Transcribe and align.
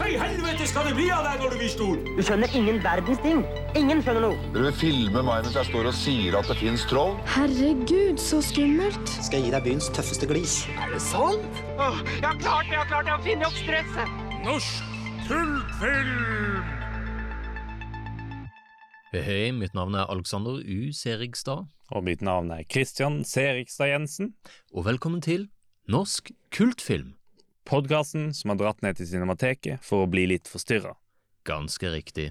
Hva 0.00 0.06
i 0.08 0.14
helvete 0.16 0.64
skal 0.64 0.86
det 0.88 0.94
bli 0.96 1.10
av 1.12 1.26
deg 1.26 1.42
når 1.42 1.50
du 1.52 1.56
blir 1.60 1.68
stor? 1.68 1.98
Du 2.16 2.20
skjønner 2.24 2.54
ingen 2.56 2.78
verdens 2.80 3.18
ting. 3.20 3.42
Ingen 3.76 3.98
skjønner 4.00 4.22
noe. 4.24 4.38
Vil 4.54 4.62
vil 4.64 4.76
filme 4.80 5.20
meg 5.26 5.42
mens 5.44 5.58
jeg 5.58 5.68
står 5.68 5.88
og 5.90 5.96
sier 5.98 6.38
at 6.38 6.48
det 6.48 6.56
fins 6.56 6.86
troll? 6.88 7.12
Herregud, 7.34 8.16
så 8.16 8.40
skummelt. 8.40 9.12
Skal 9.20 9.42
jeg 9.42 9.50
gi 9.50 9.52
deg 9.58 9.66
byens 9.66 9.90
tøffeste 9.92 10.30
glis. 10.30 10.54
Er 10.72 10.94
det 10.94 11.02
sant? 11.04 11.60
Jeg 11.76 12.24
har 12.24 12.40
klart, 12.40 12.72
jeg 12.72 12.80
har 12.80 12.88
klart 12.88 13.12
å 13.12 13.20
finne 13.28 13.50
opp 13.50 13.60
stresset. 13.60 14.16
Norsk 14.48 14.96
kultfilm! 15.28 16.64
Hei, 19.12 19.22
hei, 19.26 19.38
mitt 19.52 19.76
navn 19.76 20.00
er 20.00 20.08
Alexander 20.08 20.64
U. 20.64 20.80
Serigstad, 20.96 21.68
Og 21.92 22.08
mitt 22.08 22.24
navn 22.24 22.48
er 22.56 22.64
Christian 22.72 23.20
Serigstad 23.28 23.92
Jensen. 23.92 24.32
og 24.72 24.88
velkommen 24.88 25.20
til 25.20 25.50
Norsk 25.92 26.32
kultfilm. 26.56 27.19
Podkasten 27.70 28.32
som 28.34 28.50
har 28.50 28.56
dratt 28.58 28.80
ned 28.82 28.96
til 28.98 29.06
Cinemateket 29.06 29.84
for 29.86 30.02
å 30.02 30.10
bli 30.10 30.24
litt 30.26 30.48
forstyrra. 30.50 30.96
Ganske 31.46 31.92
riktig. 31.92 32.24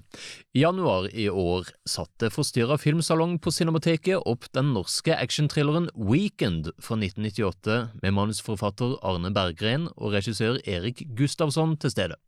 I 0.52 0.66
januar 0.66 1.08
i 1.16 1.30
år 1.32 1.70
satte 1.88 2.28
Forstyrra 2.30 2.76
filmsalong 2.78 3.38
på 3.40 3.54
Cinemateket 3.56 4.28
opp 4.28 4.50
den 4.54 4.74
norske 4.76 5.16
actionthrilleren 5.16 5.88
Weekend 5.96 6.74
fra 6.84 7.00
1998 7.00 7.78
med 8.04 8.18
manusforfatter 8.18 8.98
Arne 9.00 9.32
Berggren 9.32 9.88
og 9.96 10.18
regissør 10.18 10.60
Erik 10.68 11.06
Gustavsson 11.16 11.78
til 11.80 11.96
stede. 11.96 12.20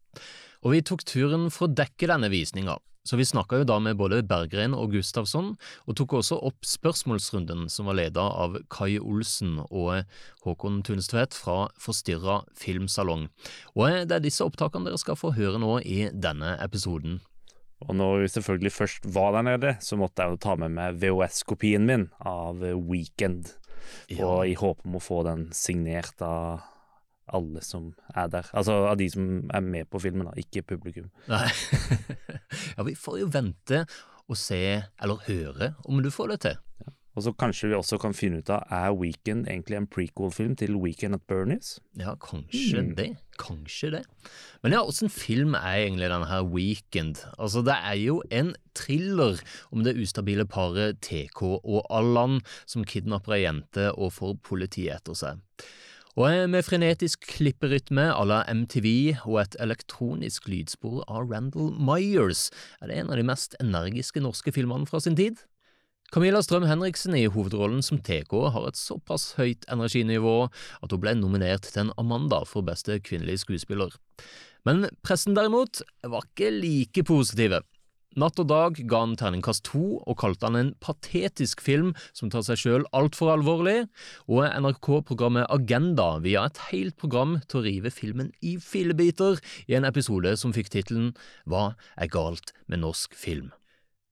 Og 0.63 0.77
vi 0.77 0.81
tok 0.87 1.03
turen 1.03 1.49
for 1.51 1.67
å 1.67 1.75
dekke 1.81 2.07
denne 2.13 2.31
visninga, 2.31 2.79
så 3.07 3.17
vi 3.17 3.25
snakka 3.25 3.61
jo 3.61 3.67
da 3.67 3.79
med 3.81 3.97
både 3.97 4.21
Berggren 4.27 4.75
og 4.77 4.93
Gustavsson, 4.93 5.55
og 5.89 5.97
tok 5.97 6.19
også 6.19 6.37
opp 6.37 6.67
spørsmålsrunden 6.67 7.65
som 7.71 7.89
var 7.89 7.97
leda 7.97 8.27
av 8.43 8.59
Kai 8.73 8.99
Olsen 8.99 9.57
og 9.63 10.05
Håkon 10.45 10.81
Tunstvedt 10.85 11.37
fra 11.37 11.65
Forstyrra 11.81 12.41
filmsalong. 12.57 13.27
Og 13.73 14.05
det 14.05 14.17
er 14.17 14.23
disse 14.23 14.45
opptakene 14.45 14.89
dere 14.89 15.01
skal 15.01 15.19
få 15.19 15.33
høre 15.37 15.61
nå 15.61 15.79
i 15.81 16.05
denne 16.13 16.55
episoden. 16.61 17.19
Og 17.87 17.95
når 17.97 18.19
vi 18.21 18.33
selvfølgelig 18.35 18.73
først 18.75 19.07
var 19.15 19.33
der 19.33 19.47
nede, 19.47 19.75
så 19.81 19.97
måtte 19.97 20.21
jeg 20.21 20.35
jo 20.35 20.41
ta 20.43 20.53
med 20.59 20.75
meg 20.75 20.99
VHS-kopien 21.01 21.87
min 21.89 22.09
av 22.21 22.61
Weekend. 22.61 23.55
Ja. 24.11 24.27
Og 24.27 24.51
i 24.51 24.53
håp 24.57 24.85
om 24.85 24.99
å 24.99 25.01
få 25.01 25.23
den 25.25 25.47
signert 25.57 26.21
av 26.21 26.61
alle 27.35 27.63
som 27.65 27.91
er 28.15 28.31
der. 28.31 28.49
Altså 28.57 28.77
av 28.89 28.97
de 28.99 29.09
som 29.11 29.27
er 29.53 29.65
med 29.65 29.89
på 29.91 30.01
filmen, 30.03 30.27
da, 30.29 30.35
ikke 30.39 30.65
publikum. 30.73 31.09
Nei. 31.31 31.47
ja, 32.75 32.87
vi 32.87 32.95
får 32.97 33.21
jo 33.23 33.31
vente 33.33 33.85
og 34.31 34.37
se, 34.39 34.61
eller 35.01 35.25
høre, 35.27 35.73
om 35.85 35.99
du 36.03 36.11
får 36.13 36.35
det 36.35 36.41
til. 36.47 36.59
Og 37.11 37.25
så 37.25 37.33
kanskje 37.35 37.67
vi 37.67 37.75
også 37.75 37.97
kan 37.99 38.13
finne 38.15 38.39
ut 38.39 38.49
av 38.53 38.69
er 38.71 38.93
Weekend 38.95 39.49
egentlig 39.49 39.75
en 39.75 39.87
prequel-film 39.91 40.53
til 40.55 40.77
Weekend 40.79 41.17
at 41.17 41.25
Bernies? 41.27 41.73
Ja, 41.99 42.13
kanskje 42.15 42.85
det. 42.95 43.09
Kanskje 43.41 43.89
det. 43.97 44.01
Men 44.63 44.77
ja, 44.77 44.79
åssen 44.87 45.11
film 45.11 45.57
er 45.59 45.81
egentlig 45.81 46.07
denne 46.07 46.29
her 46.29 46.47
Weekend? 46.47 47.19
Altså, 47.35 47.65
det 47.67 47.75
er 47.75 47.97
jo 47.99 48.21
en 48.31 48.53
thriller 48.77 49.43
om 49.75 49.83
det 49.83 49.97
ustabile 49.99 50.47
paret 50.47 51.01
TK 51.03 51.43
og 51.43 51.83
Allan 51.91 52.39
som 52.63 52.87
kidnapper 52.87 53.35
ei 53.35 53.43
jente 53.43 53.89
og 53.91 54.15
får 54.15 54.37
politiet 54.47 55.01
etter 55.01 55.17
seg. 55.17 55.43
Og 56.19 56.49
med 56.51 56.65
frenetisk 56.67 57.23
klipperytme 57.23 58.09
à 58.11 58.23
la 58.27 58.41
MTV 58.51 59.15
og 59.23 59.37
et 59.45 59.55
elektronisk 59.63 60.49
lydspor 60.51 61.05
av 61.07 61.29
Randall 61.31 61.71
Myers 61.79 62.49
er 62.81 62.91
det 62.91 62.97
en 62.99 63.13
av 63.13 63.19
de 63.21 63.23
mest 63.29 63.55
energiske 63.63 64.19
norske 64.19 64.51
filmene 64.51 64.89
fra 64.89 64.99
sin 64.99 65.15
tid. 65.15 65.39
Camilla 66.11 66.41
Strøm 66.43 66.65
Henriksen 66.67 67.15
i 67.15 67.29
hovedrollen 67.31 67.79
som 67.79 68.01
TK 68.03 68.33
har 68.51 68.67
et 68.67 68.75
såpass 68.75 69.29
høyt 69.37 69.63
energinivå 69.71 70.49
at 70.83 70.91
hun 70.91 70.99
ble 70.99 71.15
nominert 71.15 71.69
til 71.69 71.85
en 71.85 71.93
Amanda 71.95 72.41
for 72.43 72.67
beste 72.67 72.99
kvinnelige 72.99 73.45
skuespiller. 73.45 73.95
Men 74.67 74.89
pressen 75.07 75.37
derimot 75.37 75.79
var 76.03 76.27
ikke 76.27 76.51
like 76.51 77.05
positive. 77.07 77.63
Natt 78.19 78.41
og 78.43 78.49
Dag 78.49 78.75
ga 78.91 78.97
han 79.05 79.13
terningkast 79.15 79.63
to 79.69 80.01
og 80.01 80.17
kalte 80.19 80.49
han 80.49 80.57
en 80.59 80.71
patetisk 80.83 81.61
film 81.63 81.93
som 82.11 82.27
tar 82.33 82.43
seg 82.43 82.59
sjøl 82.59 82.83
altfor 82.97 83.31
alvorlig, 83.31 83.85
og 84.27 84.43
NRK-programmet 84.51 85.47
Agenda 85.47 86.17
via 86.19 86.43
et 86.49 86.59
helt 86.71 86.97
program 86.99 87.37
til 87.47 87.61
å 87.61 87.63
rive 87.69 87.93
filmen 87.95 88.33
i 88.43 88.57
fillebiter 88.59 89.39
i 89.71 89.77
en 89.79 89.87
episode 89.87 90.35
som 90.35 90.51
fikk 90.51 90.73
tittelen 90.73 91.13
Hva 91.47 91.71
er 91.95 92.11
galt 92.11 92.51
med 92.67 92.83
norsk 92.83 93.15
film? 93.15 93.53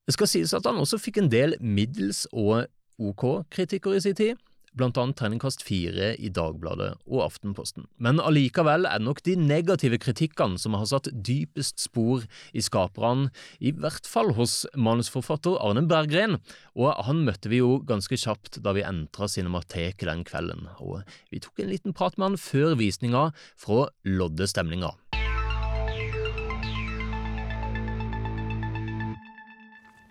Det 0.07 0.16
skal 0.16 0.31
sies 0.31 0.56
at 0.56 0.66
han 0.66 0.79
også 0.79 1.01
fikk 1.03 1.19
en 1.19 1.31
del 1.34 1.57
middels 1.59 2.24
og 2.31 2.69
ok 3.03 3.50
kritikker 3.51 4.00
i 4.00 4.03
sin 4.07 4.16
tid, 4.16 4.40
blant 4.78 4.97
annet 5.02 5.18
terningkast 5.19 5.63
fire 5.66 6.13
i 6.19 6.30
Dagbladet 6.34 6.91
og 7.07 7.24
Aftenposten. 7.25 7.88
Men 7.97 8.22
allikevel 8.22 8.88
er 8.90 9.00
det 9.00 9.07
nok 9.07 9.24
de 9.25 9.35
negative 9.40 10.00
kritikkene 10.02 10.59
som 10.62 10.78
har 10.78 10.88
satt 10.90 11.12
dypest 11.13 11.81
spor 11.84 12.25
i 12.53 12.63
skaperne, 12.66 13.30
i 13.59 13.74
hvert 13.75 14.07
fall 14.09 14.34
hos 14.38 14.63
manusforfatter 14.78 15.59
Arne 15.63 15.85
Berggren, 15.90 16.40
og 16.78 16.94
han 17.07 17.25
møtte 17.28 17.52
vi 17.52 17.63
jo 17.63 17.80
ganske 17.88 18.18
kjapt 18.19 18.62
da 18.63 18.75
vi 18.78 18.85
entra 18.85 19.30
Cinemateket 19.30 20.07
den 20.09 20.25
kvelden, 20.28 20.68
og 20.80 21.03
vi 21.34 21.41
tok 21.44 21.62
en 21.63 21.74
liten 21.74 21.96
prat 21.96 22.18
med 22.18 22.31
han 22.31 22.41
før 22.41 22.78
visninga 22.80 23.30
for 23.59 23.86
å 23.86 23.90
lodde 24.07 24.47
stemninga. 24.50 24.94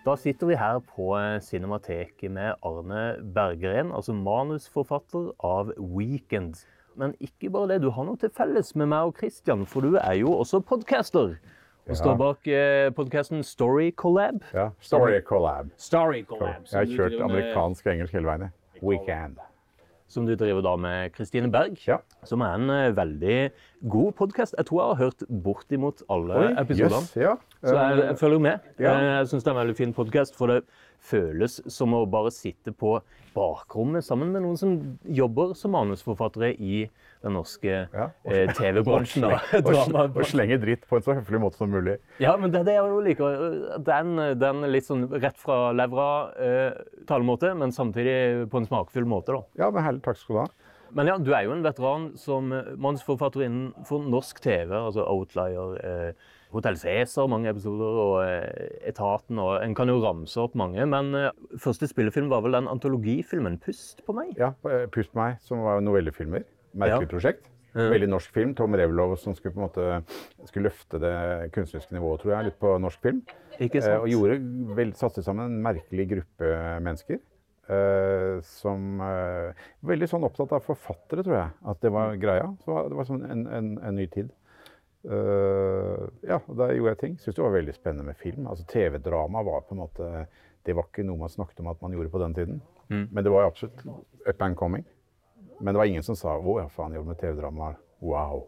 Da 0.05 0.15
sitter 0.15 0.47
vi 0.47 0.55
her 0.55 0.79
på 0.79 1.11
Cinemateket 1.43 2.31
med 2.31 2.53
Arne 2.63 3.17
Berggren, 3.35 3.91
altså 3.91 4.13
manusforfatter 4.15 5.33
av 5.43 5.73
Weekend. 5.77 6.61
Men 6.95 7.15
ikke 7.19 7.51
bare 7.51 7.73
det, 7.73 7.81
du 7.83 7.89
har 7.91 8.07
noe 8.07 8.19
til 8.19 8.31
felles 8.31 8.71
med 8.79 8.89
meg 8.93 9.11
og 9.11 9.19
Christian, 9.19 9.65
for 9.67 9.83
du 9.83 9.97
er 9.99 10.15
jo 10.21 10.31
også 10.39 10.61
podcaster. 10.63 11.35
Og 11.89 11.97
står 11.97 12.15
bak 12.19 12.47
eh, 12.47 12.87
podkasten 12.95 13.43
Story 13.43 13.89
Collab. 13.97 14.43
Ja, 14.53 14.69
Story 14.79 15.19
Collab. 15.25 15.71
Story 15.77 16.23
Collab. 16.29 16.67
Jeg 16.71 16.79
har 16.79 16.91
kjørt 16.95 17.19
amerikansk 17.25 17.87
og 17.87 17.93
engelsk 17.93 18.15
hele 18.15 18.29
veien. 18.29 18.51
Weekend. 18.79 19.39
Som 20.09 20.25
du 20.25 20.31
driver 20.33 20.63
da 20.65 20.71
med 20.81 21.11
Kristine 21.13 21.51
Berg, 21.53 21.75
Ja. 21.85 21.99
som 22.25 22.41
er 22.41 22.55
en 22.57 22.69
uh, 22.69 22.95
veldig 22.97 23.51
god 23.93 24.15
podkast. 24.17 24.55
Jeg 24.57 24.65
tror 24.65 24.79
jeg 24.81 24.95
har 24.95 25.03
hørt 25.05 25.21
bortimot 25.43 26.01
alle 26.09 26.47
episodene. 26.57 27.03
Yes, 27.05 27.11
ja. 27.15 27.35
Så 27.61 27.75
jeg, 27.77 27.99
jeg 28.07 28.17
følger 28.17 28.39
med. 28.41 28.59
Ja. 28.81 28.93
Eh, 28.95 29.09
Jeg 29.19 29.27
syns 29.29 29.43
det 29.45 29.51
er 29.51 29.55
en 29.55 29.61
veldig 29.67 29.77
fin 29.77 29.93
podkast, 29.93 30.33
for 30.35 30.47
det 30.49 30.63
føles 30.99 31.59
som 31.71 31.93
å 31.93 32.01
bare 32.09 32.31
sitte 32.33 32.73
på 32.73 32.95
bakrommet 33.35 34.03
sammen 34.03 34.33
med 34.33 34.41
noen 34.47 34.57
som 34.57 34.73
jobber 35.05 35.53
som 35.55 35.71
manusforfattere 35.77 36.55
i 36.57 36.87
den 37.25 37.35
norske 37.35 37.73
Ja. 37.93 38.09
eh, 38.25 38.53
TV-bransjen. 38.55 39.25
og, 39.29 39.95
og 40.15 40.23
slenge 40.27 40.59
dritt 40.61 40.85
på 40.89 40.99
en 40.99 41.05
så 41.05 41.17
høflig 41.17 41.41
måte 41.43 41.59
som 41.59 41.71
mulig. 41.73 41.97
Ja, 42.23 42.35
men 42.39 42.53
det 42.53 42.61
er 42.61 42.69
det 42.69 42.77
jeg 42.77 42.93
jo 42.93 43.03
liker. 43.05 43.43
Den, 43.85 44.15
den 44.39 44.63
litt 44.71 44.87
sånn 44.87 45.07
rett 45.19 45.37
fra 45.39 45.69
levra 45.75 46.09
eh, 46.39 47.53
men 47.59 47.75
samtidig 47.75 48.49
på 48.51 48.61
en 48.61 48.69
smakfull 48.69 49.07
måte, 49.09 49.35
da. 49.35 49.43
Ja, 49.65 49.71
men 49.71 49.83
herlig, 49.83 50.03
takk 50.05 50.19
skal 50.21 50.35
du 50.35 50.41
ha. 50.45 50.49
Men 50.95 51.09
ja, 51.09 51.17
du 51.21 51.29
er 51.35 51.45
jo 51.45 51.53
en 51.53 51.63
veteran 51.65 52.09
som 52.17 52.51
eh, 52.55 52.73
manusforfatter 52.81 53.45
innenfor 53.45 54.05
norsk 54.09 54.41
TV, 54.41 54.73
altså 54.73 55.05
Outlier, 55.05 55.75
eh, 55.85 56.29
Hotell 56.53 56.79
Cæsar, 56.81 57.27
mange 57.29 57.51
episoder, 57.51 57.99
og 58.01 58.15
eh, 58.23 58.79
Etaten, 58.89 59.37
og 59.41 59.59
en 59.61 59.75
kan 59.77 59.91
jo 59.91 59.99
ramse 60.01 60.39
opp 60.41 60.55
mange. 60.57 60.81
Men 60.89 61.11
eh, 61.17 61.29
første 61.61 61.89
spillefilm 61.91 62.31
var 62.31 62.41
vel 62.45 62.57
den 62.57 62.71
antologifilmen 62.71 63.59
'Pust 63.61 64.01
på 64.07 64.15
meg'? 64.17 64.33
Ja, 64.39 64.53
'Pust 64.63 65.13
på 65.13 65.21
meg, 65.21 65.37
som 65.45 65.61
var 65.67 65.83
novellefilmer. 65.85 66.47
Merkelig 66.73 67.09
prosjekt. 67.09 67.47
Veldig 67.73 68.07
norsk 68.09 68.31
film. 68.33 68.55
Tom 68.57 68.73
Revlov 68.75 69.15
som 69.21 69.35
skulle 69.37 69.53
på 69.53 69.61
en 69.61 69.67
måte 69.67 70.47
skulle 70.49 70.69
løfte 70.71 70.99
det 70.99 71.51
kunstneriske 71.53 71.93
nivået, 71.93 72.21
tror 72.23 72.33
jeg, 72.33 72.47
litt 72.49 72.59
på 72.59 72.71
norsk 72.81 73.01
film. 73.05 73.19
Ikke 73.59 73.77
Eh, 73.77 73.85
sant? 73.85 74.01
og 74.01 74.09
gjorde 74.09 74.39
vel, 74.75 74.93
satte 74.97 75.21
sammen 75.23 75.45
en 75.45 75.61
merkelig 75.63 76.07
gruppe 76.09 76.53
mennesker. 76.81 77.19
Uh, 77.69 78.41
som 78.41 78.97
uh, 78.97 79.53
Veldig 79.85 80.07
sånn 80.09 80.23
opptatt 80.25 80.55
av 80.57 80.63
forfattere, 80.65 81.21
tror 81.21 81.35
jeg. 81.37 81.51
At 81.69 81.81
det 81.85 81.91
var 81.93 82.15
greia. 82.17 82.47
Så 82.65 82.87
det 82.89 82.97
var 82.97 83.05
sånn 83.05 83.21
en, 83.29 83.43
en, 83.53 83.67
en 83.85 83.95
ny 83.95 84.07
tid. 84.09 84.31
Uh, 85.05 86.09
ja, 86.25 86.39
der 86.49 86.73
gjorde 86.75 86.95
jeg 86.95 86.99
ting. 87.03 87.17
Syns 87.21 87.37
det 87.37 87.43
var 87.45 87.53
veldig 87.53 87.75
spennende 87.77 88.07
med 88.09 88.17
film. 88.17 88.47
Altså 88.49 88.65
TV-drama 88.67 89.43
var 89.45 89.61
på 89.69 89.77
en 89.77 89.83
måte 89.85 90.09
Det 90.65 90.73
var 90.75 90.89
ikke 90.89 91.05
noe 91.05 91.21
man 91.21 91.29
snakket 91.31 91.61
om 91.61 91.69
at 91.71 91.81
man 91.85 91.93
gjorde 91.93 92.09
på 92.09 92.19
den 92.25 92.33
tiden. 92.35 92.61
Men 92.89 93.21
det 93.23 93.29
var 93.31 93.45
absolutt 93.45 93.85
up 94.25 94.41
and 94.41 94.57
coming. 94.57 94.83
Men 95.59 95.73
det 95.73 95.77
var 95.77 95.85
ingen 95.85 96.03
som 96.03 96.15
sa 96.15 96.37
'Å 96.37 96.59
ja, 96.59 96.67
faen, 96.67 96.93
jobber 96.93 97.07
med 97.07 97.17
TV-drama'. 97.17 97.75
Wow. 98.01 98.47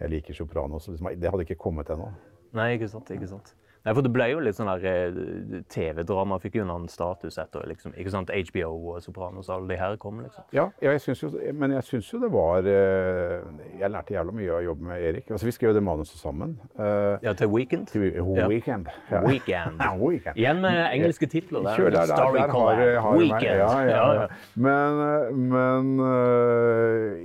Jeg 0.00 0.10
liker 0.10 0.34
Sopranos. 0.34 0.88
Liksom, 0.88 1.20
det 1.20 1.30
hadde 1.30 1.44
ikke 1.46 1.54
kommet 1.54 1.90
ennå. 1.90 2.08
Nei, 2.52 2.72
ikke 2.74 2.88
sant. 2.88 3.10
ikke 3.10 3.28
sant. 3.28 3.54
Nei, 3.84 3.94
for 3.96 4.02
Det 4.06 4.12
ble 4.14 4.28
jo 4.30 4.38
litt 4.44 4.54
sånn 4.54 4.68
der 4.70 4.84
eh, 4.86 5.62
TV-drama 5.72 6.36
fikk 6.42 6.54
jo 6.60 6.62
en 6.62 6.70
annen 6.70 6.88
status 6.92 7.38
etter 7.42 7.64
liksom, 7.66 7.94
ikke 7.98 8.12
sant, 8.14 8.30
HBO 8.30 8.68
og 8.92 9.00
Sopranos 9.02 9.48
og 9.50 9.56
alle 9.56 9.72
de 9.72 9.78
her 9.80 9.96
kom. 10.02 10.20
liksom. 10.22 10.44
Ja, 10.54 10.68
jeg 10.84 11.00
synes 11.02 11.22
jo, 11.24 11.30
men 11.58 11.74
jeg 11.74 11.82
syns 11.88 12.10
jo 12.12 12.20
det 12.22 12.30
var 12.32 12.62
eh, 12.70 13.42
Jeg 13.80 13.90
lærte 13.90 14.14
jævla 14.14 14.32
mye 14.38 14.52
av 14.52 14.60
å 14.60 14.64
jobbe 14.68 14.86
med 14.92 15.02
Erik. 15.08 15.30
Altså, 15.34 15.48
vi 15.50 15.54
skrev 15.56 15.74
det 15.74 15.82
manuset 15.82 16.20
sammen. 16.22 16.54
Eh, 16.78 17.18
Ja, 17.26 17.32
til 17.34 17.50
Weekend. 17.50 17.88
til. 17.90 18.06
Weekend. 18.48 18.86
Ja. 19.10 19.20
Weekend. 19.26 19.82
Ja, 19.82 19.90
weekend. 19.98 20.36
Igjen 20.40 20.62
med 20.62 20.78
engelske 20.92 21.26
titler. 21.26 21.62
der. 21.66 21.76
Kjør 21.76 21.90
der, 21.90 22.06
der, 22.06 22.16
Story 22.16 22.38
der 22.38 22.54
har, 22.54 23.00
har. 23.08 23.18
Weekend. 23.18 23.42
Ja, 23.42 23.80
ja, 23.90 24.12
ja. 24.22 24.26
Men, 24.54 25.48
men 25.50 25.92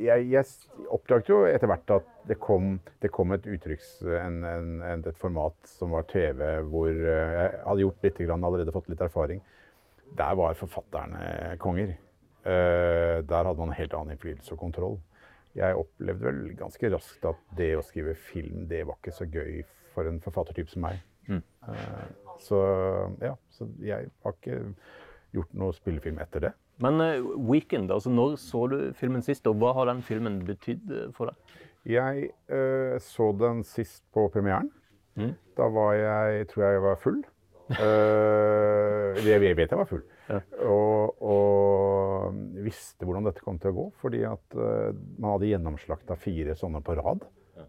jeg, 0.02 0.30
jeg 0.32 0.46
oppdaget 0.94 1.30
jo 1.30 1.44
etter 1.50 1.70
hvert 1.70 1.94
at 2.00 2.14
Det 2.28 2.36
kom, 2.44 2.78
det 3.00 3.12
kom 3.14 3.32
et 3.36 3.46
uttrykks... 3.48 4.02
En, 4.20 4.42
en, 4.44 4.82
et 4.98 5.20
format 5.20 5.70
som 5.70 5.94
var 5.96 6.08
TV, 6.12 6.42
hvor 6.68 6.90
eh, 6.92 7.36
jeg 7.38 7.62
hadde 7.64 7.86
gjort 7.86 8.04
litt, 8.08 8.20
grann, 8.28 8.46
allerede 8.48 8.74
fått 8.76 8.90
litt 8.92 9.04
erfaring. 9.04 9.40
Der 10.18 10.36
var 10.40 10.58
forfatterne 10.60 11.56
konger. 11.64 11.96
Eh, 12.44 13.18
der 13.28 13.48
hadde 13.48 13.60
man 13.60 13.72
en 13.72 13.80
helt 13.80 13.96
annen 13.96 14.16
innflytelse 14.16 14.56
og 14.56 14.62
kontroll. 14.62 14.98
Jeg 15.58 15.80
opplevde 15.80 16.28
vel 16.28 16.42
ganske 16.60 16.92
raskt 16.94 17.26
at 17.26 17.40
det 17.58 17.72
å 17.78 17.86
skrive 17.86 18.14
film, 18.28 18.68
det 18.70 18.84
var 18.88 19.00
ikke 19.00 19.16
så 19.16 19.28
gøy 19.32 19.64
for 19.96 20.10
en 20.10 20.20
forfattertype 20.22 20.74
som 20.74 20.86
meg. 20.86 21.02
Eh, 21.32 22.08
så 22.44 22.60
ja, 23.24 23.34
så 23.56 23.66
jeg 23.84 24.12
har 24.24 24.36
ikke 24.36 24.60
gjort 25.36 25.56
noe 25.58 25.76
spillefilm 25.76 26.20
etter 26.24 26.50
det. 26.50 26.54
Men 26.84 27.02
Weekend, 27.50 27.90
altså 27.90 28.12
når 28.14 28.36
så 28.38 28.68
du 28.70 28.76
filmen 29.00 29.24
sist, 29.26 29.48
og 29.50 29.58
hva 29.58 29.72
har 29.80 29.90
den 29.90 30.04
filmen 30.06 30.44
betydd 30.46 30.92
for 31.18 31.32
deg? 31.32 31.56
Jeg 31.88 32.30
uh, 32.52 32.98
så 33.04 33.32
den 33.40 33.64
sist 33.68 34.04
på 34.16 34.28
premieren. 34.34 34.70
Mm. 35.18 35.34
Da 35.58 35.70
var 35.74 35.96
jeg 35.98 36.48
Tror 36.52 36.68
jeg 36.68 36.84
var 36.84 37.02
full. 37.02 37.24
Uh, 37.68 39.16
jeg, 39.24 39.42
jeg 39.44 39.58
vet 39.58 39.72
jeg 39.72 39.80
var 39.80 39.90
full. 39.90 40.04
Ja. 40.28 40.42
Og, 40.68 41.24
og 41.24 42.38
visste 42.66 43.08
hvordan 43.08 43.28
dette 43.28 43.44
kom 43.44 43.60
til 43.60 43.72
å 43.72 43.78
gå. 43.80 43.88
Fordi 44.04 44.24
at 44.28 44.60
uh, 44.60 44.92
man 45.18 45.36
hadde 45.36 45.52
gjennomslakta 45.54 46.20
fire 46.20 46.58
sånne 46.60 46.84
på 46.84 46.98
rad. 47.00 47.24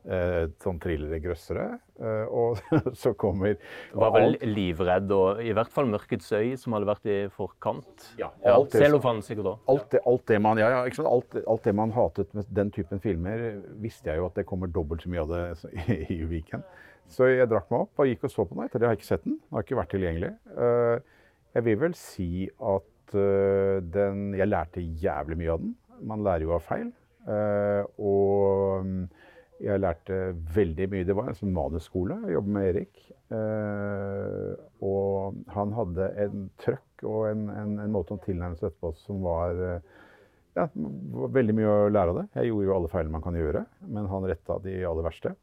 Eh, 0.09 0.47
sånn 0.63 0.79
thrillere, 0.81 1.19
grøssere. 1.21 1.67
Eh, 2.01 2.31
og 2.33 2.61
så 3.03 3.11
kommer 3.19 3.59
Var 3.93 4.13
vel 4.15 4.39
livredd, 4.49 5.11
og 5.13 5.43
i 5.45 5.51
hvert 5.53 5.73
fall 5.75 5.91
Mørkets 5.91 6.31
øy, 6.33 6.55
som 6.57 6.73
hadde 6.77 6.89
vært 6.89 7.09
i 7.13 7.17
forkant. 7.35 8.07
Ja, 8.21 8.31
alt 8.55 8.73
Celofan 8.73 9.21
sikkert 9.27 9.51
òg. 9.53 9.59
alt 9.69 9.91
det, 9.93 10.01
alt, 10.09 10.25
det 10.31 10.39
man, 10.41 10.61
ja, 10.63 10.71
ja? 10.73 11.03
Alt, 11.05 11.37
alt 11.45 11.69
det 11.69 11.75
man 11.77 11.93
hatet 11.93 12.33
med 12.39 12.49
den 12.57 12.73
typen 12.73 13.03
filmer, 13.05 13.43
visste 13.85 14.09
jeg 14.09 14.23
jo 14.23 14.31
at 14.31 14.41
det 14.41 14.47
kommer 14.49 14.73
dobbelt 14.73 15.05
så 15.05 15.13
mye 15.13 15.27
av 15.27 15.35
det 15.35 15.43
i, 15.93 15.99
i 16.17 16.21
Weekend. 16.31 16.65
Så 17.13 17.29
jeg 17.29 17.49
drakk 17.53 17.69
meg 17.73 17.85
opp 17.85 18.01
og 18.01 18.09
gikk 18.09 18.25
og 18.29 18.33
så 18.33 18.47
på 18.47 18.57
den. 18.57 18.65
Etter 18.65 18.81
det 18.81 18.89
har 18.89 18.97
jeg 18.97 19.03
ikke 19.03 19.11
sett 19.11 19.27
den. 19.27 19.37
Den 19.43 19.59
har 19.59 19.67
ikke 19.67 19.81
vært 19.83 19.93
tilgjengelig. 19.93 20.33
Eh, 20.65 21.19
jeg 21.59 21.67
vil 21.69 21.83
vel 21.85 21.99
si 21.99 22.31
at 22.49 22.95
den 23.09 24.35
Jeg 24.37 24.45
lærte 24.51 24.83
jævlig 24.85 25.39
mye 25.41 25.53
av 25.55 25.63
den. 25.63 25.71
Man 26.05 26.25
lærer 26.25 26.45
jo 26.45 26.53
av 26.57 26.65
feil. 26.65 26.91
Eh, 27.29 27.85
og 28.01 28.85
mm, 28.85 29.01
jeg 29.63 29.81
lærte 29.83 30.17
veldig 30.55 30.87
mye. 30.93 31.07
Det 31.09 31.17
var 31.19 31.31
en 31.31 31.39
sånn 31.39 31.55
manusskole. 31.55 32.17
Jeg 32.27 32.37
jobbet 32.37 32.55
med 32.55 32.69
Erik. 32.71 33.01
Eh, 33.35 34.53
og 34.87 35.41
han 35.55 35.73
hadde 35.77 36.07
en 36.25 36.45
trøkk 36.63 37.05
og 37.09 37.27
en, 37.31 37.43
en, 37.53 37.75
en 37.85 37.93
måte 37.95 38.15
å 38.17 38.23
tilnærme 38.23 38.57
seg 38.59 38.71
dette 38.71 38.81
på 38.83 38.93
som 39.03 39.21
var 39.27 39.59
eh, 39.67 39.91
ja, 40.57 40.65
var 40.75 41.35
veldig 41.35 41.57
mye 41.59 41.75
å 41.75 41.91
lære 41.93 42.15
av 42.15 42.21
det. 42.23 42.25
Jeg 42.39 42.51
gjorde 42.53 42.69
jo 42.71 42.77
alle 42.79 42.93
feilene 42.95 43.15
man 43.19 43.27
kan 43.27 43.37
gjøre, 43.39 43.65
men 43.91 44.09
han 44.11 44.27
retta 44.31 44.57
de 44.65 44.79
aller 44.89 45.07
verste. 45.07 45.35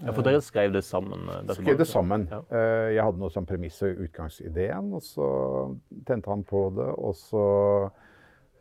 Ja, 0.00 0.14
for 0.16 0.24
dere 0.24 0.40
skrev 0.44 0.72
det 0.76 0.84
sammen? 0.86 1.26
eh, 1.28 1.50
Skrev 1.58 1.80
det 1.80 1.88
sammen. 1.90 2.28
Ja. 2.30 2.40
Jeg 2.94 3.04
hadde 3.08 3.20
noe 3.24 3.32
som 3.34 3.48
premiss 3.48 3.80
og 3.84 4.04
utgangsideen, 4.06 4.92
og 4.96 5.04
så 5.04 5.26
tente 6.08 6.30
han 6.32 6.44
på 6.48 6.66
det, 6.78 6.88
og 6.96 7.16
så 7.18 7.44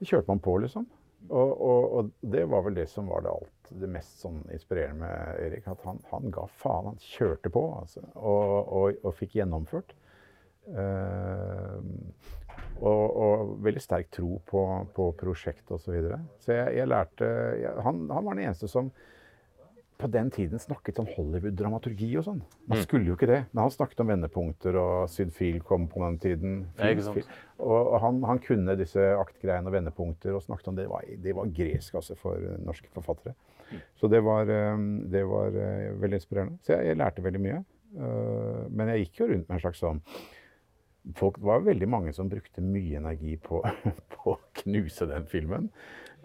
kjørte 0.01 0.31
man 0.31 0.41
på, 0.43 0.57
liksom. 0.63 0.87
Og, 1.29 1.49
og, 1.53 1.87
og 1.99 2.11
det 2.31 2.45
var 2.47 2.63
vel 2.65 2.79
det 2.79 2.87
som 2.91 3.07
var 3.11 3.23
det 3.27 3.31
alt 3.35 3.55
det 3.81 3.89
mest 3.91 4.21
sånn 4.23 4.41
inspirerende 4.53 5.05
med 5.05 5.43
Erik. 5.45 5.67
At 5.71 5.83
han, 5.87 6.01
han 6.11 6.33
ga 6.33 6.45
faen. 6.61 6.91
Han 6.93 7.01
kjørte 7.03 7.51
på, 7.53 7.63
altså. 7.81 8.03
Og, 8.15 8.73
og, 8.79 8.99
og 9.03 9.15
fikk 9.19 9.37
gjennomført. 9.39 9.95
Uh, 10.69 11.79
og, 12.79 13.03
og 13.19 13.53
veldig 13.65 13.81
sterk 13.83 14.11
tro 14.13 14.37
på, 14.47 14.63
på 14.95 15.11
prosjektet 15.19 15.71
osv. 15.75 15.85
Så, 15.87 15.95
videre. 15.95 16.19
så 16.43 16.53
jeg, 16.55 16.75
jeg 16.79 16.91
lærte 16.91 17.29
jeg, 17.59 17.71
han, 17.83 18.05
han 18.11 18.27
var 18.27 18.37
den 18.37 18.45
eneste 18.45 18.69
som 18.71 18.91
på 19.99 20.07
den 20.07 20.29
tiden 20.31 20.61
snakket 20.63 20.95
sånn 20.95 21.09
Hollywood-dramaturgi 21.11 22.07
og 22.21 22.23
sånn. 22.23 22.37
Man 22.71 22.79
skulle 22.85 23.09
jo 23.09 23.17
ikke 23.17 23.27
det, 23.27 23.41
men 23.49 23.65
han 23.65 23.73
snakket 23.73 23.99
om 23.99 24.11
vendepunkter, 24.13 24.77
og 24.79 25.09
Syd 25.11 25.33
Field 25.35 25.65
kom 25.67 25.89
på 25.91 25.99
den 26.05 26.19
tiden. 26.23 26.53
Ja. 26.79 26.93
Film- 26.95 27.33
Og, 27.59 27.81
og 27.81 27.97
han, 27.99 28.21
han 28.23 28.39
kunne 28.39 28.77
disse 28.79 29.03
aktgreiene 29.19 29.67
og 29.67 29.75
vendepunkter 29.75 30.37
og 30.37 30.45
snakket 30.45 30.69
om 30.71 30.77
det. 30.77 30.85
Det 30.85 30.93
var, 30.93 31.09
det 31.25 31.33
var 31.35 31.51
gresk 31.57 31.97
altså 31.99 32.15
for 32.15 32.39
norske 32.63 32.87
forfattere. 32.95 33.35
Så 33.99 34.09
det 34.11 34.21
var, 34.25 34.49
eh, 34.49 34.83
det 35.13 35.23
var 35.29 35.55
eh, 35.55 35.93
veldig 36.01 36.19
inspirerende. 36.21 36.59
Så 36.65 36.75
jeg, 36.75 36.91
jeg 36.91 36.99
lærte 36.99 37.25
veldig 37.25 37.41
mye. 37.45 37.63
Eh, 37.97 38.67
Men 38.69 38.93
jeg 38.93 39.07
gikk 39.07 39.23
jo 39.23 39.31
rundt 39.31 39.47
med 39.47 39.57
en 39.57 39.63
slags 39.65 39.81
sånn 39.85 40.03
Folk, 41.15 41.39
det 41.39 41.47
var 41.47 41.63
veldig 41.63 41.87
mange 41.89 42.11
som 42.13 42.27
brukte 42.29 42.61
mye 42.61 42.99
energi 42.99 43.37
på, 43.41 43.61
på 44.13 44.33
å 44.33 44.39
knuse 44.61 45.07
den 45.09 45.25
filmen. 45.31 45.69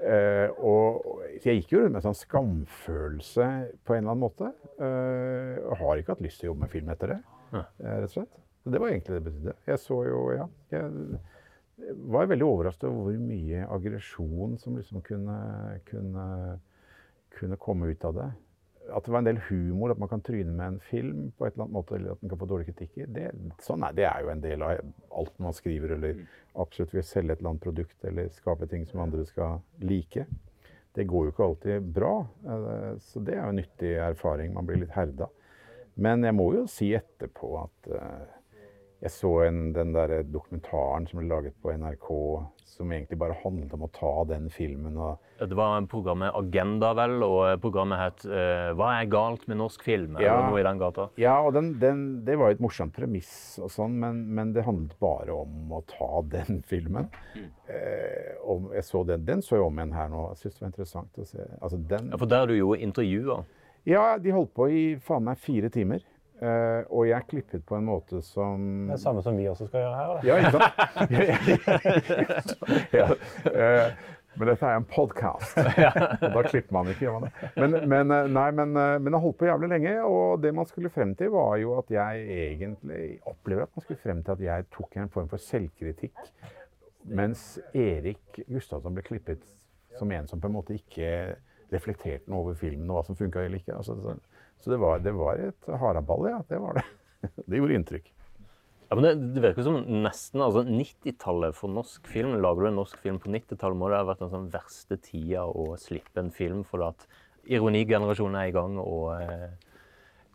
Eh, 0.02 0.50
og, 0.58 1.22
jeg 1.44 1.60
gikk 1.60 1.72
jo 1.72 1.82
rundt 1.84 1.94
med 1.94 2.00
en 2.00 2.08
sånn 2.08 2.18
skamfølelse 2.18 3.46
på 3.86 3.94
en 3.94 4.02
eller 4.02 4.12
annen 4.12 4.24
måte. 4.24 4.50
Eh, 4.82 5.60
og 5.62 5.78
har 5.80 6.00
ikke 6.00 6.16
hatt 6.16 6.24
lyst 6.24 6.42
til 6.42 6.48
å 6.48 6.52
jobbe 6.52 6.66
med 6.66 6.74
film 6.74 6.90
etter 6.92 7.14
det, 7.14 7.20
eh, 7.54 7.86
rett 7.86 8.08
og 8.10 8.14
slett. 8.16 8.42
Så 8.64 8.72
det 8.74 8.80
var 8.82 8.90
egentlig 8.90 9.14
det 9.14 9.22
det 9.22 9.30
betydde. 9.30 9.56
Jeg 9.68 9.80
så 9.82 9.96
jo, 10.08 10.20
ja 10.34 10.46
Jeg 10.72 11.18
var 12.10 12.28
veldig 12.30 12.46
overrasket 12.46 12.86
over 12.88 13.10
hvor 13.12 13.18
mye 13.20 13.64
aggresjon 13.76 14.58
som 14.62 14.76
liksom 14.78 15.02
kunne, 15.04 15.38
kunne, 15.88 16.26
kunne 17.36 17.60
komme 17.60 17.90
ut 17.92 18.04
av 18.04 18.16
det. 18.18 18.30
At 18.94 19.06
det 19.06 19.12
var 19.14 19.22
en 19.22 19.28
del 19.28 19.40
humor, 19.48 19.94
at 19.94 20.00
man 20.00 20.10
kan 20.10 20.22
tryne 20.24 20.52
med 20.52 20.66
en 20.66 20.80
film 20.90 21.20
på 21.38 21.46
et 21.46 21.54
eller 21.54 21.64
annet 21.64 21.76
måte, 21.76 21.96
eller 21.96 22.12
at 22.12 22.20
den 22.20 22.32
kan 22.32 22.40
få 22.40 22.48
dårlige 22.50 22.72
kritikker. 22.72 23.12
Det, 23.16 23.30
sånn 23.64 23.86
er, 23.86 23.94
det 23.96 24.04
er 24.10 24.24
jo 24.24 24.32
en 24.34 24.42
del 24.44 24.64
av 24.66 24.82
alt 25.20 25.38
man 25.40 25.56
skriver, 25.56 25.94
eller 25.96 26.20
absolutt 26.60 26.92
vil 26.94 27.06
selge 27.06 27.32
et 27.32 27.40
eller 27.40 27.54
annet 27.54 27.64
produkt, 27.64 27.96
eller 28.04 28.28
skape 28.36 28.68
ting 28.70 28.84
som 28.90 29.04
andre 29.06 29.24
skal 29.28 29.62
like. 29.80 30.26
Det 30.94 31.08
går 31.10 31.26
jo 31.26 31.32
ikke 31.32 31.48
alltid 31.48 31.88
bra, 31.96 32.12
eh, 32.44 32.90
så 33.02 33.24
det 33.24 33.38
er 33.38 33.42
jo 33.42 33.54
en 33.54 33.60
nyttig 33.62 33.94
erfaring. 34.04 34.52
Man 34.54 34.68
blir 34.68 34.82
litt 34.84 34.94
herda. 34.94 35.30
Men 35.94 36.26
jeg 36.26 36.34
må 36.36 36.50
jo 36.54 36.66
si 36.70 36.92
etterpå 36.94 37.50
at 37.64 37.90
eh, 37.94 38.33
jeg 39.04 39.12
så 39.12 39.30
en, 39.44 39.72
den 39.76 39.92
der 39.92 40.22
dokumentaren 40.24 41.04
som 41.08 41.20
ble 41.20 41.28
laget 41.28 41.56
på 41.60 41.72
NRK, 41.76 42.06
som 42.74 42.90
egentlig 42.90 43.18
bare 43.20 43.36
handlet 43.42 43.74
om 43.76 43.84
å 43.84 43.90
ta 43.94 44.12
den 44.26 44.48
filmen 44.50 44.96
Det 45.38 45.54
var 45.54 45.84
programmet 45.90 46.34
Agenda, 46.34 46.94
vel, 46.96 47.18
og 47.22 47.60
programmet 47.62 48.00
het 48.00 48.24
uh, 48.24 48.72
'Hva 48.74 48.88
er 48.96 49.10
galt 49.12 49.44
med 49.46 49.60
norsk 49.60 49.84
film?' 49.84 50.16
eller 50.16 50.48
noe 50.48 50.60
i 50.62 50.64
den 50.66 50.80
gata. 50.80 51.08
Ja, 51.20 51.36
og 51.44 51.52
den, 51.54 51.74
den, 51.82 52.24
det 52.24 52.38
var 52.40 52.50
jo 52.50 52.56
et 52.56 52.64
morsomt 52.64 52.96
premiss, 52.96 53.58
og 53.62 53.70
sånn, 53.70 53.98
men, 54.00 54.24
men 54.34 54.54
det 54.56 54.64
handlet 54.64 54.96
bare 54.98 55.36
om 55.36 55.76
å 55.76 55.82
ta 55.90 56.22
den 56.36 56.62
filmen. 56.66 57.10
Eh, 57.68 58.32
og 58.42 58.72
jeg 58.74 58.88
så 58.88 59.04
den, 59.04 59.28
den 59.28 59.44
så 59.44 59.60
jeg 59.60 59.66
om 59.68 59.78
igjen 59.78 59.94
her 59.94 60.08
nå. 60.08 60.30
Jeg 60.32 60.46
syns 60.46 60.56
det 60.56 60.64
var 60.64 60.72
interessant 60.72 61.20
å 61.20 61.28
se. 61.28 61.50
Altså, 61.60 61.82
den, 61.92 62.10
Ja, 62.10 62.22
For 62.24 62.32
der 62.32 62.48
er 62.48 62.50
du 62.50 62.56
jo 62.56 62.72
intervjua. 62.74 63.44
ja, 63.84 64.16
de 64.18 64.32
holdt 64.32 64.54
på 64.56 64.70
i 64.72 64.84
faen 64.96 65.28
meg 65.28 65.38
fire 65.38 65.68
timer. 65.68 66.00
Eh, 66.44 66.80
og 66.92 67.06
jeg 67.08 67.24
klippet 67.30 67.62
på 67.64 67.78
en 67.78 67.86
måte 67.88 68.18
som 68.24 68.88
Det 68.90 68.98
er 68.98 69.00
samme 69.00 69.22
som 69.24 69.36
vi 69.38 69.46
også 69.48 69.68
skal 69.70 69.80
gjøre 69.80 69.96
her. 69.96 70.08
eller? 70.10 70.24
Ja, 70.28 70.34
ikke 70.36 70.50
sant? 70.58 70.74
ja, 72.98 73.06
uh, 73.48 73.86
men 74.34 74.50
dette 74.50 74.66
er 74.66 74.80
en 74.80 74.86
podkast, 74.90 75.56
og 76.26 76.34
da 76.34 76.42
klipper 76.42 76.74
man 76.74 76.90
ikke. 76.90 77.06
Gjør 77.06 77.16
man 77.16 77.28
det? 77.28 77.50
Men, 77.54 77.76
men, 77.88 78.12
eh, 78.12 78.28
nei, 78.34 78.48
men, 78.58 78.74
men 78.74 79.14
jeg 79.14 79.22
holdt 79.22 79.38
på 79.40 79.48
jævlig 79.48 79.70
lenge, 79.70 79.94
og 80.04 80.42
det 80.42 80.52
man 80.58 80.68
skulle 80.68 80.90
frem 80.92 81.14
til, 81.16 81.30
var 81.32 81.54
jo 81.62 81.78
at 81.78 81.94
jeg 81.94 82.26
egentlig 82.50 83.06
opplever 83.30 83.68
at 83.68 83.72
man 83.78 83.86
skulle 83.86 84.02
frem 84.02 84.24
til 84.26 84.34
at 84.34 84.44
jeg 84.48 84.68
tok 84.74 84.98
en 84.98 85.12
form 85.14 85.30
for 85.30 85.46
selvkritikk, 85.46 86.18
mens 87.04 87.46
Erik 87.72 88.42
Gustavsson 88.50 88.96
ble 88.96 89.06
klippet 89.06 89.46
som 89.94 90.10
en 90.12 90.26
som 90.28 90.42
på 90.42 90.50
en 90.50 90.58
måte 90.58 90.74
ikke 90.76 91.36
reflekterte 91.72 92.28
noe 92.28 92.42
over 92.42 92.58
filmen 92.58 92.90
og 92.90 92.98
hva 92.98 93.06
som 93.06 93.18
funka 93.18 93.46
eller 93.46 93.62
ikke. 93.62 93.78
Altså, 93.78 94.18
så 94.62 94.72
det, 94.72 94.78
var, 94.80 95.00
det 95.04 95.12
var 95.16 95.40
et 95.40 95.72
haraball, 95.80 96.28
ja. 96.30 96.42
Det 96.48 96.60
var 96.60 96.80
det. 96.80 96.84
Det 97.48 97.56
gjorde 97.56 97.76
inntrykk. 97.78 98.10
Ja, 98.88 98.96
men 98.96 99.04
det, 99.04 99.12
det 99.34 99.42
virker 99.42 99.64
som 99.66 99.78
nesten 100.04 100.42
altså 100.44 100.62
90-tallet 100.68 101.56
for 101.56 101.72
norsk 101.72 102.06
film. 102.10 102.36
Lager 102.44 102.66
du 102.66 102.68
en 102.68 102.76
norsk 102.78 102.98
film 103.02 103.16
på 103.20 103.32
90-tallet, 103.32 103.78
må 103.80 103.88
det 103.90 103.98
ha 103.98 104.06
vært 104.06 104.20
den 104.22 104.32
sånn 104.32 104.50
verste 104.52 104.98
tida 105.02 105.46
å 105.48 105.72
slippe 105.80 106.20
en 106.20 106.32
film, 106.34 106.60
for 106.68 106.84
at 106.86 107.06
ironigenerasjonen 107.50 108.38
er 108.40 108.50
i 108.50 108.54
gang, 108.54 108.76
og 108.80 109.08
eh, 109.16 109.48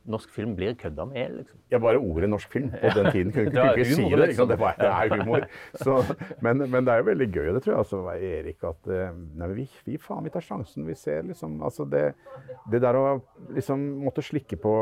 norsk 0.09 0.31
film 0.33 0.55
blir 0.57 0.75
kødda 0.79 1.05
med, 1.09 1.35
liksom. 1.37 1.59
Ja, 1.71 1.79
bare 1.81 1.99
ordet 2.01 2.29
norsk 2.29 2.51
film 2.51 2.69
på 2.73 2.91
den 2.95 3.09
tiden 3.13 3.33
kunne 3.35 3.63
er 3.63 3.77
ikke 3.77 3.85
si 3.93 4.03
det. 4.03 4.19
Liksom. 4.31 4.49
Det, 4.49 4.57
var, 4.59 4.75
det 4.79 4.89
er 4.89 5.15
humor. 5.15 5.45
Så, 5.77 5.97
men, 6.45 6.63
men 6.71 6.85
det 6.87 6.93
er 6.93 7.03
jo 7.03 7.07
veldig 7.09 7.29
gøy, 7.29 7.49
det 7.55 7.63
tror 7.65 7.77
jeg 7.77 8.03
var 8.05 8.25
Erik, 8.29 8.67
at 8.71 8.91
eh, 8.93 9.19
nei, 9.39 9.49
vi, 9.57 9.67
vi 9.85 9.97
faen, 10.01 10.25
vi 10.25 10.33
tar 10.33 10.45
sjansen. 10.45 10.87
Vi 10.87 10.97
ser 10.97 11.27
liksom 11.29 11.59
altså 11.65 11.85
det, 11.89 12.05
det 12.71 12.81
der 12.83 12.97
å 12.99 13.05
liksom 13.55 13.85
måtte 14.05 14.25
slikke 14.25 14.59
på 14.61 14.73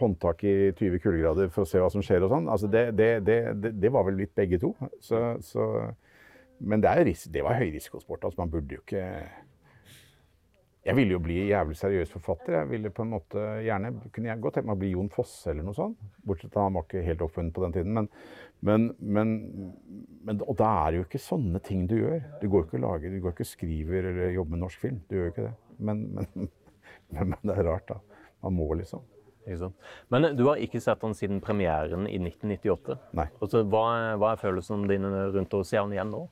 håndtak 0.00 0.44
i 0.46 0.56
20 0.72 1.02
kuldegrader 1.04 1.52
for 1.54 1.64
å 1.64 1.70
se 1.70 1.82
hva 1.82 1.90
som 1.92 2.04
skjer 2.04 2.26
og 2.26 2.34
sånn, 2.34 2.50
altså 2.50 2.70
det, 2.70 2.88
det, 2.98 3.10
det, 3.26 3.38
det, 3.60 3.74
det 3.82 3.92
var 3.94 4.06
vel 4.08 4.18
litt 4.22 4.34
begge 4.36 4.60
to. 4.62 4.74
Så, 5.04 5.20
så, 5.44 5.68
men 6.64 6.82
det, 6.82 6.90
er, 6.90 7.10
det 7.32 7.42
var 7.44 7.58
høyrisikosport. 7.60 8.24
Altså 8.24 8.42
man 8.42 8.52
burde 8.52 8.78
jo 8.78 8.82
ikke 8.84 9.06
jeg 10.84 10.96
ville 10.98 11.14
jo 11.16 11.20
bli 11.24 11.38
jævlig 11.48 11.76
seriøs 11.80 12.10
forfatter. 12.12 12.58
Jeg 12.58 12.70
ville 12.74 12.92
på 12.92 13.04
en 13.06 13.12
måte 13.14 13.44
gjerne 13.64 13.92
kunne 14.12 14.28
jeg 14.28 14.42
godt 14.44 14.58
tenke 14.58 14.68
meg 14.68 14.76
å 14.76 14.82
bli 14.82 14.90
Jon 14.92 15.12
Fosse 15.12 15.52
eller 15.52 15.64
noe 15.64 15.76
sånt. 15.76 16.02
Bortsett 16.28 16.52
fra 16.52 16.66
han 16.66 16.76
var 16.76 16.84
ikke 16.84 17.04
helt 17.06 17.24
oppfunnet 17.24 17.54
på 17.56 17.64
den 17.64 17.76
tiden. 17.76 17.94
Men, 17.96 18.10
men, 18.64 18.90
men, 19.00 19.32
men 20.28 20.42
Og 20.44 20.58
da 20.60 20.68
er 20.82 20.92
det 20.92 21.00
jo 21.00 21.06
ikke 21.06 21.22
sånne 21.24 21.62
ting 21.64 21.86
du 21.88 21.96
gjør. 21.96 22.20
Du 22.42 22.50
går 22.52 22.66
ikke 22.66 22.78
og 22.80 22.84
lager, 22.84 23.14
du 23.14 23.24
går 23.24 23.36
ikke 23.36 23.46
og 23.46 23.52
skriver 23.54 24.10
eller 24.10 24.36
jobber 24.36 24.56
med 24.56 24.64
norsk 24.66 24.84
film. 24.84 25.00
Du 25.08 25.16
gjør 25.16 25.30
jo 25.30 25.34
ikke 25.34 25.46
det. 25.48 25.56
Men, 25.88 26.04
men, 26.18 26.52
Men 27.14 27.34
det 27.42 27.56
er 27.56 27.68
rart, 27.68 27.88
da. 27.88 28.22
Man 28.44 28.56
må 28.58 28.68
liksom. 28.78 29.04
Men 30.08 30.30
du 30.36 30.46
har 30.48 30.60
ikke 30.62 30.80
sett 30.80 31.02
han 31.04 31.12
siden 31.16 31.42
premieren 31.44 32.06
i 32.08 32.16
1998. 32.16 32.96
Nei. 33.16 33.26
Altså, 33.44 33.60
hva, 33.68 33.84
hva 34.20 34.32
er 34.32 34.40
følelsene 34.40 34.88
dine 34.88 35.10
rundt 35.34 35.56
å 35.56 35.60
se 35.68 35.76
han 35.76 35.92
igjen 35.92 36.12
nå? 36.12 36.22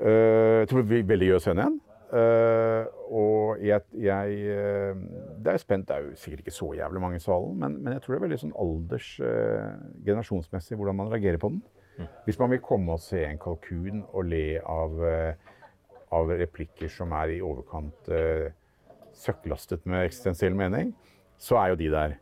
Uh, 0.00 0.62
jeg 0.64 0.70
tror 0.70 0.82
det 0.82 0.88
blir 0.90 1.04
veldig 1.12 1.28
den 1.38 1.62
igjen. 1.62 1.76
Eh, 2.12 2.86
og 3.10 3.56
jeg, 3.64 3.80
jeg 3.96 4.34
uh, 4.54 4.98
Det 5.44 5.52
er 5.52 5.56
spent. 5.56 5.88
Det 5.88 5.96
er 5.96 6.04
jo 6.04 6.18
sikkert 6.20 6.44
ikke 6.44 6.54
så 6.54 6.72
jævlig 6.76 7.00
mange 7.00 7.16
i 7.16 7.22
salen, 7.22 7.56
men, 7.58 7.78
men 7.84 7.92
jeg 7.92 8.02
tror 8.02 8.14
det 8.14 8.18
er 8.18 8.26
veldig 8.26 8.40
sånn 8.42 8.58
alders 8.64 9.08
uh, 9.24 9.72
generasjonsmessig 10.06 10.78
hvordan 10.78 10.98
man 11.00 11.10
reagerer 11.12 11.40
på 11.42 11.50
den. 11.54 11.62
Hvis 12.26 12.40
man 12.40 12.50
vil 12.50 12.62
komme 12.64 12.96
og 12.96 13.02
se 13.02 13.20
en 13.22 13.38
kalkun 13.38 14.02
og 14.08 14.24
le 14.26 14.58
av, 14.66 14.96
av 16.18 16.32
replikker 16.40 16.90
som 16.90 17.12
er 17.14 17.36
i 17.36 17.42
overkant 17.44 18.10
uh, 18.10 18.48
søkklastet 19.14 19.86
med 19.86 20.08
eksistensiell 20.08 20.58
mening, 20.58 20.90
så 21.38 21.60
er 21.60 21.70
jo 21.70 21.78
de 21.78 21.90
der. 21.94 22.16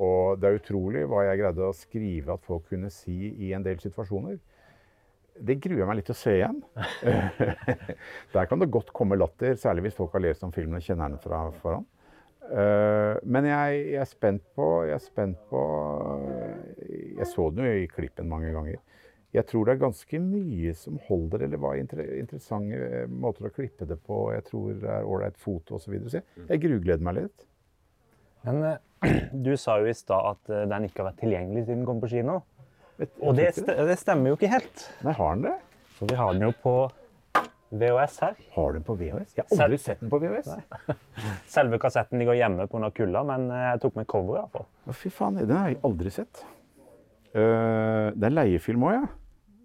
Og 0.00 0.38
det 0.40 0.48
er 0.48 0.60
utrolig 0.60 1.02
hva 1.10 1.24
jeg 1.26 1.40
greide 1.42 1.66
å 1.66 1.74
skrive 1.76 2.36
at 2.36 2.46
folk 2.46 2.70
kunne 2.70 2.92
si 2.94 3.34
i 3.42 3.50
en 3.56 3.66
del 3.66 3.82
situasjoner. 3.82 4.38
Det 5.40 5.56
gruer 5.62 5.82
jeg 5.82 5.88
meg 5.88 5.98
litt 6.00 6.10
til 6.10 6.16
å 6.16 6.20
se 6.20 6.34
igjen. 6.36 6.58
Der 8.34 8.50
kan 8.50 8.60
det 8.60 8.70
godt 8.72 8.92
komme 8.96 9.18
latter, 9.18 9.56
særlig 9.60 9.88
hvis 9.88 9.96
folk 9.96 10.14
har 10.16 10.24
lest 10.24 10.44
om 10.46 10.52
filmen 10.54 10.78
og 10.78 10.84
kjenner 10.84 11.12
den 11.12 11.22
fra 11.22 11.46
forhånd. 11.62 11.88
Eh, 12.50 13.16
men 13.30 13.46
jeg, 13.46 13.82
jeg 13.92 14.00
er 14.02 14.08
spent 14.10 14.42
på 14.58 14.64
Jeg 14.88 14.96
er 14.96 15.02
spent 15.04 15.36
på 15.52 15.60
Jeg 17.14 17.26
så 17.30 17.44
den 17.54 17.68
jo 17.68 17.74
i 17.84 17.84
klippen 17.86 18.26
mange 18.30 18.50
ganger. 18.56 18.80
Jeg 19.30 19.46
tror 19.46 19.68
det 19.68 19.76
er 19.76 19.84
ganske 19.84 20.18
mye 20.24 20.72
som 20.74 20.96
holder, 21.06 21.44
eller 21.46 21.60
var 21.62 21.76
inter 21.78 22.00
interessante 22.16 23.04
måter 23.06 23.46
å 23.46 23.52
klippe 23.54 23.86
det 23.86 24.00
på. 24.02 24.24
Jeg 24.34 24.48
tror 24.48 24.72
det 24.82 24.90
er 24.90 25.06
ålreit 25.06 25.38
foto 25.38 25.78
osv. 25.78 25.84
Så, 25.84 25.92
videre. 25.94 26.10
så 26.10 26.18
jeg, 26.18 26.48
jeg 26.48 26.62
grugleder 26.64 27.06
meg 27.06 27.20
litt. 27.20 27.46
Men 28.48 28.64
eh, 28.66 28.80
du 29.46 29.52
sa 29.56 29.78
jo 29.78 29.86
i 29.86 29.94
stad 29.94 30.32
at 30.34 30.50
eh, 30.50 30.66
den 30.72 30.88
ikke 30.88 31.04
har 31.04 31.12
vært 31.12 31.22
tilgjengelig 31.22 31.68
siden 31.68 31.84
den 31.84 31.88
kom 31.88 32.02
på 32.02 32.10
kino. 32.10 32.40
Vet- 33.00 33.20
Og 33.24 33.36
det, 33.38 33.50
st 33.56 33.66
det 33.88 33.98
stemmer 34.00 34.32
jo 34.32 34.36
ikke 34.38 34.50
helt. 34.52 34.86
Nei, 35.06 35.14
har 35.16 35.36
den 35.36 35.46
det? 35.48 35.56
For 35.96 36.10
vi 36.10 36.16
har 36.20 36.34
den 36.36 36.44
jo 36.48 36.52
på 36.62 36.74
VHS 37.70 38.16
her. 38.24 38.34
Har 38.56 38.72
du 38.72 38.78
den 38.80 38.84
på 38.86 38.96
VHS? 38.98 39.36
Jeg 39.38 39.46
har 39.46 39.62
aldri 39.64 39.78
sett 39.78 40.00
den 40.02 40.10
på 40.10 40.18
VHS. 40.18 40.48
Selve 41.54 41.78
kassetten 41.82 42.18
ligger 42.18 42.34
hjemme 42.38 42.66
pga. 42.70 42.90
kulda, 42.94 43.22
men 43.26 43.46
eh, 43.54 43.66
jeg 43.70 43.82
tok 43.84 44.00
med 44.00 44.08
cover 44.10 44.40
iallfall. 44.40 44.66
Å, 44.90 44.96
fy 44.96 45.12
faen, 45.14 45.38
den 45.38 45.54
har 45.56 45.70
jeg 45.70 45.78
aldri 45.86 46.12
sett. 46.14 46.42
Uh, 47.30 48.10
det 48.18 48.26
er 48.26 48.34
leiefilm 48.34 48.82
òg, 48.88 48.96
ja. 48.96 49.08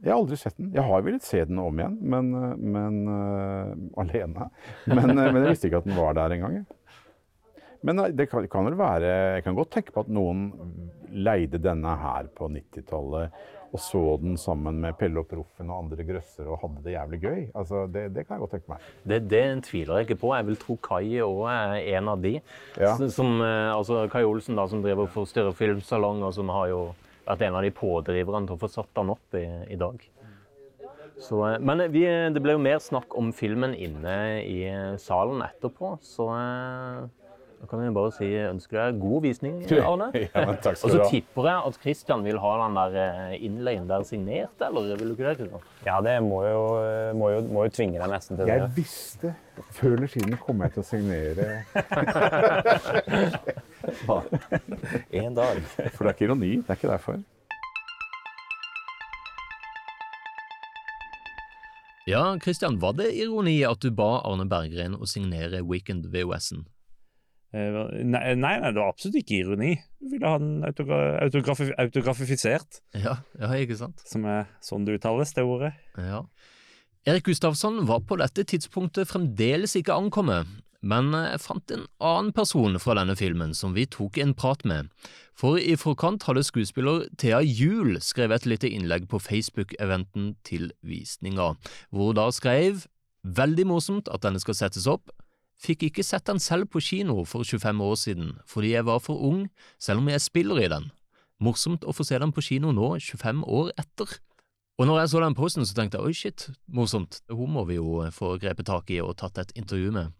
Jeg 0.06 0.12
har 0.14 0.20
aldri 0.20 0.38
sett 0.38 0.54
den. 0.60 0.70
Jeg 0.76 0.86
har 0.86 1.02
villet 1.02 1.26
se 1.26 1.40
den 1.50 1.58
om 1.64 1.80
igjen, 1.82 1.96
men, 2.14 2.28
eh, 2.38 2.52
men 2.78 2.98
uh, 3.10 4.02
alene. 4.04 4.52
Men, 4.86 5.16
men 5.16 5.40
jeg 5.42 5.56
visste 5.56 5.72
ikke 5.72 5.82
at 5.82 5.88
den 5.90 5.98
var 5.98 6.14
der 6.20 6.36
engang. 6.36 6.60
Men 7.86 8.02
eh, 8.04 8.14
det 8.16 8.30
kan, 8.32 8.48
kan 8.52 8.70
vel 8.70 8.78
være 8.80 9.12
Jeg 9.38 9.46
kan 9.46 9.58
godt 9.58 9.76
tenke 9.78 9.94
på 9.96 10.06
at 10.06 10.12
noen 10.14 10.48
leide 11.16 11.62
denne 11.64 11.94
her 12.02 12.28
på 12.36 12.50
90-tallet 12.52 13.46
og 13.76 13.82
så 13.84 14.02
den 14.22 14.38
sammen 14.40 14.78
med 14.80 14.96
Pelle 14.96 15.20
og 15.20 15.28
Proffen 15.28 15.68
og 15.68 15.82
andre 15.84 16.06
grøssere 16.08 16.48
og 16.48 16.62
hadde 16.62 16.84
det 16.86 16.94
jævlig 16.94 17.18
gøy. 17.20 17.40
Altså, 17.60 17.82
det, 17.92 18.06
det 18.16 18.24
kan 18.24 18.38
jeg 18.38 18.44
godt 18.46 18.54
tenke 18.56 18.72
meg. 18.72 18.86
Det, 19.04 19.18
det 19.32 19.42
tviler 19.68 20.00
jeg 20.00 20.08
ikke 20.08 20.22
på. 20.22 20.32
Jeg 20.38 20.48
vil 20.48 20.60
tro 20.62 20.78
Kai 20.86 21.18
òg 21.26 21.42
er 21.52 21.74
en 21.98 22.12
av 22.14 22.24
de. 22.24 22.38
Ja. 22.80 22.94
Som, 23.12 23.34
eh, 23.44 23.72
altså 23.74 24.06
Kai 24.12 24.24
Olsen, 24.24 24.56
da, 24.56 24.68
som 24.72 24.84
driver 24.86 25.12
for 25.12 25.28
Større 25.28 25.52
Filmsalong, 25.58 26.24
og 26.24 26.32
som 26.38 26.54
har 26.56 26.70
jo 26.72 26.82
vært 27.26 27.44
en 27.50 27.60
av 27.60 27.66
de 27.66 27.74
pådriverne 27.76 28.48
til 28.48 28.56
å 28.56 28.62
få 28.64 28.72
satt 28.72 28.94
den 28.96 29.12
opp 29.12 29.40
i, 29.42 29.44
i 29.76 29.80
dag. 29.82 30.08
Så, 31.20 31.42
eh, 31.50 31.60
men 31.60 31.84
vi, 31.92 32.06
det 32.08 32.44
ble 32.46 32.56
jo 32.56 32.64
mer 32.64 32.80
snakk 32.84 33.20
om 33.20 33.36
filmen 33.36 33.76
inne 33.76 34.18
i 34.46 34.62
salen 35.04 35.44
etterpå, 35.50 35.98
så 36.06 36.32
eh, 36.38 37.04
da 37.66 37.70
kan 37.72 37.82
vi 37.82 37.90
bare 37.96 38.12
si 38.14 38.28
ønsker 38.46 38.78
deg 38.78 39.00
god 39.02 39.24
visning, 39.26 39.56
Arne. 39.90 40.12
Ja, 40.14 40.44
takk 40.62 40.76
Og 40.76 40.78
skal 40.78 40.92
så 40.92 40.94
du 40.94 41.02
ha. 41.02 41.08
tipper 41.10 41.48
jeg 41.50 41.58
at 41.72 41.80
Christian 41.82 42.22
vil 42.28 42.38
ha 42.44 42.52
den 42.62 42.78
der 42.78 42.98
eh, 43.02 43.34
innleien 43.48 43.88
der 43.90 44.06
signert, 44.06 44.54
eller 44.62 44.92
vil 45.00 45.08
du 45.10 45.14
ikke 45.16 45.26
det? 45.32 45.38
Christian? 45.40 45.64
Ja, 45.88 45.98
det 46.06 46.14
må 46.24 46.44
jo, 46.46 46.62
må 47.18 47.32
jo, 47.34 47.40
må 47.50 47.66
jo 47.66 47.74
tvinge 47.74 47.98
deg 47.98 48.10
nesten 48.14 48.38
til 48.38 48.46
det. 48.46 48.60
Jeg 48.62 48.70
visste 48.78 49.34
Før 49.72 49.94
eller 49.96 50.10
siden 50.12 50.36
kom 50.44 50.60
jeg 50.66 50.74
til 50.76 50.82
å 50.84 50.88
signere 50.90 51.46
En 55.24 55.38
dag. 55.38 55.62
For 55.96 56.04
det 56.04 56.10
er 56.10 56.14
ikke 56.18 56.28
ironi. 56.28 56.52
Det 56.60 56.70
er 56.74 56.80
ikke 56.80 56.92
derfor. 56.92 57.22
Ja, 62.06 62.38
Christian, 62.44 62.78
var 62.84 62.94
det 63.00 63.10
ironi 63.18 63.58
at 63.66 63.82
du 63.82 63.90
ba 63.96 64.20
Arne 64.28 64.46
Berggren 64.46 64.94
å 65.00 65.08
signere 65.10 65.64
Weekend 65.66 66.06
VHS-en? 66.14 66.68
Eh, 67.54 67.76
Nei, 68.04 68.36
nei, 68.36 68.56
nei, 68.60 68.72
det 68.74 68.80
var 68.82 68.90
absolutt 68.92 69.20
ikke 69.22 69.38
ironi. 69.44 69.76
Du 70.02 70.10
ville 70.12 70.28
ha 70.28 70.38
den 70.42 70.64
autogra 70.68 70.98
autografi 71.24 71.70
autografifisert, 71.78 72.82
Ja, 72.98 73.18
ja, 73.40 73.52
ikke 73.56 73.78
sant? 73.80 74.02
som 74.06 74.26
er 74.26 74.48
sånn 74.62 74.86
det 74.86 74.98
uttales, 75.00 75.34
det 75.34 75.44
ordet. 75.46 75.74
Ja. 75.98 76.24
Erik 77.06 77.28
Gustavsson 77.30 77.84
var 77.86 78.02
på 78.02 78.18
dette 78.18 78.44
tidspunktet 78.44 79.08
fremdeles 79.08 79.76
ikke 79.78 79.94
ankommet, 79.94 80.48
men 80.82 81.12
jeg 81.14 81.40
fant 81.42 81.72
en 81.72 81.86
annen 82.02 82.32
person 82.34 82.80
fra 82.82 82.96
denne 82.98 83.16
filmen 83.18 83.54
som 83.58 83.74
vi 83.78 83.86
tok 83.86 84.18
en 84.22 84.34
prat 84.38 84.66
med. 84.66 84.90
For 85.38 85.58
i 85.60 85.76
forkant 85.78 86.24
hadde 86.28 86.44
skuespiller 86.46 87.06
Thea 87.18 87.40
Juel 87.46 88.00
skrevet 88.02 88.44
et 88.44 88.50
lite 88.50 88.70
innlegg 88.74 89.08
på 89.12 89.20
Facebook-eventen 89.22 90.36
til 90.48 90.72
visninga, 90.86 91.54
hvor 91.92 92.12
hun 92.12 92.20
da 92.20 92.28
skrev 92.34 92.86
Veldig 93.26 93.64
morsomt 93.66 94.06
at 94.14 94.22
denne 94.22 94.38
skal 94.38 94.54
settes 94.54 94.86
opp. 94.86 95.10
Fikk 95.62 95.88
ikke 95.88 96.04
sett 96.04 96.28
den 96.28 96.42
selv 96.44 96.68
på 96.72 96.82
kino 96.84 97.24
for 97.24 97.48
25 97.48 97.82
år 97.82 97.96
siden, 97.96 98.34
fordi 98.48 98.74
jeg 98.74 98.86
var 98.86 99.00
for 99.00 99.22
ung, 99.24 99.46
selv 99.80 100.04
om 100.04 100.10
jeg 100.12 100.24
spiller 100.24 100.60
i 100.62 100.70
den. 100.72 100.90
Morsomt 101.40 101.84
å 101.88 101.94
få 101.96 102.06
se 102.08 102.20
den 102.20 102.34
på 102.36 102.44
kino 102.44 102.74
nå, 102.76 102.96
25 103.00 103.44
år 103.48 103.72
etter. 103.80 104.18
Og 104.76 104.90
når 104.90 105.02
jeg 105.02 105.12
så 105.14 105.24
den 105.24 105.38
posten, 105.38 105.68
så 105.68 105.76
tenkte 105.76 106.00
jeg 106.00 106.10
oi, 106.10 106.16
shit, 106.16 106.50
morsomt. 106.68 107.22
Hun 107.32 107.54
må 107.56 107.64
vi 107.70 107.80
jo 107.80 108.04
få 108.12 108.36
grepet 108.42 108.68
tak 108.68 108.92
i 108.92 109.00
og 109.04 109.16
tatt 109.22 109.40
et 109.40 109.54
intervju 109.56 109.94
med. 109.96 110.16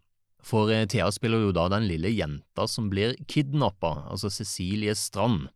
For 0.46 0.70
eh, 0.72 0.86
Thea 0.88 1.08
spiller 1.12 1.42
jo 1.42 1.54
da 1.54 1.66
den 1.72 1.88
lille 1.90 2.12
jenta 2.14 2.68
som 2.70 2.88
blir 2.92 3.16
kidnappa, 3.28 4.06
altså 4.12 4.30
Cecilie 4.32 4.94
Strand. 4.96 5.50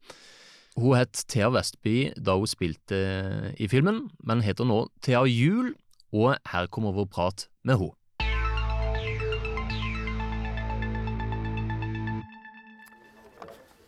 Hun 0.76 0.96
het 0.99 1.25
Thea 1.30 1.49
Vestby 1.52 2.12
da 2.18 2.37
hun 2.38 2.50
spilte 2.50 2.99
i 3.56 3.68
filmen, 3.70 4.08
men 4.26 4.44
heter 4.44 4.68
nå 4.68 4.84
Thea 5.04 5.22
Juel, 5.28 5.72
og 6.12 6.37
her 6.50 6.68
kommer 6.72 6.96
vår 6.96 7.08
prat 7.10 7.49
med 7.64 7.80
henne. 7.80 7.96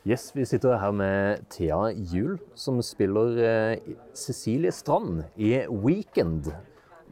Yes, 0.02 0.32
vi 0.34 0.42
sitter 0.42 0.80
her 0.82 0.90
med 0.90 1.44
Thea 1.54 1.92
Juel, 1.94 2.40
som 2.58 2.80
spiller 2.82 3.36
eh, 3.38 3.92
Cecilie 4.18 4.72
Strand 4.74 5.20
i 5.38 5.52
Weekend. 5.70 6.48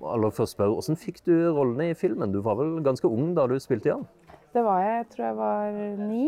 Aller 0.03 0.33
først 0.35 0.57
spør, 0.57 0.73
Hvordan 0.75 0.99
fikk 0.99 1.21
du 1.23 1.35
rollene 1.55 1.93
i 1.93 1.95
filmen? 1.95 2.33
Du 2.35 2.41
var 2.43 2.57
vel 2.59 2.81
ganske 2.83 3.07
ung 3.07 3.31
da 3.37 3.45
du 3.47 3.55
spilte 3.63 3.93
i 3.93 3.93
den? 3.93 4.03
Det 4.51 4.65
var 4.67 4.83
jeg. 4.83 4.97
Jeg 4.97 5.07
tror 5.13 5.27
jeg 5.29 5.37
var 5.39 5.79
ni. 6.01 6.25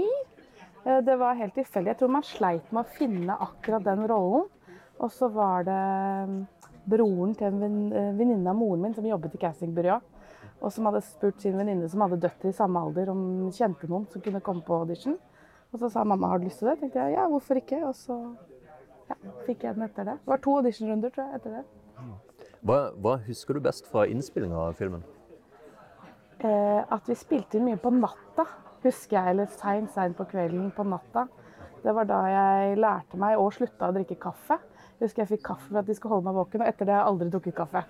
Eh, 0.87 1.01
Det 1.03 1.19
var 1.19 1.41
helt 1.41 1.55
tilfeldig. 1.59 1.91
Jeg 1.97 1.99
tror 1.99 2.15
man 2.15 2.29
sleit 2.31 2.71
med 2.71 2.85
å 2.85 2.95
finne 2.95 3.41
akkurat 3.49 3.83
den 3.91 4.07
rollen. 4.07 4.47
Og 5.03 5.11
så 5.11 5.27
var 5.35 5.67
det 5.67 5.81
mm, 6.31 6.39
broren 6.95 7.35
til 7.35 7.59
en 7.59 7.91
eh, 7.91 8.15
venninne 8.15 8.55
av 8.55 8.61
moren 8.63 8.87
min 8.87 8.95
som 8.95 9.11
jobbet 9.11 9.35
i 9.35 9.43
castingbyrået. 9.49 10.07
Og 10.63 10.71
som 10.71 10.87
hadde 10.87 11.03
spurt 11.03 11.43
sin 11.43 11.59
venninne 11.59 11.91
som 11.91 12.07
hadde 12.07 12.23
døtre 12.23 12.53
i 12.53 12.55
samme 12.55 12.79
alder, 12.87 13.11
om 13.11 13.19
hun 13.49 13.51
kjente 13.51 13.91
noen 13.91 14.07
som 14.15 14.23
kunne 14.23 14.45
komme 14.47 14.63
på 14.63 14.79
audition. 14.79 15.19
Og 15.73 15.81
så 15.81 15.89
sa 15.93 16.05
mamma 16.05 16.29
har 16.29 16.39
du 16.39 16.45
lyst 16.49 16.61
til 16.61 16.69
det? 16.69 16.79
tenkte 16.81 17.01
jeg 17.01 17.17
ja, 17.17 17.29
hvorfor 17.33 17.59
ikke? 17.61 17.81
Og 17.89 17.95
så 17.97 18.19
ja, 19.09 19.17
fikk 19.47 19.65
jeg 19.65 19.79
den 19.79 19.87
etter 19.89 20.05
det. 20.05 20.19
Det 20.21 20.35
var 20.35 20.43
to 20.45 20.59
auditionrunder 20.61 21.15
tror 21.15 21.25
jeg, 21.31 21.41
etter 21.41 21.59
det. 21.59 21.65
Hva, 22.63 22.79
hva 23.03 23.17
husker 23.27 23.57
du 23.57 23.65
best 23.65 23.89
fra 23.91 24.05
innspillinga 24.07 24.69
av 24.69 24.77
filmen? 24.79 25.03
eh, 26.45 26.83
at 26.93 27.09
vi 27.09 27.17
spilte 27.19 27.61
mye 27.63 27.79
på 27.81 27.93
natta, 27.95 28.47
husker 28.85 29.19
jeg. 29.19 29.35
Eller 29.35 29.51
seint, 29.55 29.93
seint 29.95 30.19
på 30.19 30.27
kvelden 30.31 30.71
på 30.77 30.87
natta. 30.87 31.27
Det 31.83 31.95
var 31.95 32.07
da 32.07 32.21
jeg 32.31 32.79
lærte 32.79 33.19
meg 33.19 33.41
og 33.41 33.53
slutta 33.57 33.91
å 33.91 33.97
drikke 33.97 34.19
kaffe. 34.23 34.59
Jeg 35.03 35.09
husker 35.09 35.23
jeg 35.25 35.31
fikk 35.33 35.41
kaffe 35.49 35.67
for 35.67 35.81
at 35.81 35.89
de 35.89 35.95
skulle 35.99 36.15
holde 36.15 36.29
meg 36.29 36.37
våken, 36.39 36.63
og 36.63 36.69
etter 36.71 36.87
det 36.87 36.93
har 36.95 37.01
jeg 37.01 37.11
aldri 37.11 37.31
drukket 37.33 37.57
kaffe. 37.57 37.81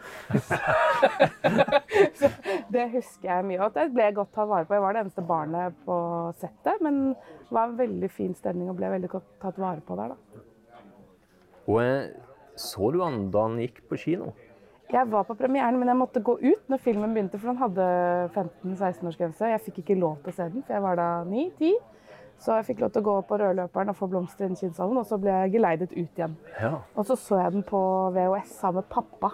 Så 2.22 2.30
det 2.72 2.86
husker 2.94 3.28
jeg 3.28 3.44
mye. 3.50 3.58
Og 3.66 3.74
det 3.74 3.84
ble 3.92 4.06
jeg 4.06 4.16
godt 4.16 4.30
tatt 4.32 4.48
vare 4.48 4.64
på. 4.64 4.72
Jeg 4.78 4.84
var 4.86 4.96
det 4.96 5.02
eneste 5.02 5.24
barnet 5.28 5.76
på 5.84 5.96
settet, 6.40 6.80
men 6.80 7.02
det 7.12 7.52
var 7.52 7.68
en 7.68 7.76
veldig 7.82 8.10
fin 8.16 8.32
stemning 8.38 8.72
og 8.72 8.78
ble 8.80 8.88
veldig 8.94 9.10
godt 9.12 9.28
tatt 9.44 9.60
vare 9.60 9.84
på 9.84 9.98
der, 10.00 10.14
da. 10.14 10.40
Og 11.68 11.82
eh, 11.82 12.16
så 12.56 12.88
du 12.96 13.02
han 13.04 13.28
da 13.34 13.44
han 13.44 13.60
gikk 13.60 13.84
på 13.92 14.00
kino? 14.00 14.32
Jeg 14.92 15.12
var 15.12 15.28
på 15.28 15.36
premieren, 15.36 15.76
men 15.80 15.92
jeg 15.92 16.00
måtte 16.00 16.24
gå 16.24 16.38
ut 16.40 16.72
når 16.72 16.80
filmen 16.80 17.12
begynte, 17.12 17.36
for 17.40 17.52
den 17.52 17.60
hadde 17.60 17.84
15-16-årsgrense. 18.32 19.52
Jeg 19.52 19.66
fikk 19.68 19.84
ikke 19.84 20.00
lov 20.00 20.18
til 20.24 20.32
å 20.32 20.38
se 20.40 20.48
den, 20.56 20.64
for 20.64 20.80
jeg 20.80 20.84
var 20.88 20.96
da 20.96 21.10
9-10. 21.28 21.76
Så 22.42 22.56
jeg 22.58 22.66
fikk 22.72 22.82
lov 22.82 22.90
til 22.90 23.04
å 23.04 23.06
gå 23.06 23.14
på 23.28 23.38
rødløperen 23.38 23.92
og 23.92 23.98
få 23.98 24.08
blomster 24.10 24.48
i 24.48 24.58
kinnsalen, 24.58 24.98
og 24.98 25.06
så 25.06 25.18
ble 25.22 25.30
jeg 25.44 25.54
geleidet 25.54 25.92
ut 25.94 26.18
igjen. 26.18 26.34
Ja. 26.58 26.74
Og 26.98 27.06
så 27.06 27.16
så 27.18 27.38
jeg 27.38 27.54
den 27.54 27.64
på 27.68 27.80
VHS 28.16 28.56
sammen 28.58 28.82
med 28.82 28.88
pappa 28.90 29.30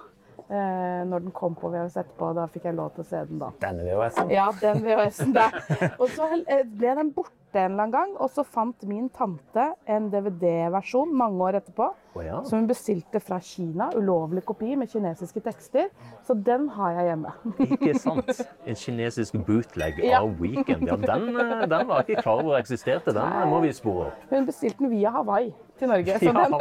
eh, 0.49 1.07
når 1.09 1.25
den 1.25 1.33
kom 1.37 1.57
på 1.57 1.71
VHS 1.73 1.97
etterpå. 2.03 2.35
Da 2.37 2.45
fikk 2.53 2.69
jeg 2.69 2.77
lov 2.77 2.93
til 2.97 3.07
å 3.07 3.09
se 3.09 3.23
den 3.31 3.41
da. 3.41 3.51
Denne 3.65 3.87
VHS-en. 3.89 4.33
Ja, 4.35 4.51
den 4.61 4.85
VHS-en 4.85 5.35
der. 5.37 5.57
Og 5.97 6.13
så 6.13 6.29
eh, 6.43 6.65
ble 6.69 6.95
den 7.01 7.15
borte 7.17 7.63
en 7.63 7.73
eller 7.73 7.87
annen 7.87 7.97
gang, 7.97 8.15
og 8.21 8.29
så 8.35 8.45
fant 8.45 8.85
min 8.89 9.09
tante 9.09 9.71
en 9.89 10.11
DVD-versjon 10.13 11.15
mange 11.17 11.49
år 11.49 11.63
etterpå. 11.63 11.89
Å 12.19 12.23
ja. 12.27 12.39
Som 12.49 12.63
hun 12.65 12.67
bestilte 12.67 13.21
fra 13.23 13.37
Kina. 13.45 13.91
Ulovlig 13.95 14.43
kopi 14.49 14.73
med 14.81 14.91
kinesiske 14.91 15.39
tekster. 15.45 15.87
Så 16.27 16.35
den 16.35 16.65
har 16.75 16.97
jeg 16.97 17.07
hjemme. 17.13 17.33
Ikke 17.63 17.93
sant? 18.03 18.33
En 18.67 18.75
kinesisk 18.81 19.39
bootleg 19.47 20.01
Ja. 20.03 20.25
av 20.25 20.35
Weekend. 20.43 20.89
Ja, 20.89 20.97
den, 20.99 21.29
eh, 21.39 21.65
den 21.71 21.87
var 21.87 22.03
ikke 22.03 22.23
klar 22.25 22.43
over 22.43 22.59
eksisterte. 22.59 23.15
Den 23.15 23.49
må 23.53 23.61
vi 23.63 23.71
spore 23.77 24.09
opp. 24.11 24.27
Hun 24.33 24.47
bestilte 24.51 24.83
den 24.83 24.91
via 24.97 25.15
Hawaii 25.15 25.53
til 25.79 25.93
Norge. 25.95 26.19
Så 26.19 26.35
den, 26.35 26.59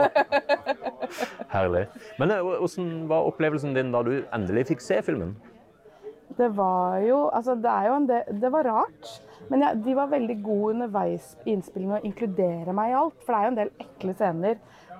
Herlig. 1.55 1.85
Men 2.19 2.31
eh, 2.37 2.41
hvordan 2.45 2.91
var 3.09 3.29
opplevelsen 3.31 3.73
din 3.77 3.93
da 3.95 4.03
du 4.05 4.13
endelig 4.35 4.67
fikk 4.73 4.83
se 4.85 5.01
filmen? 5.05 5.35
det 6.37 6.49
var 6.53 6.99
jo 7.01 7.29
Altså, 7.33 7.55
det 7.57 7.69
er 7.71 7.85
jo 7.87 7.93
en 7.97 8.05
del 8.09 8.41
Det 8.41 8.49
var 8.53 8.67
rart. 8.67 9.07
Men 9.49 9.61
jeg, 9.63 9.77
de 9.85 9.93
var 9.95 10.09
veldig 10.11 10.35
gode 10.43 10.73
underveis 10.75 11.31
i 11.47 11.53
innspillingen 11.55 11.95
å 11.97 12.03
inkludere 12.05 12.73
meg 12.75 12.91
i 12.91 12.97
alt. 12.99 13.15
For 13.23 13.31
det 13.31 13.39
er 13.39 13.45
jo 13.47 13.51
en 13.53 13.59
del 13.61 13.71
ekle 13.85 14.13
scener 14.19 14.57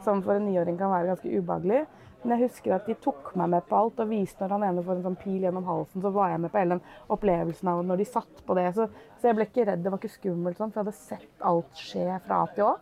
som 0.07 0.23
for 0.25 0.39
en 0.39 0.47
niåring 0.47 0.79
kan 0.79 0.91
være 0.95 1.11
ganske 1.11 1.31
ubehagelig. 1.37 1.83
Men 2.23 2.33
jeg 2.33 2.47
husker 2.49 2.73
at 2.75 2.87
de 2.89 2.95
tok 2.99 3.29
meg 3.39 3.51
med 3.53 3.65
på 3.69 3.75
alt 3.77 3.99
og 4.01 4.07
viste 4.09 4.41
når 4.41 4.55
han 4.55 4.63
ene 4.71 4.81
får 4.83 4.97
en 4.97 5.03
sånn 5.05 5.17
pil 5.21 5.43
gjennom 5.45 5.67
halsen, 5.69 6.01
så 6.01 6.09
var 6.15 6.31
jeg 6.33 6.41
med 6.43 6.51
på 6.51 6.59
hele 6.59 6.75
den 6.79 7.13
opplevelsen 7.13 7.69
av 7.71 7.83
når 7.85 8.01
de 8.01 8.07
satt 8.09 8.41
på 8.47 8.55
det. 8.57 8.65
Så, 8.75 8.87
så 9.21 9.29
jeg 9.29 9.37
ble 9.37 9.45
ikke 9.47 9.67
redd, 9.69 9.83
det 9.85 9.93
var 9.93 10.01
ikke 10.01 10.11
skummelt 10.15 10.57
sånn, 10.59 10.71
for 10.73 10.81
jeg 10.81 10.87
hadde 10.87 10.97
sett 10.97 11.45
alt 11.51 11.77
skje 11.83 12.07
fra 12.25 12.39
A 12.41 12.49
til 12.57 12.65
Å. 12.65 12.73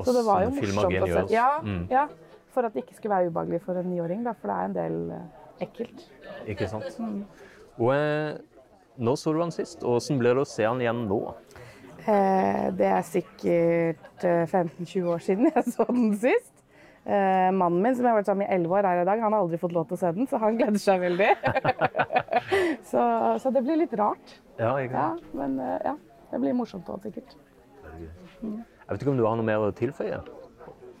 Så 0.00 0.16
det 0.16 0.24
var 0.26 0.42
jo 0.42 0.50
av 0.50 0.58
morsomt 0.58 0.98
å 1.06 1.08
se. 1.14 1.22
Ja, 1.36 1.46
Mm. 1.62 1.86
ja, 1.92 2.04
for 2.50 2.66
at 2.66 2.74
det 2.74 2.82
ikke 2.82 2.96
skulle 2.98 3.14
være 3.14 3.30
ubehagelig 3.30 3.62
for 3.62 3.78
en 3.78 3.88
niåring, 3.92 4.26
for 4.40 4.50
det 4.50 4.56
er 4.58 4.68
en 4.68 4.76
del 4.80 4.98
eh, 5.14 5.64
ekkelt. 5.68 6.04
Ikke 6.50 6.68
sant? 6.72 7.00
Og 7.78 7.90
eh, 7.94 8.38
nå 9.00 9.14
så 9.16 9.32
du 9.32 9.40
han 9.44 9.54
sist, 9.54 9.84
og 9.86 10.00
hvordan 10.00 10.18
blir 10.24 10.34
det 10.40 10.44
å 10.44 10.50
se 10.50 10.66
han 10.66 10.80
igjen 10.82 11.04
nå? 11.08 11.20
Eh, 12.10 12.70
det 12.80 12.88
er 12.90 13.02
sikkert 13.06 14.24
eh, 14.24 14.46
15-20 14.50 15.10
år 15.14 15.22
siden 15.24 15.50
jeg 15.54 15.64
så 15.76 15.86
den 15.92 16.14
sist. 16.20 16.56
Eh, 17.04 17.50
mannen 17.56 17.80
min, 17.80 17.94
som 17.96 18.04
jeg 18.04 18.12
har 18.12 18.18
vært 18.18 18.28
sammen 18.28 18.44
med 18.44 18.50
i 18.50 18.58
11 18.58 18.74
år, 18.76 18.88
her 18.90 19.00
i 19.00 19.06
dag. 19.08 19.22
Han 19.24 19.32
har 19.32 19.44
aldri 19.44 19.60
fått 19.60 19.72
lov 19.72 19.86
til 19.88 19.96
å 19.96 20.00
se 20.02 20.10
den, 20.16 20.28
så 20.28 20.40
han 20.42 20.58
gleder 20.58 20.82
seg 20.82 21.00
veldig. 21.00 21.30
så, 22.90 23.04
så 23.40 23.52
det 23.54 23.62
blir 23.64 23.80
litt 23.80 23.94
rart. 23.98 24.34
Ja, 24.60 24.74
ikke 24.82 25.06
Ja, 25.06 25.06
men 25.40 25.56
eh, 25.64 25.78
ja, 25.88 25.94
det 26.32 26.42
blir 26.42 26.58
morsomt 26.58 26.90
òg, 26.92 27.06
sikkert. 27.08 27.38
Jeg 28.40 28.92
vet 28.92 29.00
ikke 29.00 29.14
om 29.14 29.20
du 29.20 29.24
har 29.26 29.40
noe 29.40 29.48
mer 29.48 29.64
å 29.64 29.72
tilføye? 29.76 30.20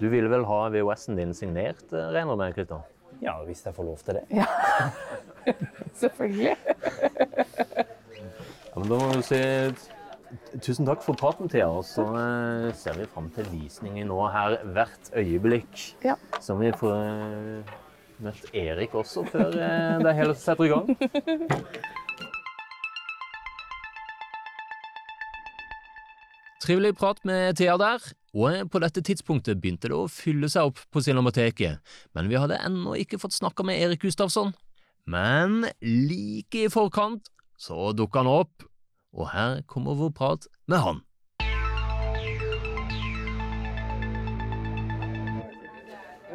Du 0.00 0.08
ville 0.08 0.32
vel 0.32 0.46
ha 0.48 0.62
VHS-en 0.72 1.20
din 1.20 1.36
signert, 1.36 1.84
eh, 1.92 2.08
regner 2.14 2.32
jeg 2.32 2.40
med, 2.40 2.56
Kristian? 2.56 2.88
Ja, 3.20 3.36
hvis 3.44 3.60
jeg 3.66 3.76
får 3.76 3.84
lov 3.84 4.00
til 4.06 4.16
det. 4.16 4.24
Selvfølgelig. 6.00 6.56
Ja, 8.70 8.78
men 8.78 8.88
da 8.88 8.96
må 8.96 9.12
du 9.18 9.24
si 9.26 9.40
tusen 10.62 10.86
takk 10.88 11.02
for 11.04 11.18
praten, 11.18 11.48
Thea. 11.50 11.68
Og 11.68 11.84
så 11.86 12.04
eh, 12.06 12.70
ser 12.76 12.98
vi 12.98 13.08
fram 13.10 13.30
til 13.34 13.48
visninger 13.52 14.06
nå 14.08 14.20
her 14.34 14.58
hvert 14.74 15.12
øyeblikk. 15.16 15.86
Ja. 16.04 16.16
Så 16.42 16.56
vi 16.60 16.72
får 16.76 16.96
eh, 16.96 17.74
møtt 18.24 18.54
Erik 18.56 18.94
også 18.98 19.24
før 19.30 19.54
eh, 19.56 19.98
det 20.04 20.14
hele 20.18 20.36
setter 20.38 20.64
i 20.68 20.72
gang. 20.74 20.86
Trivelig 26.60 26.92
prat 27.00 27.24
med 27.24 27.56
Thea 27.56 27.76
der, 27.80 28.04
og 28.36 28.68
på 28.70 28.78
dette 28.84 29.00
tidspunktet 29.02 29.58
begynte 29.62 29.88
det 29.88 29.96
å 29.96 30.10
fylle 30.12 30.46
seg 30.52 30.68
opp 30.68 30.78
på 30.92 31.00
Cinemateket, 31.02 31.80
men 32.14 32.28
vi 32.28 32.36
hadde 32.38 32.60
ennå 32.60 32.92
ikke 33.00 33.18
fått 33.18 33.32
snakka 33.34 33.64
med 33.66 33.80
Erik 33.80 34.04
Gustavsson. 34.04 34.52
Men 35.08 35.64
like 35.80 36.66
i 36.66 36.68
forkant 36.70 37.32
så 37.60 37.90
dukka 37.96 38.20
han 38.22 38.30
opp, 38.30 38.69
og 39.12 39.30
her 39.34 39.62
kommer 39.66 39.98
vår 39.98 40.12
prat 40.14 40.46
med 40.70 40.78
han. 40.84 41.00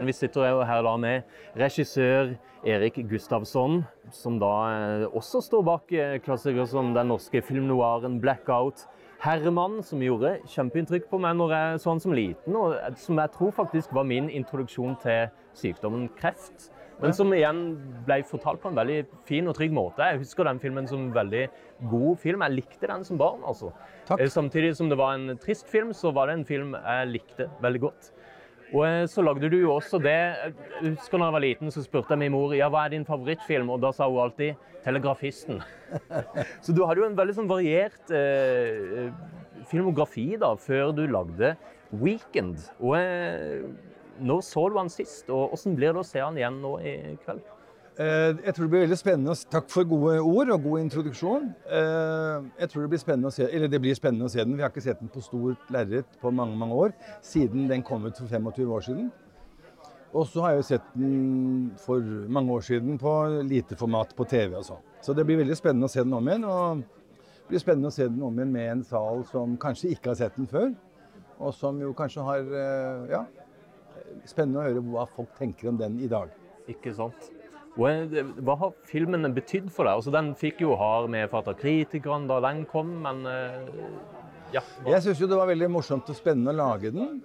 Vi 0.05 0.13
sitter 0.13 0.63
her 0.67 0.83
da 0.83 0.97
med 0.99 1.23
regissør 1.57 2.35
Erik 2.65 2.97
Gustavsson, 3.09 3.83
som 4.11 4.39
da 4.41 4.51
eh, 4.73 5.05
også 5.15 5.39
står 5.45 5.63
bak 5.65 5.93
eh, 5.93 6.17
klassikere 6.21 6.65
som 6.67 6.91
den 6.95 7.11
norske 7.13 7.41
filmnoiren 7.45 8.19
Blackout. 8.21 8.87
'Herman', 9.21 9.81
som 9.81 10.01
gjorde 10.03 10.35
kjempeinntrykk 10.51 11.07
på 11.09 11.17
meg 11.17 11.37
når 11.39 11.53
jeg 11.55 11.79
så 11.81 11.93
han 11.93 12.01
som 12.03 12.13
liten, 12.13 12.57
og 12.57 12.75
eh, 12.75 12.97
som 12.99 13.17
jeg 13.21 13.31
tror 13.37 13.53
faktisk 13.55 13.93
var 13.95 14.03
min 14.05 14.29
introduksjon 14.29 14.97
til 15.01 15.29
sykdommen 15.55 16.09
kreft. 16.19 16.71
Men 17.01 17.15
som 17.15 17.33
igjen 17.35 17.61
ble 18.07 18.21
fortalt 18.27 18.61
på 18.63 18.71
en 18.71 18.77
veldig 18.77 18.99
fin 19.27 19.47
og 19.51 19.57
trygg 19.57 19.73
måte. 19.75 20.05
Jeg 20.11 20.21
husker 20.23 20.47
den 20.47 20.61
filmen 20.63 20.87
som 20.87 21.07
en 21.07 21.15
veldig 21.15 21.43
god 21.91 22.21
film. 22.21 22.45
Jeg 22.45 22.55
likte 22.55 22.91
den 22.91 23.03
som 23.07 23.19
barn, 23.19 23.43
altså. 23.47 23.73
Takk. 24.07 24.23
Samtidig 24.31 24.75
som 24.77 24.91
det 24.91 24.99
var 24.99 25.17
en 25.17 25.35
trist 25.41 25.67
film, 25.71 25.91
så 25.93 26.13
var 26.15 26.29
det 26.29 26.39
en 26.39 26.47
film 26.47 26.75
jeg 26.77 27.11
likte 27.11 27.49
veldig 27.63 27.83
godt. 27.83 28.11
Og 28.73 28.81
eh, 28.87 29.03
så 29.09 29.21
lagde 29.21 29.49
du 29.51 29.57
jo 29.59 29.75
også 29.75 29.99
det 30.01 30.15
Jeg 30.15 30.95
husker 30.95 31.19
da 31.19 31.27
jeg 31.27 31.35
var 31.35 31.43
liten, 31.43 31.71
så 31.71 31.83
spurte 31.85 32.15
jeg 32.15 32.23
min 32.23 32.33
mor 32.33 32.55
ja, 32.57 32.69
hva 32.71 32.85
er 32.85 32.95
din 32.95 33.05
favorittfilm, 33.07 33.69
og 33.69 33.83
da 33.83 33.91
sa 33.93 34.09
hun 34.09 34.23
alltid 34.25 34.55
'Telegrafisten'. 34.85 35.63
så 36.63 36.73
du 36.73 36.83
hadde 36.85 37.01
jo 37.01 37.07
en 37.07 37.17
veldig 37.17 37.33
sånn 37.33 37.49
variert 37.49 38.11
eh, 38.13 39.09
filmografi 39.65 40.35
da, 40.37 40.53
før 40.61 40.93
du 40.93 41.05
lagde 41.09 41.55
'Weekend'. 41.93 42.69
Og 42.79 42.97
eh, 42.99 43.65
når 44.21 44.41
så 44.43 44.69
du 44.71 44.77
han 44.79 44.89
sist, 44.89 45.29
og 45.29 45.49
hvordan 45.53 45.75
blir 45.75 45.93
det 45.93 46.01
å 46.01 46.07
se 46.07 46.19
han 46.23 46.37
igjen 46.37 46.61
nå 46.61 46.77
i 46.81 46.95
kveld? 47.25 47.41
Eh, 47.97 48.33
Jeg 48.43 48.53
tror 48.55 48.65
det 48.65 48.71
blir 48.73 48.83
veldig 48.85 48.97
spennende. 48.99 49.35
Takk 49.49 49.69
for 49.71 49.83
gode 49.87 50.19
ord 50.19 50.49
og 50.51 50.63
god 50.63 50.79
introduksjon. 50.83 51.53
Eh, 51.67 52.43
Jeg 52.59 52.69
tror 52.69 52.81
det 52.83 52.89
blir 52.89 52.99
spennende 52.99 53.27
å 53.31 53.35
se, 53.35 53.43
eller 53.47 53.67
det 53.71 53.79
blir 53.81 53.95
spennende 53.95 54.25
å 54.25 54.31
se 54.31 54.43
den. 54.43 54.55
Vi 54.57 54.61
har 54.63 54.69
ikke 54.69 54.83
sett 54.83 54.99
den 54.99 55.09
på 55.09 55.23
stort 55.23 55.69
lerret 55.71 56.05
på 56.21 56.31
mange 56.33 56.57
mange 56.57 56.73
år, 56.75 56.93
siden 57.23 57.67
den 57.69 57.83
kom 57.83 58.05
ut 58.05 58.17
for 58.17 58.27
25 58.27 58.71
år 58.71 58.81
siden. 58.83 59.11
Og 60.15 60.27
så 60.27 60.41
har 60.41 60.51
jeg 60.51 60.59
jo 60.61 60.67
sett 60.69 60.83
den 60.95 61.71
for 61.77 61.99
mange 62.31 62.51
år 62.55 62.61
siden 62.63 62.97
på 62.99 63.13
lite 63.43 63.75
format 63.75 64.13
på 64.15 64.23
TV 64.27 64.55
og 64.55 64.63
sånn. 64.63 64.83
Så 65.03 65.13
det 65.15 65.25
blir 65.27 65.37
veldig 65.41 65.55
spennende 65.59 65.87
å 65.89 65.91
se 65.91 66.03
den 66.03 66.13
om 66.13 66.27
igjen. 66.27 66.45
Og 66.47 66.77
det 66.79 67.47
blir 67.49 67.59
spennende 67.59 67.87
å 67.91 67.93
se 67.95 68.07
den 68.07 68.21
om 68.23 68.33
igjen 68.39 68.51
med 68.51 68.69
en 68.71 68.83
sal 68.83 69.25
som 69.27 69.57
kanskje 69.57 69.91
ikke 69.91 70.13
har 70.13 70.15
sett 70.15 70.35
den 70.39 70.47
før. 70.47 70.73
Og 71.39 71.51
som 71.53 71.79
jo 71.81 71.91
kanskje 71.93 72.23
har 72.23 72.39
eh, 72.39 73.11
Ja. 73.11 73.25
Spennende 74.25 74.61
å 74.61 74.67
høre 74.69 74.81
hva 74.85 75.05
folk 75.15 75.33
tenker 75.37 75.69
om 75.71 75.77
den 75.81 75.99
i 75.99 76.07
dag. 76.11 76.31
Ikke 76.71 76.93
sant? 76.97 77.31
Eh, 77.75 78.21
hva 78.39 78.55
har 78.61 78.71
filmene 78.87 79.29
betydd 79.35 79.67
for 79.73 79.83
deg? 79.83 79.97
Altså, 79.99 80.11
den 80.15 80.29
fikk 80.39 80.61
jo 80.63 80.77
hard 80.79 81.09
medfart 81.11 81.49
av 81.51 81.57
kritikerne 81.59 82.29
da 82.29 82.37
den 82.47 82.63
kom, 82.71 82.93
men 83.03 83.25
eh, 83.27 83.65
ja. 84.55 84.61
hva- 84.85 84.93
Jeg 84.95 85.03
syns 85.03 85.19
jo 85.19 85.27
det 85.27 85.35
var 85.41 85.49
veldig 85.51 85.67
morsomt 85.73 86.09
og 86.09 86.15
spennende 86.15 86.53
å 86.55 86.59
lage 86.61 86.93
den. 86.95 87.19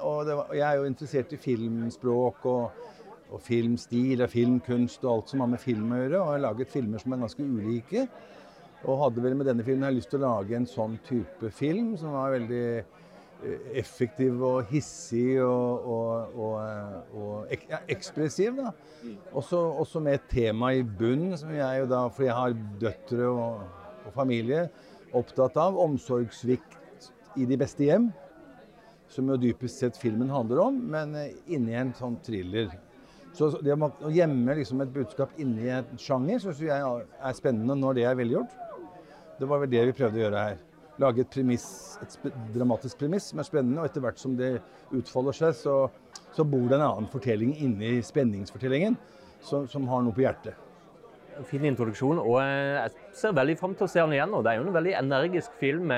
Og 0.00 0.30
var, 0.32 0.54
jeg 0.56 0.64
er 0.64 0.80
jo 0.80 0.88
interessert 0.88 1.34
i 1.36 1.40
filmspråk 1.42 2.46
og, 2.48 2.86
og 3.30 3.42
filmstil 3.44 4.24
og 4.24 4.32
filmkunst 4.32 5.04
og 5.04 5.12
alt 5.12 5.34
som 5.34 5.44
har 5.44 5.52
med 5.52 5.60
film 5.60 5.92
å 5.92 6.00
gjøre. 6.00 6.16
Og 6.22 6.24
jeg 6.24 6.32
har 6.38 6.44
laget 6.48 6.72
filmer 6.72 7.02
som 7.02 7.12
er 7.16 7.22
ganske 7.26 7.44
ulike. 7.44 8.06
Og 8.86 9.00
hadde 9.04 9.22
vel 9.24 9.34
med 9.36 9.48
denne 9.48 9.64
filmen 9.66 9.88
jeg 9.90 9.98
lyst 10.00 10.10
til 10.12 10.20
å 10.22 10.28
lage 10.38 10.56
en 10.56 10.66
sånn 10.68 10.96
type 11.06 11.48
film 11.56 11.94
som 12.00 12.12
var 12.16 12.32
veldig 12.36 12.64
effektiv 13.76 14.40
og 14.44 14.70
hissig 14.70 15.36
og, 15.44 15.86
og, 15.86 16.38
og, 16.40 17.16
og 17.16 17.52
ek, 17.52 17.66
ja, 17.70 17.80
ekspressiv. 17.92 18.56
da. 18.58 18.72
Også, 19.32 19.58
også 19.82 20.00
med 20.02 20.18
et 20.18 20.28
tema 20.30 20.72
i 20.74 20.82
bunn, 20.82 21.30
som 21.38 21.52
jeg 21.54 21.82
jo 21.82 21.88
da, 21.90 22.06
for 22.12 22.26
jeg 22.26 22.36
har 22.36 22.56
døtre 22.80 23.28
og, 23.30 23.66
familie, 24.14 24.68
opptatt 25.16 25.58
av. 25.60 25.78
Omsorgssvikt 25.82 27.10
i 27.36 27.46
de 27.48 27.58
beste 27.60 27.86
hjem. 27.86 28.10
Som 29.12 29.30
jo 29.30 29.38
dypest 29.38 29.82
sett 29.82 29.98
filmen 30.00 30.30
handler 30.32 30.64
om, 30.64 30.78
men 30.90 31.14
eh, 31.18 31.36
inni 31.54 31.76
en 31.78 31.92
sånn 31.94 32.18
thriller. 32.26 32.72
Så 33.36 33.52
det 33.62 33.74
å 33.76 34.10
gjemme 34.10 34.54
liksom 34.56 34.80
et 34.82 34.94
budskap 34.94 35.34
inni 35.42 35.68
en 35.70 35.98
sjanger 36.00 36.40
syns 36.42 36.62
jeg 36.64 37.02
er 37.20 37.36
spennende 37.36 37.76
når 37.78 37.98
det 37.98 38.06
er 38.08 38.16
velgjort. 38.18 38.54
Det 39.36 39.48
var 39.50 39.60
vel 39.60 39.70
det 39.70 39.84
vi 39.90 39.94
prøvde 39.98 40.18
å 40.18 40.24
gjøre 40.24 40.46
her. 40.48 40.65
Lage 41.02 41.20
et, 41.20 41.28
premiss, 41.28 41.66
et 42.00 42.28
dramatisk 42.54 42.98
premiss 43.02 43.30
som 43.32 43.42
er 43.42 43.48
spennende, 43.48 43.82
og 43.82 43.88
etter 43.88 44.04
hvert 44.04 44.20
som 44.20 44.36
det 44.38 44.54
utfolder 44.96 45.36
seg, 45.36 45.56
så, 45.58 45.74
så 46.32 46.46
bor 46.48 46.68
det 46.70 46.78
en 46.78 46.86
annen 46.86 47.10
fortelling 47.12 47.52
inni 47.60 47.98
spenningsfortellingen 48.06 48.96
som, 49.44 49.66
som 49.68 49.88
har 49.90 50.04
noe 50.06 50.16
på 50.16 50.24
hjertet. 50.24 50.56
Fin 51.50 51.66
introduksjon, 51.68 52.16
og 52.22 52.38
eh, 52.40 52.78
jeg 52.78 53.16
ser 53.20 53.34
veldig 53.36 53.58
fram 53.60 53.74
til 53.76 53.84
å 53.84 53.90
se 53.92 54.00
den 54.00 54.14
igjen. 54.16 54.32
og 54.32 54.46
Det 54.46 54.54
er 54.54 54.62
jo 54.62 54.68
en 54.70 54.78
veldig 54.78 54.94
energisk 55.02 55.58
film, 55.60 55.92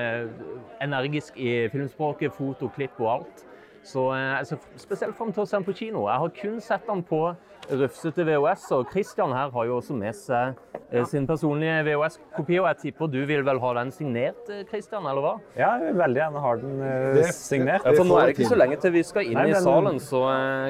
energisk 0.82 1.38
i 1.38 1.52
filmspråket, 1.70 2.34
foto, 2.34 2.72
klipp 2.74 2.98
og 3.04 3.12
alt. 3.12 3.44
Så 3.86 4.08
eh, 4.16 4.32
jeg 4.40 4.50
ser 4.50 4.82
spesielt 4.82 5.16
fram 5.16 5.30
til 5.32 5.44
å 5.44 5.48
se 5.48 5.56
den 5.56 5.66
på 5.68 5.76
kino. 5.78 6.08
Jeg 6.10 6.24
har 6.24 6.34
kun 6.40 6.58
sett 6.64 6.90
den 6.90 7.04
på 7.06 7.22
rufsete 7.70 8.24
VHS, 8.24 8.64
og 8.76 8.86
Christian 8.92 9.32
her 9.36 9.50
har 9.54 9.66
jo 9.68 9.76
også 9.78 9.96
med 9.96 10.16
seg 10.16 10.54
eh, 10.90 11.04
sin 11.08 11.26
personlige 11.28 11.82
VHS-kopi, 11.86 12.58
og 12.62 12.68
jeg 12.70 12.78
tipper 12.84 13.10
du 13.12 13.18
vil 13.28 13.44
vel 13.46 13.60
ha 13.62 13.72
den 13.80 13.92
signert, 13.94 14.40
eh, 14.52 14.64
Christian, 14.70 15.06
eller 15.08 15.24
hva? 15.24 15.34
Ja, 15.58 15.74
jeg 15.76 15.90
vil 15.90 16.00
veldig 16.02 16.22
gjerne 16.22 16.44
ha 16.44 16.54
den 16.62 16.80
eh, 16.88 17.32
signert. 17.36 17.84
Ja, 17.84 17.92
for 17.96 18.08
nå 18.08 18.16
er 18.20 18.30
det 18.30 18.38
ikke 18.38 18.48
så 18.54 18.60
lenge 18.60 18.80
til 18.82 18.94
vi 18.96 19.04
skal 19.06 19.28
inn 19.28 19.38
Nei, 19.40 19.50
i 19.52 19.60
salen, 19.64 20.00
så 20.02 20.24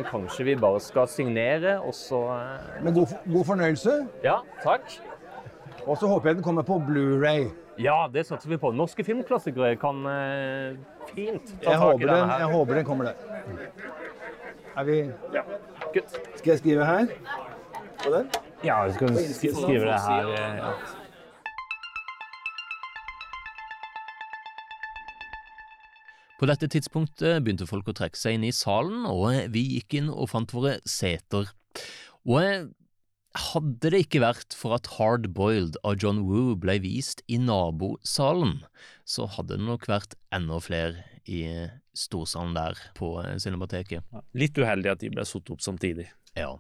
kanskje 0.09 0.49
vi 0.51 0.59
bare 0.59 0.83
skal 0.83 1.09
signere, 1.13 1.79
og 1.81 1.95
så 1.97 2.25
Men 2.83 2.91
Med 2.91 3.01
god, 3.01 3.17
god 3.31 3.49
fornøyelse. 3.53 3.97
Ja, 4.25 4.41
takk. 4.65 4.99
Og 5.87 5.97
så 5.97 6.09
håper 6.11 6.31
jeg 6.31 6.41
den 6.41 6.45
kommer 6.45 6.63
på 6.67 6.77
Blu-ray. 6.85 7.49
Ja, 7.79 8.09
det 8.13 8.27
satser 8.27 8.51
vi 8.51 8.59
på. 8.59 8.73
Norske 8.75 9.05
filmklassikere 9.07 9.77
kan 9.79 10.03
eh, 10.11 10.75
fint 11.13 11.53
ta 11.63 11.77
Jeg 11.77 11.79
tak 11.79 12.03
i 12.03 12.03
denne. 12.03 12.11
den, 12.11 12.19
denne 12.19 12.39
jeg 12.43 12.51
håper 12.57 12.81
den 12.81 12.89
kommer 12.89 13.05
der. 13.05 13.15
Er 14.79 14.85
vi 14.87 14.97
Good. 15.95 16.09
Skal 16.37 16.51
jeg 16.51 16.59
skrive 16.59 16.87
her? 16.87 17.07
På 18.05 18.11
den? 18.15 18.31
Ja, 18.65 18.87
vi 18.87 18.93
kan 18.99 19.17
skrive 19.19 19.85
det 19.85 20.01
her. 20.01 20.29
eh, 20.33 20.57
Ja. 20.57 20.73
På 26.39 26.47
dette 26.47 26.69
tidspunktet 26.71 27.41
begynte 27.43 27.67
folk 27.67 27.89
å 27.91 27.95
trekke 27.99 28.19
seg 28.19 28.37
inn 28.39 28.45
i 28.47 28.53
salen, 28.55 29.03
og 29.11 29.33
vi 29.55 29.65
gikk 29.75 29.97
inn 29.99 30.11
og 30.13 30.29
fant 30.31 30.53
våre 30.55 30.77
seter. 30.87 31.49
Og 32.29 32.69
hadde 33.49 33.91
det 33.91 34.05
ikke 34.05 34.23
vært 34.23 34.55
for 34.57 34.77
at 34.77 34.87
Hard 34.97 35.27
Boiled 35.35 35.77
av 35.87 35.99
John 36.03 36.23
Woo 36.29 36.55
ble 36.59 36.79
vist 36.85 37.25
i 37.31 37.41
nabosalen, 37.43 38.61
så 39.03 39.27
hadde 39.35 39.59
det 39.59 39.67
nok 39.67 39.89
vært 39.91 40.15
enda 40.35 40.61
flere 40.63 41.03
i 41.29 41.43
storsalen 41.97 42.57
der 42.57 42.79
på 42.97 43.13
Cinemateket. 43.43 44.07
Litt 44.39 44.59
uheldig 44.59 44.95
at 44.95 45.03
de 45.05 45.13
ble 45.13 45.27
satt 45.29 45.53
opp 45.53 45.63
samtidig. 45.65 46.09
Ja, 46.39 46.55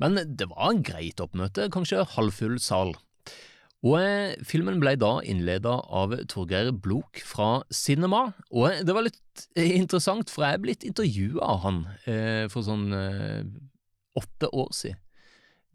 men 0.00 0.18
det 0.36 0.48
var 0.50 0.72
en 0.72 0.82
greit 0.86 1.20
oppmøte, 1.22 1.68
kanskje 1.72 2.06
halvfull 2.16 2.58
sal. 2.62 2.94
Og 3.80 3.96
eh, 3.96 4.36
filmen 4.44 4.80
ble 4.80 4.92
da 5.00 5.14
innleda 5.24 5.78
av 5.88 6.12
Torgeir 6.28 6.68
Blok 6.76 7.22
fra 7.24 7.62
Cinema, 7.72 8.26
og 8.52 8.82
det 8.84 8.96
var 8.96 9.06
litt 9.06 9.46
eh, 9.56 9.72
interessant, 9.78 10.32
for 10.32 10.44
jeg 10.44 10.58
er 10.58 10.64
blitt 10.66 10.84
intervjua 10.88 11.46
av 11.54 11.62
han 11.64 11.78
eh, 12.04 12.44
for 12.52 12.66
sånn 12.66 12.90
eh, 12.96 13.46
åtte 14.20 14.52
år 14.52 14.74
siden. 14.76 15.00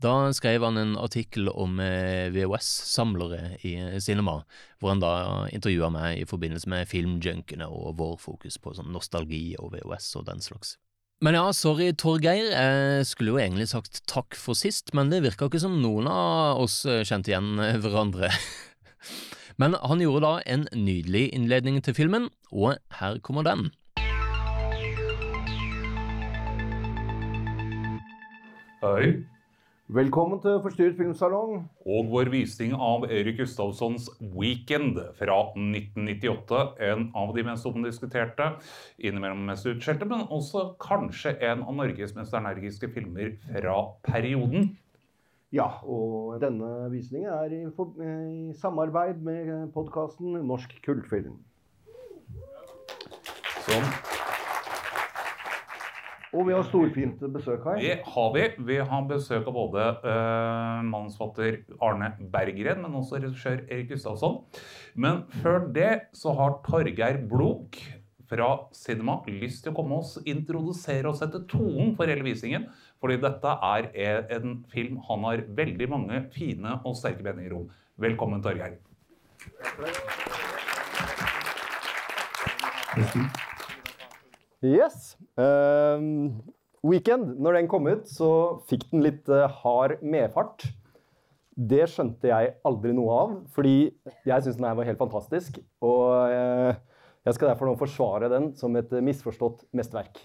Da 0.03 0.33
skrev 0.35 0.63
han 0.65 0.75
en 0.77 0.97
artikkel 0.99 1.47
om 1.47 1.77
eh, 1.79 2.27
VHS-samlere 2.35 3.55
i 3.63 3.77
eh, 3.79 3.99
Cinema, 4.03 4.41
hvor 4.79 4.91
han 4.91 4.99
da 4.99 5.11
intervjua 5.55 5.87
meg 5.93 6.19
i 6.19 6.25
forbindelse 6.27 6.67
med 6.71 6.89
filmjunkene 6.91 7.69
og 7.71 7.95
vår 8.01 8.17
fokus 8.19 8.57
på 8.59 8.73
sånn 8.75 8.91
nostalgi 8.91 9.55
og 9.55 9.71
VHS 9.77 10.09
og 10.19 10.25
den 10.27 10.43
slags. 10.43 10.75
Men 11.23 11.37
ja, 11.37 11.45
sorry 11.55 11.93
Torgeir, 11.95 12.49
jeg 12.51 13.05
skulle 13.07 13.31
jo 13.31 13.39
egentlig 13.39 13.69
sagt 13.71 14.01
takk 14.11 14.35
for 14.35 14.57
sist, 14.59 14.91
men 14.91 15.13
det 15.13 15.21
virka 15.23 15.47
ikke 15.47 15.63
som 15.63 15.77
noen 15.79 16.09
av 16.11 16.59
oss 16.65 16.81
eh, 16.83 17.05
kjente 17.07 17.31
igjen 17.31 17.55
hverandre. 17.83 18.33
Men 19.55 19.71
han 19.79 20.01
gjorde 20.03 20.25
da 20.25 20.31
en 20.51 20.65
nydelig 20.75 21.29
innledning 21.31 21.77
til 21.79 21.95
filmen, 21.95 22.25
og 22.51 22.75
her 22.99 23.21
kommer 23.23 23.47
den. 23.47 23.69
Hei. 28.83 29.23
Velkommen 29.85 30.39
til 30.41 30.55
Forstyrret 30.63 30.95
filmsalong. 30.97 31.59
Og 31.85 32.07
vår 32.09 32.31
visning 32.33 32.71
av 32.73 33.03
Erik 33.05 33.35
Gustavssons 33.37 34.07
Weekend 34.33 34.97
fra 35.19 35.35
1998. 35.53 36.61
En 36.87 37.03
av 37.13 37.35
de 37.35 37.43
mest 37.45 37.67
omdiskuterte, 37.69 38.47
innimellom 38.97 39.43
mest 39.45 39.69
utskjelte, 39.69 40.07
men 40.09 40.25
også 40.33 40.71
kanskje 40.81 41.35
en 41.51 41.61
av 41.61 41.77
Norges 41.77 42.15
mest 42.17 42.33
energiske 42.33 42.89
filmer 42.97 43.35
fra 43.45 43.77
perioden. 44.09 44.71
Ja, 45.53 45.69
og 45.85 46.41
denne 46.41 46.89
visningen 46.89 47.29
er 47.37 47.53
i, 47.53 47.63
for, 47.77 47.93
i 48.01 48.57
samarbeid 48.57 49.21
med 49.21 49.69
podkasten 49.77 50.41
Norsk 50.49 50.73
kultfilm. 50.81 51.37
Sånn. 53.69 54.14
Og 56.35 56.49
vi 56.49 56.55
har 56.55 56.65
storfint 56.67 57.21
besøk 57.31 57.63
her. 57.69 57.77
Det 57.79 57.99
har 58.11 58.31
vi. 58.35 58.45
Vi 58.67 58.79
har 58.89 59.05
besøk 59.07 59.45
av 59.47 59.55
både 59.55 59.83
uh, 60.03 60.81
manusforfatter 60.83 61.61
Arne 61.83 62.11
Berggren, 62.33 62.81
men 62.83 62.97
også 62.99 63.21
regissør 63.21 63.61
Erik 63.69 63.93
Gustavsson. 63.93 64.41
Men 64.99 65.23
før 65.41 65.69
det 65.75 65.93
så 66.17 66.35
har 66.35 66.59
Torgeir 66.65 67.21
Blok 67.29 67.79
fra 68.29 68.49
Cinema 68.75 69.19
lyst 69.29 69.63
til 69.63 69.71
å 69.71 69.77
komme 69.77 70.01
oss 70.01 70.17
introdusere 70.25 71.07
og 71.11 71.17
sette 71.19 71.45
tonen 71.51 71.93
for 71.95 72.09
hele 72.11 72.25
visningen. 72.25 72.67
Fordi 72.99 73.19
dette 73.23 73.55
er 73.69 73.89
en 74.35 74.59
film 74.73 74.99
han 75.07 75.27
har 75.29 75.47
veldig 75.55 75.89
mange 75.93 76.23
fine 76.35 76.79
og 76.83 76.99
sterke 76.99 77.23
meninger 77.23 77.55
om. 77.61 77.67
Velkommen, 78.01 78.43
Torgeir. 78.43 78.79
Yes. 84.65 85.13
Ehm, 85.37 86.41
Weekend, 86.85 87.37
når 87.41 87.59
den 87.59 87.69
kom 87.69 87.87
ut, 87.89 88.05
så 88.09 88.61
fikk 88.69 88.87
den 88.91 89.03
litt 89.05 89.29
eh, 89.29 89.49
hard 89.61 89.99
medfart. 90.05 90.67
Det 91.55 91.85
skjønte 91.89 92.29
jeg 92.29 92.55
aldri 92.67 92.91
noe 92.93 93.19
av, 93.23 93.35
fordi 93.55 93.75
jeg 94.27 94.43
syns 94.43 94.57
den 94.59 94.67
her 94.67 94.77
var 94.77 94.89
helt 94.89 95.01
fantastisk. 95.01 95.59
Og 95.85 96.33
eh, 96.33 96.77
jeg 97.25 97.37
skal 97.37 97.51
derfor 97.51 97.69
nå 97.69 97.77
forsvare 97.79 98.29
den 98.31 98.51
som 98.57 98.75
et 98.77 98.91
misforstått 99.05 99.65
mesterverk. 99.75 100.19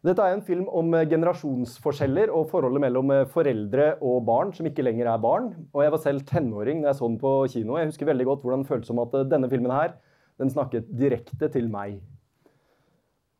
Dette 0.00 0.24
er 0.24 0.32
en 0.32 0.44
film 0.44 0.64
om 0.72 0.94
generasjonsforskjeller 1.10 2.30
og 2.32 2.46
forholdet 2.48 2.80
mellom 2.80 3.10
foreldre 3.28 3.90
og 4.00 4.22
barn 4.24 4.54
som 4.56 4.64
ikke 4.70 4.86
lenger 4.86 5.10
er 5.12 5.20
barn. 5.20 5.50
Og 5.74 5.84
jeg 5.84 5.92
var 5.92 6.00
selv 6.00 6.24
tenåring 6.30 6.80
da 6.80 6.94
jeg 6.94 7.00
så 7.02 7.10
den 7.10 7.20
på 7.20 7.34
kino. 7.52 7.76
Jeg 7.76 7.90
husker 7.90 8.08
veldig 8.08 8.28
godt 8.30 8.46
hvordan 8.46 8.64
det 8.64 8.72
føltes 8.72 8.88
som 8.88 9.02
at 9.04 9.18
denne 9.28 9.52
filmen 9.52 9.74
her, 9.74 9.98
den 10.40 10.52
snakket 10.54 10.88
direkte 10.96 11.52
til 11.52 11.68
meg. 11.68 11.98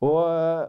Og 0.05 0.21
eh, 0.25 0.69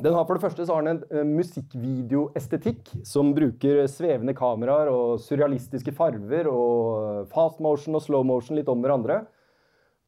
den 0.00 0.14
har 0.16 0.26
For 0.26 0.36
det 0.38 0.44
første 0.44 0.66
så 0.66 0.76
har 0.76 0.86
den 0.86 0.96
en 0.96 1.02
eh, 1.10 1.26
musikkvideoestetikk 1.28 2.94
som 3.06 3.34
bruker 3.36 3.84
svevende 3.90 4.34
kameraer 4.36 4.90
og 4.92 5.20
surrealistiske 5.24 5.94
farver 5.96 6.48
og 6.50 7.28
fast 7.32 7.60
motion 7.62 7.98
og 7.98 8.04
slow 8.04 8.24
motion 8.26 8.58
litt 8.58 8.70
om 8.72 8.82
hverandre. 8.84 9.22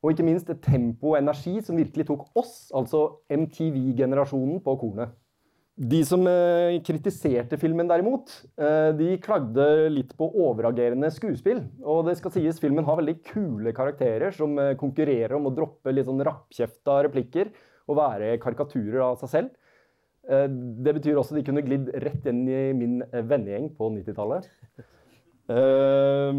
Og 0.02 0.14
ikke 0.14 0.26
minst 0.26 0.48
et 0.50 0.62
tempo 0.64 1.12
og 1.12 1.20
energi 1.20 1.60
som 1.62 1.78
virkelig 1.78 2.08
tok 2.08 2.24
oss, 2.38 2.70
altså 2.74 3.04
MTV-generasjonen, 3.30 4.58
på 4.64 4.74
kornet. 4.80 5.12
De 5.72 6.02
som 6.04 6.26
eh, 6.28 6.76
kritiserte 6.84 7.56
filmen 7.56 7.88
derimot, 7.88 8.32
eh, 8.60 8.90
de 8.98 9.14
klagde 9.22 9.64
litt 9.94 10.10
på 10.18 10.26
overagerende 10.44 11.08
skuespill. 11.14 11.62
Og 11.80 12.04
det 12.08 12.18
skal 12.18 12.34
sies, 12.34 12.60
filmen 12.60 12.84
har 12.84 12.98
veldig 12.98 13.14
kule 13.30 13.72
karakterer 13.76 14.34
som 14.36 14.58
eh, 14.60 14.74
konkurrerer 14.80 15.36
om 15.38 15.48
å 15.48 15.54
droppe 15.54 15.94
litt 15.94 16.10
sånn 16.10 16.20
rappkjefta 16.28 16.98
replikker 17.06 17.52
og 17.92 18.00
være 18.00 18.38
karikaturer 18.42 19.02
av 19.04 19.18
seg 19.22 19.32
selv. 19.36 19.50
Eh, 20.28 20.48
Det 20.48 20.94
betyr 20.98 21.18
også 21.18 21.34
at 21.34 21.40
de 21.40 21.46
kunne 21.48 21.64
glidd 21.66 21.90
rett 22.02 22.26
inn 22.30 22.44
i 22.48 22.62
min 22.76 23.00
eh, 23.10 23.24
vennegjeng 23.26 23.72
på 23.78 23.90
90-tallet. 23.96 24.48
Eh, 25.50 26.32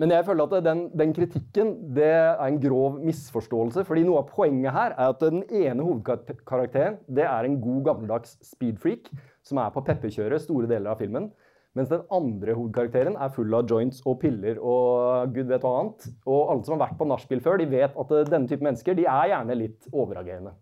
Men 0.00 0.14
jeg 0.14 0.24
føler 0.24 0.46
at 0.46 0.64
den, 0.64 0.78
den 0.96 1.10
kritikken 1.12 1.74
er 2.00 2.38
en 2.46 2.56
grov 2.60 2.94
misforståelse. 3.04 3.84
fordi 3.84 4.06
noe 4.06 4.22
av 4.22 4.30
poenget 4.32 4.72
her 4.72 4.94
er 4.96 5.10
at 5.12 5.20
den 5.20 5.42
ene 5.44 5.84
hovedkarakteren 5.84 6.96
det 7.06 7.26
er 7.28 7.44
en 7.44 7.60
god 7.60 7.84
gammeldags 7.84 8.38
speedfreak 8.40 9.10
som 9.44 9.58
er 9.60 9.68
på 9.74 9.84
pepperkjøret 9.84 10.40
store 10.40 10.66
deler 10.66 10.94
av 10.94 10.98
filmen. 11.02 11.28
Mens 11.78 11.90
den 11.92 12.02
andre 12.10 12.56
hovedkarakteren 12.58 13.14
er 13.14 13.30
full 13.30 13.52
av 13.54 13.68
joints 13.70 14.00
og 14.02 14.18
piller 14.24 14.58
og 14.58 15.30
gud 15.36 15.46
vet 15.52 15.62
hva 15.62 15.76
annet. 15.84 16.08
Og 16.26 16.50
alle 16.50 16.66
som 16.66 16.74
har 16.74 16.88
vært 16.88 16.98
på 16.98 17.06
nachspiel 17.06 17.42
før, 17.44 17.60
de 17.60 17.68
vet 17.70 17.94
at 17.94 18.16
eh, 18.16 18.26
denne 18.26 18.50
type 18.50 18.66
mennesker 18.66 18.98
de 18.98 19.06
er 19.06 19.30
gjerne 19.30 19.58
litt 19.58 19.86
overagerende. 19.92 20.56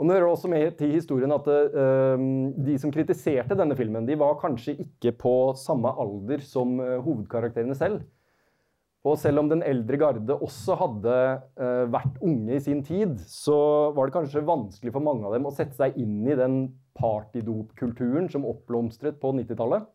Og 0.00 0.08
nå 0.08 0.14
hører 0.16 0.30
også 0.30 0.48
med 0.48 0.78
til 0.78 0.94
historien 0.94 1.32
at 1.34 1.44
uh, 1.44 2.22
De 2.64 2.76
som 2.80 2.92
kritiserte 2.94 3.52
denne 3.58 3.76
filmen, 3.76 4.06
de 4.08 4.16
var 4.16 4.38
kanskje 4.40 4.78
ikke 4.80 5.12
på 5.20 5.34
samme 5.60 5.92
alder 5.92 6.40
som 6.40 6.78
eh, 6.80 6.96
hovedkarakterene 7.04 7.76
selv. 7.76 8.00
Og 9.04 9.18
selv 9.20 9.42
om 9.42 9.48
den 9.48 9.60
eldre 9.64 10.00
garde 10.00 10.36
også 10.40 10.78
hadde 10.80 11.18
uh, 11.60 11.84
vært 11.92 12.16
unge 12.24 12.56
i 12.56 12.64
sin 12.64 12.80
tid, 12.84 13.20
så 13.28 13.92
var 13.96 14.08
det 14.08 14.16
kanskje 14.16 14.48
vanskelig 14.48 14.96
for 14.96 15.04
mange 15.04 15.28
av 15.28 15.36
dem 15.36 15.48
å 15.48 15.52
sette 15.52 15.76
seg 15.76 16.00
inn 16.00 16.24
i 16.24 16.36
den 16.40 16.62
partydopkulturen 17.00 18.28
som 18.30 18.46
oppblomstret 18.48 19.18
på 19.22 19.32
90-tallet. 19.40 19.88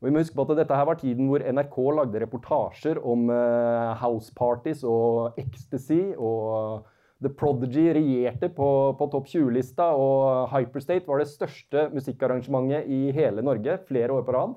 Og 0.00 0.08
vi 0.08 0.12
må 0.12 0.20
huske 0.20 0.36
på 0.36 0.44
at 0.44 0.58
Dette 0.58 0.76
her 0.76 0.88
var 0.88 0.98
tiden 1.00 1.30
hvor 1.30 1.40
NRK 1.40 1.76
lagde 1.96 2.20
reportasjer 2.20 3.00
om 3.00 3.30
uh, 3.32 3.94
house 3.96 4.34
parties 4.36 4.84
og 4.84 5.38
ecstasy. 5.40 6.12
og 6.18 6.84
The 7.24 7.30
Prodigy 7.32 7.86
regjerte 7.94 8.50
på, 8.52 8.68
på 8.98 9.06
topp 9.08 9.30
20-lista, 9.30 9.86
og 9.96 10.50
Hyperstate 10.52 11.08
var 11.08 11.22
det 11.22 11.30
største 11.30 11.86
musikkarrangementet 11.94 12.90
i 12.90 13.14
hele 13.16 13.44
Norge 13.46 13.78
flere 13.88 14.12
år 14.12 14.26
på 14.26 14.34
rad. 14.34 14.56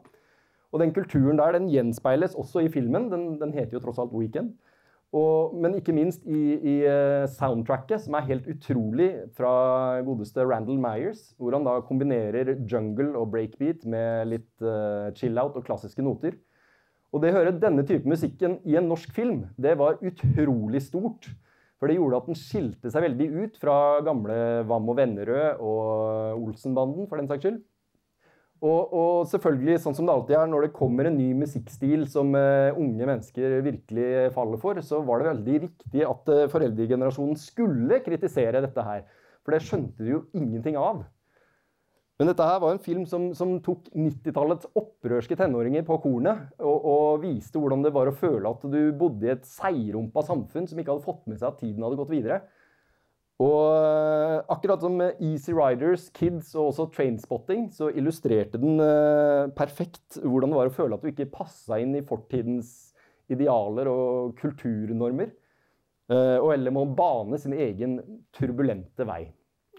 Og 0.74 0.82
den 0.82 0.92
kulturen 0.92 1.40
der 1.40 1.56
den 1.56 1.70
gjenspeiles 1.72 2.36
også 2.36 2.66
i 2.66 2.72
filmen. 2.74 3.08
Den, 3.14 3.38
den 3.40 3.54
heter 3.56 3.78
jo 3.78 3.84
tross 3.86 4.02
alt 4.04 4.12
Weekend. 4.12 4.58
Og, 5.16 5.54
men 5.56 5.78
ikke 5.78 5.96
minst 5.96 6.26
i, 6.28 6.42
i 6.58 6.74
eh, 6.84 7.28
soundtracket, 7.38 8.02
som 8.04 8.18
er 8.18 8.28
helt 8.28 8.48
utrolig, 8.52 9.08
fra 9.38 10.02
godeste 10.04 10.44
Randall 10.44 10.82
Myers, 10.84 11.30
hvor 11.40 11.56
han 11.56 11.68
da 11.68 11.78
kombinerer 11.88 12.58
jungle 12.68 13.14
og 13.16 13.32
breakbeat 13.32 13.86
med 13.88 14.34
litt 14.34 14.66
uh, 14.66 15.08
chill-out 15.16 15.56
og 15.56 15.64
klassiske 15.68 16.04
noter. 16.04 16.36
Og 17.16 17.24
det 17.24 17.32
å 17.32 17.38
høre 17.38 17.56
denne 17.56 17.86
type 17.88 18.10
musikken 18.10 18.60
i 18.68 18.76
en 18.76 18.90
norsk 18.92 19.14
film, 19.16 19.46
det 19.56 19.78
var 19.80 20.02
utrolig 20.04 20.84
stort. 20.84 21.30
For 21.80 21.88
det 21.88 21.96
gjorde 22.00 22.20
at 22.20 22.28
den 22.28 22.40
skilte 22.40 22.92
seg 22.92 23.06
veldig 23.06 23.28
ut 23.38 23.58
fra 23.62 23.78
gamle 24.04 24.38
Vam 24.68 24.92
og 24.92 24.98
Vennerød 24.98 25.62
og 25.64 26.44
Olsenbanden, 26.50 27.08
for 27.08 27.22
den 27.22 27.30
saks 27.32 27.46
skyld. 27.46 27.62
Og, 28.58 28.94
og, 28.94 29.28
selvfølgelig, 29.30 29.76
sånn 29.84 29.94
som 29.94 30.08
det 30.08 30.14
alltid 30.16 30.36
er, 30.40 30.48
når 30.50 30.66
det 30.66 30.76
kommer 30.78 31.06
en 31.06 31.20
ny 31.20 31.28
musikkstil 31.38 32.08
som 32.10 32.32
uh, 32.34 32.74
unge 32.74 33.06
mennesker 33.06 33.60
virkelig 33.66 34.08
faller 34.34 34.62
for, 34.62 34.80
så 34.82 35.04
var 35.06 35.22
det 35.22 35.30
veldig 35.30 35.60
riktig 35.68 36.06
at 36.08 36.32
uh, 36.34 36.48
foreldregenerasjonen 36.50 37.38
skulle 37.38 38.02
kritisere 38.06 38.64
dette 38.66 38.88
her. 38.88 39.06
For 39.46 39.54
det 39.54 39.62
skjønte 39.68 40.02
de 40.02 40.16
jo 40.16 40.24
ingenting 40.36 40.80
av. 40.82 41.06
Men 42.18 42.32
dette 42.32 42.46
her 42.50 42.58
var 42.64 42.74
en 42.74 42.82
film 42.82 43.04
som, 43.06 43.30
som 43.38 43.60
tok 43.62 43.92
90-tallets 43.94 44.66
opprørske 44.80 45.38
tenåringer 45.38 45.84
på 45.86 46.00
kornet, 46.02 46.48
og, 46.58 46.78
og, 46.82 47.10
viste 47.22 47.62
hvordan 47.62 47.86
det 47.86 47.94
var 47.94 48.10
å 48.10 48.16
føle 48.18 48.50
at 48.50 48.66
du 48.66 48.80
bodde 48.98 49.30
i 49.30 49.36
et 49.36 49.46
seirumpa 49.46 50.24
samfunn 50.26 50.66
som 50.66 50.82
ikke 50.82 50.96
hadde 50.96 51.06
fått 51.06 51.28
med 51.30 51.38
seg 51.38 51.52
at 51.52 51.62
tiden 51.62 51.86
hadde 51.86 52.00
gått 52.00 52.16
videre. 52.16 52.42
Og 53.44 53.58
eh, 53.70 54.40
akkurat 54.50 54.82
som 54.82 54.98
Easy 55.22 55.54
Riders, 55.54 56.08
Kids 56.10 56.56
og 56.56 56.72
også 56.72 56.88
Trainspotting, 56.96 57.68
så 57.74 57.92
illustrerte 57.94 58.58
den 58.58 58.82
uh, 58.82 59.46
perfekt 59.58 60.18
hvordan 60.24 60.54
det 60.54 60.58
var 60.58 60.72
å 60.72 60.74
føle 60.74 60.98
at 60.98 61.06
du 61.06 61.12
ikke 61.12 61.30
passa 61.36 61.78
inn 61.82 61.94
i 62.00 62.06
fortidens 62.06 62.96
idealer 63.30 63.92
og 63.92 64.34
kulturnormer. 64.42 65.30
Uh, 66.10 66.40
og 66.40 66.50
heller 66.56 66.74
må 66.74 66.88
bane 66.98 67.38
sin 67.38 67.54
egen 67.54 68.00
turbulente 68.34 69.06
vei. 69.06 69.28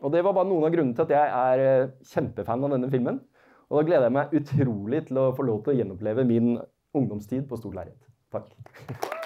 Og 0.04 0.14
det 0.14 0.22
var 0.22 0.36
bare 0.36 0.46
noen 0.46 0.68
av 0.68 0.74
grunnene 0.76 0.94
til 0.94 1.08
at 1.08 1.16
jeg 1.16 1.34
er 1.42 1.92
kjempefan 2.12 2.62
av 2.62 2.76
denne 2.76 2.94
filmen. 2.94 3.22
Og 3.68 3.80
da 3.80 3.86
gleder 3.90 4.06
jeg 4.06 4.18
meg 4.20 4.38
utrolig 4.38 5.06
til 5.10 5.24
å 5.24 5.30
få 5.34 5.50
lov 5.50 5.64
til 5.64 5.74
å 5.74 5.80
gjenoppleve 5.82 6.28
min 6.28 6.54
ungdomstid 6.94 7.48
på 7.50 7.58
Stor 7.58 7.80
lerret. 7.80 8.00
Takk. 8.30 9.17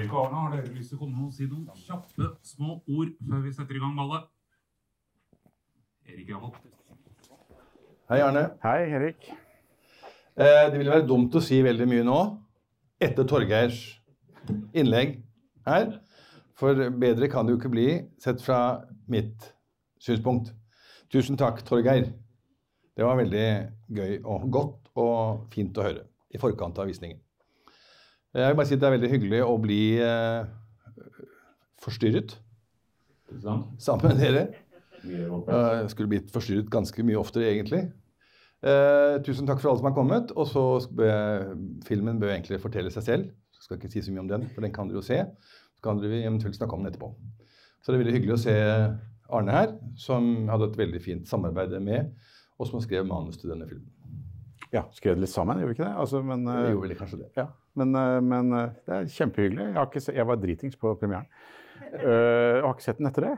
Erik 0.00 0.12
og 0.16 0.30
Arne, 0.30 0.38
har 0.40 0.52
dere 0.54 0.72
lyst 0.72 0.94
til 0.94 0.96
å 0.96 1.02
komme 1.02 1.26
og 1.26 1.32
si 1.36 1.44
noen 1.44 1.66
kjappe, 1.76 2.30
små 2.46 2.78
ord 2.88 3.10
før 3.20 3.42
vi 3.44 3.50
setter 3.52 3.76
i 3.76 3.80
gang 3.82 3.98
ballet? 3.98 4.30
Erik 6.08 6.30
Jaholt. 6.32 6.56
Hei, 8.08 8.22
Arne. 8.24 8.46
Hei, 8.64 8.78
Erik. 8.96 9.28
Eh, 10.40 10.70
det 10.72 10.78
ville 10.78 10.94
være 10.94 11.04
dumt 11.04 11.36
å 11.36 11.44
si 11.44 11.60
veldig 11.66 11.90
mye 11.90 12.06
nå, 12.08 12.16
etter 12.96 13.28
Torgeirs 13.28 13.82
innlegg 14.72 15.18
her. 15.68 15.92
For 16.56 16.80
bedre 17.04 17.28
kan 17.28 17.44
det 17.44 17.58
jo 17.58 17.60
ikke 17.60 17.74
bli, 17.76 17.88
sett 18.24 18.40
fra 18.40 18.80
mitt 19.12 19.50
synspunkt. 20.00 20.54
Tusen 21.12 21.36
takk, 21.36 21.60
Torgeir. 21.68 22.08
Det 22.96 23.04
var 23.04 23.20
veldig 23.20 23.48
gøy 24.00 24.22
og 24.24 24.48
godt 24.48 24.94
og 24.96 25.50
fint 25.52 25.76
å 25.76 25.90
høre 25.90 26.08
i 26.32 26.40
forkant 26.40 26.80
av 26.80 26.88
visningen. 26.88 27.20
Jeg 28.34 28.46
vil 28.52 28.58
bare 28.60 28.68
si 28.68 28.76
at 28.76 28.82
Det 28.82 28.86
er 28.88 28.94
veldig 28.94 29.10
hyggelig 29.10 29.40
å 29.42 29.54
bli 29.58 29.80
eh, 29.98 30.44
forstyrret 31.82 32.36
sammen 33.78 34.10
med 34.10 34.20
dere. 34.20 34.44
Jeg 35.02 35.90
skulle 35.92 36.10
blitt 36.10 36.30
forstyrret 36.34 36.70
ganske 36.70 37.04
mye 37.06 37.18
oftere, 37.18 37.50
egentlig. 37.50 37.84
Eh, 38.60 39.16
tusen 39.24 39.48
takk 39.48 39.62
for 39.62 39.70
alle 39.70 39.80
som 39.80 39.88
har 39.88 39.96
kommet. 39.96 40.34
Og 40.36 40.46
så 40.50 40.64
Filmen 41.86 42.20
bør 42.22 42.34
egentlig 42.34 42.60
fortelle 42.62 42.92
seg 42.94 43.06
selv. 43.06 43.30
Jeg 43.56 43.66
skal 43.66 43.78
ikke 43.78 43.92
si 43.92 44.02
så 44.06 44.14
mye 44.14 44.24
om 44.24 44.30
den, 44.30 44.48
for 44.54 44.66
den 44.66 44.74
kan 44.74 44.90
dere 44.90 45.00
jo 45.00 45.06
se. 45.06 45.22
Så 45.74 45.86
kan 45.86 46.02
dere 46.02 46.22
eventuelt 46.22 46.58
snakke 46.58 46.76
om 46.76 46.84
den 46.84 46.92
etterpå. 46.92 47.12
Så 47.80 47.90
det 47.90 47.98
er 47.98 48.04
veldig 48.04 48.18
hyggelig 48.18 48.36
å 48.36 48.42
se 48.44 48.56
Arne 49.30 49.54
her, 49.54 49.74
som 49.98 50.48
hadde 50.50 50.70
et 50.70 50.78
veldig 50.78 51.00
fint 51.02 51.28
samarbeid 51.28 51.76
med, 51.82 52.10
og 52.58 52.68
som 52.68 52.82
skrev 52.82 53.06
manus 53.08 53.38
til 53.40 53.52
denne 53.52 53.68
filmen. 53.70 53.90
Ja, 54.72 54.84
skrev 54.94 55.16
det 55.16 55.24
litt 55.24 55.32
sammen, 55.32 55.58
gjorde 55.58 55.72
vi 55.72 55.78
ikke 55.78 55.88
det? 55.88 55.94
Altså, 55.98 56.20
men, 56.22 56.44
Vi 56.46 56.70
gjorde 56.74 56.88
vel 56.88 56.98
kanskje 57.00 57.18
det. 57.24 57.30
Ja, 57.38 57.48
men, 57.80 57.94
eh, 57.98 58.20
men 58.22 58.52
eh, 58.54 58.68
det 58.86 58.96
er 59.00 59.08
kjempehyggelig. 59.16 59.64
Jeg, 59.66 59.74
har 59.80 59.88
ikke, 59.90 60.02
se- 60.04 60.14
jeg 60.14 60.26
var 60.28 60.38
dritings 60.42 60.76
på 60.78 60.92
premieren. 61.00 61.26
Uh, 61.90 62.60
har 62.62 62.70
ikke 62.74 62.84
sett 62.84 63.00
den 63.00 63.08
etter 63.08 63.24
det. 63.26 63.32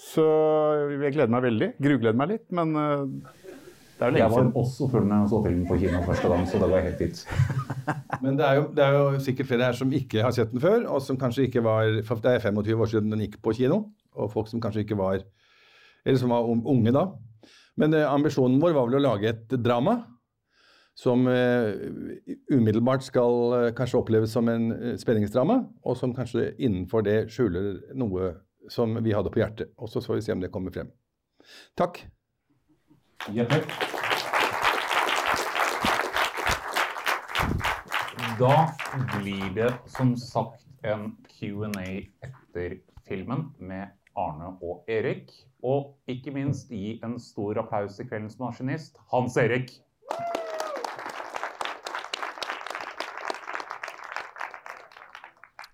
Så 0.00 0.24
jeg 0.90 1.12
gleder 1.14 1.30
meg 1.30 1.44
veldig. 1.44 1.68
Grugleder 1.84 2.18
meg 2.18 2.30
litt, 2.32 2.46
men 2.56 2.72
uh, 2.74 3.04
det 3.06 4.02
er 4.02 4.08
jo 4.08 4.14
lenge 4.16 4.22
Jeg 4.24 4.32
var 4.32 4.40
siden. 4.40 4.52
også 4.58 4.88
full 4.90 5.06
da 5.06 5.18
jeg 5.20 5.30
så 5.30 5.40
filmen 5.44 5.66
på 5.68 5.76
kino 5.78 6.00
første 6.08 6.30
gang, 6.32 6.46
så 6.50 6.60
det 6.64 6.70
var 6.72 6.82
helt 6.88 7.02
fint. 7.04 7.20
Men 8.24 8.38
det 8.38 8.46
er, 8.48 8.58
jo, 8.58 8.64
det 8.74 8.82
er 8.86 8.96
jo 8.96 9.20
sikkert 9.22 9.48
flere 9.52 9.68
her 9.68 9.78
som 9.78 9.92
ikke 9.94 10.22
har 10.24 10.34
sett 10.34 10.50
den 10.50 10.62
før, 10.62 10.86
og 10.90 11.02
som 11.04 11.18
kanskje 11.20 11.46
ikke 11.48 11.62
var 11.66 12.00
for 12.08 12.22
Det 12.24 12.32
er 12.40 12.42
25 12.48 12.82
år 12.82 12.90
siden 12.90 13.14
den 13.14 13.22
gikk 13.26 13.38
på 13.44 13.54
kino, 13.60 13.78
og 14.18 14.32
folk 14.34 14.50
som 14.50 14.62
kanskje 14.62 14.82
ikke 14.86 14.98
var 14.98 15.20
Eller 16.02 16.18
som 16.18 16.34
var 16.34 16.46
unge 16.50 16.90
da. 16.94 17.06
Men 17.78 17.94
eh, 17.94 18.08
ambisjonen 18.08 18.58
vår 18.62 18.74
var 18.76 18.88
vel 18.90 18.98
å 18.98 19.04
lage 19.06 19.30
et 19.30 19.54
drama 19.62 20.00
som 21.02 21.26
eh, 21.26 21.74
umiddelbart 22.50 23.02
skal 23.02 23.54
eh, 23.56 23.72
kanskje 23.74 23.98
oppleves 23.98 24.32
som 24.32 24.48
en 24.48 24.70
eh, 24.72 24.96
spenningsdrama, 25.00 25.64
og 25.82 25.96
som 25.98 26.14
kanskje 26.14 26.52
innenfor 26.62 27.02
det 27.06 27.16
skjuler 27.34 27.80
noe 27.98 28.34
som 28.70 28.94
vi 29.02 29.14
hadde 29.14 29.32
på 29.34 29.42
hjertet. 29.42 29.72
Og 29.82 29.90
så 29.90 30.02
får 30.04 30.20
vi 30.20 30.26
se 30.28 30.36
om 30.36 30.44
det 30.44 30.52
kommer 30.54 30.74
frem. 30.74 30.92
Takk. 31.74 32.04
Da 38.38 38.56
blir 39.16 39.50
det 39.58 39.72
som 39.90 40.14
sagt 40.16 40.62
en 40.86 41.16
Q&A 41.34 41.88
etter 42.22 42.78
filmen 43.08 43.48
med 43.58 43.90
Arne 44.14 44.54
og 44.62 44.86
Erik. 44.90 45.34
Og 45.66 45.96
ikke 46.10 46.34
minst 46.34 46.70
gi 46.70 47.00
en 47.02 47.18
stor 47.22 47.58
applaus 47.64 47.98
til 47.98 48.06
kveldens 48.06 48.38
maskinist, 48.38 49.02
Hans 49.10 49.38
Erik. 49.40 49.80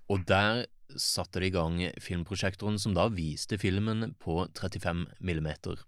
Og 0.09 0.25
der 0.29 0.67
satte 0.97 1.41
de 1.41 1.51
i 1.51 1.53
gang 1.53 1.81
filmprosjektoren 2.01 2.79
som 2.81 2.95
da 2.97 3.09
viste 3.13 3.59
filmen 3.61 4.15
på 4.21 4.47
35 4.57 5.07
millimeter. 5.21 5.83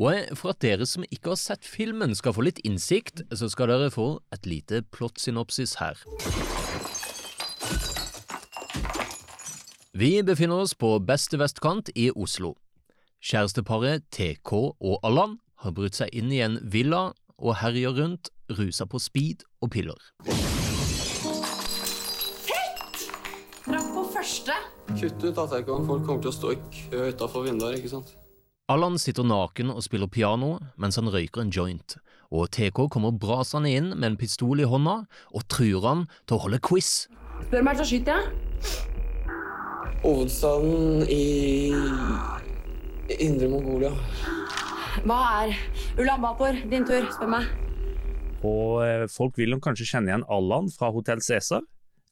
Og 0.00 0.30
for 0.38 0.54
at 0.54 0.62
dere 0.64 0.86
som 0.88 1.04
ikke 1.10 1.34
har 1.34 1.38
sett 1.38 1.66
filmen 1.66 2.14
skal 2.16 2.34
få 2.34 2.46
litt 2.46 2.60
innsikt, 2.64 3.22
så 3.34 3.50
skal 3.52 3.70
dere 3.70 3.90
få 3.92 4.08
et 4.34 4.48
lite 4.48 4.82
plottsynopsis 4.94 5.76
her. 5.80 6.00
Vi 9.92 10.22
befinner 10.22 10.62
oss 10.64 10.72
på 10.74 10.94
beste 11.04 11.38
vestkant 11.38 11.90
i 11.94 12.08
Oslo. 12.14 12.54
Kjæresteparet 13.20 14.06
TK 14.14 14.52
og 14.54 14.96
Allan 15.04 15.36
har 15.60 15.76
brutt 15.76 15.98
seg 15.98 16.14
inn 16.16 16.32
i 16.32 16.40
en 16.40 16.56
villa 16.62 17.10
og 17.36 17.60
herjer 17.60 17.92
rundt, 17.98 18.32
rusa 18.56 18.88
på 18.88 19.02
speed 19.02 19.44
og 19.60 19.74
piller. 19.76 20.00
Første. 24.20 24.56
Kutt 24.90 25.22
ut 25.24 25.38
at 25.38 25.52
jeg 25.54 25.64
ikke 25.64 25.76
folk 25.88 26.02
kommer 26.04 26.24
til 26.24 26.30
å 26.30 26.34
stå 26.34 26.52
i 26.52 26.58
kø 26.74 27.04
utafor 27.14 27.46
vinduet 27.46 27.78
ikke 27.78 27.92
sant? 27.94 28.12
Allan 28.70 28.98
sitter 29.02 29.26
naken 29.26 29.72
og 29.72 29.82
spiller 29.82 30.10
piano 30.12 30.58
mens 30.80 30.98
han 31.00 31.08
røyker 31.10 31.42
en 31.42 31.52
joint, 31.54 31.96
og 32.30 32.50
TK 32.54 32.84
kommer 32.92 33.16
brasende 33.16 33.72
inn 33.72 33.90
med 33.96 34.12
en 34.12 34.18
pistol 34.20 34.60
i 34.60 34.68
hånda 34.68 35.00
og 35.32 35.46
truer 35.50 35.86
han 35.88 36.04
til 36.26 36.36
å 36.36 36.42
holde 36.44 36.60
quiz. 36.62 37.08
Spør 37.48 37.64
meg, 37.64 37.80
så 37.80 37.88
skyter 37.88 38.20
jeg. 38.20 38.24
Hovedstaden 40.04 41.08
i 41.08 41.72
Indre 43.16 43.48
Mongolia. 43.50 43.90
Hva 45.00 45.18
er 45.40 45.56
Ulan 45.98 46.22
Bator? 46.22 46.60
Din 46.70 46.86
tur. 46.88 47.08
Spør 47.16 47.32
meg. 47.32 47.50
Og 48.46 48.80
eh, 48.84 49.08
folk 49.12 49.36
vil 49.40 49.52
nok 49.54 49.64
kanskje 49.64 49.88
kjenne 49.88 50.12
igjen 50.12 50.28
Allan 50.32 50.70
fra 50.72 50.92
Hotell 50.94 51.24
Cæsar. 51.24 51.64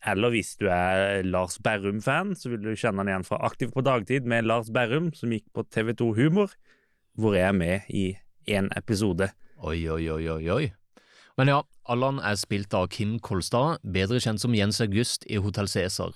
Eller 0.07 0.31
hvis 0.31 0.55
du 0.61 0.69
er 0.71 1.25
Lars 1.27 1.59
Berrum-fan, 1.63 2.37
så 2.39 2.53
vil 2.53 2.63
du 2.63 2.75
kjenne 2.79 3.03
han 3.03 3.11
igjen 3.11 3.27
fra 3.27 3.41
Aktiv 3.49 3.73
på 3.75 3.83
dagtid 3.83 4.29
med 4.31 4.47
Lars 4.47 4.71
Berrum, 4.71 5.11
som 5.15 5.33
gikk 5.35 5.49
på 5.57 5.65
TV2 5.67 6.13
Humor, 6.21 6.55
hvor 7.19 7.35
jeg 7.35 7.49
er 7.49 7.57
med 7.57 7.89
i 7.91 8.05
én 8.47 8.71
episode. 8.79 9.33
Oi, 9.59 9.81
oi, 9.91 10.05
oi, 10.15 10.23
oi, 10.37 10.45
oi. 10.55 10.67
Men 11.39 11.51
ja, 11.51 11.59
Allan 11.91 12.21
er 12.23 12.39
spilt 12.39 12.75
av 12.75 12.89
Kim 12.95 13.19
Kolstad, 13.23 13.83
bedre 13.83 14.21
kjent 14.23 14.43
som 14.43 14.55
Jens 14.55 14.81
August 14.83 15.27
i 15.31 15.39
Hotell 15.43 15.71
Cæsar. 15.71 16.15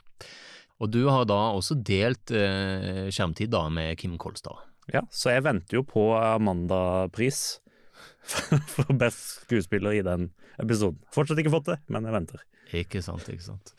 Og 0.82 0.90
du 0.90 1.04
har 1.10 1.26
da 1.30 1.38
også 1.54 1.76
delt 1.78 2.32
eh, 2.34 3.08
skjermtid 3.10 3.52
da 3.54 3.68
med 3.70 3.98
Kim 4.00 4.16
Kolstad. 4.18 4.62
Ja, 4.90 5.04
så 5.14 5.30
jeg 5.30 5.44
venter 5.46 5.78
jo 5.78 5.84
på 5.86 6.08
Amanda-pris 6.18 7.60
for 8.74 8.90
best 8.98 9.44
skuespiller 9.44 9.94
i 9.94 10.02
den 10.06 10.30
episoden. 10.62 10.98
Fortsatt 11.14 11.38
ikke 11.42 11.54
fått 11.54 11.70
det, 11.70 11.78
men 11.90 12.06
jeg 12.06 12.16
venter. 12.18 12.42
Ikke 12.72 13.02
sant, 13.04 13.28
ikke 13.28 13.50
sant. 13.50 13.74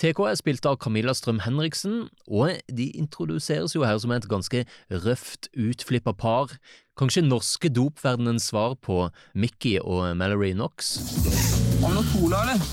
TK 0.00 0.20
er 0.30 0.36
spilt 0.38 0.64
av 0.64 0.78
Camilla 0.80 1.12
Strøm 1.12 1.42
Henriksen, 1.44 2.06
og 2.24 2.56
de 2.72 2.86
introduseres 2.96 3.74
jo 3.74 3.82
her 3.84 3.98
som 4.00 4.14
et 4.14 4.28
ganske 4.30 4.62
røft, 5.04 5.50
utflippa 5.52 6.14
par. 6.16 6.54
Kanskje 6.96 7.26
norske 7.26 7.68
dopverdenens 7.68 8.48
svar 8.48 8.78
på 8.80 9.10
Mickey 9.36 9.76
og 9.80 10.16
Mallory 10.16 10.54
Knox? 10.54 10.94
Har 11.82 11.92
du 11.92 11.98
noe 11.98 12.08
cola, 12.14 12.40
eller? 12.46 12.64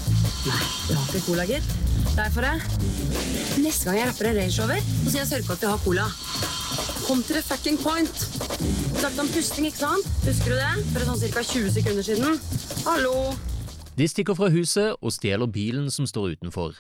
Nei, 0.48 0.62
jeg 0.88 0.96
har 1.02 1.12
ikke 1.12 1.26
cola, 1.26 1.48
gitt. 1.52 1.76
Derfor 2.16 2.48
det. 2.48 2.56
Neste 3.60 3.90
gang 3.90 4.00
jeg 4.00 4.08
rapper 4.14 4.32
en 4.32 4.40
Range 4.40 4.62
Rover, 4.62 4.88
så 4.88 5.10
skal 5.10 5.20
jeg 5.20 5.32
sørge 5.34 5.50
for 5.50 5.58
at 5.58 5.66
vi 5.66 5.74
har 5.74 5.84
cola. 5.84 6.08
Kom 7.10 7.28
til 7.28 7.40
the 7.40 7.44
fucking 7.44 7.78
point. 7.84 8.24
Snakket 9.02 9.20
om 9.26 9.36
pusting, 9.36 9.68
ikke 9.68 9.84
sant? 9.84 10.10
Husker 10.24 10.56
du 10.56 10.58
det? 10.64 10.88
For 10.94 11.12
sånn 11.12 11.22
ca. 11.28 11.44
20 11.52 11.76
sekunder 11.76 12.08
siden. 12.08 12.42
Hallo. 12.88 13.57
De 13.98 14.06
stikker 14.06 14.36
fra 14.38 14.52
huset 14.54 14.94
og 15.02 15.10
stjeler 15.10 15.50
bilen 15.50 15.88
som 15.90 16.06
står 16.06 16.36
utenfor. 16.38 16.76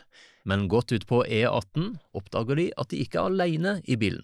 Men 0.46 0.68
godt 0.70 0.94
utpå 0.94 1.24
E18 1.26 1.96
oppdager 2.14 2.60
de 2.60 2.68
at 2.78 2.92
de 2.94 3.00
ikke 3.02 3.18
er 3.18 3.32
alene 3.32 3.72
i 3.90 3.98
bilen. 3.98 4.22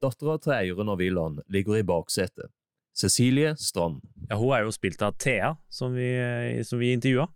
Dattera 0.00 0.38
til 0.38 0.54
eieren 0.54 0.94
av 0.94 1.02
villaen 1.02 1.42
ligger 1.50 1.80
i 1.80 1.82
baksetet. 1.90 2.54
Cecilie 2.94 3.56
Strand. 3.58 4.00
Ja, 4.30 4.38
Hun 4.38 4.54
er 4.54 4.62
jo 4.68 4.70
spilt 4.70 5.02
av 5.02 5.18
Thea, 5.18 5.56
som 5.68 5.98
vi, 5.98 6.14
som 6.62 6.78
vi 6.78 6.94
intervjua. 6.94 7.26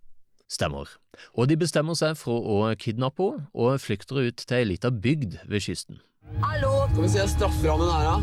Stemmer. 0.47 0.87
Og 1.35 1.49
de 1.51 1.59
bestemmer 1.59 1.99
seg 1.99 2.15
for 2.15 2.47
å 2.47 2.73
kidnappe 2.79 3.27
henne 3.27 3.49
og 3.51 3.81
flykter 3.83 4.23
ut 4.23 4.39
til 4.39 4.61
ei 4.61 4.67
lita 4.71 4.87
bygd 4.87 5.41
ved 5.51 5.67
kysten. 5.67 5.99
Hallo! 6.41 6.87
Skal 6.91 7.03
vi 7.03 7.09
se 7.09 7.27
strafferammen 7.27 7.89
her, 7.89 8.03
da? 8.03 8.15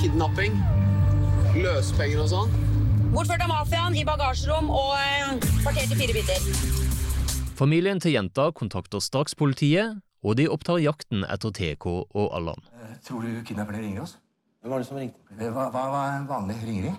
Kidnapping? 0.00 0.54
Løspenger 1.56 2.22
og 2.24 2.28
sånn? 2.30 2.54
Bortført 3.10 3.42
av 3.44 3.50
mafiaen 3.50 3.96
i 3.98 4.04
bagasjerom 4.06 4.70
og 4.70 4.92
parkert 4.94 5.64
partert 5.64 5.94
i 5.96 5.98
fire 5.98 6.16
biter. 6.16 6.46
Familien 7.58 8.00
til 8.00 8.14
jenta 8.14 8.46
kontakter 8.56 9.02
straks 9.04 9.34
politiet, 9.36 9.98
og 10.24 10.38
de 10.38 10.46
opptar 10.52 10.80
jakten 10.80 11.26
etter 11.28 11.52
TK 11.56 11.86
og 11.90 12.30
Allan. 12.36 12.62
Tror 13.04 13.26
du 13.26 13.42
kidnapperne 13.44 13.82
ringer 13.82 14.06
oss? 14.06 14.16
Hvem 14.60 14.72
var 14.74 14.82
det 14.82 14.88
som 14.88 15.00
ringte? 15.00 15.20
Hva, 15.40 15.68
hva, 15.72 15.84
hva 15.92 16.00
er 16.14 16.26
vanlig? 16.28 16.58
Ringer 16.64 16.88
de? 16.90 16.96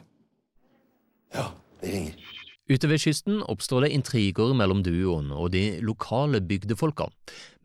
Ja, 1.38 1.48
de 1.82 1.96
ringer. 1.96 2.41
Ute 2.72 2.88
ved 2.88 3.02
kysten 3.04 3.42
oppstår 3.52 3.84
det 3.84 3.92
intriger 3.92 4.54
mellom 4.56 4.80
duoen 4.86 5.32
og 5.36 5.50
de 5.52 5.82
lokale 5.84 6.40
bygdefolka, 6.40 7.10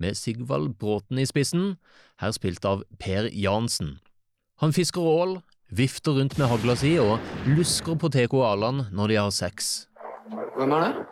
med 0.03 0.17
Sigvald 0.19 0.73
Bråten 0.81 1.21
i 1.23 1.27
spissen, 1.29 1.77
her 2.19 2.33
spilt 2.35 2.67
av 2.67 2.83
Per 2.99 3.29
Jansen. 3.31 4.01
Han 4.59 4.75
fisker 4.75 5.05
ål, 5.07 5.37
vifter 5.71 6.17
rundt 6.17 6.35
med 6.41 6.51
hagla 6.51 6.75
si 6.81 6.97
og 6.99 7.21
lusker 7.47 7.95
på 8.01 8.11
TK 8.17 8.35
Allan 8.49 8.87
når 8.91 9.13
de 9.13 9.21
har 9.21 9.31
sex. 9.37 9.87
Hvem 10.57 10.75
er 10.75 10.83
det? 10.89 11.07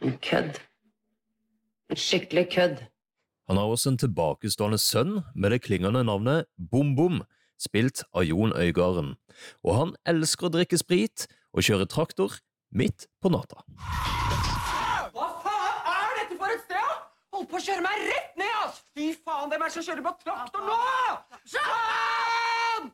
En 0.00 0.16
kødd. 0.30 0.62
En 1.92 2.00
skikkelig 2.00 2.46
kødd. 2.56 2.82
Han 3.50 3.60
har 3.60 3.68
også 3.68 3.92
en 3.92 4.00
tilbakestående 4.00 4.80
sønn 4.80 5.18
med 5.34 5.52
det 5.52 5.60
klingende 5.66 6.06
navnet 6.08 6.48
Bom 6.56 6.96
Bom, 6.96 7.20
spilt 7.60 8.06
av 8.16 8.24
Jon 8.24 8.56
Øygarden. 8.56 9.12
Og 9.60 9.76
han 9.76 9.94
elsker 10.08 10.48
å 10.48 10.54
drikke 10.56 10.80
sprit 10.80 11.28
og 11.52 11.68
kjøre 11.68 11.90
traktor 11.90 12.40
midt 12.74 13.06
på 13.22 13.30
natta. 13.32 13.62
Hva 15.14 15.28
faen 15.44 15.94
er 15.94 16.18
dette 16.20 16.38
for 16.38 16.50
et 16.50 16.64
sted? 16.66 16.90
Holdt 17.34 17.50
på 17.50 17.60
å 17.60 17.64
kjøre 17.68 17.84
meg 17.86 18.02
rett 18.10 18.36
ned, 18.40 18.58
ass! 18.64 18.82
Fy 18.94 19.12
faen, 19.16 19.48
hvem 19.52 19.62
er 19.62 19.70
det 19.70 19.76
som 19.76 19.86
kjører 19.86 20.04
på 20.06 20.14
traktor 20.24 20.66
nå? 20.66 20.78
Sånn! 21.54 22.92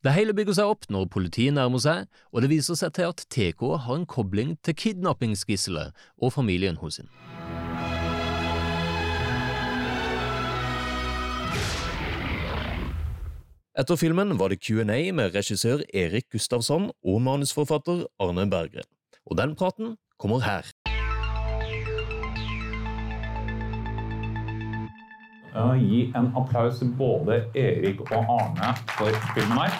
Det 0.00 0.14
hele 0.16 0.32
bygger 0.32 0.56
seg 0.56 0.70
opp 0.72 0.86
når 0.88 1.10
politiet 1.12 1.52
nærmer 1.52 1.82
seg, 1.82 2.06
og 2.32 2.40
det 2.40 2.48
viser 2.54 2.78
seg 2.78 2.94
til 2.96 3.10
at 3.12 3.26
TK 3.28 3.66
har 3.84 3.98
en 3.98 4.08
kobling 4.08 4.56
til 4.64 4.78
kidnappingsgisselet 4.80 5.92
og 6.16 6.32
familien 6.32 6.80
hos 6.80 6.96
sin. 7.00 7.10
Etter 13.80 13.96
filmen 13.96 14.34
var 14.36 14.52
det 14.52 14.58
Q&A 14.60 14.98
med 15.16 15.32
regissør 15.32 15.80
Erik 15.96 16.26
Gustavsson 16.34 16.90
og 16.92 17.20
manusforfatter 17.24 18.02
Arne 18.20 18.42
Berggren. 18.52 18.84
Og 19.24 19.38
den 19.38 19.54
praten 19.56 19.94
kommer 20.20 20.42
her. 20.44 20.66
Gi 25.80 26.00
en 26.18 26.28
applaus 26.36 26.82
til 26.82 26.90
både 26.98 27.38
Erik 27.56 28.02
og 28.10 28.28
Arne 28.34 28.74
for 28.98 29.16
filmen 29.32 29.62
her. 29.62 29.78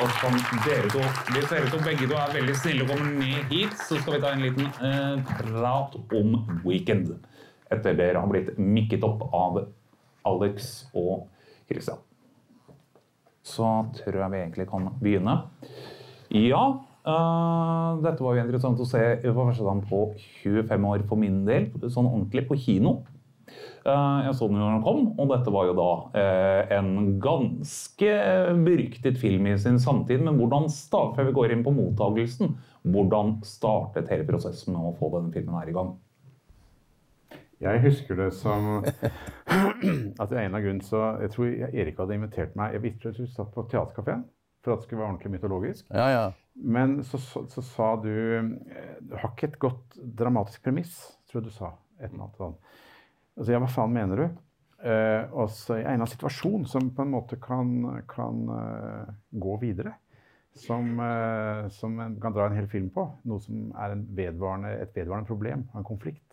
Og 0.00 0.14
som 0.22 0.38
dere 0.64 0.88
to, 0.94 1.02
Hvis 1.34 1.50
dere 1.50 1.68
to 1.74 1.80
begge 1.84 2.08
to 2.08 2.16
er 2.22 2.32
veldig 2.38 2.54
snille 2.56 2.86
og 2.86 2.94
kommer 2.94 3.10
ned 3.18 3.52
hit, 3.52 3.76
så 3.76 3.98
skal 4.00 4.16
vi 4.16 4.22
ta 4.22 4.30
en 4.32 4.46
liten 4.46 4.70
eh, 4.80 5.34
prat 5.42 5.98
om 6.22 6.38
Weekend. 6.64 7.12
Etter 7.68 8.00
dere 8.00 8.24
har 8.24 8.32
blitt 8.32 8.56
mikket 8.56 9.04
opp 9.04 9.28
av 9.28 9.60
Alex 10.32 10.72
og 10.94 11.28
Christian. 11.68 12.00
Så 13.42 13.68
tror 13.98 14.20
jeg 14.20 14.32
vi 14.32 14.40
egentlig 14.42 14.68
kan 14.70 14.88
begynne. 15.02 15.36
Ja, 16.32 16.64
eh, 17.04 18.02
dette 18.04 18.22
var 18.24 18.36
jo 18.36 18.44
interessant 18.44 18.80
å 18.80 18.86
se 18.88 19.02
for 19.24 19.48
første 19.50 19.66
gang 19.66 19.82
på 19.88 20.04
25 20.42 20.86
år 20.92 21.06
for 21.08 21.20
min 21.20 21.42
del, 21.48 21.72
sånn 21.88 22.08
ordentlig 22.08 22.46
på 22.48 22.58
kino. 22.60 23.02
Eh, 23.84 24.18
Jeg 24.26 24.34
så 24.38 24.46
den 24.46 24.60
jo 24.60 24.62
når 24.62 24.76
den 24.76 24.84
kom, 24.86 25.02
og 25.18 25.32
dette 25.32 25.52
var 25.52 25.66
jo 25.66 25.74
da 25.74 25.90
eh, 26.14 26.76
en 26.78 27.18
ganske 27.20 28.12
beryktet 28.62 29.18
film 29.18 29.50
i 29.50 29.58
sin 29.58 29.80
samtid. 29.82 30.22
Men 30.22 30.38
hvordan 30.38 30.70
start, 30.70 31.16
før 31.16 31.28
vi 31.28 31.36
går 31.40 31.52
inn 31.56 31.66
på 31.66 31.74
mottagelsen, 31.74 32.54
hvordan 32.86 33.40
startet 33.46 34.08
hele 34.10 34.26
prosessen 34.28 34.74
med 34.74 34.86
å 34.86 34.96
få 34.98 35.10
denne 35.16 35.34
filmen 35.34 35.58
her 35.58 35.68
i 35.68 35.76
gang? 35.76 35.96
Jeg 37.62 37.82
husker 37.84 38.18
det 38.18 38.28
som 38.34 38.68
at 40.22 40.32
er 40.32 40.44
en 40.44 40.56
av 40.58 40.62
grunnen 40.64 40.82
så 40.84 41.02
Jeg 41.22 41.34
tror 41.34 41.50
Erik 41.70 42.00
hadde 42.00 42.16
invitert 42.16 42.56
meg 42.58 42.74
Jeg 42.76 42.84
visste 42.88 43.12
at 43.12 43.20
du 43.20 43.26
satt 43.30 43.52
på 43.54 43.66
Theatercaféen 43.70 44.24
for 44.62 44.74
at 44.74 44.82
det 44.82 44.86
skulle 44.86 45.00
være 45.02 45.10
ordentlig 45.10 45.32
mytologisk. 45.32 45.86
Ja, 45.90 46.06
ja. 46.12 46.26
Men 46.54 47.00
så, 47.02 47.18
så, 47.18 47.40
så 47.50 47.64
sa 47.66 47.88
du 47.98 48.12
eh, 48.12 48.92
Du 49.00 49.16
har 49.18 49.32
ikke 49.32 49.48
et 49.50 49.58
godt 49.62 49.96
dramatisk 50.18 50.62
premiss, 50.62 50.94
tror 51.26 51.40
jeg 51.40 51.48
du 51.48 51.56
sa. 51.56 51.72
Et 51.98 52.06
eller 52.10 52.28
annet 52.28 52.38
sånt. 52.38 52.72
Altså, 53.38 53.54
ja, 53.54 53.60
hva 53.62 53.70
faen 53.72 53.94
mener 53.94 54.22
du? 54.22 54.40
Uh, 54.82 55.30
og 55.38 55.50
så 55.54 55.76
en 55.76 55.80
eller 55.80 55.92
annen 56.00 56.10
situasjon 56.10 56.64
som 56.66 56.88
på 56.94 57.04
en 57.04 57.12
måte 57.12 57.38
kan, 57.42 57.68
kan 58.10 58.40
uh, 58.50 59.12
gå 59.30 59.58
videre. 59.62 59.94
Som, 60.58 60.98
uh, 60.98 61.68
som 61.72 61.94
en 62.02 62.18
kan 62.20 62.34
dra 62.34 62.48
en 62.48 62.58
hel 62.58 62.66
film 62.70 62.90
på. 62.94 63.06
Noe 63.30 63.42
som 63.42 63.70
er 63.78 63.94
en 63.94 64.02
vedvarende, 64.18 64.74
et 64.82 64.94
vedvarende 64.98 65.30
problem, 65.30 65.64
en 65.74 65.86
konflikt. 65.86 66.31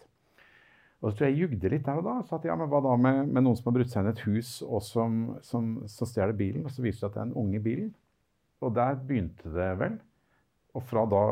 Og 1.00 1.12
så 1.12 1.16
tror 1.16 1.30
jeg 1.30 1.36
jeg 1.38 1.46
jugde 1.46 1.72
litt 1.72 1.86
der 1.86 2.02
og 2.02 2.08
da. 2.10 2.18
Så 2.28 2.36
at, 2.36 2.46
ja, 2.50 2.56
men 2.60 2.68
hva 2.72 2.82
da 2.84 2.98
med, 3.00 3.22
med 3.32 3.46
noen 3.46 3.56
som 3.56 3.70
har 3.70 3.78
brutt 3.78 3.92
seg 3.92 4.04
inn 4.04 4.12
i 4.12 4.16
et 4.18 4.26
hus 4.28 4.52
og 4.66 4.84
som, 4.84 5.20
som, 5.46 5.72
som 5.88 6.10
stjeler 6.10 6.36
bilen? 6.36 6.66
Og 6.68 6.74
så 6.76 6.84
viser 6.84 6.98
det 6.98 7.02
seg 7.06 7.10
at 7.10 7.16
det 7.16 7.22
er 7.24 7.30
en 7.30 7.40
unge 7.40 7.60
i 7.60 7.64
bilen. 7.64 7.90
Og 8.60 8.76
der 8.76 9.00
begynte 9.00 9.54
det 9.56 9.70
vel. 9.80 9.96
Og 10.76 10.84
fra 10.86 11.06
da 11.10 11.24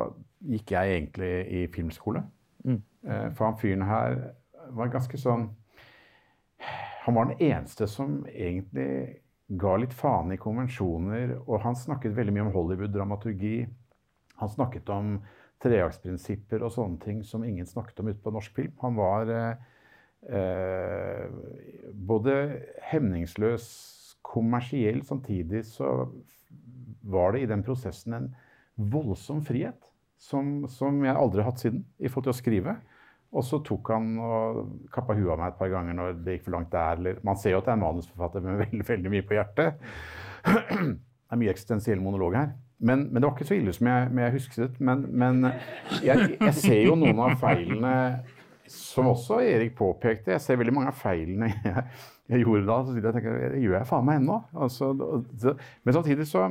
gikk 0.48 0.72
jeg 0.72 0.96
egentlig 0.96 1.32
i 1.52 1.66
filmskole. 1.74 2.24
Mm. 2.64 2.80
Eh, 2.80 3.28
for 3.36 3.50
han 3.50 3.60
fyren 3.60 3.88
her 3.88 4.18
var 4.76 4.92
ganske 4.92 5.20
sånn 5.22 5.48
Han 7.06 7.16
var 7.16 7.30
den 7.30 7.40
eneste 7.54 7.86
som 7.88 8.18
egentlig 8.28 9.22
ga 9.48 9.78
litt 9.80 9.94
faen 9.96 10.34
i 10.36 10.40
konvensjoner. 10.42 11.38
Og 11.46 11.62
han 11.64 11.76
snakket 11.76 12.16
veldig 12.16 12.34
mye 12.36 12.48
om 12.48 12.56
Hollywood-dramaturgi. 12.56 13.60
Han 14.42 14.52
snakket 14.52 14.90
om 14.92 15.14
treaktsprinsipper 15.64 16.64
og 16.66 16.74
sånne 16.74 17.02
ting 17.02 17.24
som 17.26 17.46
ingen 17.46 17.68
snakket 17.68 18.02
om 18.02 18.12
ute 18.12 18.22
på 18.24 18.34
norsk 18.34 18.56
film. 18.58 18.74
Han 18.84 18.98
var 19.00 19.32
eh, 19.34 19.68
eh, 20.30 21.28
både 21.94 22.36
hemningsløs, 22.92 23.70
kommersiell, 24.28 25.02
samtidig 25.08 25.64
så 25.70 26.12
var 27.08 27.34
det 27.34 27.46
i 27.46 27.50
den 27.50 27.64
prosessen 27.64 28.18
en 28.18 28.28
voldsom 28.76 29.40
frihet 29.48 29.88
som, 30.20 30.68
som 30.70 31.00
jeg 31.06 31.16
aldri 31.16 31.42
har 31.42 31.52
hatt 31.52 31.64
siden 31.64 31.84
i 31.98 32.10
forhold 32.10 32.28
til 32.28 32.36
å 32.36 32.42
skrive. 32.42 32.78
Og 33.38 33.44
så 33.44 33.60
tok 33.66 33.92
han 33.92 34.14
og 34.24 34.62
kappa 34.94 35.16
huet 35.18 35.34
av 35.34 35.42
meg 35.42 35.52
et 35.52 35.60
par 35.60 35.72
ganger 35.72 35.98
når 35.98 36.22
det 36.24 36.38
gikk 36.38 36.48
for 36.48 36.56
langt 36.56 36.72
der. 36.74 37.00
Eller, 37.00 37.20
man 37.28 37.40
ser 37.40 37.54
jo 37.54 37.60
at 37.62 37.68
det 37.68 37.74
er 37.74 37.80
en 37.80 37.84
manusforfatter 37.84 38.46
med 38.46 38.62
veldig, 38.66 38.88
veldig 38.88 39.14
mye 39.14 39.28
på 39.28 39.38
hjertet. 39.38 39.84
Det 41.28 41.36
er 41.36 41.40
mye 41.42 41.52
eksistensiell 41.52 42.00
monolog 42.00 42.38
her. 42.40 42.52
Men, 42.78 43.08
men, 43.08 43.18
det 43.18 43.26
var 43.26 43.34
ikke 43.34 43.48
så 43.50 43.58
ille 43.58 43.74
som 43.74 43.88
jeg, 43.90 44.10
jeg 44.22 44.34
husket. 44.36 44.80
Men, 44.80 45.06
men 45.10 45.48
jeg, 46.06 46.36
jeg, 46.38 46.54
ser 46.58 46.84
jo 46.86 46.98
noen 47.00 47.22
av 47.26 47.38
feilene 47.42 47.96
som 48.70 49.10
også 49.10 49.40
Erik 49.42 49.74
påpekte. 49.78 50.36
Jeg 50.36 50.44
ser 50.44 50.60
veldig 50.62 50.76
mange 50.76 50.92
av 50.94 51.00
feilene 51.00 51.50
jeg, 51.54 51.84
jeg 52.34 52.44
gjorde 52.44 52.68
da. 52.70 52.80
Så 52.86 52.98
jeg 53.00 53.16
tenker 53.16 53.42
det 53.56 53.64
gjør 53.64 53.80
jeg 53.80 53.90
faen 53.90 54.08
meg 54.08 54.22
ennå. 54.22 54.40
Altså, 54.54 54.92
men 54.94 55.98
samtidig 55.98 56.28
så, 56.30 56.50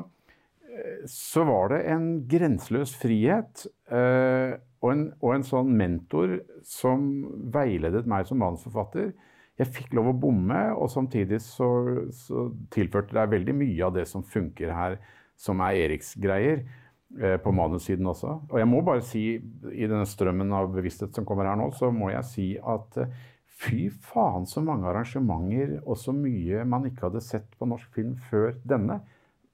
så 1.10 1.44
var 1.46 1.74
det 1.74 1.82
en 1.92 2.08
grenseløs 2.30 2.96
frihet. 2.98 3.66
Uh, 3.92 4.56
og 4.84 4.92
en, 4.92 5.06
og 5.24 5.32
en, 5.34 5.46
sånn 5.46 5.70
mentor 5.78 6.36
som 6.66 7.06
veiledet 7.54 8.06
meg 8.08 8.26
som 8.28 8.38
manusforfatter. 8.42 9.12
Jeg 9.56 9.72
fikk 9.72 9.94
lov 9.96 10.10
å 10.10 10.18
bomme, 10.20 10.58
og 10.76 10.90
samtidig 10.92 11.40
så, 11.40 11.68
så 12.12 12.50
tilførte 12.74 13.16
det 13.16 13.24
veldig 13.32 13.54
mye 13.56 13.86
av 13.86 13.94
det 13.96 14.04
som 14.10 14.24
funker 14.26 14.74
her, 14.76 14.98
som 15.36 15.62
er 15.64 15.78
Eriks 15.84 16.14
greier. 16.20 16.64
eh, 17.20 17.36
på 17.38 17.52
manussiden 17.54 18.06
også. 18.10 18.32
Og 18.50 18.58
jeg 18.58 18.68
må 18.68 18.80
bare 18.82 19.02
si, 19.06 19.36
i 19.38 19.86
denne 19.86 20.06
strømmen 20.08 20.52
av 20.52 20.72
bevissthet 20.74 21.14
som 21.14 21.24
kommer 21.24 21.46
her 21.46 21.56
nå, 21.56 21.70
så 21.72 21.92
må 21.94 22.10
jeg 22.10 22.24
si 22.26 22.46
at 22.58 22.98
eh, 22.98 23.12
fy 23.62 23.86
faen 23.88 24.44
så 24.48 24.60
mange 24.60 24.88
arrangementer 24.90 25.78
og 25.84 25.96
så 25.96 26.12
mye 26.12 26.64
man 26.68 26.88
ikke 26.88 27.06
hadde 27.06 27.22
sett 27.24 27.54
på 27.56 27.68
norsk 27.70 27.94
film 27.94 28.16
før 28.30 28.58
denne. 28.68 28.98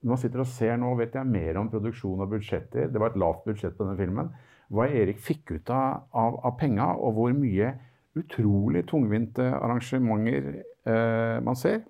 Når 0.03 0.15
man 0.15 0.19
sitter 0.19 0.43
og 0.43 0.49
ser 0.51 0.75
nå, 0.81 0.89
vet 0.99 1.15
jeg 1.15 1.29
mer 1.29 1.61
om 1.61 1.69
produksjon 1.71 2.25
og 2.25 2.33
budsjetter. 2.33 2.89
Det 2.91 2.99
var 2.99 3.13
et 3.13 3.21
lavt 3.21 3.45
budsjett 3.47 3.77
på 3.77 3.85
denne 3.85 3.99
filmen. 4.01 4.33
Hva 4.73 4.89
Erik 4.89 5.21
fikk 5.23 5.53
ut 5.53 5.71
av, 5.71 6.09
av, 6.11 6.41
av 6.49 6.57
penga, 6.59 6.89
og 6.97 7.15
hvor 7.15 7.35
mye 7.37 7.71
utrolig 8.19 8.83
tungvinte 8.89 9.45
arrangementer 9.55 10.49
eh, 10.59 11.37
man 11.45 11.57
ser. 11.57 11.85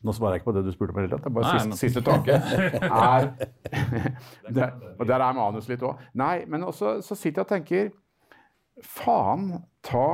Nå 0.00 0.14
svarer 0.16 0.38
jeg 0.38 0.40
ikke 0.40 0.48
på 0.48 0.56
det 0.56 0.64
du 0.64 0.72
spurte 0.72 0.94
om. 0.94 1.00
det 1.04 1.16
er 1.18 1.32
bare 1.36 1.50
Nei, 1.50 1.60
siste, 1.60 1.76
siste 1.76 2.02
tanke. 2.04 2.36
er, 2.88 3.26
der, 4.48 4.76
og 4.96 5.02
der 5.10 5.24
er 5.26 5.36
manus 5.36 5.68
litt 5.68 5.82
òg. 5.84 6.00
Nei, 6.16 6.46
men 6.48 6.64
også 6.64 7.00
så 7.04 7.16
sitter 7.18 7.42
jeg 7.42 7.46
og 7.46 7.50
tenker 7.50 7.90
Faen 8.80 9.50
ta 9.84 10.06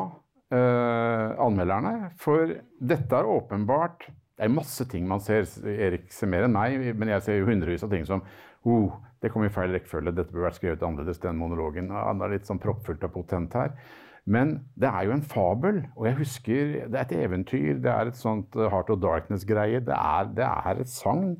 eh, 0.51 1.37
anmelderne. 1.43 2.11
For 2.18 2.57
dette 2.82 3.20
er 3.20 3.30
åpenbart 3.30 4.09
Det 4.37 4.49
er 4.49 4.53
masse 4.53 4.89
ting 4.91 5.07
man 5.09 5.22
ser. 5.22 5.47
Erik 5.70 6.11
ser 6.12 6.32
mer 6.34 6.49
enn 6.49 6.57
meg, 6.57 6.80
men 6.99 7.14
jeg 7.14 7.22
ser 7.22 7.39
jo 7.39 7.47
hundrevis 7.47 7.87
av 7.87 7.95
ting 7.95 8.03
som 8.09 8.24
oh, 8.66 8.99
Det 9.22 9.30
kom 9.30 9.47
i 9.47 9.53
feil 9.55 9.70
rekkefølge. 9.76 10.16
Dette 10.16 10.34
burde 10.34 10.49
vært 10.49 10.59
skrevet 10.59 10.82
annerledes, 10.82 11.22
den 11.22 11.39
monologen. 11.39 11.95
Han 11.95 12.26
er 12.26 12.34
litt 12.34 12.51
sånn 12.51 12.61
proppfullt 12.62 13.07
og 13.07 13.14
potent 13.14 13.55
her. 13.55 13.78
Men 14.27 14.57
det 14.74 14.89
er 14.91 15.07
jo 15.07 15.14
en 15.14 15.22
fabel, 15.22 15.85
og 15.95 16.07
jeg 16.09 16.18
husker 16.18 16.72
Det 16.91 16.99
er 16.99 17.05
et 17.05 17.12
eventyr, 17.24 17.79
det 17.79 17.93
er 17.93 18.11
et 18.11 18.18
sånt 18.18 18.57
eh, 18.59 18.66
Heart 18.72 18.91
of 18.91 18.99
Darkness-greie. 19.03 19.81
Det, 19.87 19.99
det 20.37 20.47
er 20.47 20.81
et 20.83 20.91
sagn. 20.91 21.37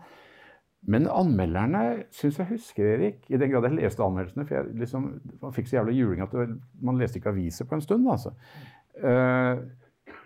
Men 0.87 1.09
anmelderne 1.11 2.05
syns 2.15 2.39
jeg 2.39 2.47
husker, 2.53 2.93
Erik, 2.95 3.25
i 3.27 3.41
den 3.43 3.51
grad 3.51 3.67
jeg 3.67 3.75
leste 3.81 4.05
anmeldelsene 4.05 4.47
For 4.47 4.55
jeg 4.55 4.77
liksom, 4.85 5.09
man 5.43 5.57
fikk 5.57 5.67
så 5.67 5.81
jævla 5.81 5.97
juling 5.97 6.23
at 6.23 6.37
man 6.87 7.01
leste 7.01 7.19
ikke 7.19 7.33
aviser 7.35 7.67
på 7.67 7.75
en 7.75 7.83
stund. 7.83 8.07
altså. 8.11 8.31
Eh, 9.03 9.65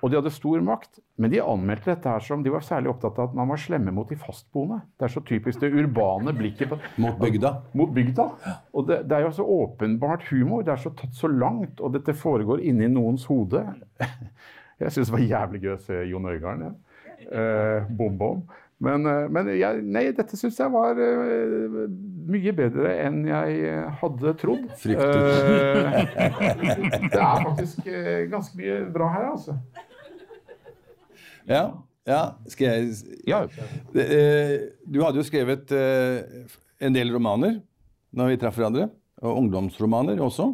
og 0.00 0.10
de 0.10 0.16
hadde 0.16 0.32
stor 0.32 0.62
makt, 0.64 1.00
men 1.20 1.32
de 1.32 1.42
anmeldte 1.44 1.90
dette 1.90 2.08
her 2.08 2.24
som 2.24 2.44
De 2.44 2.52
var 2.52 2.64
særlig 2.64 2.92
opptatt 2.92 3.18
av 3.20 3.30
at 3.30 3.36
man 3.36 3.50
var 3.52 3.60
slemme 3.60 3.92
mot 3.94 4.08
de 4.08 4.16
fastboende. 4.20 4.80
Det 4.96 5.06
er 5.06 5.12
så 5.12 5.22
typisk 5.26 5.60
det 5.60 5.72
urbane 5.76 6.32
blikket 6.36 6.72
på, 6.72 6.78
Mot 7.04 7.18
bygda. 7.20 7.52
Mot 7.76 7.92
bygda. 7.94 8.26
Og 8.72 8.88
det, 8.88 9.02
det 9.10 9.18
er 9.18 9.26
jo 9.26 9.34
så 9.36 9.44
åpenbart 9.44 10.24
humor. 10.30 10.64
Det 10.64 10.72
er 10.72 10.80
så 10.80 10.94
tatt 10.96 11.16
så 11.16 11.28
langt, 11.28 11.80
og 11.80 11.92
dette 11.96 12.16
foregår 12.16 12.64
inni 12.64 12.88
noens 12.88 13.26
hode. 13.28 13.64
Jeg 14.80 14.94
syns 14.94 15.10
det 15.10 15.18
var 15.18 15.28
jævlig 15.28 15.60
gøy 15.66 15.74
å 15.74 15.82
se 15.84 16.02
Jon 16.08 16.30
Øigarden. 16.30 16.70
Ja. 17.20 17.28
Eh, 17.36 17.88
bom, 17.98 18.16
bom. 18.16 18.44
Men, 18.80 19.04
eh, 19.06 19.26
men 19.28 19.50
jeg, 19.52 19.82
nei, 19.92 20.06
dette 20.16 20.38
syns 20.40 20.56
jeg 20.56 20.72
var 20.72 20.96
uh, 20.96 21.82
mye 22.32 22.52
bedre 22.56 22.94
enn 23.04 23.18
jeg 23.28 23.74
hadde 24.00 24.32
trodd. 24.40 24.64
Fryktet. 24.80 25.20
Uh, 25.44 25.98
det 27.12 27.20
er 27.20 27.44
faktisk 27.44 27.84
uh, 27.84 28.22
ganske 28.32 28.56
mye 28.56 28.78
bra 28.94 29.10
her, 29.12 29.26
altså. 29.34 29.58
Ja, 31.48 31.64
ja. 32.08 32.22
Skal 32.48 32.66
jeg 32.66 33.48
Det, 33.94 34.04
eh, 34.04 34.68
Du 34.86 35.02
hadde 35.04 35.20
jo 35.20 35.26
skrevet 35.26 35.70
eh, 35.72 36.48
en 36.80 36.96
del 36.96 37.12
romaner 37.12 37.60
når 38.12 38.32
vi 38.32 38.40
traff 38.42 38.56
hverandre. 38.58 38.90
Og 39.22 39.36
ungdomsromaner 39.44 40.20
også. 40.20 40.48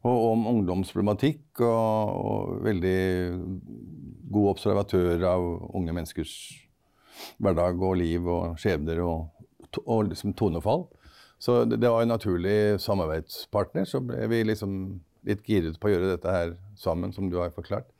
Og 0.00 0.22
om 0.32 0.46
ungdomsproblematikk, 0.48 1.60
og, 1.60 2.14
og 2.24 2.64
veldig 2.64 3.00
god 4.32 4.48
observatør 4.54 5.26
av 5.28 5.44
unge 5.76 5.92
menneskers 5.92 6.32
hverdag 7.40 7.82
og 7.84 7.98
liv 8.00 8.24
og 8.24 8.56
skjebner 8.60 9.02
og, 9.04 9.28
og 9.84 10.08
liksom 10.08 10.32
tonefall. 10.38 10.86
Så 11.40 11.64
det, 11.68 11.80
det 11.82 11.92
var 11.92 12.04
en 12.04 12.12
naturlig 12.14 12.80
samarbeidspartner. 12.80 13.86
Så 13.88 14.00
ble 14.04 14.24
vi 14.32 14.42
liksom 14.48 14.74
litt 15.28 15.44
giret 15.44 15.76
på 15.80 15.88
å 15.88 15.94
gjøre 15.94 16.14
dette 16.14 16.32
her 16.32 16.56
sammen, 16.80 17.12
som 17.12 17.28
du 17.30 17.38
har 17.40 17.52
forklart. 17.54 17.90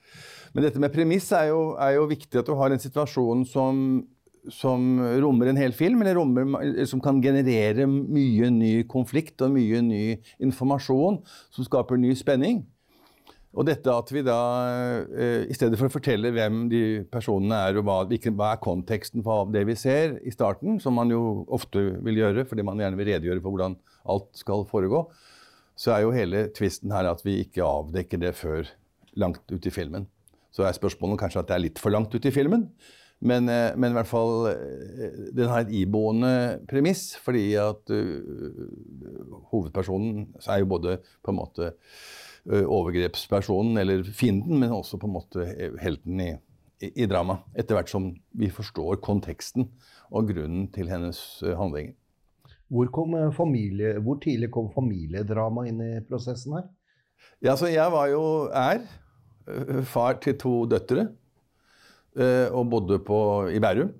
Men 0.54 0.66
dette 0.66 0.80
med 0.82 0.92
premiss 0.94 1.28
er 1.36 1.50
jo, 1.52 1.74
er 1.78 1.98
jo 1.98 2.08
viktig 2.10 2.40
at 2.40 2.48
du 2.48 2.56
har 2.58 2.72
en 2.72 2.82
situasjon 2.82 3.44
som, 3.46 3.84
som 4.50 4.90
rommer 5.22 5.52
en 5.52 5.60
hel 5.60 5.76
film, 5.76 6.02
eller, 6.02 6.18
rommer, 6.18 6.82
som 6.90 7.02
kan 7.04 7.22
generere 7.22 7.86
mye 7.86 8.50
ny 8.54 8.74
konflikt 8.90 9.42
og 9.46 9.54
mye 9.54 9.84
ny 9.86 10.04
informasjon 10.42 11.20
som 11.54 11.68
skaper 11.68 12.00
ny 12.00 12.16
spenning. 12.18 12.64
Og 13.50 13.66
dette 13.66 13.90
at 13.90 14.10
vi 14.14 14.22
da, 14.22 14.38
eh, 15.10 15.48
i 15.50 15.54
stedet 15.56 15.78
for 15.78 15.90
å 15.90 15.92
fortelle 15.92 16.30
hvem 16.30 16.68
de 16.70 16.82
personene 17.10 17.56
er, 17.66 17.78
og 17.80 17.88
hva, 17.88 18.04
hva 18.06 18.52
er 18.52 18.62
konteksten 18.62 19.24
for 19.26 19.50
det 19.50 19.64
vi 19.66 19.74
ser 19.78 20.20
i 20.22 20.30
starten, 20.30 20.78
som 20.82 20.94
man 20.94 21.10
jo 21.10 21.42
ofte 21.50 21.82
vil 22.06 22.22
gjøre, 22.22 22.46
fordi 22.46 22.66
man 22.66 22.78
gjerne 22.78 23.00
vil 23.00 23.10
redegjøre 23.10 23.42
for 23.42 23.50
hvordan 23.50 23.74
alt 24.14 24.30
skal 24.38 24.62
foregå, 24.70 25.02
så 25.80 25.94
er 25.94 26.04
jo 26.04 26.12
hele 26.12 26.48
tvisten 26.56 26.92
her 26.92 27.08
at 27.08 27.22
vi 27.24 27.38
ikke 27.40 27.64
avdekker 27.64 28.20
det 28.20 28.34
før 28.36 28.68
langt 29.18 29.46
ut 29.48 29.66
i 29.66 29.72
filmen. 29.72 30.06
Så 30.52 30.66
er 30.66 30.76
spørsmålet 30.76 31.22
kanskje 31.22 31.40
at 31.40 31.48
det 31.48 31.56
er 31.56 31.64
litt 31.64 31.80
for 31.80 31.94
langt 31.94 32.12
ut 32.12 32.26
i 32.26 32.32
filmen, 32.34 32.66
men, 33.20 33.48
eh, 33.52 33.76
men 33.76 33.92
i 33.92 33.96
hvert 33.98 34.08
fall 34.08 34.48
eh, 34.48 35.16
den 35.36 35.50
har 35.50 35.64
et 35.64 35.74
iboende 35.76 36.32
premiss, 36.70 37.12
fordi 37.20 37.52
at 37.60 37.92
uh, 37.92 38.62
hovedpersonen 39.52 40.30
er 40.46 40.62
jo 40.62 40.70
både 40.70 40.96
på 41.20 41.32
en 41.32 41.36
måte 41.36 41.68
uh, 42.48 42.64
overgrepspersonen 42.64 43.76
eller 43.82 44.06
fienden, 44.08 44.56
men 44.62 44.72
også 44.72 44.96
på 45.00 45.10
en 45.10 45.16
måte 45.18 45.44
helten 45.82 46.24
i, 46.24 46.30
i, 46.80 46.92
i 47.04 47.08
drama. 47.10 47.42
Etter 47.52 47.76
hvert 47.76 47.92
som 47.92 48.08
vi 48.32 48.48
forstår 48.48 49.02
konteksten 49.04 49.68
og 50.08 50.32
grunnen 50.32 50.70
til 50.72 50.88
hennes 50.88 51.20
handlinger. 51.44 51.99
Hvor, 52.70 52.90
eh, 53.18 53.30
familie, 53.34 53.96
hvor 53.98 54.20
tidlig 54.22 54.50
kom 54.54 54.70
familiedrama 54.74 55.66
inn 55.68 55.80
i 55.82 55.92
prosessen 56.06 56.54
her? 56.58 56.68
Ja, 57.42 57.56
så 57.58 57.68
jeg 57.68 57.92
var 57.92 58.08
jo 58.12 58.22
er 58.54 58.84
far 59.90 60.20
til 60.22 60.36
to 60.38 60.52
døtre 60.70 61.08
og 62.54 62.64
bodde 62.70 62.98
på, 63.06 63.18
i 63.54 63.60
Bærum. 63.62 63.90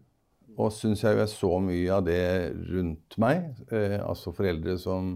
Og 0.61 0.73
syns 0.75 1.05
jeg 1.05 1.19
jeg 1.19 1.31
så 1.33 1.55
mye 1.63 1.95
av 1.95 2.05
det 2.07 2.21
rundt 2.69 3.17
meg. 3.23 3.49
Eh, 3.73 3.99
altså 4.03 4.35
foreldre 4.37 4.77
som 4.81 5.15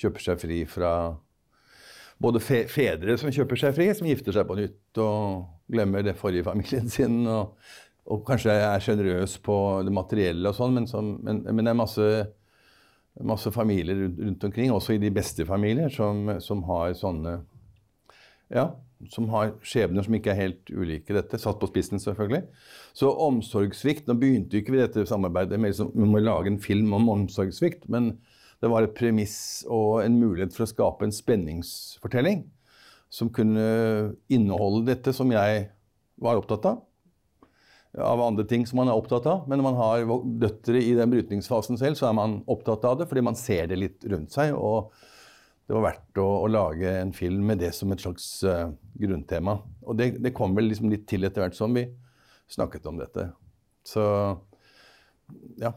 kjøper 0.00 0.26
seg 0.28 0.42
fri 0.42 0.64
fra 0.68 0.94
Både 2.22 2.38
fe 2.38 2.60
fedre 2.70 3.16
som 3.18 3.32
kjøper 3.34 3.58
seg 3.58 3.72
fri, 3.74 3.88
som 3.98 4.06
gifter 4.06 4.36
seg 4.36 4.44
på 4.46 4.54
nytt 4.54 4.98
og 5.02 5.72
glemmer 5.74 6.04
det 6.06 6.12
forrige 6.14 6.46
familien 6.46 6.86
sin. 6.92 7.16
Og, 7.26 7.56
og 8.06 8.20
kanskje 8.28 8.54
er 8.54 8.84
sjenerøs 8.84 9.34
på 9.42 9.56
det 9.82 9.90
materielle 9.96 10.52
og 10.52 10.54
sånn, 10.54 10.76
men, 10.76 10.86
men, 11.18 11.40
men 11.48 11.66
det 11.66 11.72
er 11.72 11.80
masse, 11.80 12.06
masse 13.20 13.50
familier 13.52 13.98
rundt, 14.08 14.44
omkring, 14.44 14.72
også 14.72 14.96
i 14.96 15.02
de 15.02 15.10
beste 15.12 15.46
familier, 15.46 15.92
som, 15.92 16.38
som 16.40 16.64
har 16.70 16.94
sånne 16.98 17.40
Ja, 18.52 18.66
som 19.08 19.30
har 19.32 19.54
skjebner 19.64 20.04
som 20.04 20.14
ikke 20.14 20.30
er 20.34 20.38
helt 20.38 20.70
ulike 20.70 21.14
dette. 21.16 21.40
Satt 21.40 21.58
på 21.60 21.68
spissen, 21.70 22.00
selvfølgelig. 22.02 22.44
Så 22.94 23.10
omsorgssvikt 23.10 24.06
Nå 24.06 24.14
begynte 24.20 24.60
ikke 24.60 24.74
vi 24.74 24.82
dette 24.82 25.06
samarbeidet 25.08 25.58
med 25.60 25.72
liksom, 25.72 25.90
vi 25.96 26.08
må 26.08 26.20
lage 26.22 26.52
en 26.52 26.60
film 26.62 26.92
om 26.94 27.08
omsorgssvikt, 27.14 27.88
men 27.92 28.12
det 28.62 28.70
var 28.70 28.84
et 28.86 28.94
premiss 28.94 29.64
og 29.66 30.04
en 30.04 30.20
mulighet 30.20 30.54
for 30.54 30.66
å 30.66 30.70
skape 30.70 31.08
en 31.08 31.14
spenningsfortelling 31.14 32.44
som 33.12 33.32
kunne 33.34 33.64
inneholde 34.32 34.86
dette 34.92 35.12
som 35.16 35.32
jeg 35.34 35.66
var 36.22 36.38
opptatt 36.38 36.68
av. 36.70 36.84
Av 38.00 38.20
andre 38.24 38.46
ting 38.48 38.62
som 38.64 38.78
man 38.80 38.88
er 38.88 38.96
opptatt 38.96 39.26
av. 39.28 39.42
Men 39.48 39.60
når 39.60 39.66
man 39.66 39.80
har 39.80 40.12
døtre 40.40 40.80
i 40.80 40.94
den 40.96 41.10
brytningsfasen 41.12 41.76
selv, 41.80 41.98
så 41.98 42.08
er 42.08 42.14
man 42.16 42.38
opptatt 42.50 42.86
av 42.88 43.00
det 43.00 43.08
fordi 43.10 43.24
man 43.26 43.36
ser 43.36 43.68
det 43.68 43.80
litt 43.80 44.06
rundt 44.08 44.32
seg. 44.32 44.54
Og 44.56 44.94
det 45.68 45.76
var 45.76 45.84
verdt 45.90 46.20
å, 46.22 46.28
å 46.44 46.48
lage 46.50 46.94
en 47.02 47.12
film 47.16 47.44
med 47.52 47.60
det 47.62 47.74
som 47.76 47.92
et 47.92 48.02
slags 48.02 48.28
uh, 48.48 48.72
grunntema. 48.98 49.58
Og 49.84 49.98
det, 50.00 50.14
det 50.24 50.34
kom 50.36 50.56
vel 50.56 50.70
liksom 50.72 50.88
litt 50.92 51.04
til 51.10 51.28
etter 51.28 51.44
hvert 51.44 51.58
som 51.58 51.76
vi 51.76 51.84
snakket 52.52 52.88
om 52.88 52.98
dette. 53.00 53.28
Så 53.88 54.02
ja. 55.60 55.72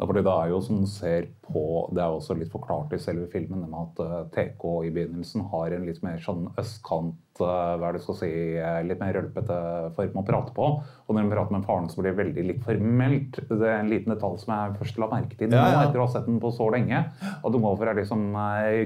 Er 0.00 0.08
fordi 0.08 0.22
det 0.24 0.32
er 0.32 0.48
jo 0.48 0.58
som 0.64 0.78
du 0.80 0.86
ser 0.88 1.26
på 1.44 1.62
Det 1.92 2.00
er 2.00 2.14
også 2.14 2.36
litt 2.38 2.52
forklart 2.52 2.94
i 2.96 3.00
selve 3.02 3.26
filmen, 3.32 3.66
med 3.68 3.74
at 3.82 3.98
eh, 4.04 4.22
TK 4.32 4.64
i 4.86 4.92
begynnelsen 4.94 5.44
har 5.52 5.74
en 5.76 5.84
litt 5.84 6.00
mer 6.06 6.16
sånn 6.24 6.46
østkant 6.60 7.42
eh, 7.42 7.74
hva 7.76 7.90
er 7.90 7.98
det 7.98 8.02
skal 8.06 8.16
si, 8.22 8.30
eh, 8.56 8.78
Litt 8.86 9.02
mer 9.02 9.12
rølpete 9.18 9.58
form 9.98 10.22
å 10.22 10.24
prate 10.24 10.56
på. 10.56 10.70
Og 10.80 11.12
når 11.12 11.26
de 11.26 11.34
prater 11.34 11.56
med 11.58 11.68
faren, 11.68 11.90
så 11.92 12.00
blir 12.00 12.14
det 12.14 12.22
veldig 12.22 12.46
litt 12.48 12.64
formelt. 12.64 13.42
Det 13.50 13.60
er 13.60 13.76
en 13.82 13.92
liten 13.92 14.14
detalj 14.14 14.40
som 14.40 14.54
jeg 14.54 14.80
først 14.80 15.02
la 15.02 15.10
merke 15.12 15.36
til 15.36 15.52
nå, 15.52 15.60
Ja, 15.60 15.68
ja. 15.74 15.84
etter 15.84 16.00
å 16.00 16.08
ha 16.08 16.14
sett 16.14 16.28
den 16.30 16.40
på 16.40 16.54
så 16.56 16.70
lenge. 16.72 17.04
At 17.20 17.52
du 17.52 17.60
går 17.60 17.78
fra 17.82 17.96
liksom 18.00 18.30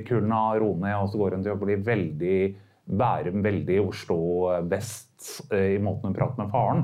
kulen 0.09 0.35
av 0.35 0.59
Rone, 0.65 0.97
og 0.99 1.13
så 1.13 1.21
går 1.21 1.39
hun 1.39 1.47
til 1.47 1.55
å 1.55 1.61
bli 1.63 1.79
veldig 1.93 2.39
Bærum 2.85 3.41
veldig 3.45 3.79
Oslo 3.81 4.19
vest 4.69 5.49
eh, 5.53 5.75
i 5.77 5.81
måten 5.83 6.11
hun 6.11 6.17
prater 6.17 6.43
med 6.43 6.51
faren. 6.53 6.83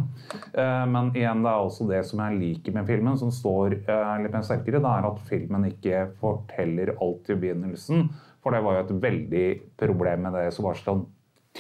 Eh, 0.55 0.87
Men 0.89 1.11
igjen, 1.13 1.43
det 1.45 1.53
er 1.53 1.67
også 1.67 1.89
det 1.91 2.01
som 2.09 2.23
jeg 2.25 2.39
liker 2.41 2.77
med 2.77 2.89
filmen, 2.89 3.19
som 3.21 3.33
står 3.35 3.77
eh, 3.83 4.15
litt 4.23 4.33
mer 4.33 4.47
sterkere, 4.47 4.81
det 4.81 4.93
er 4.95 5.09
at 5.11 5.21
filmen 5.29 5.69
ikke 5.69 6.07
forteller 6.23 6.95
alt 6.97 7.29
i 7.29 7.37
begynnelsen. 7.37 8.09
For 8.41 8.57
det 8.57 8.63
var 8.65 8.79
jo 8.79 8.87
et 8.87 8.95
veldig 9.03 9.49
problem 9.77 10.25
med 10.25 10.39
det 10.39 10.47
som 10.57 10.71
var 10.71 10.81
sånn 10.81 11.05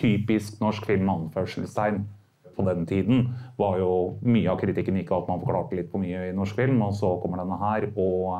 typisk 0.00 0.60
norsk 0.62 0.88
film 0.88 1.12
anførselstegn. 1.12 2.06
på 2.56 2.64
den 2.66 2.84
tiden 2.84 3.28
var 3.56 3.78
jo 3.78 4.18
mye 4.20 4.50
av 4.50 4.58
kritikken 4.60 4.98
gikk 4.98 5.12
av 5.14 5.22
at 5.22 5.28
man 5.30 5.40
forklarte 5.40 5.76
litt 5.78 5.88
for 5.88 6.02
mye 6.02 6.26
i 6.28 6.34
norsk 6.36 6.58
film, 6.58 6.82
og 6.82 6.92
så 6.98 7.14
kommer 7.22 7.40
denne 7.40 7.56
her 7.56 7.86
og 7.94 8.34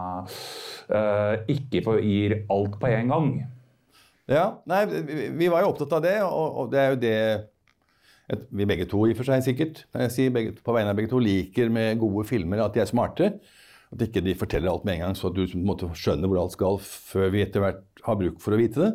uh, 0.90 1.34
ikke 1.48 1.94
gir 2.04 2.34
alt 2.52 2.76
på 2.82 2.90
en 2.90 3.08
gang. 3.14 3.30
Ja, 4.30 4.44
nei, 4.70 4.84
vi, 4.86 5.48
var 5.50 5.64
jo 5.64 5.72
opptatt 5.72 5.96
av 5.96 6.04
det, 6.04 6.18
og, 6.22 6.60
og 6.62 6.68
det 6.70 6.80
er 6.80 6.92
jo 6.92 6.98
det 7.02 7.14
et, 8.30 8.44
vi 8.54 8.66
begge 8.68 8.86
to 8.90 9.02
i 9.08 9.14
og 9.14 9.18
for 9.18 9.26
seg 9.26 9.42
sikkert, 9.42 9.82
jeg 9.90 10.12
sier 10.14 10.34
begge, 10.34 10.54
på 10.62 10.74
vegne 10.76 10.92
av 10.92 10.98
begge 10.98 11.10
to, 11.10 11.18
liker 11.22 11.72
med 11.72 11.98
gode 11.98 12.22
filmer 12.28 12.62
at 12.62 12.76
de 12.76 12.84
er 12.84 12.90
smarte. 12.90 13.32
At 13.90 14.04
ikke 14.06 14.22
de 14.22 14.36
forteller 14.38 14.70
alt 14.70 14.84
med 14.86 15.00
en 15.00 15.08
gang, 15.08 15.16
så 15.18 15.32
at 15.32 15.34
du 15.34 15.42
skjønne 15.42 15.66
måte 15.66 15.88
skjønner 15.98 16.30
hvor 16.30 16.44
alt 16.44 16.54
skal 16.54 16.78
før 16.84 17.32
vi 17.34 17.42
etter 17.42 17.64
hvert 17.64 18.04
har 18.06 18.18
bruk 18.20 18.38
for 18.42 18.54
å 18.54 18.60
vite 18.60 18.84
det. 18.84 18.90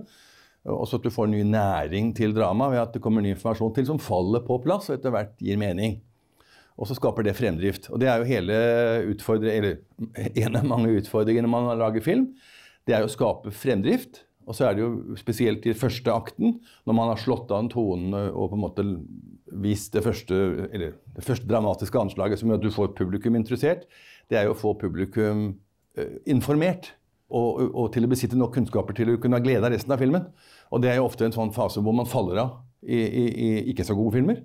Og 0.71 0.87
så 0.87 0.97
at 0.97 1.05
du 1.05 1.11
får 1.13 1.27
ny 1.29 1.43
næring 1.45 2.13
til 2.17 2.31
drama 2.33 2.71
ved 2.71 2.81
at 2.81 2.95
det 2.95 3.01
kommer 3.03 3.21
ny 3.21 3.33
informasjon 3.35 3.73
til 3.75 3.89
som 3.89 3.99
faller 4.01 4.41
på 4.47 4.57
plass 4.63 4.87
og 4.87 4.95
etter 4.95 5.13
hvert 5.13 5.35
gir 5.43 5.59
mening. 5.61 5.99
Og 6.79 6.87
så 6.89 6.95
skaper 6.97 7.27
det 7.27 7.35
fremdrift. 7.37 7.91
Og 7.91 7.99
det 8.01 8.09
er 8.11 8.23
jo 8.23 8.29
hele 8.31 8.55
eller 9.51 9.75
en 10.47 10.57
av 10.59 10.65
mange 10.67 10.95
utfordringer 10.95 11.45
når 11.45 11.53
man 11.53 11.69
lager 11.79 12.03
film. 12.03 12.31
Det 12.87 12.95
er 12.95 13.03
jo 13.03 13.11
å 13.11 13.13
skape 13.13 13.53
fremdrift. 13.55 14.24
Og 14.45 14.57
så 14.57 14.67
er 14.67 14.75
det 14.75 14.83
jo 14.83 15.17
spesielt 15.19 15.65
i 15.65 15.73
første 15.77 16.13
akten, 16.13 16.59
når 16.85 16.97
man 16.97 17.11
har 17.11 17.21
slått 17.21 17.53
an 17.55 17.69
tonene 17.71 18.27
og 18.31 18.51
på 18.51 18.59
en 18.59 18.63
måte 18.63 18.85
vist 19.65 19.95
det 19.95 20.03
første, 20.05 20.35
eller 20.71 20.97
det 21.15 21.25
første 21.25 21.49
dramatiske 21.49 22.01
anslaget 22.01 22.41
som 22.41 22.51
gjør 22.51 22.61
at 22.61 22.65
du 22.65 22.75
får 22.75 22.93
publikum 22.97 23.37
interessert, 23.39 23.87
det 24.29 24.39
er 24.39 24.47
jo 24.47 24.53
å 24.55 24.59
få 24.59 24.75
publikum 24.81 25.47
eh, 25.97 26.21
informert. 26.29 26.93
Og, 27.35 27.71
og, 27.73 27.87
til 27.89 28.05
å 28.05 28.09
besitte 28.11 28.37
nok 28.37 28.51
kunnskaper 28.53 28.93
til 28.93 29.09
å 29.09 29.17
kunne 29.17 29.39
ha 29.39 29.41
glede 29.41 29.65
av 29.65 29.73
resten 29.73 29.91
av 29.95 29.97
filmen. 29.97 30.27
Og 30.69 30.83
det 30.83 30.91
er 30.91 30.99
jo 30.99 31.07
ofte 31.07 31.25
en 31.25 31.33
sånn 31.33 31.49
fase 31.55 31.81
hvor 31.81 31.95
man 31.97 32.05
faller 32.05 32.37
av 32.37 32.51
i, 32.85 32.99
i, 33.01 33.23
i 33.25 33.47
ikke 33.71 33.85
så 33.87 33.95
gode 33.97 34.13
filmer. 34.13 34.43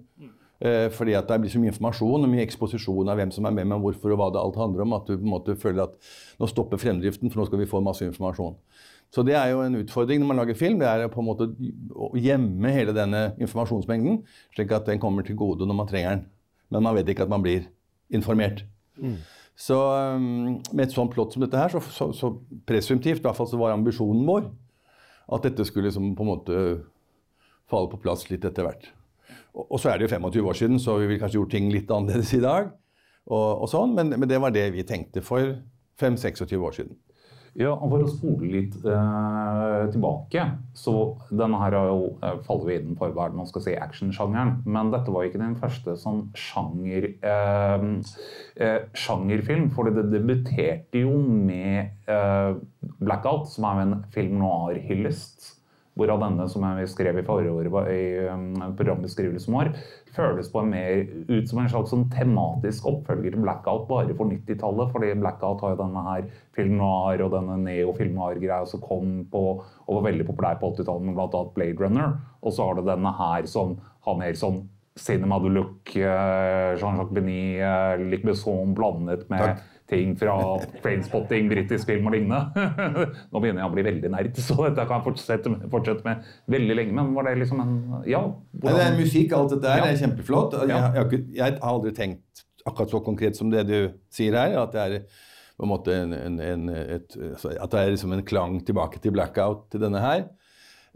Eh, 0.61 0.91
fordi 0.93 1.15
at 1.17 1.29
det 1.29 1.39
blir 1.41 1.53
så 1.53 1.61
mye 1.61 1.73
informasjon 1.73 2.25
og 2.25 2.29
mye 2.29 2.43
eksposisjon 2.45 3.09
av 3.09 3.17
hvem 3.17 3.31
som 3.33 3.47
er 3.49 3.55
med, 3.57 3.69
men 3.71 3.81
hvorfor 3.81 4.13
og 4.13 4.19
hva 4.21 4.27
det 4.33 4.41
alt 4.41 4.59
handler 4.61 4.85
om. 4.85 4.97
At 4.97 5.07
du 5.09 5.15
på 5.15 5.25
en 5.25 5.33
måte 5.33 5.57
føler 5.61 5.87
at 5.87 6.11
nå 6.41 6.49
stopper 6.51 6.81
fremdriften, 6.81 7.33
for 7.33 7.41
nå 7.41 7.47
skal 7.49 7.63
vi 7.63 7.69
få 7.71 7.81
masse 7.85 8.05
informasjon. 8.05 8.59
Så 9.11 9.25
det 9.27 9.35
er 9.35 9.51
jo 9.51 9.65
en 9.65 9.81
utfordring 9.81 10.23
når 10.23 10.31
man 10.31 10.39
lager 10.39 10.59
film. 10.59 10.79
Det 10.79 10.87
er 10.87 11.11
på 11.11 11.23
en 11.23 11.27
måte 11.27 11.49
å 11.91 12.13
gjemme 12.19 12.71
hele 12.71 12.95
denne 12.95 13.33
informasjonsmengden, 13.43 14.21
slik 14.55 14.71
at 14.77 14.87
den 14.87 15.03
kommer 15.03 15.27
til 15.27 15.39
gode 15.39 15.67
når 15.67 15.79
man 15.81 15.91
trenger 15.91 16.15
den. 16.15 16.25
Men 16.71 16.87
man 16.87 16.95
vet 16.99 17.11
ikke 17.11 17.27
at 17.27 17.33
man 17.33 17.43
blir 17.43 17.67
informert. 18.15 18.63
Mm. 19.01 19.19
Så 19.61 19.77
um, 19.77 20.61
med 20.73 20.87
et 20.87 20.95
sånt 20.95 21.13
plott 21.13 21.35
som 21.35 21.43
dette 21.43 21.59
her, 21.59 21.73
så, 21.75 21.83
så, 21.93 22.13
så 22.17 22.33
presumptivt, 22.69 23.21
i 23.21 23.27
hvert 23.27 23.37
fall 23.37 23.51
så 23.51 23.59
var 23.61 23.75
ambisjonen 23.75 24.23
vår 24.29 24.47
at 25.31 25.45
dette 25.47 25.67
skulle 25.67 25.91
liksom 25.91 26.15
på 26.19 26.25
en 26.25 26.31
måte 26.31 26.63
falle 27.71 27.91
på 27.91 28.01
plass 28.03 28.25
litt 28.31 28.47
etter 28.47 28.67
hvert. 28.67 28.89
Og, 29.55 29.65
og, 29.67 29.77
så 29.83 29.91
er 29.91 29.99
det 29.99 30.09
jo 30.09 30.15
25 30.17 30.49
år 30.51 30.59
siden, 30.59 30.81
så 30.83 30.97
vi 30.99 31.11
ville 31.11 31.23
kanskje 31.23 31.39
gjort 31.39 31.55
ting 31.55 31.69
litt 31.75 31.91
annerledes 31.95 32.33
i 32.39 32.43
dag. 32.43 32.73
Og, 33.31 33.63
og 33.63 33.69
sånn, 33.71 33.95
men, 33.99 34.15
men, 34.17 34.29
det 34.31 34.41
var 34.43 34.55
det 34.55 34.67
vi 34.75 34.87
tenkte 34.87 35.23
for 35.23 35.59
5-26 36.01 36.57
år 36.57 36.77
siden. 36.79 36.97
Ja, 37.59 37.73
og 37.75 37.91
For 37.91 38.05
å 38.05 38.11
spole 38.11 38.49
litt 38.53 38.77
eh, 38.87 39.85
tilbake 39.91 40.45
så 40.77 40.95
Denne 41.35 41.59
her 41.65 41.75
er 41.75 41.89
jo, 41.91 42.05
eh, 42.23 42.37
faller 42.47 42.71
jo 42.71 42.79
innenfor 42.79 43.15
hva 43.17 43.27
man 43.35 43.49
skal 43.51 43.65
si 43.65 43.75
actionsjangeren. 43.75 44.61
Men 44.71 44.93
dette 44.95 45.11
var 45.13 45.27
ikke 45.27 45.43
den 45.43 45.57
første 45.59 45.97
sånn 45.99 46.29
sjanger, 46.39 47.09
eh, 47.27 47.87
eh, 48.57 48.79
sjangerfilm. 48.95 49.71
For 49.75 49.91
det 49.91 50.07
debuterte 50.13 51.03
jo 51.03 51.17
med 51.21 51.91
eh, 52.07 52.53
'Blackout', 53.01 53.51
som 53.51 53.67
er 53.67 53.83
en 53.83 53.97
film 54.15 54.39
noir-hyllest. 54.45 55.57
Hvorav 55.99 56.23
denne, 56.23 56.47
som 56.49 56.63
jeg 56.65 56.89
skrev 56.89 57.19
i 57.19 57.27
forrige 57.27 57.51
år 57.51 57.89
i 57.91 58.03
um, 58.31 58.55
programbeskrivelsen 58.79 59.53
vår, 59.53 59.73
føles 60.15 60.51
på 60.53 60.63
en 60.63 60.73
mer 60.73 61.05
ut 61.29 61.49
som 61.49 61.61
en 61.61 61.71
slags 61.71 61.93
sånn 61.93 62.07
tematisk 62.13 62.89
oppfølger 62.91 63.35
til 63.35 63.45
Blackout 63.45 63.87
bare 63.91 64.17
for 64.19 64.31
90-tallet. 64.31 64.91
fordi 64.93 65.13
Blackout 65.21 65.63
har 65.65 65.75
jo 65.75 65.81
denne 65.83 66.05
her 66.09 66.27
film 66.57 66.77
noir 66.81 67.25
og 67.25 67.33
denne 67.37 67.57
neo-film 67.65 68.19
noir-greia 68.19 68.67
som 68.69 68.83
kom 68.85 69.23
på 69.31 69.45
og 69.61 69.97
var 69.99 70.11
veldig 70.11 70.27
populær 70.29 70.61
på 70.61 70.73
80-tallet 70.75 71.09
med 71.09 71.19
bl.a. 71.19 71.47
Blade 71.55 71.81
Runner. 71.81 72.19
Og 72.43 72.55
så 72.57 72.69
har 72.69 72.79
det 72.79 72.89
denne 72.91 73.15
her 73.21 73.49
som 73.51 73.79
har 74.07 74.21
mer 74.21 74.39
sånn 74.39 74.67
Cinema 75.01 75.39
du 75.41 75.47
look, 75.49 75.95
eh, 75.97 76.75
Jean-Jacques 76.77 77.15
Benet, 77.15 78.03
Luc 78.11 78.25
Besson 78.27 78.75
blandet 78.77 79.23
med 79.31 79.47
Takk 79.47 79.80
ting 79.91 80.13
fra 80.19 80.35
trainspotting, 80.85 81.49
britisk 81.51 81.89
film 81.91 82.07
og 82.09 82.15
lignende. 82.15 82.69
Nå 83.33 83.43
begynner 83.43 83.65
jeg 83.65 83.71
å 83.71 83.75
bli 83.75 83.85
veldig 83.87 84.13
nerd, 84.15 84.39
så 84.39 84.57
dette 84.63 84.87
kan 84.87 85.01
jeg 85.01 85.07
fortsette 85.09 85.53
med, 85.53 85.67
fortsette 85.73 86.07
med 86.07 86.29
veldig 86.55 86.77
lenge. 86.79 86.97
Men 86.97 87.11
var 87.17 87.29
det 87.29 87.39
liksom 87.43 87.65
en 87.65 87.75
Ja. 88.09 88.23
Hvordan... 88.53 88.79
Det 88.79 88.87
er 88.87 89.01
musikk, 89.01 89.35
alt 89.37 89.57
dette 89.57 89.73
her. 89.73 89.83
Ja. 89.83 89.89
Det 89.89 89.97
er 89.97 90.05
kjempeflott. 90.05 90.57
Jeg, 90.63 90.71
jeg, 91.01 91.25
jeg, 91.37 91.45
har 91.45 91.75
aldri 91.75 91.95
tenkt 91.97 92.45
akkurat 92.67 92.95
så 92.95 93.03
konkret 93.05 93.39
som 93.39 93.53
det 93.53 93.67
du 93.69 93.79
sier 94.13 94.39
her. 94.39 94.57
At 94.63 94.75
det 94.77 94.87
er 94.87 94.99
på 95.61 95.67
en 95.67 95.73
måte 95.75 95.93
en, 95.93 96.17
en, 96.17 96.41
en, 96.41 96.69
et, 96.71 97.17
altså, 97.35 97.53
at 97.53 97.73
det 97.75 97.81
er 97.81 97.95
liksom 97.95 98.15
en 98.17 98.25
klang 98.25 98.61
tilbake 98.65 99.03
til 99.03 99.13
blackout 99.17 99.67
til 99.73 99.83
denne 99.83 100.01
her. 100.01 100.25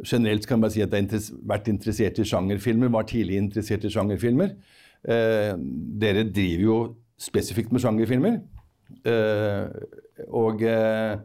Generelt 0.03 0.47
kan 0.49 0.59
jeg 0.59 0.65
bare 0.65 0.75
si 0.75 0.83
at 0.83 0.95
jeg 0.95 1.11
har 1.11 1.29
vært 1.55 1.69
interessert 1.71 2.19
i 2.19 2.27
sjangerfilmer, 2.27 2.91
var 2.91 3.07
tidlig 3.07 3.37
interessert 3.39 3.85
i 3.87 3.93
sjangerfilmer. 3.95 4.57
Eh, 5.05 5.53
dere 6.01 6.25
driver 6.27 6.65
jo 6.65 6.79
spesifikt 7.21 7.73
med 7.73 7.85
sjangerfilmer. 7.85 8.41
Eh, 9.05 9.64
og, 10.28 10.62
eh, 10.62 11.16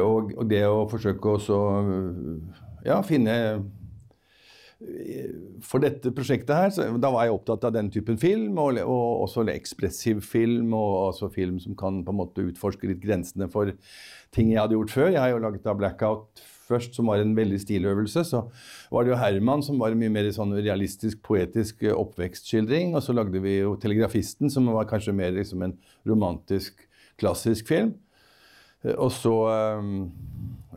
og, 0.00 0.32
og, 0.36 0.44
det 0.50 0.64
å 0.66 0.86
forsøke 0.90 1.34
å 1.34 1.58
ja, 2.86 3.00
finne 3.06 3.34
for 5.66 5.82
dette 5.82 6.12
prosjektet 6.14 6.52
her, 6.54 6.68
så, 6.70 6.84
da 7.02 7.10
var 7.10 7.26
jeg 7.26 7.34
opptatt 7.34 7.64
av 7.66 7.74
den 7.74 7.88
typen 7.90 8.18
film, 8.20 8.60
og, 8.62 8.78
og 8.84 9.24
også 9.24 9.42
ekspressiv 9.50 10.22
film, 10.22 10.70
og 10.76 11.08
også 11.08 11.30
film 11.34 11.58
som 11.62 11.74
kan 11.78 12.04
på 12.06 12.14
en 12.14 12.20
måte 12.20 12.44
utforske 12.46 12.90
litt 12.90 13.02
grensene 13.02 13.50
for 13.50 13.74
ting 14.34 14.52
jeg 14.52 14.62
hadde 14.62 14.78
gjort 14.78 14.94
før. 14.94 15.10
Jeg 15.10 15.22
har 15.24 15.34
jo 15.34 15.42
laget 15.42 15.66
da 15.66 15.74
Blackout 15.74 16.44
først, 16.68 16.96
som 16.96 17.08
var 17.10 17.22
en 17.22 17.34
veldig 17.36 17.60
stiløvelse. 17.62 18.24
Så 18.28 18.42
var 18.92 19.04
det 19.04 19.14
jo 19.14 19.20
Herman 19.20 19.64
som 19.64 19.80
var 19.80 19.96
mye 19.98 20.12
mer 20.12 20.28
sånn 20.34 20.54
realistisk, 20.58 21.20
poetisk 21.26 21.86
oppvekstskildring. 21.94 22.94
Og 22.96 23.04
så 23.04 23.16
lagde 23.16 23.42
vi 23.44 23.58
jo 23.58 23.76
Telegrafisten, 23.80 24.52
som 24.52 24.68
var 24.74 24.88
kanskje 24.90 25.16
mer 25.16 25.32
liksom 25.36 25.64
en 25.66 25.78
romantisk, 26.08 26.84
klassisk 27.18 27.70
film. 27.72 27.96
Og 28.94 29.10
så 29.10 29.34
um, 29.80 30.10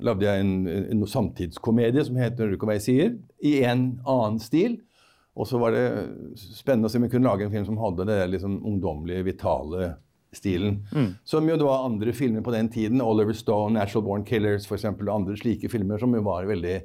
lagde 0.01 0.25
jeg 0.25 0.41
en, 0.41 0.53
en, 0.67 1.03
samtidskomedie 1.05 2.05
som 2.07 2.17
heter 2.17 2.43
'Når 2.43 2.49
du 2.49 2.57
ikke 2.57 2.69
hva 2.71 2.77
jeg 2.79 2.87
sier', 2.87 3.17
i 3.45 3.61
en 3.63 4.01
annen 4.01 4.39
stil. 4.41 4.79
Og 5.37 5.47
så 5.47 5.59
var 5.61 5.71
det 5.71 5.85
spennende 6.35 6.89
å 6.89 6.91
se 6.91 6.97
om 6.97 7.05
vi 7.05 7.11
kunne 7.13 7.29
lage 7.29 7.45
en 7.45 7.53
film 7.53 7.65
som 7.65 7.77
hadde 7.79 8.07
det 8.09 8.19
liksom 8.33 8.57
ungdommelige, 8.67 9.23
vitale 9.29 9.93
stilen. 10.35 10.87
Mm. 10.95 11.11
Som 11.23 11.49
jo 11.49 11.57
det 11.59 11.67
var 11.67 11.85
andre 11.85 12.13
filmer 12.15 12.41
på 12.41 12.53
den 12.55 12.69
tiden, 12.71 13.01
Oliver 13.01 13.33
Stone, 13.33 13.75
'Natural 13.75 14.05
Born 14.05 14.25
Killers' 14.25 14.67
for 14.67 14.75
eksempel, 14.75 15.09
og 15.09 15.21
andre 15.21 15.37
slike 15.37 15.69
filmer 15.69 15.97
som 15.99 16.15
jo 16.15 16.21
var 16.21 16.47
veldig 16.47 16.81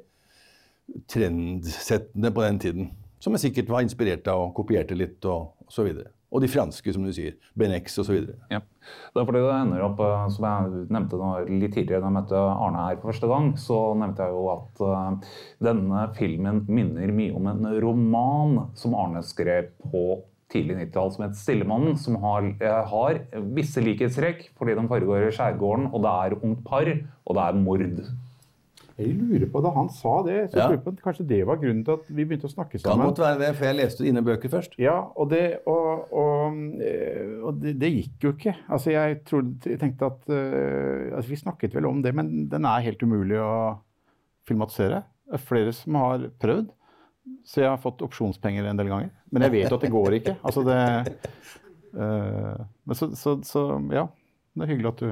trendsettende 1.07 2.31
på 2.31 2.43
den 2.43 2.59
tiden. 2.59 2.91
Som 3.19 3.33
jeg 3.33 3.47
sikkert 3.47 3.69
var 3.69 3.81
inspirert 3.81 4.27
av 4.27 4.49
og 4.49 4.53
kopierte 4.55 4.95
litt 4.95 5.25
og, 5.25 5.53
og 5.65 5.73
så 5.73 5.83
videre. 5.87 6.11
Og 6.27 6.43
de 6.43 6.49
franske, 6.51 6.91
som 6.91 7.05
du 7.07 7.11
sier. 7.15 7.37
Ben 7.55 7.71
X 7.71 7.95
osv. 8.03 8.17
Ja. 8.51 8.59
Det 8.59 9.21
er 9.21 9.27
fordi 9.27 9.41
det 9.45 9.53
ender 9.55 9.83
opp, 9.85 10.01
eh, 10.03 10.25
som 10.35 10.47
jeg 10.47 10.87
nevnte 10.91 11.19
litt 11.47 11.73
tidligere 11.75 12.01
da 12.03 12.09
jeg 12.09 12.17
møtte 12.17 12.41
Arne 12.51 12.83
her 12.83 12.97
for 12.99 13.13
første 13.13 13.29
gang, 13.31 13.53
så 13.59 13.77
nevnte 13.99 14.27
jeg 14.27 14.35
jo 14.35 14.49
at 14.51 14.81
uh, 14.83 15.29
denne 15.63 16.03
filmen 16.19 16.65
minner 16.67 17.13
mye 17.15 17.35
om 17.35 17.47
en 17.51 17.69
roman 17.83 18.57
som 18.79 18.95
Arne 18.99 19.23
skrev 19.23 19.71
på 19.87 20.03
tidlig 20.53 20.77
90-tall 20.77 21.11
som 21.13 21.25
het 21.25 21.35
Stillemannen, 21.39 21.97
som 21.99 22.15
har, 22.23 22.45
eh, 22.61 22.79
har 22.91 23.19
visse 23.55 23.83
likhetstrekk 23.83 24.47
fordi 24.57 24.77
de 24.77 24.87
foregår 24.87 25.27
i 25.27 25.35
skjærgården, 25.35 25.91
og 25.91 26.05
det 26.05 26.13
er 26.13 26.39
ungt 26.39 26.63
par, 26.67 26.87
og 27.25 27.37
det 27.37 27.43
er 27.43 27.59
mord. 27.59 27.85
Jeg 28.97 29.13
lurer 29.13 29.45
på, 29.53 29.61
Da 29.61 29.69
han 29.75 29.89
sa 29.93 30.23
det, 30.25 30.37
så 30.51 30.57
ja. 30.57 30.67
lurer 30.71 30.81
på 30.81 30.91
at 30.95 31.01
kanskje 31.03 31.27
det 31.29 31.41
var 31.45 31.59
grunnen 31.61 31.83
til 31.85 31.99
at 31.99 32.07
vi 32.09 32.23
begynte 32.25 32.47
å 32.49 32.53
snakke 32.53 32.79
sammen. 32.79 33.03
Kan 33.03 33.11
godt 33.11 33.21
være 33.21 33.39
det, 33.43 33.49
for 33.57 33.67
jeg 33.67 33.77
leste 33.77 34.05
dine 34.07 34.23
bøker 34.25 34.49
først. 34.49 34.73
Ja, 34.81 34.95
og 35.13 35.29
det, 35.29 35.59
og, 35.69 36.07
og, 36.09 36.57
eh, 36.81 37.35
og 37.43 37.59
det, 37.61 37.75
det 37.77 37.91
gikk 37.93 38.25
jo 38.25 38.31
ikke. 38.33 38.55
Altså, 38.65 38.95
jeg, 38.95 39.19
trodde, 39.29 39.69
jeg 39.69 39.81
tenkte 39.83 40.09
at 40.09 40.31
uh, 40.33 41.13
altså, 41.13 41.29
Vi 41.29 41.39
snakket 41.43 41.77
vel 41.77 41.85
om 41.85 42.01
det, 42.01 42.15
men 42.17 42.47
den 42.49 42.65
er 42.65 42.87
helt 42.87 43.05
umulig 43.05 43.37
å 43.37 43.53
filmatisere. 44.49 45.03
Det 45.27 45.37
er 45.37 45.45
flere 45.45 45.75
som 45.75 45.99
har 46.01 46.29
prøvd. 46.41 46.73
Så 47.47 47.63
jeg 47.63 47.69
har 47.71 47.79
fått 47.79 48.03
opsjonspenger 48.03 48.65
en 48.67 48.79
del 48.79 48.89
ganger. 48.91 49.11
Men 49.31 49.47
jeg 49.47 49.55
vet 49.55 49.71
jo 49.71 49.79
at 49.79 49.85
det 49.85 49.93
går 49.93 50.17
ikke. 50.19 50.35
Altså 50.43 50.63
det, 50.67 50.79
uh, 51.95 52.59
men 52.83 52.99
så, 52.99 53.11
så, 53.15 53.37
så, 53.47 53.63
ja, 53.95 54.07
det 54.57 54.65
er 54.65 54.73
hyggelig 54.73 54.93
at 54.95 55.03
du 55.05 55.09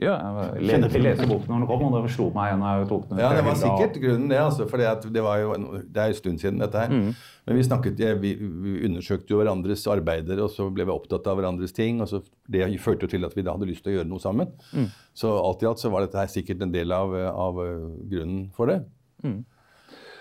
ja, 0.00 0.14
jeg 0.16 0.64
leste, 0.64 1.00
leste 1.02 1.26
boken 1.28 1.50
når 1.50 1.58
den 1.60 1.68
kom, 1.68 1.82
og 1.84 1.92
det 2.06 2.12
slo 2.14 2.30
meg 2.32 2.48
igjen. 2.48 2.62
jeg 2.64 2.86
tok 2.88 3.02
den 3.10 3.18
Ja, 3.20 3.32
Det 3.36 3.42
var 3.44 3.58
sikkert 3.60 3.98
grunnen, 4.00 4.30
det. 4.32 4.38
altså, 4.40 4.66
for 4.70 4.80
det, 4.80 5.22
var 5.26 5.40
jo, 5.42 5.50
det 5.84 6.00
er 6.00 6.14
en 6.14 6.16
stund 6.16 6.40
siden, 6.40 6.62
dette 6.62 6.80
her. 6.80 6.88
Mm. 6.88 7.10
Men 7.44 7.58
vi 7.58 7.64
snakket, 7.66 8.00
vi, 8.22 8.30
vi, 8.40 8.72
undersøkte 8.88 9.34
jo 9.34 9.42
hverandres 9.42 9.84
arbeider, 9.92 10.40
og 10.40 10.48
så 10.54 10.70
ble 10.72 10.86
vi 10.88 10.94
opptatt 10.94 11.28
av 11.28 11.36
hverandres 11.36 11.76
ting. 11.76 12.00
og 12.00 12.08
så 12.08 12.22
Det 12.48 12.64
førte 12.80 13.04
jo 13.04 13.12
til 13.12 13.28
at 13.28 13.36
vi 13.36 13.44
da 13.44 13.52
hadde 13.52 13.68
lyst 13.68 13.84
til 13.84 13.92
å 13.92 13.98
gjøre 13.98 14.08
noe 14.08 14.24
sammen. 14.24 14.48
Mm. 14.72 14.88
Så 15.12 15.34
alt 15.36 15.62
i 15.62 15.68
alt 15.68 15.84
så 15.84 15.92
var 15.92 16.06
dette 16.06 16.16
her 16.22 16.32
sikkert 16.32 16.64
en 16.64 16.72
del 16.72 16.96
av, 16.96 17.12
av 17.28 17.60
grunnen 18.08 18.48
for 18.56 18.72
det. 18.72 18.80
Mm. 19.20 19.44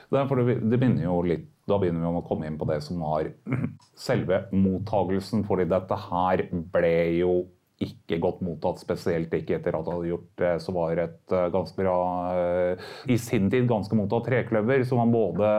For 0.09 0.41
det, 0.41 0.57
begynner 0.73 1.05
jo 1.05 1.19
litt, 1.25 1.45
da 1.69 1.77
begynner 1.77 2.01
vi 2.01 2.19
å 2.21 2.25
komme 2.25 2.49
inn 2.49 2.57
på 2.57 2.67
det 2.69 2.79
som 2.81 3.01
var 3.03 3.29
selve 4.07 4.43
mottagelsen. 4.55 5.45
fordi 5.45 5.69
dette 5.69 5.97
her 6.09 6.47
ble 6.73 6.97
jo 7.19 7.33
ikke 7.79 8.17
godt 8.19 8.41
mottatt, 8.43 8.81
spesielt 8.81 9.33
ikke 9.35 9.55
etter 9.59 9.75
at 9.77 9.85
det 9.87 9.93
hadde 9.95 10.11
gjort 10.11 10.29
det. 10.41 10.53
Så 10.63 10.75
var 10.75 10.99
et 10.99 11.35
eh, 11.35 11.47
ganske 11.53 11.79
bra 11.79 11.99
eh, 12.35 12.89
I 13.13 13.19
sin 13.21 13.47
tid 13.51 13.69
ganske 13.69 13.95
mottatt 13.95 14.27
Trekløver, 14.27 14.83
som 14.87 14.99
var 15.03 15.13
både 15.13 15.51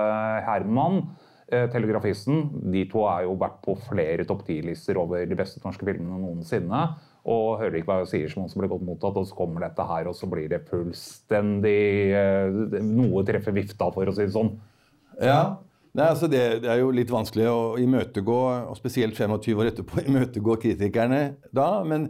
Herman 0.49 1.01
eh, 1.49 1.65
telegrafisten. 1.73 2.43
De 2.75 2.85
to 2.91 3.07
er 3.09 3.25
jo 3.29 3.39
vært 3.41 3.63
på 3.65 3.79
flere 3.87 4.27
topp 4.29 4.45
10-lister 4.49 5.01
over 5.01 5.25
de 5.31 5.39
beste 5.39 5.63
norske 5.65 5.87
filmene 5.87 6.21
noensinne. 6.21 6.83
Og 7.29 7.59
hører 7.61 7.81
ikke 7.81 7.91
hva 7.91 7.99
jeg 8.03 8.13
sier 8.15 8.31
som 8.33 8.47
også 8.47 8.63
ble 8.63 8.71
godt 8.71 8.87
mottatt, 8.87 9.19
og 9.21 9.27
så 9.29 9.37
kommer 9.37 9.67
dette 9.67 9.85
her, 9.85 10.09
og 10.09 10.17
så 10.17 10.29
blir 10.31 10.49
det 10.49 10.63
fullstendig 10.71 11.81
eh, 12.17 12.81
Noe 12.87 13.25
treffer 13.29 13.57
vifta, 13.57 13.91
for 13.93 14.09
å 14.09 14.15
si 14.17 14.25
det 14.25 14.37
sånn. 14.37 14.55
Ja. 15.21 15.43
Nei, 15.91 16.07
altså 16.07 16.29
det, 16.31 16.43
det 16.63 16.71
er 16.71 16.85
jo 16.85 16.93
litt 16.95 17.11
vanskelig 17.11 17.49
å 17.51 17.63
imøtegå, 17.83 18.39
og 18.71 18.79
spesielt 18.79 19.19
25 19.19 19.59
år 19.59 19.73
etterpå, 19.73 20.05
imøtegå 20.09 20.57
kritikerne 20.63 21.21
da. 21.57 21.69
Men 21.85 22.09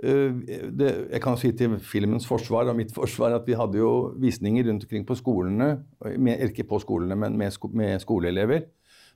øh, 0.00 0.40
det, 0.72 0.90
jeg 1.12 1.22
kan 1.22 1.38
si 1.38 1.52
til 1.54 1.76
filmens 1.84 2.26
forsvar 2.28 2.72
og 2.72 2.78
mitt 2.80 2.94
forsvar 2.96 3.36
at 3.36 3.46
vi 3.48 3.58
hadde 3.60 3.78
jo 3.82 3.92
visninger 4.20 4.66
rundt 4.70 4.88
omkring 4.88 5.06
på 5.06 5.18
skolene, 5.20 5.72
med, 6.16 6.46
ikke 6.48 6.66
på 6.70 6.80
skolene, 6.82 7.18
men 7.20 7.36
med, 7.38 7.52
sko, 7.54 7.70
med 7.76 8.00
skoleelever 8.02 8.66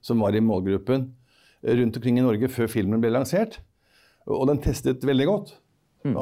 som 0.05 0.21
var 0.21 0.37
i 0.37 0.43
målgruppen 0.43 1.09
rundt 1.65 1.97
omkring 1.97 2.19
i 2.21 2.25
Norge 2.25 2.51
før 2.53 2.69
filmen 2.69 3.01
ble 3.01 3.09
lansert. 3.09 3.57
Og 4.31 4.47
den 4.49 4.61
testet 4.63 5.05
veldig 5.05 5.29
godt. 5.29 5.55
Mm. 6.05 6.17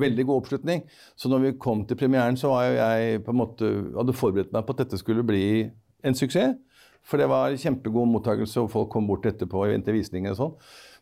veldig 0.00 0.24
god 0.26 0.40
oppslutning. 0.40 0.80
Så 1.14 1.28
når 1.30 1.38
vi 1.38 1.58
kom 1.62 1.84
til 1.86 1.96
premieren, 1.96 2.36
så 2.36 2.48
var 2.50 2.64
jeg 2.66 3.20
måte, 3.30 3.68
hadde 3.94 4.16
forberedt 4.16 4.50
meg 4.52 4.64
på 4.66 4.74
at 4.74 4.80
dette 4.82 4.98
skulle 4.98 5.22
bli 5.22 5.70
en 6.02 6.18
suksess. 6.18 6.56
For 7.04 7.20
det 7.20 7.28
var 7.28 7.54
kjempegod 7.60 8.08
mottakelse, 8.08 8.64
og 8.64 8.72
folk 8.72 8.88
kom 8.90 9.06
bort 9.06 9.26
etterpå 9.28 9.60
og 9.60 9.70
ventet 9.74 9.94
visninger 9.94 10.32
og 10.32 10.38
sånn. 10.40 10.54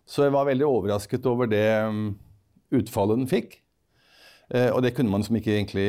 Så 0.04 0.26
jeg 0.26 0.34
var 0.34 0.48
veldig 0.48 0.66
overrasket 0.66 1.28
over 1.30 1.48
det 1.48 1.66
um, 1.86 2.18
utfallet 2.74 3.22
den 3.22 3.30
fikk. 3.30 3.60
Eh, 4.50 4.68
og 4.74 4.82
det 4.82 4.96
kunne 4.96 5.12
man 5.12 5.22
som 5.24 5.38
ikke 5.38 5.54
egentlig 5.54 5.88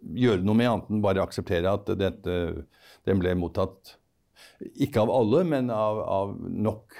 gjøre 0.00 0.40
noe 0.40 0.56
med, 0.56 0.70
annet 0.70 0.90
enn 0.90 1.04
bare 1.04 1.22
akseptere 1.22 1.74
at 1.76 1.90
dette, 2.00 2.36
den 3.06 3.20
ble 3.20 3.36
mottatt 3.36 3.98
ikke 4.80 5.04
av 5.04 5.12
alle, 5.12 5.42
men 5.44 5.68
av, 5.72 6.00
av 6.00 6.32
nok 6.40 6.96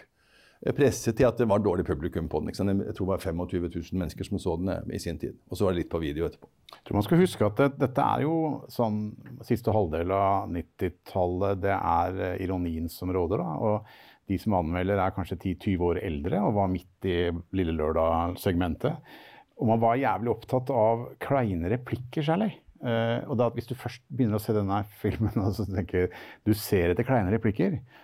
presse 0.76 1.12
til 1.12 1.28
at 1.28 1.38
det 1.38 1.48
var 1.48 1.62
dårlig 1.62 1.84
publikum 1.86 2.28
på 2.32 2.40
den. 2.40 2.52
Jeg 2.52 2.96
tror 2.96 3.06
det 3.06 3.12
var 3.12 3.24
25 3.24 3.68
000 3.68 4.00
mennesker 4.00 4.28
som 4.28 4.40
så 4.40 4.56
den 4.60 4.72
eh, 4.72 4.96
i 4.96 5.02
sin 5.02 5.18
tid. 5.20 5.36
Og 5.50 5.58
så 5.58 5.66
var 5.66 5.74
det 5.74 5.84
litt 5.84 5.92
på 5.92 6.02
video 6.02 6.26
etterpå. 6.28 6.50
Jeg 6.72 6.82
tror 6.88 6.98
man 6.98 7.06
skal 7.06 7.22
huske 7.22 7.46
at 7.46 7.62
det, 7.62 7.70
dette 7.84 8.08
er 8.16 8.24
jo 8.26 8.34
sånn 8.72 9.00
siste 9.46 9.74
halvdel 9.74 10.12
av 10.16 10.50
90-tallet. 10.54 11.62
Det 11.62 11.76
er 11.76 12.20
eh, 12.30 12.36
ironien 12.46 12.90
som 12.92 13.12
råder. 13.14 13.44
da, 13.44 13.56
og 13.60 14.28
De 14.30 14.40
som 14.42 14.58
anmelder 14.58 15.00
er 15.02 15.14
kanskje 15.14 15.38
10-20 15.38 15.88
år 15.90 16.02
eldre 16.02 16.42
og 16.42 16.58
var 16.58 16.72
midt 16.72 17.08
i 17.08 17.18
Lille 17.56 17.76
Lørdag-segmentet. 17.76 19.16
Og 19.56 19.70
man 19.70 19.80
var 19.80 20.00
jævlig 20.00 20.32
opptatt 20.34 20.72
av 20.74 21.10
kleine 21.22 21.70
replikker 21.72 22.24
særlig. 22.26 22.56
Uh, 22.76 23.24
og 23.32 23.38
da 23.40 23.48
Hvis 23.54 23.70
du 23.70 23.72
først 23.74 24.02
begynner 24.12 24.36
å 24.36 24.42
se 24.42 24.52
denne 24.52 24.82
filmen 25.00 25.32
og 25.46 25.54
så 25.56 25.64
tenker 25.64 26.10
du 26.44 26.52
ser 26.52 26.92
etter 26.92 27.06
kleine 27.08 27.32
replikker, 27.32 27.78
eh, 27.78 28.02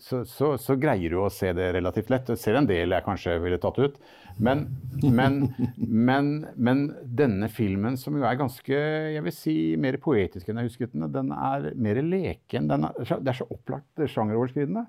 så, 0.00 0.24
så, 0.26 0.46
så 0.58 0.74
greier 0.82 1.12
du 1.12 1.20
å 1.22 1.28
se 1.30 1.52
det 1.54 1.68
relativt 1.76 2.10
lett. 2.10 2.32
Jeg 2.32 2.42
ser 2.42 2.58
en 2.58 2.66
del 2.66 2.90
jeg 2.96 3.06
kanskje 3.06 3.36
ville 3.42 3.60
tatt 3.62 3.78
ut. 3.78 4.00
Men, 4.40 4.64
men, 5.02 5.38
men, 5.76 6.30
men 6.56 6.82
denne 7.04 7.50
filmen, 7.52 7.98
som 8.00 8.16
jo 8.16 8.24
er 8.26 8.38
ganske 8.40 8.76
jeg 9.14 9.22
vil 9.26 9.34
si, 9.36 9.54
mer 9.80 9.98
poetisk 10.02 10.48
enn 10.48 10.62
jeg 10.62 10.70
husket 10.70 10.94
den, 10.94 11.06
den 11.12 11.32
er 11.36 11.70
mer 11.76 12.00
leken. 12.02 12.70
Den 12.70 12.88
er, 12.88 13.14
det 13.20 13.34
er 13.34 13.40
så 13.42 13.48
opplagt 13.52 14.04
sjangeroverskridende. 14.10 14.86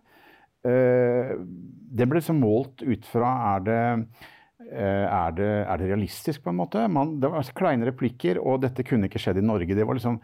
Eh, 0.61 1.33
den 1.41 2.09
ble 2.09 2.21
liksom 2.21 2.39
målt 2.41 2.83
ut 2.85 3.07
fra 3.09 3.31
er 3.55 3.65
det, 3.65 3.81
eh, 4.69 5.05
er 5.07 5.35
det, 5.37 5.51
er 5.65 5.81
det 5.81 5.89
realistisk, 5.89 6.43
på 6.45 6.53
en 6.53 6.61
måte? 6.61 6.85
Man, 6.87 7.17
det 7.21 7.31
var 7.33 7.51
kleine 7.57 7.89
replikker, 7.89 8.39
og 8.39 8.61
dette 8.63 8.85
kunne 8.87 9.09
ikke 9.09 9.21
skjedd 9.21 9.41
i 9.41 9.45
Norge. 9.45 9.75
Det 9.77 9.87
var 9.87 9.99
liksom 9.99 10.21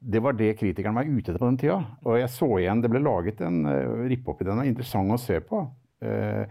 det 0.00 0.22
var 0.24 0.36
det 0.38 0.54
kritikerne 0.58 0.96
var 0.96 1.08
ute 1.08 1.30
etter 1.30 1.40
på 1.40 1.50
den 1.50 1.60
tida. 1.60 1.80
Og 2.06 2.18
jeg 2.20 2.32
så 2.32 2.48
igjen, 2.58 2.82
det 2.82 2.90
ble 2.92 3.02
laget 3.04 3.42
en 3.44 3.62
uh, 3.68 4.06
rippe 4.10 4.32
opp 4.32 4.40
i 4.42 4.48
den, 4.48 4.64
interessant 4.70 5.16
å 5.16 5.20
se 5.20 5.40
på. 5.44 5.62
Uh, 6.00 6.44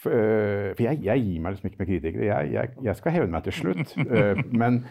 for, 0.00 0.10
uh, 0.10 0.68
for 0.74 0.84
jeg, 0.88 1.02
jeg 1.06 1.24
gir 1.26 1.40
meg 1.44 1.54
liksom 1.54 1.70
ikke 1.70 1.82
med 1.84 1.90
kritikere. 1.92 2.28
Jeg, 2.28 2.52
jeg, 2.56 2.76
jeg 2.88 2.98
skal 2.98 3.16
hevne 3.18 3.36
meg 3.36 3.48
til 3.48 3.58
slutt. 3.60 3.96
Eh, 4.12 4.44
men 4.50 4.82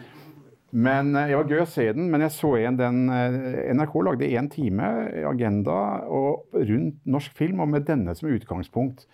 men 0.72 1.12
eh, 1.16 1.28
Det 1.28 1.36
var 1.36 1.50
gøy 1.50 1.62
å 1.62 1.68
se 1.68 1.84
den, 1.92 2.08
men 2.12 2.24
jeg 2.24 2.34
så 2.34 2.54
igjen 2.56 2.78
den 2.80 3.02
eh, 3.12 3.74
NRK 3.76 3.98
lagde 4.06 4.30
én 4.32 4.48
time 4.52 4.88
agenda 5.28 5.76
og 6.08 6.56
rundt 6.56 7.02
norsk 7.04 7.36
film, 7.36 7.60
og 7.60 7.68
med 7.74 7.86
denne 7.88 8.14
som 8.16 8.32
utgangspunkt. 8.32 9.04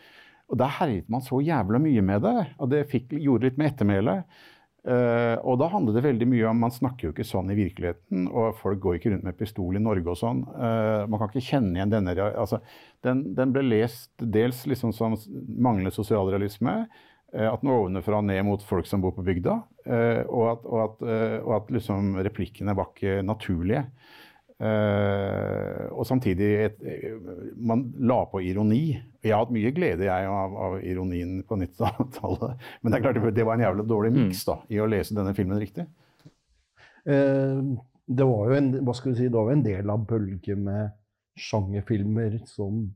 Og 0.48 0.60
Der 0.60 0.70
herjet 0.78 1.10
man 1.10 1.24
så 1.24 1.42
jævla 1.44 1.80
mye 1.82 2.02
med 2.02 2.22
det, 2.24 2.46
og 2.58 2.70
det 2.72 2.86
fikk, 2.92 3.10
gjorde 3.18 3.48
litt 3.48 3.58
med 3.58 3.72
ettermæle. 3.72 4.20
Eh, 4.86 5.34
og 5.42 5.58
da 5.58 5.66
handlet 5.72 5.98
det 5.98 6.04
veldig 6.04 6.26
mye 6.30 6.46
om 6.48 6.60
Man 6.62 6.72
snakker 6.72 7.08
jo 7.08 7.10
ikke 7.10 7.26
sånn 7.26 7.50
i 7.50 7.56
virkeligheten, 7.58 8.28
og 8.30 8.56
folk 8.60 8.78
går 8.84 8.98
ikke 8.98 9.12
rundt 9.12 9.26
med 9.26 9.38
pistol 9.38 9.76
i 9.76 9.82
Norge 9.82 10.14
og 10.14 10.18
sånn. 10.20 10.44
Uh, 10.54 11.04
man 11.10 11.18
kan 11.18 11.32
ikke 11.32 11.48
kjenne 11.48 11.76
igjen 11.76 11.92
denne 11.92 12.14
altså, 12.28 12.62
den, 13.04 13.24
den 13.36 13.52
ble 13.54 13.66
lest 13.66 14.12
dels 14.22 14.62
liksom 14.70 14.94
som 14.96 15.18
manglende 15.48 15.92
sosialrealisme. 15.94 16.80
Uh, 17.34 17.48
At 17.50 17.64
den 17.64 17.74
ovenfra 17.74 18.22
og 18.22 18.28
ned 18.30 18.40
mot 18.48 18.62
folk 18.64 18.88
som 18.88 19.02
bor 19.04 19.16
på 19.16 19.26
bygda. 19.26 19.58
Og 19.88 20.42
at, 20.50 20.64
og 20.68 20.80
at, 20.82 21.04
og 21.40 21.52
at 21.56 21.70
liksom 21.72 22.18
replikkene 22.20 22.74
var 22.76 22.90
ikke 22.92 23.22
naturlige. 23.24 23.86
Eh, 24.58 25.84
og 25.94 26.02
samtidig 26.08 26.48
et, 26.64 26.80
Man 27.54 27.84
la 28.10 28.24
på 28.30 28.42
ironi. 28.42 28.98
Jeg 29.22 29.34
har 29.34 29.44
hatt 29.44 29.54
mye 29.54 29.70
glede 29.74 30.08
jeg 30.08 30.30
av, 30.30 30.56
av 30.66 30.78
ironien 30.82 31.42
på 31.46 31.58
90-tallet. 31.60 32.64
Men 32.82 32.90
det 32.90 32.98
er 32.98 33.04
klart 33.06 33.36
det 33.36 33.46
var 33.46 33.58
en 33.58 33.66
jævlig 33.68 33.86
dårlig 33.90 34.14
miks 34.16 34.42
da, 34.48 34.58
i 34.72 34.80
å 34.82 34.88
lese 34.90 35.16
denne 35.18 35.34
filmen 35.38 35.62
riktig. 35.62 35.86
Eh, 37.06 37.60
det 38.08 38.26
var 38.26 38.50
jo 38.50 38.58
en, 38.58 38.72
hva 38.82 38.96
skal 38.96 39.12
vi 39.12 39.20
si, 39.20 39.28
det 39.30 39.38
var 39.38 39.52
en 39.52 39.66
del 39.66 39.92
av 39.92 40.06
bølgen 40.08 40.64
med 40.66 40.96
sjangerfilmer 41.38 42.40
som 42.50 42.88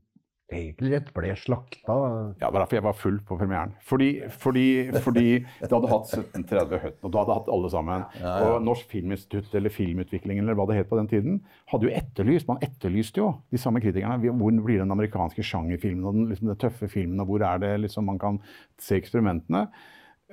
egentlig 0.51 0.91
rett 0.93 1.09
ble 1.15 1.31
slakta. 1.39 1.93
Ja, 1.93 2.33
det 2.39 2.49
var 2.49 2.63
derfor 2.63 2.77
jeg 2.77 2.85
var 2.85 2.97
full 2.97 3.19
på 3.25 3.37
premieren. 3.39 3.73
Fordi, 3.87 4.09
fordi, 4.43 4.65
fordi 5.05 5.25
det 5.61 5.71
hadde 5.71 5.91
hatt 5.91 6.11
1730 6.11 6.81
Høtten, 6.83 6.99
og 7.07 7.13
du 7.13 7.17
hadde 7.21 7.37
hatt 7.39 7.49
alle 7.55 7.71
sammen. 7.73 8.05
Ja, 8.19 8.25
ja. 8.27 8.51
Og 8.51 8.67
Norsk 8.67 8.91
Filminstitutt 8.91 9.55
eller 9.57 9.73
Filmutviklingen 9.73 10.45
eller 10.45 10.59
hva 10.59 10.67
det 10.69 10.81
het 10.81 10.91
på 10.91 10.99
den 10.99 11.09
tiden, 11.11 11.41
hadde 11.71 11.89
jo 11.89 11.95
etterlyst 11.95 12.49
Man 12.51 12.61
etterlyste 12.65 13.23
jo 13.23 13.31
de 13.53 13.61
samme 13.61 13.81
kritikerne. 13.83 14.19
Hvor 14.19 14.61
blir 14.67 14.83
den 14.83 14.93
amerikanske 14.95 15.45
sjangerfilmen 15.47 16.05
og 16.05 16.19
den, 16.19 16.29
liksom, 16.33 16.53
den 16.53 16.61
tøffe 16.61 16.91
filmen, 16.91 17.23
og 17.23 17.31
hvor 17.31 17.47
er 17.47 17.63
det 17.63 17.73
liksom 17.85 18.09
man 18.09 18.21
kan 18.21 18.39
se 18.81 18.99
eksperimentene? 18.99 19.67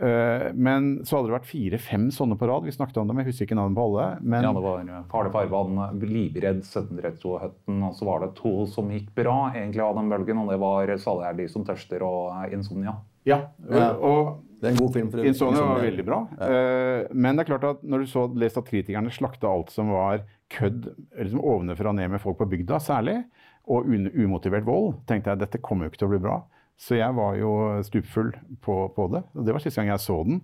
Eh, 0.00 0.46
men 0.56 1.04
så 1.04 1.18
hadde 1.18 1.28
det 1.28 1.34
vært 1.34 1.48
fire-fem 1.50 2.06
sånne 2.14 2.38
på 2.40 2.46
rad. 2.48 2.64
Vi 2.64 2.72
snakket 2.72 2.96
om 3.02 3.10
dem, 3.10 3.18
jeg 3.20 3.28
husker 3.28 3.44
ikke 3.48 3.58
navnet 3.58 3.76
på 3.76 3.84
alle. 3.84 4.06
Men 4.22 4.46
Ja, 4.46 4.52
det 4.56 4.62
var 4.64 4.78
eh, 4.80 5.02
Farlig 5.12 5.32
farvann, 5.34 5.80
Livredd, 6.00 6.62
1732 6.64 7.34
Høtten, 7.42 7.82
og 7.84 7.96
så 7.98 8.08
var 8.08 8.20
det 8.24 8.30
to 8.38 8.52
som 8.70 8.88
gikk 8.88 9.10
bra 9.18 9.50
egentlig 9.52 9.84
av 9.84 9.98
den 10.00 10.08
bølgen, 10.08 10.40
og 10.40 10.48
det 10.48 10.60
var 10.62 10.86
'Salig 10.96 11.26
er 11.28 11.34
de 11.42 11.48
som 11.48 11.64
tørster' 11.64 12.02
og 12.02 12.32
eh, 12.32 12.54
'Insomnia'. 12.56 12.96
Ja, 13.26 13.40
Ja. 13.68 13.92
og 14.00 14.40
Det 14.60 14.68
er 14.68 14.72
en 14.72 14.86
god 14.86 14.92
film. 14.92 15.10
for. 15.10 15.18
Insomnia 15.24 15.60
var 15.64 15.80
veldig 15.80 16.04
bra. 16.04 16.28
Ja. 16.38 17.04
men 17.14 17.36
det 17.36 17.48
er 17.48 17.56
klart 17.56 17.64
at 17.64 17.82
når 17.82 17.98
du 18.00 18.06
så 18.06 18.26
leste 18.34 18.58
at 18.58 18.66
kritikerne 18.68 19.10
slakta 19.10 19.48
alt 19.48 19.70
som 19.70 19.88
var 19.90 20.20
kødd 20.50 20.94
liksom 21.18 21.40
ovenfra 21.40 21.88
og 21.88 21.94
ned 21.94 22.10
med 22.10 22.20
folk 22.20 22.36
på 22.38 22.48
bygda, 22.48 22.76
særlig, 22.80 23.24
og 23.68 23.86
un 23.86 24.10
umotivert 24.14 24.64
vold, 24.64 24.94
tenkte 25.06 25.30
jeg 25.30 25.38
dette 25.38 25.58
kommer 25.62 25.84
jo 25.84 25.90
ikke 25.90 25.98
til 25.98 26.08
å 26.08 26.10
bli 26.10 26.18
bra. 26.18 26.42
Så 26.80 26.96
jeg 26.96 27.12
var 27.16 27.34
jo 27.36 27.50
stupfull 27.84 28.30
på, 28.64 28.76
på 28.96 29.06
det. 29.12 29.20
og 29.36 29.44
Det 29.44 29.52
var 29.52 29.60
siste 29.62 29.82
gang 29.82 29.90
jeg 29.92 30.00
så 30.06 30.16
den. 30.24 30.40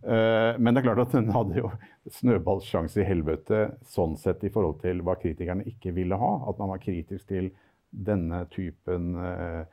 Uh, 0.00 0.54
men 0.56 0.72
det 0.72 0.80
er 0.80 0.86
klart 0.86 1.02
at 1.02 1.16
den 1.16 1.32
hadde 1.34 1.58
jo 1.58 1.72
snøballsjanse 2.14 3.02
i 3.02 3.08
helvete 3.08 3.64
sånn 3.90 4.14
sett 4.16 4.46
i 4.46 4.52
forhold 4.54 4.78
til 4.84 5.02
hva 5.04 5.16
kritikerne 5.20 5.66
ikke 5.68 5.92
ville 5.96 6.16
ha. 6.16 6.30
At 6.48 6.62
man 6.62 6.70
var 6.72 6.80
kritisk 6.80 7.26
til 7.28 7.50
denne 7.90 8.44
typen 8.54 9.16
uh, 9.18 9.66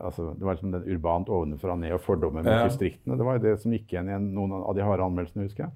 altså 0.00 0.30
Det 0.38 0.46
var 0.46 0.56
liksom 0.56 0.72
den 0.72 0.88
urbant 0.88 1.28
ovenfra 1.28 1.74
og 1.74 1.82
ned 1.82 1.92
og 1.92 2.00
fordommen 2.00 2.46
mot 2.46 2.52
Ja. 2.54 2.64
distriktene. 2.64 3.18
Det 3.18 3.24
var 3.28 3.36
jo 3.36 3.44
det 3.44 3.54
som 3.60 3.72
gikk 3.76 3.92
igjen 3.92 4.08
i 4.08 4.18
noen 4.22 4.54
av 4.56 4.72
de 4.78 4.84
harde 4.86 5.04
anmeldelsene, 5.04 5.44
husker 5.44 5.66
jeg. 5.66 5.72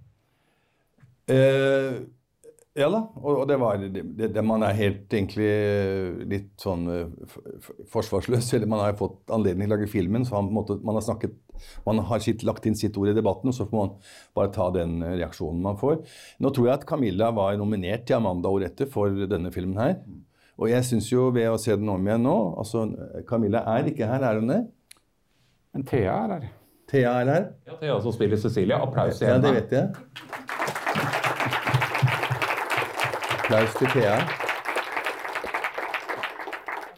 Eh, 1.28 1.98
ja 2.76 2.90
da, 2.92 2.98
og, 3.22 3.30
og 3.40 3.46
det 3.48 3.56
var 3.60 3.80
det, 3.80 4.02
det, 4.20 4.42
Man 4.44 4.64
er 4.66 4.76
helt 4.76 5.14
egentlig 5.16 5.48
eh, 5.48 6.18
litt 6.28 6.50
sånn 6.60 6.84
eh, 6.92 7.30
forsvarsløs. 7.92 8.50
Eller 8.56 8.68
man 8.68 8.82
har 8.84 8.98
fått 8.98 9.32
anledning 9.32 9.64
til 9.64 9.72
å 9.72 9.76
lage 9.78 9.90
filmen, 9.90 10.26
så 10.28 10.36
han, 10.36 10.50
på 10.50 10.52
en 10.52 10.58
måte, 10.60 10.76
man 10.84 10.98
har 10.98 11.06
snakket 11.06 11.36
Man 11.86 12.02
har 12.04 12.20
sitt, 12.20 12.42
lagt 12.44 12.66
inn 12.68 12.76
sitt 12.76 12.98
ord 13.00 13.08
i 13.08 13.16
debatten, 13.16 13.48
og 13.48 13.56
så 13.56 13.64
får 13.64 13.78
man 13.80 13.94
bare 14.36 14.52
ta 14.52 14.68
den 14.74 14.98
eh, 15.00 15.16
reaksjonen 15.22 15.62
man 15.64 15.80
får. 15.80 16.02
Nå 16.44 16.52
tror 16.52 16.68
jeg 16.68 16.76
at 16.76 16.86
Camilla 16.88 17.30
var 17.32 17.56
nominert 17.56 18.04
til 18.04 18.18
Amanda 18.18 18.52
året 18.52 18.74
etter 18.74 18.90
for 18.92 19.24
denne 19.30 19.52
filmen 19.54 19.80
her. 19.80 19.96
Og 20.60 20.68
jeg 20.68 20.84
syns 20.88 21.08
jo 21.08 21.30
ved 21.32 21.48
å 21.48 21.56
se 21.60 21.72
den 21.76 21.88
om 21.92 22.04
igjen 22.04 22.22
nå 22.24 22.36
altså 22.60 22.86
Camilla 23.28 23.60
er 23.76 23.90
ikke 23.90 24.08
her, 24.08 24.24
er 24.24 24.40
hun 24.40 24.52
det? 24.52 24.62
Men 25.76 25.84
Thea 25.88 26.12
er 26.24 26.34
her. 26.36 26.46
Thea 26.88 27.16
er 27.20 27.32
her? 27.32 27.48
Ja, 27.68 27.80
Thea 27.80 27.96
som 28.04 28.14
spiller 28.14 28.40
Cecilie. 28.40 28.76
Applaus 28.76 29.20
igjen. 29.20 29.34
Ja, 29.34 29.42
det 29.42 29.56
vet 29.58 29.74
jeg. 29.76 30.45
Applaus 33.56 33.74
til 33.78 33.88
Thea. 33.88 34.16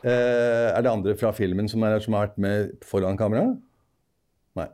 Eh, 0.03 0.69
er 0.75 0.83
det 0.83 0.91
andre 0.91 1.13
fra 1.19 1.31
filmen 1.31 1.69
som, 1.71 1.83
er, 1.87 2.01
som 2.03 2.17
har 2.17 2.25
vært 2.27 2.39
med 2.43 2.73
foran 2.83 3.19
kamera? 3.19 3.45
Nei. 4.59 4.65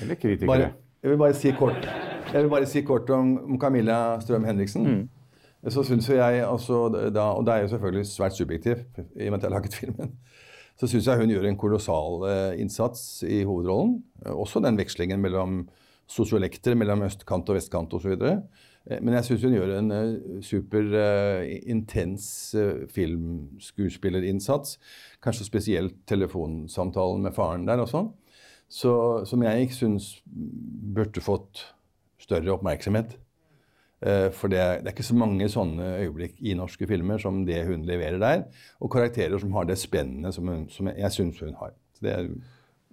Eller 0.00 0.16
kritikere. 0.16 0.48
Bare, 0.48 0.70
jeg 1.02 1.12
vil 1.12 1.20
bare 1.20 1.36
si 1.36 1.52
kort, 1.58 1.88
bare 2.32 2.68
si 2.70 2.80
kort 2.88 3.10
om, 3.12 3.34
om 3.50 3.58
Camilla 3.60 3.98
Strøm 4.24 4.46
Henriksen. 4.48 5.04
Så 5.68 5.84
syns 5.84 6.08
jo 6.08 6.16
jeg, 6.16 6.40
altså, 6.46 6.86
da, 7.12 7.26
og 7.36 7.44
det 7.44 7.54
er 7.54 7.66
jo 7.66 7.72
selvfølgelig 7.74 8.06
svært 8.08 8.38
subjektivt, 8.38 9.02
i 9.18 9.28
og 9.28 9.34
med 9.34 9.42
at 9.42 9.44
jeg 9.44 9.50
har 9.50 9.56
laget 9.58 9.76
filmen, 9.82 10.16
så 10.80 10.88
syns 10.88 11.10
jeg 11.10 11.20
hun 11.20 11.34
gjør 11.34 11.50
en 11.50 11.60
kolossal 11.60 12.24
eh, 12.30 12.62
innsats 12.62 13.26
i 13.28 13.42
hovedrollen. 13.44 13.98
Eh, 14.24 14.32
Også 14.32 14.64
den 14.64 14.80
vekslingen 14.80 15.20
mellom 15.20 15.66
sosiolekter, 16.08 16.78
mellom 16.80 17.04
østkant 17.10 17.50
og 17.52 17.60
vestkant 17.60 17.92
osv. 17.98 18.16
Men 18.88 19.18
jeg 19.18 19.26
syns 19.26 19.44
hun 19.44 19.54
gjør 19.56 19.74
en 19.76 19.92
eh, 19.92 20.12
super 20.44 20.86
uh, 20.94 21.42
intens 21.68 22.24
uh, 22.56 22.86
filmskuespillerinnsats. 22.92 24.78
Kanskje 25.24 25.48
spesielt 25.48 25.98
telefonsamtalen 26.08 27.26
med 27.26 27.36
faren 27.36 27.66
der 27.68 27.82
og 27.84 27.90
sånn. 27.92 28.12
Så, 28.68 28.92
som 29.28 29.44
jeg 29.44 29.66
ikke 29.66 29.76
syns 29.76 30.10
burde 30.24 31.24
fått 31.24 31.66
større 32.20 32.54
oppmerksomhet. 32.56 33.18
Uh, 34.00 34.28
For 34.32 34.48
det 34.48 34.62
det 34.80 34.88
er 34.88 34.94
ikke 34.94 35.10
så 35.10 35.18
mange 35.20 35.50
sånne 35.52 35.90
øyeblikk 36.06 36.40
i 36.40 36.56
norske 36.56 36.88
filmer 36.88 37.20
som 37.20 37.44
det 37.48 37.64
hun 37.68 37.84
leverer 37.88 38.20
der. 38.22 38.46
Og 38.80 38.92
karakterer 38.94 39.36
som 39.42 39.52
har 39.58 39.68
det 39.68 39.76
spennet 39.80 40.36
som, 40.36 40.48
hun, 40.48 40.68
som 40.72 40.88
jeg 40.94 41.12
syns 41.12 41.44
hun 41.44 41.58
har. 41.60 41.76
Så 41.98 42.08
det 42.08 42.14
er 42.14 42.32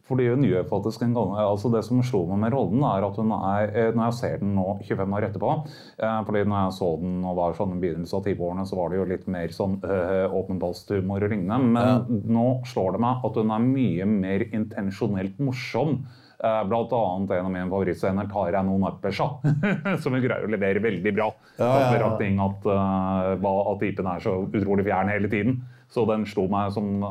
Fordi 0.06 0.28
hun 0.30 0.43
gjør 0.45 0.68
faktisk 0.70 1.01
en 1.01 1.16
gang, 1.18 1.32
altså 1.41 1.72
Det 1.74 1.80
som 1.88 2.01
slo 2.06 2.20
meg 2.30 2.38
med 2.43 2.53
rollen, 2.53 2.84
er 2.86 3.06
at 3.08 3.16
hun 3.18 3.32
er 3.34 3.72
eh, 3.74 3.88
Når 3.95 4.03
jeg 4.12 4.18
ser 4.20 4.36
den 4.43 4.51
nå 4.53 4.66
25 4.86 5.16
år 5.18 5.26
etterpå 5.30 5.53
eh, 5.66 6.20
fordi 6.28 6.43
når 6.45 6.60
jeg 6.68 6.76
så 6.78 6.89
den 7.01 7.16
og 7.26 7.39
var 7.39 7.56
sånn 7.58 7.74
i 7.74 7.80
begynnelsen 7.82 8.20
av 8.20 8.28
10-årene, 8.30 8.66
så 8.70 8.78
var 8.78 8.91
det 8.93 8.99
jo 8.99 9.08
litt 9.10 9.26
mer 9.34 9.56
sånn 9.56 9.80
øh, 9.82 10.36
åpenbalsthumor 10.41 11.26
og 11.26 11.34
lignende. 11.34 11.58
Men 11.80 12.22
nå 12.38 12.45
slår 12.70 12.93
det 12.97 13.01
meg 13.08 13.26
at 13.26 13.39
hun 13.41 13.56
er 13.56 13.66
mye 13.66 14.06
mer 14.12 14.45
intensjonelt 14.53 15.41
morsom. 15.41 15.97
Eh, 16.36 16.62
Blant 16.70 16.91
annet 16.93 17.32
en 17.39 17.47
av 17.47 17.53
mine 17.56 17.70
favorittscener 17.72 18.28
tar 18.30 18.53
jeg 18.60 18.68
noen 18.68 18.86
appersa, 18.91 19.30
som 20.03 20.14
hun 20.14 20.22
greier 20.22 20.45
å 20.45 20.51
levere 20.51 20.84
veldig 20.84 21.14
bra. 21.16 21.32
Ja, 21.58 21.72
ja, 21.82 21.93
ja. 21.97 22.12
At, 22.45 22.66
uh, 22.68 23.34
hva- 23.41 23.64
at 23.74 23.82
typen 23.82 24.10
er 24.12 24.22
så 24.22 24.38
utrolig 24.45 24.86
fjern 24.86 25.10
hele 25.14 25.32
tiden. 25.32 25.64
Så 25.93 26.03
den 26.09 26.25
slo 26.27 26.47
meg 26.51 26.73
som, 26.75 27.03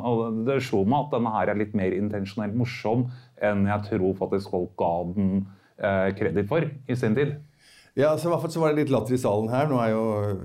det 0.47 0.61
slo 0.67 0.83
meg 0.89 1.07
at 1.07 1.17
denne 1.17 1.33
her 1.35 1.53
er 1.53 1.61
litt 1.61 1.75
mer 1.79 1.95
intensjonelt 1.95 2.57
morsom 2.59 3.07
enn 3.45 3.67
jeg 3.69 3.89
tror 3.89 4.17
faktisk 4.19 4.53
folk 4.55 4.73
ga 4.81 4.93
den 5.15 5.29
eh, 5.79 6.11
kreditt 6.19 6.51
for 6.51 6.67
i 6.67 6.97
sin 6.99 7.17
tid. 7.17 7.37
Ja, 7.95 8.17
så 8.19 8.27
i 8.27 8.33
hvert 8.33 8.43
fall 8.43 8.51
så 8.51 8.59
var 8.59 8.73
det 8.73 8.83
litt 8.83 8.91
latter 8.91 9.15
i 9.15 9.21
salen 9.23 9.53
her. 9.53 9.69
Nå 9.71 9.79
er 9.79 9.93
jo 9.93 10.03
øh, 10.19 10.41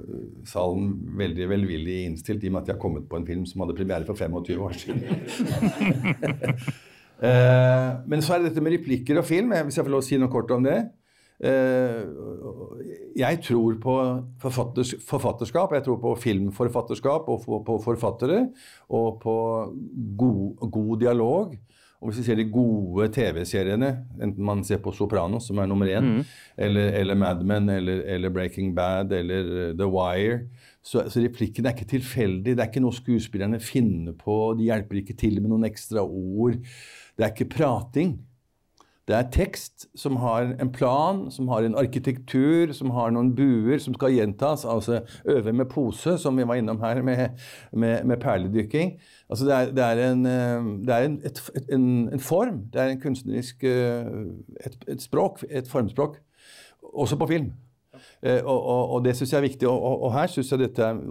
salen 0.46 0.92
veldig 1.18 1.48
velvillig 1.50 1.98
innstilt 2.06 2.46
i 2.46 2.52
og 2.52 2.56
med 2.56 2.62
at 2.62 2.70
jeg 2.70 2.78
har 2.78 2.84
kommet 2.84 3.08
på 3.10 3.18
en 3.18 3.26
film 3.26 3.48
som 3.50 3.64
hadde 3.64 3.78
premiere 3.80 4.06
for 4.06 4.20
25 4.20 4.62
år 4.68 4.78
siden. 4.84 5.02
Eh, 7.20 7.88
men 8.08 8.22
så 8.24 8.32
er 8.32 8.40
det 8.40 8.54
dette 8.54 8.62
med 8.64 8.72
replikker 8.78 9.18
og 9.20 9.26
film, 9.28 9.50
eh, 9.52 9.66
hvis 9.68 9.76
jeg 9.76 9.84
får 9.84 9.92
lov 9.92 10.00
å 10.00 10.06
si 10.08 10.16
noe 10.16 10.32
kort 10.32 10.54
om 10.56 10.64
det. 10.64 10.78
Eh, 11.40 12.04
jeg 13.20 13.40
tror 13.46 13.78
på 13.80 13.96
forfatters, 14.42 14.94
forfatterskap, 15.08 15.72
jeg 15.78 15.86
tror 15.86 16.00
på 16.04 16.16
filmforfatterskap 16.20 17.30
og 17.32 17.44
på, 17.46 17.62
på 17.68 17.80
forfattere. 17.84 18.46
Og 18.90 19.20
på 19.24 19.36
god, 20.20 20.70
god 20.72 21.00
dialog. 21.00 21.58
Og 22.00 22.08
hvis 22.08 22.22
vi 22.22 22.24
ser 22.30 22.38
de 22.40 22.46
gode 22.48 23.10
TV-seriene, 23.12 23.90
enten 24.24 24.46
man 24.48 24.62
ser 24.64 24.80
på 24.80 24.94
Sopranos, 24.96 25.50
som 25.50 25.58
er 25.60 25.68
nummer 25.68 25.90
én, 25.92 26.06
Mm. 26.06 26.22
eller, 26.58 26.94
eller 26.96 27.16
Mad 27.20 27.44
Men, 27.44 27.68
eller, 27.70 28.04
eller 28.08 28.30
Breaking 28.30 28.74
Bad, 28.76 29.12
eller 29.12 29.50
eh, 29.70 29.74
The 29.76 29.88
Wire, 29.88 30.40
så, 30.82 31.04
så 31.12 31.20
replikken 31.20 31.66
er 31.68 31.74
ikke 31.76 31.90
tilfeldig. 31.92 32.56
Det 32.56 32.60
er 32.64 32.70
ikke 32.72 32.84
noe 32.86 32.96
skuespillerne 32.96 33.60
finner 33.60 34.16
på. 34.16 34.56
De 34.58 34.70
hjelper 34.70 35.02
ikke 35.02 35.18
til 35.20 35.42
med 35.42 35.52
noen 35.52 35.68
ekstra 35.68 36.06
ord. 36.08 36.56
Det 37.20 37.26
er 37.26 37.34
ikke 37.36 37.50
prating. 37.52 38.16
Det 39.10 39.16
er 39.18 39.30
tekst 39.34 39.88
som 39.98 40.20
har 40.22 40.52
en 40.62 40.70
plan, 40.70 41.24
som 41.34 41.48
har 41.50 41.66
en 41.66 41.76
arkitektur, 41.82 42.70
som 42.78 42.92
har 42.94 43.10
noen 43.10 43.32
buer 43.34 43.82
som 43.82 43.96
skal 43.98 44.14
gjentas. 44.14 44.68
Altså 44.70 45.00
øve 45.26 45.54
med 45.54 45.66
pose, 45.72 46.14
som 46.22 46.38
vi 46.38 46.46
var 46.46 46.60
innom 46.62 46.82
her 46.84 47.02
med, 47.02 47.40
med, 47.74 48.04
med 48.06 48.22
perledykking. 48.22 49.00
Altså 49.30 49.48
det 49.48 49.56
er, 49.56 49.72
det 49.74 49.88
er, 49.88 50.04
en, 50.12 50.26
eh, 50.26 50.70
det 50.86 50.94
er 50.94 51.08
en, 51.08 51.18
et, 51.26 51.42
en, 51.74 51.88
en 52.14 52.20
form. 52.22 52.62
Det 52.74 52.82
er 52.82 52.94
en 52.94 53.02
kunstnerisk 53.02 53.64
eh, 53.64 54.14
et, 54.66 54.78
et 54.88 55.02
språk, 55.02 55.42
et 55.50 55.68
formspråk. 55.68 56.22
Også 56.94 57.18
på 57.18 57.32
film. 57.34 57.52
Eh, 58.22 58.46
og, 58.46 58.62
og, 58.62 58.90
og 58.90 59.06
det 59.06 59.18
syns 59.18 59.34
jeg 59.34 59.42
er 59.42 59.50
viktig. 59.50 59.68
Og, 59.74 60.04
og, 60.04 60.14
her 60.14 60.30
syns 60.30 60.54
jeg 60.54 60.68
dette 60.68 60.86
er 60.86 61.02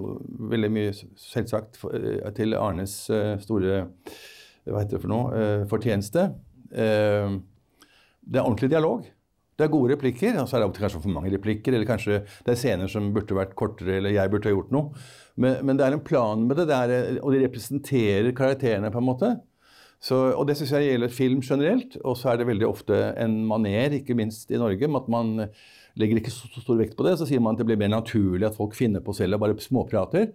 veldig 0.54 0.74
mye 0.78 0.96
selvsagt 1.18 1.82
til 2.38 2.54
Arnes 2.54 3.00
store 3.42 3.86
hva 4.68 4.82
heter 4.82 4.98
det 4.98 5.02
for 5.02 5.10
noe, 5.10 5.46
fortjeneste. 5.66 6.28
Det 8.28 8.40
er 8.40 8.44
ordentlig 8.44 8.68
dialog. 8.72 9.06
Det 9.58 9.66
er 9.66 9.72
gode 9.72 9.90
replikker, 9.90 10.36
og 10.38 10.46
så 10.46 10.54
er 10.54 10.62
det 10.62 10.68
av 10.68 10.74
kanskje 10.76 11.00
for 11.02 11.10
mange 11.10 11.32
replikker, 11.32 11.74
eller 11.74 11.88
kanskje 11.88 12.20
det 12.46 12.52
er 12.52 12.58
scener 12.60 12.90
som 12.92 13.08
burde 13.14 13.34
vært 13.34 13.56
kortere, 13.58 13.96
eller 13.98 14.14
jeg 14.14 14.30
burde 14.30 14.46
ha 14.46 14.54
gjort 14.54 14.74
noe. 14.74 15.06
Men, 15.34 15.56
men 15.66 15.80
det 15.80 15.86
er 15.86 15.96
en 15.96 16.04
plan 16.06 16.44
med 16.46 16.60
det, 16.60 16.68
det 16.70 16.76
er, 16.78 17.16
og 17.18 17.34
de 17.34 17.40
representerer 17.42 18.30
karakterene 18.38 18.92
på 18.94 19.02
en 19.02 19.08
måte. 19.08 19.32
Så, 19.98 20.14
og 20.30 20.46
det 20.46 20.54
syns 20.60 20.76
jeg 20.76 20.92
gjelder 20.92 21.10
film 21.10 21.42
generelt. 21.42 21.98
Og 22.04 22.14
så 22.20 22.30
er 22.30 22.38
det 22.38 22.46
veldig 22.52 22.68
ofte 22.68 23.00
en 23.18 23.40
maner, 23.50 23.98
ikke 23.98 24.14
minst 24.18 24.52
i 24.54 24.60
Norge, 24.60 24.86
med 24.86 25.00
at 25.02 25.10
man 25.10 25.34
legger 25.98 26.20
ikke 26.20 26.34
så 26.34 26.50
stor 26.54 26.78
vekt 26.78 26.94
på 26.98 27.06
det. 27.06 27.16
Så 27.18 27.26
sier 27.26 27.42
man 27.42 27.58
at 27.58 27.62
det 27.62 27.66
blir 27.66 27.80
mer 27.80 27.90
naturlig 27.96 28.46
at 28.46 28.58
folk 28.58 28.78
finner 28.78 29.02
på 29.02 29.16
selv 29.16 29.40
og 29.40 29.42
bare 29.42 29.58
småprater. 29.62 30.30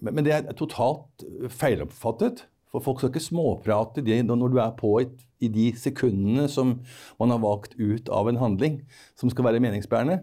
Men, 0.00 0.16
men 0.16 0.24
det 0.24 0.32
er 0.32 0.48
totalt 0.56 1.26
feiloppfattet. 1.52 2.46
For 2.76 2.84
folk 2.84 3.00
skal 3.00 3.12
ikke 3.14 3.24
småprate 3.24 4.04
de, 4.04 4.18
når 4.26 4.52
du 4.52 4.58
er 4.60 4.72
på 4.76 4.98
et, 5.00 5.14
i 5.40 5.48
de 5.52 5.70
sekundene 5.76 6.46
som 6.48 6.78
man 7.20 7.32
har 7.32 7.40
valgt 7.40 7.76
ut 7.76 8.08
av 8.12 8.28
en 8.28 8.40
handling 8.40 8.80
som 9.16 9.32
skal 9.32 9.48
være 9.48 9.60
meningsbærende. 9.64 10.20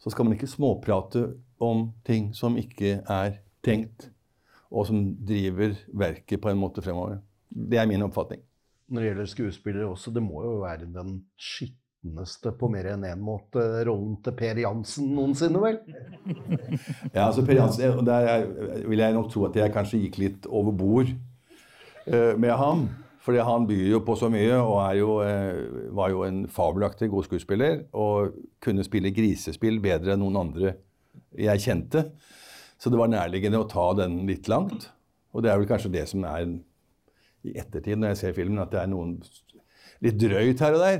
Så 0.00 0.12
skal 0.12 0.26
man 0.26 0.36
ikke 0.36 0.50
småprate 0.50 1.26
om 1.62 1.90
ting 2.04 2.32
som 2.36 2.56
ikke 2.60 2.98
er 3.00 3.38
tenkt, 3.64 4.10
og 4.72 4.88
som 4.88 5.04
driver 5.16 5.76
verket 5.94 6.42
på 6.42 6.50
en 6.50 6.60
måte 6.60 6.84
fremover. 6.84 7.20
Det 7.48 7.78
er 7.78 7.88
min 7.88 8.04
oppfatning. 8.04 8.42
Når 8.92 9.00
det 9.00 9.08
gjelder 9.08 9.30
skuespillere 9.30 9.88
også, 9.88 10.12
det 10.12 10.24
må 10.24 10.42
jo 10.44 10.56
være 10.64 10.88
den 10.92 11.20
skitneste 11.40 12.52
på 12.58 12.68
mer 12.72 12.90
enn 12.92 13.06
én 13.08 13.20
måte 13.22 13.62
rollen 13.86 14.18
til 14.24 14.34
Per 14.36 14.60
Jansen 14.60 15.12
noensinne, 15.16 15.60
vel? 15.62 15.78
Ja, 17.14 17.28
altså 17.28 17.44
Per 17.46 17.60
Jansen, 17.60 18.02
Der 18.08 18.32
er, 18.34 18.48
vil 18.88 19.04
jeg 19.04 19.16
nok 19.16 19.30
tro 19.32 19.46
at 19.48 19.56
jeg 19.56 19.72
kanskje 19.72 20.02
gikk 20.02 20.18
litt 20.20 20.50
over 20.50 20.74
bord 20.76 21.12
med 22.06 22.52
ham. 22.58 22.86
Fordi 23.22 23.42
han 23.46 23.66
byr 23.68 23.84
jo 23.92 24.00
på 24.02 24.16
så 24.18 24.26
mye 24.32 24.56
og 24.58 24.96
jo, 24.98 25.10
eh, 25.22 25.90
var 25.94 26.10
jo 26.10 26.24
en 26.26 26.42
fabelaktig 26.50 27.08
god 27.10 27.28
skuespiller. 27.28 27.84
Og 27.94 28.34
kunne 28.62 28.84
spille 28.86 29.14
grisespill 29.14 29.78
bedre 29.82 30.16
enn 30.16 30.24
noen 30.24 30.40
andre 30.40 30.74
jeg 31.38 31.62
kjente. 31.62 32.08
Så 32.78 32.90
det 32.90 32.98
var 32.98 33.12
nærliggende 33.12 33.60
å 33.62 33.68
ta 33.70 33.92
den 33.94 34.24
litt 34.26 34.50
langt. 34.50 34.88
Og 35.32 35.44
det 35.44 35.52
er 35.52 35.60
vel 35.60 35.70
kanskje 35.70 35.92
det 35.94 36.08
som 36.10 36.24
er 36.26 36.48
i 37.42 37.54
ettertid, 37.58 37.96
når 37.98 38.12
jeg 38.12 38.20
ser 38.20 38.34
filmen, 38.36 38.58
at 38.62 38.72
det 38.74 38.80
er 38.82 38.90
noen 38.90 39.16
litt 40.02 40.18
drøyt 40.18 40.60
her 40.60 40.74
og 40.74 40.82
der. 40.82 40.98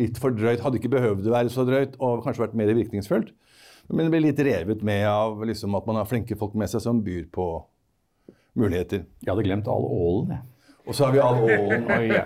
Litt 0.00 0.16
for 0.20 0.32
drøyt. 0.32 0.64
Hadde 0.64 0.80
ikke 0.80 0.94
behøvd 0.96 1.28
å 1.28 1.34
være 1.34 1.52
så 1.52 1.66
drøyt, 1.68 2.00
og 2.00 2.24
kanskje 2.24 2.46
vært 2.46 2.56
mer 2.56 2.72
virkningsfullt. 2.72 3.34
Men 3.90 4.06
det 4.06 4.14
blir 4.14 4.24
litt 4.24 4.40
revet 4.46 4.84
med 4.86 5.04
av 5.10 5.44
liksom, 5.44 5.76
at 5.76 5.86
man 5.88 6.00
har 6.00 6.08
flinke 6.08 6.38
folk 6.40 6.56
med 6.56 6.72
seg 6.72 6.80
som 6.84 7.04
byr 7.04 7.28
på 7.34 7.50
muligheter. 8.58 9.04
Jeg 9.22 9.32
hadde 9.32 9.46
glemt 9.46 9.68
all 9.70 9.86
ålen, 9.86 10.36
jeg. 10.36 10.46
Og 10.88 10.96
så 10.96 11.06
har 11.06 11.12
vi 11.14 11.20
all 11.22 11.42
ålen. 11.44 11.84
Oi, 11.92 12.06
ja. 12.10 12.24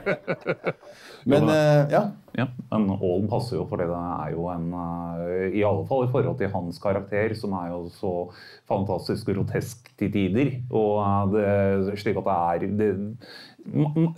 Men 1.29 1.49
eh, 1.49 1.93
ja. 1.93 2.03
Ja, 2.35 2.49
men 2.73 2.91
Ålen 2.99 3.29
passer 3.31 3.57
jo 3.61 3.65
fordi 3.71 3.87
det 3.87 3.97
er 3.97 4.33
jo 4.35 4.49
en 4.51 4.67
eh, 4.75 5.55
I 5.61 5.63
alle 5.67 5.85
fall 5.89 6.07
i 6.07 6.11
forhold 6.11 6.39
til 6.41 6.51
hans 6.51 6.81
karakter, 6.83 7.35
som 7.39 7.55
er 7.57 7.71
jo 7.71 7.85
så 7.95 8.13
fantastisk 8.71 9.31
grotesk 9.31 9.93
til 10.01 10.13
tider. 10.15 10.51
Og 10.75 11.37
eh, 11.39 11.85
det, 11.87 11.99
slik 12.03 12.19
at 12.21 12.29
det 12.29 12.39
er 12.69 12.79
det, 12.81 12.91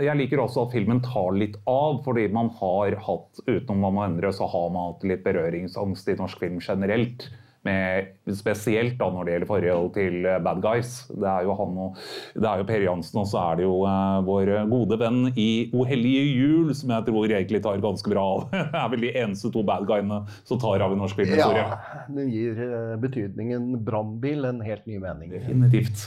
Jeg 0.03 0.21
liker 0.23 0.43
også 0.43 0.67
at 0.67 0.75
filmen 0.75 1.03
tar 1.05 1.37
litt 1.37 1.59
av, 1.71 2.01
fordi 2.07 2.29
man 2.35 2.51
har 2.61 2.99
hatt, 3.07 3.43
utenom 3.47 3.85
hva 3.85 3.95
man 3.99 4.13
endrer, 4.13 4.35
så 4.35 4.49
har 4.51 4.71
man 4.75 4.95
hatt 4.95 5.07
litt 5.11 5.27
berøringsangst 5.27 6.09
i 6.11 6.19
norsk 6.19 6.43
film 6.43 6.63
generelt. 6.65 7.29
Med, 7.67 8.13
spesielt 8.37 8.97
da 9.01 9.09
når 9.11 9.27
det 9.27 9.35
gjelder 9.35 9.51
forhold 9.51 9.91
til 9.97 10.29
eh, 10.29 10.39
bad 10.45 10.63
guys. 10.65 10.93
Det 11.11 11.27
er 11.31 11.47
jo 11.47 11.57
han 11.59 11.81
og 11.87 11.99
det 12.37 12.49
er 12.51 12.61
jo 12.61 12.69
Per 12.69 12.85
Jansen, 12.85 13.21
og 13.23 13.29
så 13.31 13.41
er 13.43 13.59
det 13.61 13.67
jo 13.67 13.81
uh, 13.83 14.21
vår 14.27 14.53
gode 14.71 14.99
venn 15.01 15.33
i 15.35 15.49
O 15.75 15.87
hellige 15.89 16.25
jul, 16.37 16.71
som 16.79 16.93
jeg 16.95 17.07
tror 17.09 17.27
egentlig 17.27 17.63
tar 17.65 17.83
ganske 17.83 18.13
bra 18.13 18.25
av. 18.37 18.47
Det 18.77 18.81
er 18.83 18.93
vel 18.93 19.05
de 19.07 19.13
eneste 19.23 19.51
to 19.55 19.63
bad 19.67 19.87
guyene 19.89 20.23
som 20.47 20.61
tar 20.63 20.85
av 20.85 20.95
i 20.95 21.01
norsk 21.01 21.19
filmhistorie. 21.19 21.65
Ja, 21.65 22.07
det 22.17 22.29
gir 22.31 22.63
uh, 22.63 22.95
betydningen 23.03 23.75
brannbil 23.87 24.47
en 24.49 24.63
helt 24.65 24.87
ny 24.89 25.01
mening. 25.03 25.33
Definitivt. 25.35 26.07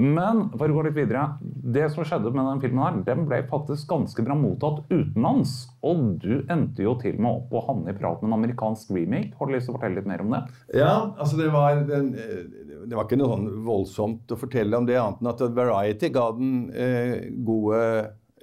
Men 0.00 0.46
for 0.56 0.72
å 0.72 0.76
gå 0.76 0.84
litt 0.86 0.96
videre, 0.96 1.24
det 1.42 1.84
som 1.92 2.06
skjedde 2.06 2.30
med 2.32 2.46
den 2.48 2.60
filmen 2.62 2.82
her, 2.82 3.00
den 3.04 3.26
ble 3.28 3.42
faktisk 3.50 3.90
ganske 3.90 4.24
bra 4.24 4.36
mottatt 4.38 4.80
utenlands. 4.88 5.52
Og 5.84 6.14
du 6.22 6.46
endte 6.52 6.86
jo 6.86 6.94
til 7.02 7.18
med 7.20 7.42
opp 7.42 7.52
å 7.52 7.64
havne 7.66 7.92
i 7.92 7.98
prat 7.98 8.22
med 8.22 8.30
en 8.30 8.38
amerikansk 8.38 8.94
remake. 8.96 9.34
Har 9.36 9.50
du 9.50 9.54
lyst 9.54 9.68
til 9.68 9.74
å 9.74 9.78
fortelle 9.78 10.00
litt 10.00 10.08
mer 10.08 10.24
om 10.24 10.32
det? 10.32 10.40
Ja, 10.80 10.94
altså 11.12 11.36
det 11.40 11.50
var, 11.52 11.82
den, 11.88 12.14
eh, 12.16 12.46
det 12.88 12.96
var 12.96 13.04
ikke 13.04 13.20
noe 13.20 13.34
sånn 13.34 13.50
voldsomt 13.66 14.32
å 14.32 14.40
fortelle 14.40 14.80
om 14.80 14.88
det, 14.88 14.96
annet 15.00 15.20
enn 15.20 15.32
at 15.34 15.44
Variety 15.60 16.12
ga 16.14 16.24
den 16.38 16.54
eh, 16.72 17.28
gode, 17.44 17.82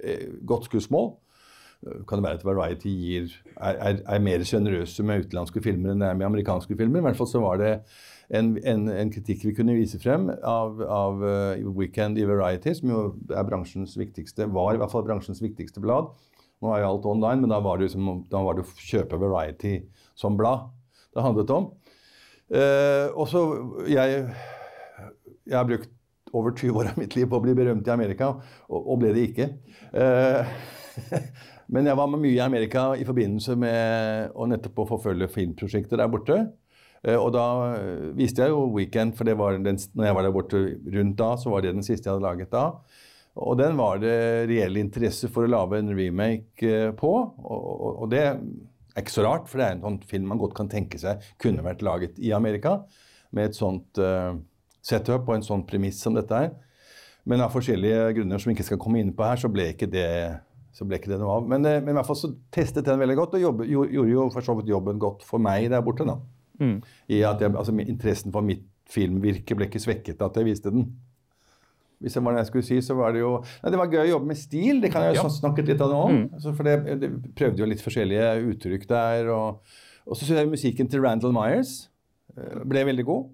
eh, 0.04 0.30
godt 0.46 0.70
skussmål. 0.70 1.12
Kan 2.06 2.20
det 2.20 2.26
være 2.28 2.38
at 2.38 2.46
Variety 2.46 2.90
gir, 2.92 3.34
er, 3.56 3.74
er, 3.74 4.00
er 4.04 4.22
mer 4.22 4.42
sjenerøse 4.44 5.02
med 5.06 5.24
utenlandske 5.24 5.62
filmer 5.64 5.94
enn 5.94 6.02
det 6.02 6.10
er 6.12 6.18
med 6.18 6.28
amerikanske 6.28 6.76
filmer? 6.76 7.00
I 7.00 7.08
hvert 7.08 7.18
fall 7.18 7.30
så 7.30 7.40
var 7.42 7.58
det 7.58 7.72
en, 8.30 8.50
en, 8.62 8.88
en 8.94 9.10
kritikk 9.10 9.44
vi 9.48 9.54
kunne 9.56 9.74
vise 9.74 9.98
frem 10.02 10.28
av, 10.46 10.80
av 10.86 11.22
uh, 11.24 11.70
Weekend 11.74 12.18
i 12.20 12.26
Variety, 12.28 12.76
som 12.78 12.92
jo 12.92 13.00
er 13.34 13.46
bransjens 13.48 13.96
viktigste, 13.98 14.46
var 14.54 14.74
i 14.74 14.80
hvert 14.80 14.92
fall 14.92 15.06
bransjens 15.06 15.42
viktigste 15.42 15.82
blad. 15.82 16.12
Nå 16.60 16.74
er 16.74 16.84
jo 16.84 16.90
alt 16.92 17.08
online, 17.10 17.42
men 17.42 17.50
da 17.50 17.58
var 17.64 17.80
det, 17.80 17.90
jo 17.96 18.66
å 18.66 18.66
kjøpe 18.86 19.18
Variety 19.20 19.80
som 20.18 20.38
blad 20.38 20.68
det 21.10 21.24
handlet 21.24 21.50
om. 21.54 21.70
Uh, 22.50 23.10
og 23.18 23.26
så 23.30 23.44
jeg, 23.90 24.22
jeg 25.46 25.56
har 25.56 25.66
brukt 25.66 25.90
over 26.36 26.54
20 26.54 26.78
år 26.78 26.92
av 26.92 26.98
mitt 27.00 27.16
liv 27.18 27.26
på 27.26 27.38
å 27.38 27.42
bli 27.42 27.54
berømt 27.58 27.88
i 27.88 27.94
Amerika, 27.94 28.30
og, 28.70 28.80
og 28.80 29.00
ble 29.02 29.14
det 29.16 29.26
ikke. 29.32 29.50
Uh, 29.90 30.46
men 31.74 31.90
jeg 31.90 31.98
var 31.98 32.10
med 32.12 32.22
mye 32.22 32.36
i 32.36 32.44
Amerika 32.44 32.90
i 32.94 33.06
forbindelse 33.08 33.58
med 33.58 34.38
å 34.38 34.46
nettopp 34.50 34.84
forfølge 34.94 35.30
filmprosjekter 35.34 35.98
der 35.98 36.12
borte. 36.12 36.44
Eh, 37.06 37.16
og 37.16 37.30
da 37.36 37.44
viste 38.16 38.44
jeg 38.44 38.52
jo 38.52 38.66
Weekend, 38.74 39.16
for 39.18 39.28
det 39.28 39.36
var 39.40 39.56
den, 39.56 39.78
når 39.94 40.10
jeg 40.10 40.16
var 40.18 40.26
der 40.26 40.34
borte 40.34 40.64
rundt 40.96 41.16
da, 41.20 41.30
så 41.40 41.52
var 41.52 41.64
det 41.64 41.76
den 41.76 41.86
siste 41.86 42.08
jeg 42.08 42.16
hadde 42.16 42.26
laget 42.26 42.52
da. 42.52 42.66
Og 43.40 43.56
den 43.60 43.78
var 43.78 44.00
det 44.02 44.48
reell 44.50 44.80
interesse 44.80 45.30
for 45.30 45.46
å 45.46 45.50
lage 45.50 45.78
en 45.78 45.94
remake 45.94 46.66
eh, 46.66 46.90
på. 46.96 47.12
Og, 47.14 47.60
og, 47.70 48.02
og 48.04 48.10
det 48.12 48.24
er 48.26 49.04
ikke 49.04 49.14
så 49.14 49.24
rart, 49.26 49.46
for 49.48 49.60
det 49.60 49.68
er 49.68 49.76
en 49.76 49.84
sånn 49.86 50.00
film 50.10 50.28
man 50.32 50.40
godt 50.40 50.56
kan 50.58 50.70
tenke 50.70 50.98
seg 51.00 51.22
kunne 51.40 51.64
vært 51.64 51.84
laget 51.86 52.18
i 52.18 52.34
Amerika. 52.36 52.80
Med 53.30 53.52
et 53.52 53.54
sånt 53.56 54.00
uh, 54.02 54.34
setup 54.82 55.28
og 55.28 55.36
en 55.36 55.46
sånn 55.46 55.62
premiss 55.68 56.00
som 56.02 56.16
dette 56.16 56.34
er. 56.34 56.50
Men 57.28 57.44
av 57.44 57.54
forskjellige 57.54 58.08
grunner 58.16 58.42
som 58.42 58.50
vi 58.50 58.56
ikke 58.56 58.66
skal 58.72 58.80
komme 58.82 58.98
inn 58.98 59.12
på 59.14 59.22
her, 59.22 59.38
så 59.38 59.50
ble 59.52 59.68
ikke 59.70 59.86
det, 59.92 60.08
ble 60.80 60.98
ikke 60.98 61.12
det 61.12 61.20
noe 61.20 61.36
av. 61.38 61.46
Men, 61.46 61.62
men, 61.62 61.92
i 61.92 61.96
hvert 62.00 62.08
fall 62.08 62.18
så 62.18 62.32
testet 62.50 62.88
den 62.88 62.98
veldig 62.98 63.16
godt, 63.20 63.38
og 63.38 63.44
jobbe, 63.44 63.68
gjorde 63.70 64.10
jo 64.10 64.26
for 64.34 64.48
så 64.48 64.56
vidt 64.58 64.72
jobben 64.72 64.98
godt 64.98 65.22
for 65.28 65.42
meg 65.42 65.68
der 65.70 65.84
borte. 65.86 66.08
da. 66.08 66.18
Mm. 66.60 66.80
I 67.08 67.22
at 67.26 67.42
jeg, 67.42 67.54
altså, 67.56 67.74
Interessen 67.84 68.34
for 68.34 68.46
mitt 68.46 68.66
filmvirke 68.90 69.56
ble 69.56 69.68
ikke 69.68 69.82
svekket 69.82 70.20
av 70.20 70.32
at 70.32 70.40
jeg 70.40 70.48
viste 70.50 70.72
den. 70.74 70.88
Hvis 72.00 72.16
det 72.16 72.22
var 72.24 72.32
det 72.32 72.42
jeg 72.42 72.48
skulle 72.48 72.66
si, 72.66 72.78
så 72.80 72.96
var 72.96 73.12
det 73.12 73.20
jo 73.20 73.34
nei, 73.44 73.70
Det 73.70 73.78
var 73.78 73.92
gøy 73.92 74.02
å 74.06 74.10
jobbe 74.14 74.30
med 74.30 74.40
stil. 74.40 74.80
Det 74.80 74.90
kan 74.92 75.04
jeg 75.04 75.18
jo 75.18 75.26
ja. 75.26 75.32
snakket 75.36 75.68
litt 75.68 75.84
om. 75.84 76.16
Mm. 76.16 76.24
Altså, 76.38 76.54
for 76.56 76.68
det, 76.68 76.96
det, 77.02 77.10
prøvde 77.36 77.60
jo 77.60 77.68
litt 77.68 77.84
forskjellige 77.84 78.30
uttrykk 78.54 78.88
der. 78.88 79.30
Og, 79.34 79.76
og 80.06 80.16
så 80.16 80.24
syns 80.24 80.40
jeg 80.40 80.52
musikken 80.54 80.90
til 80.90 81.04
Randall 81.04 81.36
Myers 81.36 81.74
uh, 82.38 82.64
ble 82.64 82.86
veldig 82.88 83.06
god. 83.08 83.28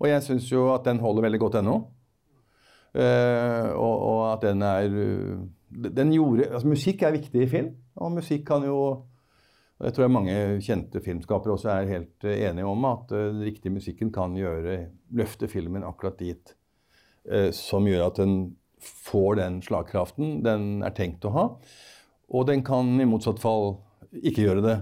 Og 0.00 0.08
jeg 0.08 0.24
syns 0.24 0.48
jo 0.48 0.70
at 0.72 0.86
den 0.88 1.02
holder 1.04 1.28
veldig 1.28 1.42
godt 1.42 1.60
ennå. 1.60 1.76
Uh, 2.90 3.68
og, 3.76 3.94
og, 3.94 4.22
at 4.32 4.48
den 4.48 4.64
er 4.66 4.96
uh, 4.96 5.36
den 5.70 6.12
gjorde, 6.12 6.48
altså 6.50 6.68
Musikk 6.68 7.02
er 7.02 7.14
viktig 7.14 7.44
i 7.44 7.46
film, 7.46 7.68
og 7.96 8.12
musikk 8.12 8.42
kan 8.48 8.64
jo 8.66 8.78
og 9.80 9.88
jeg 9.88 9.96
tror 9.96 10.10
mange 10.12 10.36
kjente 10.60 11.00
filmskapere 11.00 11.54
også 11.54 11.70
er 11.72 11.88
helt 11.88 12.24
eh, 12.28 12.42
enige 12.50 12.68
om 12.68 12.84
at 12.84 13.12
uh, 13.16 13.30
den 13.32 13.40
riktige 13.46 13.72
musikken 13.72 14.10
kan 14.12 14.34
gjøre, 14.36 14.90
løfte 15.16 15.48
filmen 15.48 15.86
akkurat 15.88 16.18
dit 16.20 16.52
uh, 17.32 17.48
som 17.56 17.88
gjør 17.88 18.10
at 18.10 18.20
den 18.20 18.34
får 18.80 19.38
den 19.40 19.58
slagkraften 19.64 20.42
den 20.44 20.84
er 20.84 20.92
tenkt 20.96 21.24
å 21.24 21.32
ha. 21.32 21.46
Og 22.30 22.44
den 22.48 22.60
kan 22.64 22.92
i 23.00 23.08
motsatt 23.08 23.40
fall 23.40 23.78
ikke 24.16 24.44
gjøre 24.46 24.64
det. 24.64 24.78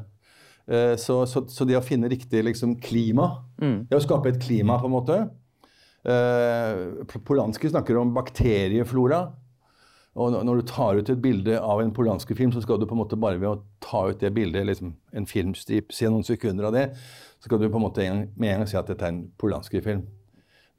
Så, 1.00 1.22
så, 1.24 1.40
så, 1.48 1.64
det 1.64 1.78
å 1.78 1.82
finne 1.82 2.10
riktig 2.12 2.42
liksom, 2.44 2.74
klima, 2.84 3.24
mm. 3.56 3.88
det 3.88 3.96
å 3.96 4.02
skape 4.04 4.28
et 4.28 4.38
klima, 4.42 4.76
på 4.76 4.84
en 4.84 4.92
måte 4.92 5.16
Polanski 7.24 7.70
snakker 7.72 7.96
om 7.98 8.12
bakterieflora. 8.14 9.22
Og 10.18 10.32
når 10.32 10.60
du 10.60 10.66
tar 10.66 10.98
ut 10.98 11.10
et 11.12 11.20
bilde 11.22 11.58
av 11.60 11.82
en 11.82 11.92
polanske 11.94 12.34
film, 12.34 12.50
så 12.52 12.62
skal 12.64 12.80
du 12.80 12.86
på 12.88 12.96
en 12.96 13.02
måte 13.02 13.18
bare 13.20 13.38
ved 13.38 13.50
å 13.50 13.60
ta 13.84 14.06
ut 14.08 14.20
det 14.20 14.32
bildet, 14.34 14.66
liksom 14.66 14.94
en 15.14 15.26
filmstrip, 15.28 15.92
se 15.94 16.08
noen 16.08 16.26
sekunder 16.26 16.70
av 16.70 16.74
det, 16.74 16.86
så 17.38 17.46
skal 17.46 17.60
du 17.60 17.68
på 17.68 17.78
en 17.78 17.84
måte 17.84 18.06
med 18.34 18.48
en 18.50 18.62
gang 18.62 18.70
si 18.70 18.78
at 18.80 18.88
dette 18.90 19.04
er 19.04 19.14
en 19.14 19.26
polanske 19.38 19.82
film. 19.84 20.06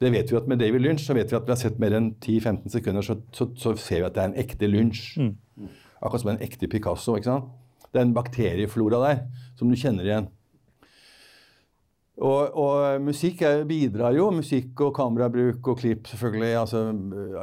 Det 0.00 0.10
vet 0.12 0.30
vi 0.32 0.36
at 0.38 0.48
Med 0.48 0.58
David 0.58 0.80
Lynch 0.80 1.04
så 1.04 1.14
vet 1.16 1.32
vi 1.32 1.36
at 1.36 1.48
vi 1.48 1.52
har 1.52 1.60
sett 1.60 1.80
mer 1.80 1.92
enn 1.96 2.14
10-15 2.24 2.72
sekunder, 2.72 3.04
så, 3.04 3.18
så, 3.36 3.50
så, 3.56 3.74
ser 3.76 4.00
vi 4.00 4.08
at 4.08 4.16
det 4.16 4.22
er 4.22 4.30
en 4.30 4.38
ekte 4.40 4.68
Lynch. 4.68 5.02
Mm. 5.20 5.34
Akkurat 6.00 6.22
som 6.22 6.32
en 6.32 6.44
ekte 6.44 6.68
Picasso. 6.72 7.16
ikke 7.16 7.28
sant? 7.28 7.50
Det 7.92 8.00
er 8.00 8.06
en 8.06 8.14
bakterieflora 8.16 9.00
der 9.04 9.24
som 9.58 9.68
du 9.68 9.76
kjenner 9.76 10.08
igjen. 10.08 10.30
Og, 12.20 12.52
og, 12.52 13.00
musikk 13.00 13.40
bidrar 13.68 14.12
jo. 14.12 14.28
Musikk 14.34 14.80
og 14.84 14.92
kamerabruk 14.98 15.70
og 15.72 15.78
klipp, 15.80 16.08
selvfølgelig. 16.10 16.50
altså 16.60 16.82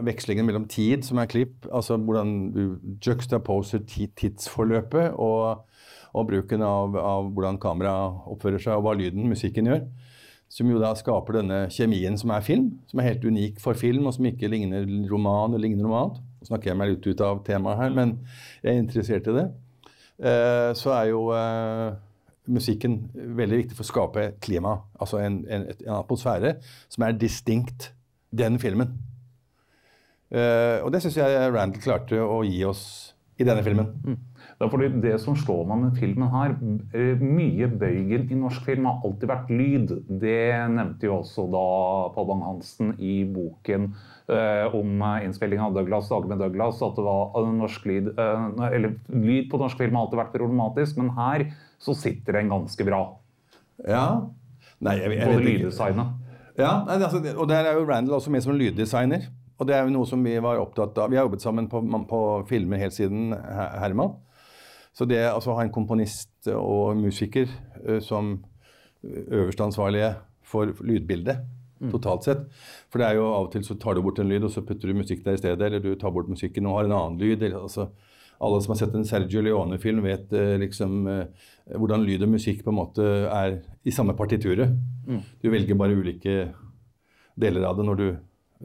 Vekslingen 0.06 0.46
mellom 0.46 0.68
tid, 0.70 1.02
som 1.04 1.18
er 1.18 1.30
klipp, 1.32 1.66
altså 1.74 1.98
hvordan 1.98 2.36
du 2.54 2.78
juxtaposer 3.02 3.82
tidsforløpet, 3.88 5.18
og, 5.18 5.66
og 6.14 6.30
bruken 6.30 6.62
av, 6.62 6.98
av, 7.02 7.32
hvordan 7.34 7.58
kamera 7.62 7.96
oppfører 8.30 8.62
seg, 8.62 8.78
og 8.78 8.86
hva 8.86 8.94
lyden, 9.00 9.26
musikken, 9.32 9.72
gjør. 9.72 9.84
Som 10.48 10.70
jo 10.72 10.80
da 10.80 10.94
skaper 10.96 11.42
denne 11.42 11.66
kjemien 11.74 12.16
som 12.16 12.32
er 12.32 12.46
film, 12.46 12.70
som 12.88 13.02
er 13.02 13.10
helt 13.10 13.26
unik 13.26 13.58
for 13.60 13.76
film, 13.76 14.06
og 14.08 14.16
som 14.16 14.30
ikke 14.30 14.48
ligner 14.52 14.86
roman 15.10 15.58
eller 15.58 15.66
ligner 15.66 15.90
noe 15.90 16.04
annet. 16.04 16.22
Nå 16.38 16.52
snakker 16.52 16.72
jeg 16.72 16.80
meg 16.80 16.94
litt 16.94 17.08
ut 17.10 17.24
av 17.26 17.42
temaet 17.50 17.82
her, 17.82 17.98
men 17.98 18.20
jeg 18.62 18.76
er 18.76 18.84
interessert 18.86 19.28
i 19.28 19.40
det. 19.42 19.48
Eh, 20.18 20.70
så 20.78 20.94
er 20.96 21.10
jo 21.12 21.26
eh, 21.36 21.98
musikken 22.48 23.00
veldig 23.14 23.62
viktig 23.64 23.78
for 23.78 23.86
å 23.86 23.92
skape 23.92 24.26
klima, 24.44 24.78
altså 25.00 25.22
en, 25.24 25.42
en, 25.52 25.68
en 25.74 25.94
atmosfære 26.00 26.56
som 26.88 27.06
er 27.08 27.20
distinkt 27.20 27.92
den 28.36 28.60
filmen. 28.62 28.96
Uh, 30.28 30.84
og 30.84 30.92
det 30.92 31.00
syns 31.04 31.20
jeg 31.22 31.52
Randall 31.54 31.84
klarte 31.84 32.20
å 32.20 32.42
gi 32.44 32.60
oss 32.68 32.84
i 33.38 33.46
denne 33.46 33.64
filmen. 33.64 33.94
Mm. 34.04 34.18
Det 34.58 34.66
er 34.66 34.72
fordi 34.74 34.88
det 35.04 35.14
som 35.22 35.36
slår 35.38 35.68
meg 35.70 35.82
med 35.84 36.00
filmen 36.00 36.32
her, 36.34 36.56
eh, 36.98 37.20
Mye 37.22 37.68
bøygen 37.70 38.26
i 38.32 38.38
norsk 38.40 38.64
film 38.66 38.88
har 38.90 39.04
alltid 39.06 39.30
vært 39.30 39.52
lyd. 39.54 39.94
Det 40.10 40.70
nevnte 40.74 41.06
jo 41.06 41.20
også 41.20 41.46
da 41.54 41.66
Paul 42.16 42.26
Bang-Hansen 42.32 42.96
i 42.98 43.20
boken 43.30 43.92
eh, 44.34 44.74
om 44.74 45.04
innspilling 45.22 45.62
av 45.62 45.78
Douglas, 45.78 46.10
Dager 46.10 46.32
med 46.32 46.42
Douglas, 46.42 46.82
at 46.82 46.98
det 46.98 47.06
var 47.06 47.52
norsk 47.54 47.86
lyd, 47.86 48.10
eh, 48.18 48.48
eller, 48.72 48.98
lyd 49.14 49.52
på 49.52 49.62
norsk 49.62 49.78
film 49.78 49.94
har 49.94 50.08
alltid 50.08 50.24
vært 50.24 50.38
problematisk. 50.40 50.98
Men 50.98 51.14
her 51.20 51.46
så 51.82 51.96
sitter 51.98 52.40
den 52.40 52.52
ganske 52.52 52.86
bra. 52.88 53.02
Ja. 53.88 54.06
Nei, 54.84 54.96
jeg, 55.00 55.18
jeg 55.18 55.32
Både 55.32 55.44
lyddesignet. 55.46 56.16
Ja, 56.58 56.72
altså, 56.90 57.22
og 57.36 57.46
der 57.50 57.70
er 57.70 57.78
jo 57.78 57.86
Randall 57.86 58.18
også 58.18 58.34
med 58.34 58.42
som 58.46 58.58
lyddesigner. 58.58 59.28
Og 59.58 59.66
det 59.70 59.76
er 59.76 59.86
jo 59.86 59.94
noe 59.94 60.06
som 60.10 60.22
vi 60.26 60.36
var 60.42 60.62
opptatt 60.62 60.98
av. 61.02 61.10
Vi 61.10 61.18
har 61.18 61.26
jobbet 61.26 61.42
sammen 61.42 61.68
på, 61.70 61.82
på 62.10 62.22
filmer 62.50 62.82
helt 62.82 62.94
siden 62.94 63.32
Herman. 63.34 64.16
Så 64.94 65.06
det 65.10 65.22
altså, 65.30 65.54
å 65.54 65.60
ha 65.60 65.66
en 65.66 65.74
komponist 65.74 66.50
og 66.54 66.98
musiker 66.98 67.50
uh, 67.86 68.00
som 68.02 68.40
øverste 69.06 69.66
ansvarlige 69.66 70.16
for 70.48 70.74
lydbildet 70.86 71.44
mm. 71.80 71.92
totalt 71.94 72.26
sett. 72.26 72.46
For 72.92 73.02
det 73.02 73.10
er 73.10 73.20
jo 73.20 73.28
av 73.30 73.48
og 73.48 73.54
til 73.54 73.66
så 73.66 73.78
tar 73.80 73.98
du 73.98 74.04
bort 74.06 74.20
en 74.22 74.30
lyd, 74.30 74.46
og 74.48 74.54
så 74.54 74.64
putter 74.66 74.90
du 74.90 74.98
musikk 74.98 75.24
der 75.26 75.38
i 75.38 75.42
stedet. 75.42 75.62
Eller 75.62 75.84
du 75.84 75.94
tar 76.00 76.14
bort 76.14 76.30
musikken 76.32 76.70
og 76.70 76.80
har 76.80 76.90
en 76.90 76.98
annen 76.98 77.20
lyd. 77.22 77.42
Eller, 77.42 77.60
altså, 77.68 77.90
alle 78.40 78.62
som 78.62 78.74
har 78.74 78.80
sett 78.82 78.96
en 78.96 79.06
Sergio 79.08 79.42
Leone-film, 79.46 80.04
vet 80.06 80.34
uh, 80.36 80.56
liksom 80.62 81.08
uh, 81.10 81.48
hvordan 81.74 82.06
lyd 82.06 82.26
og 82.28 82.34
musikk 82.36 82.64
på 82.66 82.74
en 82.74 82.80
måte 82.80 83.06
er 83.34 83.60
i 83.88 83.94
samme 83.94 84.16
partituret. 84.18 84.76
Mm. 85.08 85.22
Du 85.42 85.50
velger 85.54 85.80
bare 85.80 85.98
ulike 85.98 86.36
deler 87.38 87.68
av 87.70 87.80
det 87.80 87.88
når 87.88 88.02
du, 88.02 88.08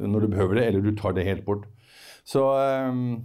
når 0.03 0.25
du, 0.25 0.29
behøver 0.35 0.59
det, 0.61 0.67
eller 0.69 0.85
du 0.85 0.93
tar 0.99 1.17
det 1.17 1.27
helt 1.29 1.45
bort. 1.47 1.65
Så 2.25 2.45
um, 2.45 3.23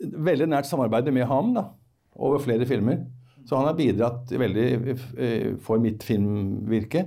veldig 0.00 0.50
nært 0.50 0.68
samarbeid 0.68 1.08
med 1.14 1.28
ham 1.30 1.54
da, 1.56 1.70
over 2.18 2.42
flere 2.42 2.68
filmer. 2.68 3.02
Så 3.48 3.56
han 3.56 3.66
har 3.66 3.78
bidratt 3.78 4.30
veldig 4.36 5.56
for 5.64 5.80
mitt 5.82 6.04
filmvirke. 6.06 7.06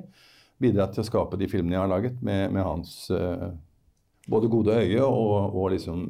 Bidratt 0.59 0.95
til 0.95 1.03
å 1.03 1.07
skape 1.07 1.38
de 1.39 1.47
filmene 1.47 1.78
jeg 1.78 1.84
har 1.84 1.91
laget, 1.91 2.18
med, 2.26 2.49
med 2.55 2.66
hans 2.66 2.95
uh, 3.14 3.53
både 4.30 4.49
gode 4.51 4.76
øye 4.80 5.03
og, 5.03 5.55
og 5.55 5.72
liksom 5.76 6.05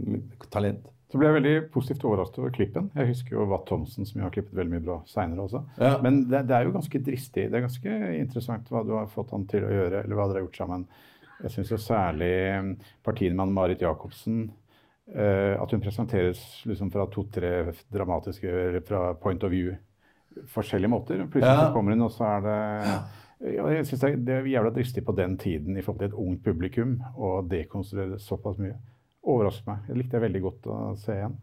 talent. 0.54 0.88
Så 1.14 1.20
ble 1.22 1.28
jeg 1.28 1.36
veldig 1.36 1.58
positivt 1.70 2.04
overrasket 2.10 2.40
over 2.42 2.54
klippen. 2.56 2.88
Jeg 2.98 3.12
husker 3.12 3.36
jo 3.36 3.44
Watt 3.52 3.68
Thomsen, 3.70 4.08
som 4.10 4.18
jo 4.18 4.24
har 4.26 4.32
klippet 4.34 4.56
veldig 4.58 4.72
mye 4.72 4.82
bra 4.82 4.96
seinere 5.06 5.44
også. 5.44 5.60
Ja. 5.78 5.92
Men 6.02 6.24
det, 6.26 6.40
det, 6.50 6.56
er 6.58 6.66
jo 6.66 6.72
ganske 6.74 7.02
dristig. 7.06 7.44
Det 7.52 7.60
er 7.60 7.66
ganske 7.68 7.98
interessant 8.18 8.72
hva 8.74 8.82
du 8.82 8.96
har 8.98 9.12
fått 9.14 9.30
han 9.36 9.44
til 9.52 9.68
å 9.68 9.70
gjøre, 9.70 10.00
eller 10.00 10.18
hva 10.18 10.26
dere 10.32 10.42
har 10.42 10.48
gjort 10.48 10.58
sammen. 10.58 10.88
Jeg 11.44 11.54
syns 11.54 11.70
jo 11.70 11.78
særlig 11.84 12.32
partinemann 13.06 13.52
med 13.52 13.60
Marit 13.60 13.84
Jacobsen 13.86 14.40
uh, 15.14 15.62
At 15.62 15.74
hun 15.76 15.84
presenteres 15.84 16.42
liksom 16.66 16.90
fra 16.94 17.06
to-tre 17.12 17.52
dramatiske 17.92 18.82
Fra 18.88 19.02
point 19.20 19.44
of 19.44 19.52
view 19.54 19.74
forskjellige 20.50 20.90
måter. 20.90 21.20
Plutselig 21.28 21.52
ja. 21.52 21.68
så 21.68 21.76
kommer 21.76 21.94
hun, 21.94 22.08
og 22.08 22.16
så 22.16 22.26
er 22.26 22.48
det 22.48 22.58
Ja, 23.54 23.68
jeg 23.70 23.86
synes 23.86 24.02
det, 24.02 24.12
det 24.26 24.40
er 24.40 24.50
jævla 24.50 24.74
dristig 24.74 25.06
på 25.06 25.14
den 25.14 25.38
tiden 25.38 25.78
i 25.78 25.86
forhold 25.86 26.02
til 26.02 26.10
et 26.10 26.18
ungt 26.26 26.42
publikum 26.48 26.96
å 27.14 27.36
dekonstruere 27.46 28.18
såpass 28.18 28.58
mye. 28.58 28.80
Overrasker 29.24 29.72
meg. 29.72 29.84
Det 29.88 29.98
likte 29.98 30.18
jeg 30.18 30.26
veldig 30.26 30.44
godt 30.44 30.70
å 30.70 30.78
se 31.00 31.16
igjen. 31.16 31.36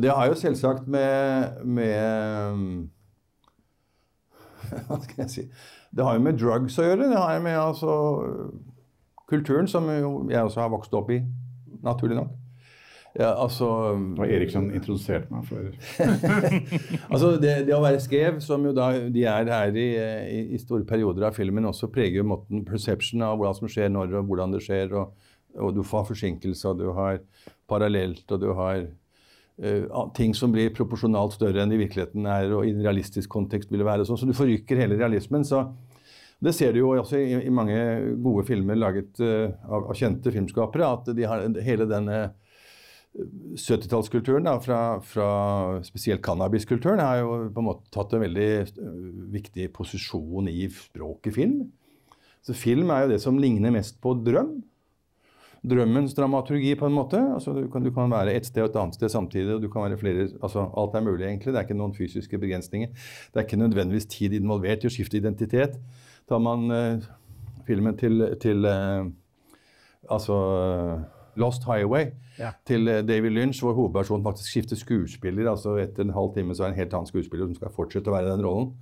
Det 0.00 0.10
har 0.10 0.28
jo 0.30 0.36
selvsagt 0.38 0.86
med, 0.88 1.64
med 1.66 2.86
Hva 4.86 5.00
skal 5.02 5.24
jeg 5.24 5.32
si 5.32 5.42
Det 5.90 6.06
har 6.06 6.16
jo 6.16 6.22
med 6.24 6.38
drugs 6.38 6.78
å 6.78 6.86
gjøre. 6.86 7.10
Det 7.10 7.18
har 7.18 7.34
jo 7.36 7.42
med 7.44 7.58
altså, 7.58 7.96
kulturen, 9.30 9.68
som 9.70 9.90
jeg 9.90 10.40
også 10.40 10.62
har 10.62 10.72
vokst 10.72 10.94
opp 10.96 11.12
i, 11.12 11.20
naturlig 11.84 12.16
nok. 12.20 12.32
Ja, 13.14 13.28
altså 13.38 13.66
Det 13.94 14.18
var 14.18 14.30
Erik 14.34 14.50
som 14.50 14.64
introduserte 14.74 15.30
meg 15.30 15.44
for 15.46 15.68
altså 17.12 17.28
det, 17.38 17.52
det, 17.68 17.74
å 17.76 17.82
være 17.84 18.00
skrev, 18.02 18.40
som 18.42 18.64
jo 18.66 18.72
da 18.74 18.88
de 19.14 19.22
er 19.30 19.50
her 19.54 19.78
i, 19.78 19.84
i, 19.94 20.40
i 20.56 20.58
store 20.58 20.82
perioder 20.88 21.28
av 21.28 21.36
filmen, 21.36 21.68
også 21.70 21.92
preger 21.94 22.24
jo 22.24 22.26
måten 22.32 22.64
perception 22.66 23.22
av 23.22 23.38
hva 23.38 23.52
som 23.54 23.70
skjer 23.70 23.92
når 23.94 24.18
og 24.18 24.32
hvordan 24.32 24.56
det 24.56 24.64
skjer. 24.66 24.96
Og, 24.98 25.30
og 25.60 25.74
du 25.76 25.82
får 25.86 26.10
forsinkelse, 26.12 26.68
og 26.70 26.82
du 26.82 26.90
har 26.96 27.22
parallelt, 27.70 28.24
og 28.30 28.42
du 28.42 28.50
har 28.58 28.84
uh, 28.84 30.04
ting 30.16 30.34
som 30.36 30.54
blir 30.54 30.74
proporsjonalt 30.74 31.36
større 31.36 31.64
enn 31.64 31.74
i 31.74 31.80
virkeligheten 31.80 32.26
er, 32.26 32.52
og 32.52 32.66
i 32.66 32.74
en 32.74 32.84
realistisk 32.84 33.32
kontekst 33.34 33.72
vil 33.72 33.84
det 33.84 33.88
være. 33.88 34.06
Sånn, 34.08 34.20
så 34.20 34.28
du 34.28 34.36
forrykker 34.36 34.80
hele 34.84 35.00
realismen. 35.00 35.46
så 35.46 35.66
det 36.44 36.52
ser 36.52 36.74
du 36.74 36.82
jo 36.82 36.90
også 36.98 37.16
i, 37.22 37.36
i 37.46 37.52
mange 37.54 37.76
gode 38.20 38.42
filmer 38.48 38.76
laget 38.76 39.20
uh, 39.22 39.52
av, 39.68 39.86
av, 39.86 39.94
kjente 39.98 40.32
filmskapere, 40.34 40.90
at 40.98 41.14
de 41.16 41.28
har 41.28 41.46
hele 41.64 41.86
denne 41.90 42.24
70-tallskulturen, 43.14 44.48
fra, 44.64 44.98
fra, 45.06 45.28
spesielt 45.86 46.22
cannabiskulturen, 46.24 46.98
har 46.98 47.20
jo 47.20 47.36
på 47.54 47.62
en 47.62 47.68
måte 47.68 47.86
tatt 47.94 48.16
en 48.16 48.24
veldig 48.24 48.48
viktig 49.30 49.68
posisjon 49.76 50.50
i 50.50 50.66
språket 50.74 51.36
film. 51.36 51.60
Så 52.44 52.56
film 52.58 52.90
er 52.92 53.04
jo 53.04 53.12
det 53.14 53.20
som 53.22 53.38
ligner 53.40 53.72
mest 53.72 54.00
på 54.02 54.16
drøm. 54.26 54.56
Drømmens 55.64 56.12
dramaturgi, 56.16 56.74
på 56.76 56.86
en 56.90 56.96
måte. 56.96 57.18
Altså, 57.34 57.54
du, 57.56 57.66
kan, 57.72 57.84
du 57.84 57.90
kan 57.94 58.12
være 58.12 58.34
et 58.36 58.46
sted 58.46 58.66
og 58.66 58.68
et 58.68 58.78
annet 58.82 58.98
sted 58.98 59.12
samtidig. 59.12 59.54
og 59.54 59.62
du 59.62 59.70
kan 59.72 59.86
være 59.86 59.98
flere, 59.98 60.28
altså 60.42 60.66
Alt 60.76 60.94
er 60.94 61.04
mulig, 61.06 61.26
egentlig. 61.26 61.52
Det 61.52 61.60
er 61.60 61.68
ikke 61.68 61.78
noen 61.78 61.96
fysiske 61.96 62.38
begrensninger. 62.38 62.92
Det 62.92 63.40
er 63.40 63.46
ikke 63.46 63.62
nødvendigvis 63.62 64.06
tid 64.12 64.36
involvert 64.36 64.84
i 64.84 64.90
å 64.90 64.92
skifte 64.92 65.20
identitet. 65.20 65.78
Tar 66.28 66.42
man 66.44 66.68
uh, 66.68 67.08
filmen 67.66 67.96
til, 67.96 68.26
til 68.44 68.68
uh, 68.68 69.08
altså 70.10 70.36
Lost 71.40 71.64
Highway 71.64 72.12
ja. 72.38 72.52
til 72.66 72.86
David 72.86 73.30
Lynch, 73.30 73.62
hvor 73.62 73.72
hovedpersonen 73.72 74.24
faktisk 74.24 74.50
skifter 74.50 74.76
skuespiller. 74.76 75.50
altså 75.50 75.76
Etter 75.76 76.04
en 76.04 76.14
halv 76.14 76.34
time 76.34 76.54
så 76.54 76.64
er 76.64 76.66
det 76.66 76.74
en 76.74 76.82
helt 76.82 76.94
annen 76.94 77.10
skuespiller 77.10 77.48
som 77.48 77.56
skal 77.58 77.74
fortsette 77.74 78.10
å 78.10 78.14
være 78.14 78.32
den 78.32 78.44
rollen. 78.46 78.74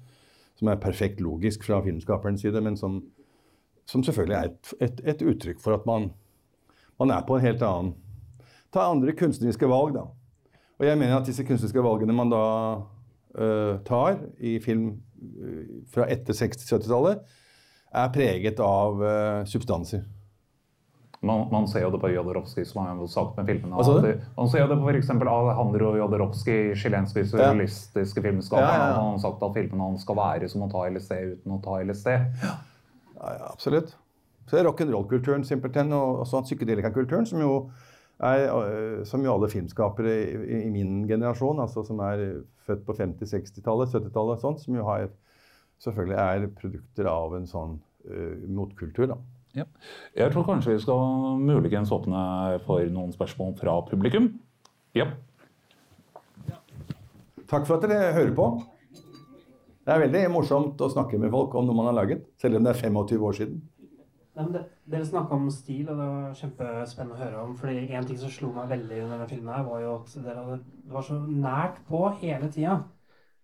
Som 0.58 0.68
er 0.68 0.80
perfekt 0.82 1.20
logisk 1.20 1.64
fra 1.64 1.80
filmskaperens 1.84 2.44
side, 2.44 2.60
men 2.60 2.76
som, 2.76 3.00
som 3.88 4.04
selvfølgelig 4.04 4.36
er 4.36 4.50
et, 4.50 4.74
et, 4.80 5.00
et, 5.14 5.24
uttrykk 5.32 5.62
for 5.62 5.78
at 5.78 5.86
man, 5.88 6.10
man 7.02 7.12
er 7.14 7.26
på 7.26 7.36
en 7.36 7.44
helt 7.44 7.66
annen 7.66 7.92
Ta 8.72 8.86
andre 8.88 9.12
kunstneriske 9.12 9.68
valg, 9.68 9.98
da. 9.98 10.06
Og 10.80 10.86
jeg 10.86 10.96
mener 10.96 11.18
at 11.18 11.26
disse 11.28 11.44
kunstneriske 11.44 11.82
valgene 11.84 12.14
man 12.16 12.30
da 12.32 12.44
uh, 12.80 13.74
tar 13.84 14.16
i 14.40 14.54
film 14.64 14.86
uh, 15.20 15.82
fra 15.92 16.06
etter 16.08 16.32
60-70-tallet, 16.38 17.20
er 17.92 18.14
preget 18.14 18.62
av 18.64 19.02
uh, 19.04 19.44
substanser. 19.44 20.06
Man, 21.22 21.44
man, 21.52 21.68
ser 21.70 21.84
jo 21.84 21.92
det 21.92 22.00
på 22.02 22.08
Jodorowsky, 22.10 22.64
som 22.66 22.80
har 22.82 23.02
sagt 23.12 23.36
med 23.36 23.46
filmene. 23.46 23.78
At, 23.78 24.24
man 24.34 24.48
ser 24.50 24.64
jo 24.64 24.70
det 24.72 24.78
på 24.80 24.88
f.eks. 24.90 25.12
Alejandro 25.20 25.92
Jodorowsky, 26.00 26.56
chilensk 26.74 27.20
surrealistiske 27.20 28.18
ja. 28.18 28.24
filmskaper. 28.24 28.64
Ja, 28.64 28.72
ja, 28.72 28.88
ja. 28.88 28.96
Han 28.96 29.18
har 29.18 29.22
sagt 29.28 29.44
at 29.46 29.54
filmene 29.60 29.86
hans 29.86 30.02
skal 30.02 30.18
være 30.18 30.48
som 30.50 30.64
å 30.66 30.72
ta 30.72 30.88
LSD 30.88 31.20
uten 31.36 31.54
å 31.54 31.60
ta 31.62 31.78
LSD. 31.84 32.16
Ja, 32.42 32.56
ja 33.20 33.52
absolutt. 33.52 33.94
Så 34.46 34.56
det 34.56 34.62
er 34.62 34.68
rock'n'roll-kulturen 34.68 35.44
simpelthen, 35.46 35.92
og 35.96 36.24
sånn 36.28 36.46
psykedelikakulturen, 36.46 37.26
som 37.28 37.42
jo 37.42 37.54
er 38.22 38.44
øh, 38.52 39.04
som 39.08 39.24
jo 39.24 39.34
alle 39.34 39.50
filmskapere 39.50 40.12
i, 40.22 40.62
i, 40.66 40.70
min 40.70 41.02
generasjon, 41.08 41.60
altså 41.62 41.84
som 41.86 42.00
er 42.06 42.42
født 42.66 42.84
på 42.86 42.94
50-, 42.98 43.26
60-tallet, 43.32 43.94
70-tallet, 43.94 44.42
sånn, 44.42 44.58
som 44.62 44.78
jo 44.78 44.86
har, 44.86 45.08
selvfølgelig 45.82 46.18
er 46.22 46.50
produkter 46.58 47.08
av 47.10 47.34
en 47.34 47.48
sånn 47.50 47.78
uh, 48.06 48.44
motkultur. 48.46 49.08
da. 49.10 49.18
Ja. 49.58 49.66
Jeg 50.16 50.32
tror 50.32 50.46
kanskje 50.46 50.76
vi 50.76 50.84
skal 50.84 51.40
muligens 51.42 51.90
åpne 51.92 52.60
for 52.66 52.86
noen 52.94 53.10
spørsmål 53.12 53.56
fra 53.58 53.74
publikum. 53.90 54.30
Ja. 54.96 55.10
Takk 57.50 57.66
for 57.66 57.76
at 57.76 57.84
dere 57.84 58.14
hører 58.16 58.32
på. 58.36 58.46
Det 59.82 59.90
er 59.90 60.04
veldig 60.04 60.22
morsomt 60.30 60.80
å 60.80 60.88
snakke 60.92 61.18
med 61.18 61.32
folk 61.34 61.56
om 61.58 61.66
noe 61.66 61.76
man 61.76 61.90
har 61.90 61.98
laget, 61.98 62.22
selv 62.40 62.60
om 62.60 62.64
det 62.64 62.70
er 62.70 62.84
25 62.86 63.26
år 63.28 63.38
siden. 63.40 63.58
Nei, 64.32 64.46
det, 64.48 64.62
dere 64.88 65.04
snakka 65.04 65.36
om 65.36 65.50
stil, 65.52 65.84
og 65.92 65.98
det 65.98 66.06
var 66.08 66.36
kjempespennende 66.38 67.18
å 67.18 67.20
høre 67.20 67.40
om. 67.42 67.56
fordi 67.58 67.82
En 67.92 68.06
ting 68.08 68.20
som 68.20 68.32
slo 68.32 68.52
meg 68.54 68.70
veldig 68.70 69.02
under 69.02 69.18
denne 69.18 69.28
filmen, 69.28 69.52
her 69.52 69.66
var 69.66 69.82
jo 69.82 69.94
at 69.98 70.14
dere 70.24 70.44
hadde, 70.46 70.58
var 70.94 71.04
så 71.08 71.18
nært 71.20 71.82
på 71.88 72.00
hele 72.22 72.48
tida. 72.54 72.78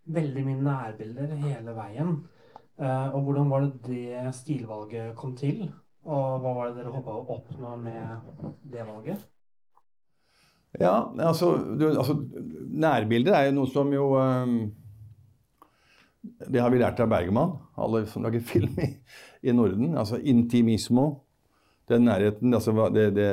Veldig 0.09 0.45
mye 0.47 0.62
nærbilder 0.64 1.34
hele 1.43 1.76
veien. 1.76 2.14
Uh, 2.78 3.11
og 3.11 3.26
hvordan 3.26 3.51
var 3.51 3.66
det 3.66 3.72
det 3.84 4.34
stilvalget 4.39 5.16
kom 5.18 5.34
til? 5.36 5.66
Og 6.09 6.41
hva 6.41 6.55
var 6.57 6.70
det 6.70 6.78
dere 6.78 6.95
håpa 6.95 7.16
å 7.18 7.24
oppnå 7.36 7.74
med 7.82 8.55
det 8.72 8.86
valget? 8.86 9.26
Ja, 10.78 11.09
altså, 11.24 11.55
du, 11.80 11.89
altså 11.91 12.14
Nærbilder 12.78 13.34
er 13.34 13.49
jo 13.49 13.57
noe 13.57 13.70
som 13.72 13.89
jo 13.93 14.11
um, 14.20 14.59
Det 16.45 16.61
har 16.61 16.70
vi 16.70 16.80
lært 16.80 17.01
av 17.01 17.09
Bergman, 17.11 17.57
alle 17.80 18.05
som 18.11 18.24
lager 18.24 18.45
film 18.45 18.76
i, 18.84 18.91
i 19.43 19.55
Norden. 19.55 19.97
Altså 19.99 20.20
intimismo. 20.20 21.09
Den 21.89 22.05
nærheten, 22.05 22.53
altså 22.53 22.72
det, 22.93 23.07
det, 23.16 23.28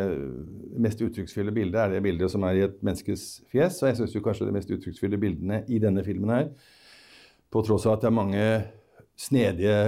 mest 0.80 1.02
uttrykksfulle 1.04 1.52
bildet 1.52 1.76
er 1.82 1.90
det 1.92 2.04
bildet 2.06 2.32
som 2.32 2.44
er 2.48 2.56
i 2.56 2.64
et 2.64 2.78
menneskes 2.80 3.26
fjes. 3.52 3.82
Og 3.84 3.90
jeg 3.90 3.98
syns 4.00 4.16
kanskje 4.24 4.48
de 4.48 4.56
mest 4.56 4.72
uttrykksfulle 4.72 5.20
bildene 5.20 5.64
i 5.68 5.80
denne 5.84 6.04
filmen 6.08 6.32
her, 6.32 6.46
på 7.52 7.64
tross 7.68 7.84
av 7.86 7.98
at 7.98 8.06
det 8.06 8.08
er 8.08 8.16
mange 8.16 8.46
snedige 9.20 9.80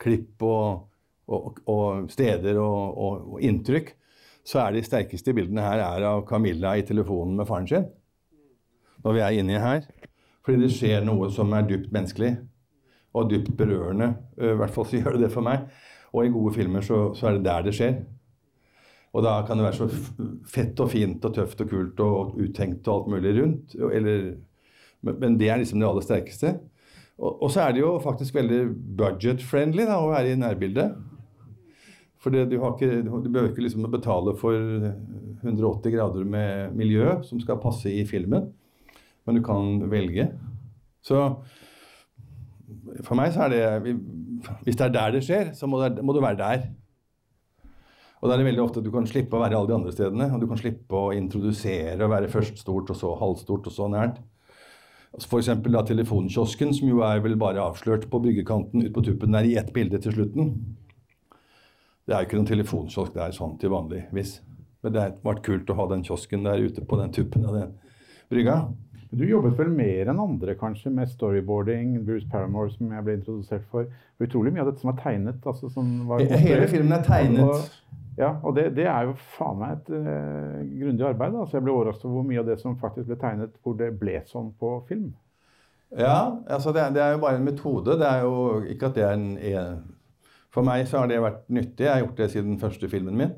klipp 0.00 0.40
og 0.44 0.88
og, 1.28 1.60
og 1.68 2.10
steder 2.12 2.58
og, 2.60 2.98
og, 2.98 3.40
inntrykk, 3.44 3.92
så 4.48 4.62
er 4.64 4.76
de 4.76 4.84
sterkeste 4.84 5.34
bildene 5.36 5.64
her 5.64 5.82
er 5.84 6.06
av 6.08 6.24
Camilla 6.28 6.74
i 6.78 6.84
telefonen 6.88 7.36
med 7.36 7.48
faren 7.48 7.68
sin. 7.68 7.88
Når 9.04 9.16
vi 9.16 9.24
er 9.24 9.40
inni 9.40 9.58
her. 9.60 9.84
Fordi 10.44 10.62
det 10.62 10.72
skjer 10.72 11.04
noe 11.04 11.28
som 11.32 11.52
er 11.52 11.66
dypt 11.68 11.92
menneskelig. 11.92 12.38
Og 13.18 13.30
dypt 13.30 13.50
berørende. 13.58 14.12
I 14.38 14.54
hvert 14.60 14.74
fall 14.74 14.86
så 14.88 14.96
gjør 15.00 15.16
det 15.16 15.26
det 15.26 15.34
for 15.34 15.46
meg. 15.46 15.66
Og 16.14 16.24
i 16.24 16.32
gode 16.32 16.54
filmer 16.56 16.84
så, 16.84 17.08
så 17.18 17.28
er 17.28 17.36
det 17.38 17.46
der 17.48 17.66
det 17.66 17.74
skjer. 17.76 17.98
Og 19.16 19.24
da 19.24 19.38
kan 19.46 19.58
det 19.58 19.64
være 19.64 19.78
så 19.78 19.88
fett 20.48 20.80
og 20.84 20.90
fint 20.92 21.24
og 21.24 21.34
tøft 21.34 21.62
og 21.64 21.70
kult 21.70 22.00
og 22.04 22.40
uttenkt 22.44 22.88
og 22.88 22.94
alt 22.94 23.12
mulig 23.14 23.34
rundt. 23.38 23.76
Eller, 23.92 24.26
men 25.02 25.38
det 25.40 25.48
er 25.48 25.60
liksom 25.60 25.80
det 25.80 25.88
aller 25.88 26.04
sterkeste. 26.04 26.58
Og, 27.18 27.42
og 27.42 27.50
så 27.50 27.64
er 27.64 27.74
det 27.74 27.82
jo 27.82 27.96
faktisk 28.02 28.36
veldig 28.36 28.60
budget-friendly 28.98 29.88
å 29.90 30.10
være 30.12 30.34
i 30.34 30.38
nærbildet. 30.38 30.98
For 32.18 32.34
du, 32.34 32.40
ikke, 32.42 33.02
du 33.02 33.30
behøver 33.30 33.52
ikke 33.52 33.64
liksom 33.64 33.86
å 33.86 33.92
betale 33.92 34.34
for 34.38 34.54
180 34.58 35.94
grader 35.94 36.26
med 36.26 36.74
miljø 36.76 37.20
som 37.26 37.40
skal 37.42 37.60
passe 37.62 37.90
i 37.90 38.02
filmen, 38.08 38.50
men 39.26 39.38
du 39.38 39.42
kan 39.46 39.84
velge. 39.90 40.26
Så 41.04 41.22
for 43.06 43.18
meg 43.18 43.32
så 43.34 43.46
er 43.46 43.54
det 43.54 43.94
Hvis 44.66 44.76
det 44.76 44.86
er 44.86 44.94
der 44.94 45.14
det 45.16 45.24
skjer, 45.26 45.52
så 45.56 45.66
må, 45.66 45.80
det, 45.82 46.04
må 46.04 46.14
du 46.14 46.20
være 46.22 46.38
der. 46.38 46.66
Og 48.18 48.26
da 48.28 48.34
er 48.34 48.40
det 48.40 48.48
veldig 48.48 48.64
ofte 48.64 48.80
at 48.82 48.86
du 48.86 48.90
kan 48.94 49.06
slippe 49.06 49.38
å 49.38 49.42
være 49.42 49.58
alle 49.58 49.70
de 49.70 49.76
andre 49.76 49.92
stedene. 49.94 50.26
Og 50.34 50.42
du 50.42 50.48
kan 50.50 50.58
slippe 50.58 50.98
å 50.98 51.12
introdusere 51.14 51.98
og 52.02 52.12
være 52.12 52.30
først 52.32 52.58
stort, 52.62 52.90
og 52.90 52.98
så 52.98 53.12
halvstort, 53.20 53.70
og 53.70 53.74
så 53.74 53.86
nært. 53.92 54.18
F.eks. 55.18 55.50
telefonkiosken, 55.88 56.74
som 56.74 56.90
jo 56.90 57.00
er 57.06 57.22
vel 57.24 57.38
bare 57.40 57.62
avslørt 57.62 58.08
på 58.10 58.20
byggekanten 58.22 58.84
ut 58.84 58.92
på 58.94 59.04
tuppen 59.06 59.34
der 59.34 59.46
i 59.48 59.56
ett 59.58 59.72
bilde 59.74 60.00
til 60.02 60.14
slutten. 60.14 60.52
Det 62.08 62.14
er 62.14 62.22
jo 62.22 62.28
ikke 62.28 62.38
noen 62.40 62.50
telefonkiosk 62.50 63.14
der 63.16 63.34
sånn 63.36 63.56
til 63.60 63.72
vanligvis. 63.72 64.38
Men 64.82 64.94
det 64.94 65.02
har 65.02 65.16
vært 65.24 65.44
kult 65.46 65.70
å 65.70 65.78
ha 65.78 65.88
den 65.90 66.04
kiosken 66.06 66.46
der 66.46 66.62
ute 66.62 66.84
på 66.86 66.98
den 67.00 67.14
tuppen 67.14 67.46
av 67.48 67.56
den 67.56 67.72
brygga. 68.30 68.60
Du 69.10 69.24
jobbet 69.24 69.56
vel 69.56 69.70
mer 69.72 70.10
enn 70.12 70.20
andre 70.20 70.54
kanskje 70.58 70.90
med 70.92 71.08
storyboarding, 71.08 71.94
Bruce 72.04 72.28
Paramore, 72.28 72.70
som 72.74 72.90
jeg 72.92 73.04
ble 73.06 73.14
introdusert 73.18 73.64
for. 73.70 73.88
Utrolig 74.20 74.52
mye 74.52 74.66
av 74.66 74.72
dette 74.72 74.84
som 74.84 74.92
er 74.92 74.98
tegnet. 75.00 75.38
Altså, 75.48 75.70
som 75.72 75.92
var 76.10 76.20
Hele 76.20 76.68
filmen 76.68 76.92
er 76.92 77.06
tegnet. 77.06 77.44
Og, 77.44 78.02
ja, 78.18 78.34
og 78.42 78.56
det, 78.58 78.66
det, 78.76 78.84
er 78.90 79.08
jo 79.08 79.14
faen 79.38 79.62
meg 79.62 79.78
et 79.78 79.92
uh, 79.94 80.58
grundig 80.80 81.06
arbeid. 81.08 81.38
Altså, 81.38 81.56
jeg 81.56 81.64
ble 81.64 81.76
overrasket 81.76 82.08
over 82.08 82.18
hvor 82.18 82.28
mye 82.28 82.42
av 82.42 82.50
det 82.50 82.58
som 82.60 82.76
faktisk 82.80 83.08
ble 83.08 83.18
tegnet, 83.22 83.56
hvor 83.62 83.78
det 83.80 83.94
ble 84.00 84.20
sånn 84.28 84.52
på 84.60 84.74
film. 84.90 85.12
Ja, 85.96 86.36
altså 86.44 86.74
det, 86.76 86.90
det 86.98 87.00
er 87.00 87.14
jo 87.14 87.22
bare 87.22 87.40
en 87.40 87.46
metode. 87.48 87.96
Det 87.96 88.08
er 88.08 88.26
jo 88.26 88.60
ikke 88.68 88.90
at 88.90 88.98
det 88.98 89.06
er 89.06 89.16
en, 89.16 89.30
en 89.38 89.78
for 90.52 90.66
meg 90.66 90.88
så 90.88 91.02
har 91.02 91.10
det 91.10 91.20
vært 91.22 91.44
nyttig. 91.52 91.84
Jeg 91.84 91.92
har 91.92 92.02
gjort 92.02 92.20
det 92.20 92.30
siden 92.32 92.60
første 92.60 92.88
filmen 92.90 93.16
min. 93.16 93.34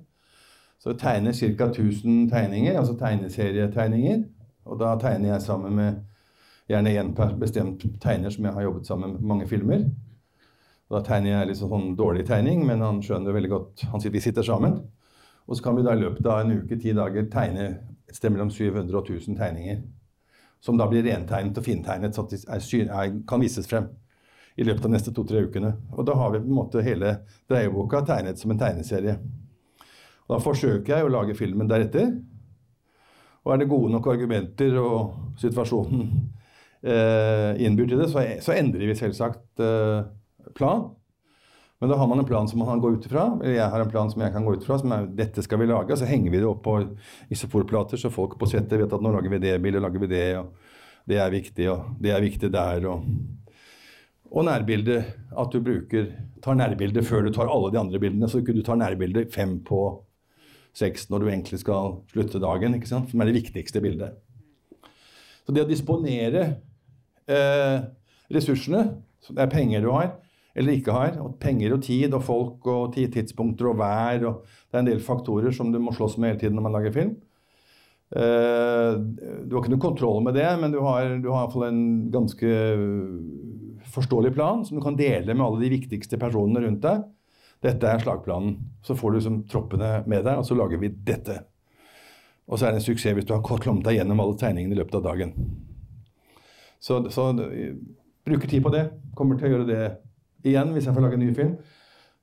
Så 0.81 0.95
jeg 0.95 1.01
tegner 1.03 1.33
ca. 1.37 1.67
1000 1.67 2.31
tegninger, 2.31 2.79
altså 2.79 2.95
tegneserietegninger. 2.99 4.23
Og 4.71 4.79
da 4.79 4.95
tegner 5.03 5.35
jeg 5.35 5.45
sammen 5.45 5.75
med 5.75 5.99
gjerne 6.71 6.95
én 6.95 7.11
bestemt 7.41 7.83
tegner 8.03 8.31
som 8.31 8.47
jeg 8.47 8.55
har 8.55 8.69
jobbet 8.69 8.87
sammen 8.87 9.17
med 9.17 9.27
mange 9.33 9.49
filmer. 9.51 9.89
Da 10.91 11.03
tegner 11.07 11.33
jeg 11.33 11.51
litt 11.51 11.61
sånn 11.61 11.95
dårlig 11.99 12.25
tegning, 12.27 12.63
men 12.67 12.83
han 12.83 13.03
skjønner 13.03 13.35
veldig 13.35 13.51
godt 13.51 13.85
han 13.91 14.03
sitter, 14.03 14.15
Vi 14.15 14.21
sitter 14.21 14.47
sammen. 14.47 14.81
Og 15.47 15.57
så 15.57 15.63
kan 15.63 15.77
vi 15.77 15.83
da 15.83 15.95
i 15.95 16.01
løpet 16.01 16.27
av 16.27 16.45
en 16.45 16.61
uke, 16.63 16.79
ti 16.79 16.93
dager, 16.95 17.27
tegne 17.31 17.67
et 18.07 18.15
sted 18.15 18.31
mellom 18.31 18.51
700 18.51 18.95
og 18.95 19.07
1000 19.07 19.39
tegninger. 19.39 19.83
Som 20.61 20.79
da 20.79 20.87
blir 20.87 21.03
rentegnet 21.03 21.59
og 21.59 21.65
fintegnet, 21.65 22.15
så 22.15 22.27
de 22.29 23.23
kan 23.27 23.41
vises 23.41 23.67
frem 23.67 23.89
i 24.57 24.67
løpet 24.67 24.85
av 24.85 24.93
neste 24.93 25.15
to-tre 25.15 25.45
ukene. 25.47 25.73
Og 25.97 26.07
da 26.07 26.15
har 26.19 26.35
vi 26.35 26.43
på 26.43 26.51
en 26.51 26.59
måte 26.59 26.83
hele 26.85 27.17
dreieboka 27.49 28.03
tegnet 28.07 28.39
som 28.39 28.51
en 28.53 28.61
tegneserie. 28.61 29.17
Og 30.29 30.37
da 30.37 30.43
forsøker 30.43 30.97
jeg 30.97 31.07
å 31.07 31.11
lage 31.11 31.39
filmen 31.39 31.71
deretter. 31.71 32.13
Og 33.45 33.55
er 33.55 33.63
det 33.63 33.71
gode 33.71 33.93
nok 33.93 34.07
argumenter 34.13 34.77
og 34.81 35.37
situasjonen 35.41 36.09
eh, 36.85 37.61
innbyr 37.65 37.89
til 37.89 38.03
det, 38.03 38.09
så, 38.13 38.25
så 38.45 38.57
endrer 38.57 38.91
vi 38.91 38.97
selvsagt 38.99 39.63
eh, 39.65 40.09
plan. 40.57 40.91
Men 41.81 41.89
da 41.89 41.97
har 41.97 42.09
man 42.11 42.21
en 42.21 42.29
plan 42.29 42.49
som 42.49 42.61
man 42.61 42.69
kan 42.69 42.83
gå 42.83 42.91
ut 42.93 43.07
ifra. 43.09 43.25
Eller 43.41 43.57
jeg 43.57 43.73
har 43.73 43.81
en 43.81 43.93
plan 43.93 44.11
som 44.13 44.21
jeg 44.21 44.35
kan 44.35 44.45
gå 44.45 44.53
ut 44.53 44.67
ifra, 44.67 44.77
som 44.83 44.93
er 44.93 45.09
dette 45.17 45.45
skal 45.47 45.63
vi 45.63 45.71
lage. 45.71 45.97
Så 45.97 46.09
henger 46.09 46.35
vi 46.35 46.43
det 46.43 46.49
opp 46.51 46.61
på 46.67 46.77
isoporplater, 47.33 48.01
så 48.01 48.13
folk 48.13 48.37
på 48.41 48.49
settet 48.51 48.83
vet 48.83 48.93
at 48.93 49.05
nå 49.05 49.15
lager 49.15 49.33
vi 49.33 49.41
det 49.41 49.57
bildet, 49.65 49.81
lager 49.81 50.05
vi 50.05 50.11
det, 50.11 50.27
og 50.43 51.09
det 51.09 51.23
er 51.25 51.33
viktig, 51.33 51.71
og 51.73 51.95
det 52.05 52.13
er 52.13 52.27
viktig 52.27 52.53
der, 52.53 52.85
og 52.93 53.07
og 54.31 54.45
nærbildet, 54.47 55.09
at 55.43 55.51
du 55.51 55.59
bruker, 55.65 56.05
tar 56.43 56.55
nærbildet 56.55 57.03
før 57.07 57.25
du 57.27 57.33
tar 57.35 57.51
alle 57.51 57.73
de 57.75 57.81
andre 57.81 57.99
bildene. 57.99 58.29
Så 58.31 58.39
ikke 58.39 58.55
du 58.55 58.63
tar 58.63 58.79
nærbildet 58.79 59.33
fem 59.35 59.57
på 59.67 59.81
seks 60.77 61.09
når 61.11 61.23
du 61.23 61.29
egentlig 61.31 61.61
skal 61.63 61.97
slutte 62.13 62.41
dagen, 62.43 62.77
ikke 62.79 62.91
sant? 62.91 63.11
som 63.11 63.21
er 63.21 63.31
det 63.31 63.39
viktigste 63.41 63.83
bildet. 63.83 64.19
Så 65.47 65.55
det 65.55 65.65
å 65.65 65.69
disponere 65.71 66.43
eh, 67.31 67.79
ressursene, 68.31 68.85
det 69.31 69.45
er 69.45 69.53
penger 69.53 69.85
du 69.85 69.91
har 69.95 70.13
eller 70.59 70.75
ikke 70.75 70.95
har, 70.95 71.17
og 71.23 71.37
penger 71.43 71.77
og 71.77 71.83
tid 71.87 72.15
og 72.17 72.25
folk 72.27 72.67
og 72.71 72.95
ti- 72.97 73.07
tidspunkter 73.13 73.69
og 73.71 73.77
vær 73.79 74.25
og 74.27 74.41
Det 74.71 74.77
er 74.79 74.83
en 74.83 74.89
del 74.89 75.03
faktorer 75.03 75.55
som 75.55 75.71
du 75.73 75.79
må 75.83 75.93
slåss 75.95 76.17
med 76.19 76.33
hele 76.33 76.41
tiden 76.41 76.59
når 76.59 76.65
man 76.67 76.75
lager 76.75 76.95
film. 76.95 77.13
Eh, 78.11 78.93
du 79.47 79.55
har 79.55 79.63
ikke 79.63 79.73
noe 79.75 79.83
kontroll 79.83 80.23
med 80.27 80.35
det, 80.35 80.49
men 80.59 80.75
du 80.75 80.81
har, 80.83 81.17
du 81.23 81.29
har 81.31 81.45
i 81.45 81.47
hvert 81.47 81.55
fall 81.55 81.67
en 81.69 81.83
ganske 82.11 82.51
forståelig 83.95 84.35
plan 84.35 84.65
som 84.67 84.79
du 84.79 84.83
kan 84.85 84.99
dele 84.99 85.35
med 85.35 85.45
alle 85.47 85.63
de 85.63 85.73
viktigste 85.75 86.19
personene 86.21 86.63
rundt 86.67 86.83
deg. 86.85 87.07
Dette 87.63 87.89
er 87.89 88.01
slagplanen. 88.01 88.57
Så 88.83 88.97
får 88.97 89.11
du 89.11 89.19
liksom 89.19 89.41
troppene 89.51 90.01
med 90.09 90.25
deg, 90.25 90.39
og 90.41 90.47
så 90.49 90.57
lager 90.57 90.81
vi 90.81 90.89
dette. 90.89 91.43
Og 92.51 92.59
så 92.59 92.67
er 92.67 92.75
det 92.75 92.81
en 92.81 92.87
suksess 92.89 93.15
hvis 93.15 93.27
du 93.29 93.35
har 93.37 93.45
klommet 93.45 93.85
deg 93.87 94.01
gjennom 94.01 94.21
alle 94.23 94.39
tegningene 94.41 94.75
i 94.75 94.81
løpet 94.81 94.97
av 94.99 95.05
dagen. 95.11 95.35
Så, 96.81 97.03
så 97.13 97.29
eh, 97.45 97.77
bruker 98.27 98.49
tid 98.49 98.65
på 98.65 98.73
det. 98.75 98.87
Kommer 99.17 99.39
til 99.39 99.51
å 99.51 99.53
gjøre 99.55 99.69
det 99.69 99.83
igjen 100.49 100.73
hvis 100.75 100.89
jeg 100.89 100.97
får 100.97 101.05
lage 101.05 101.21
en 101.21 101.25
ny 101.27 101.35
film. 101.37 101.55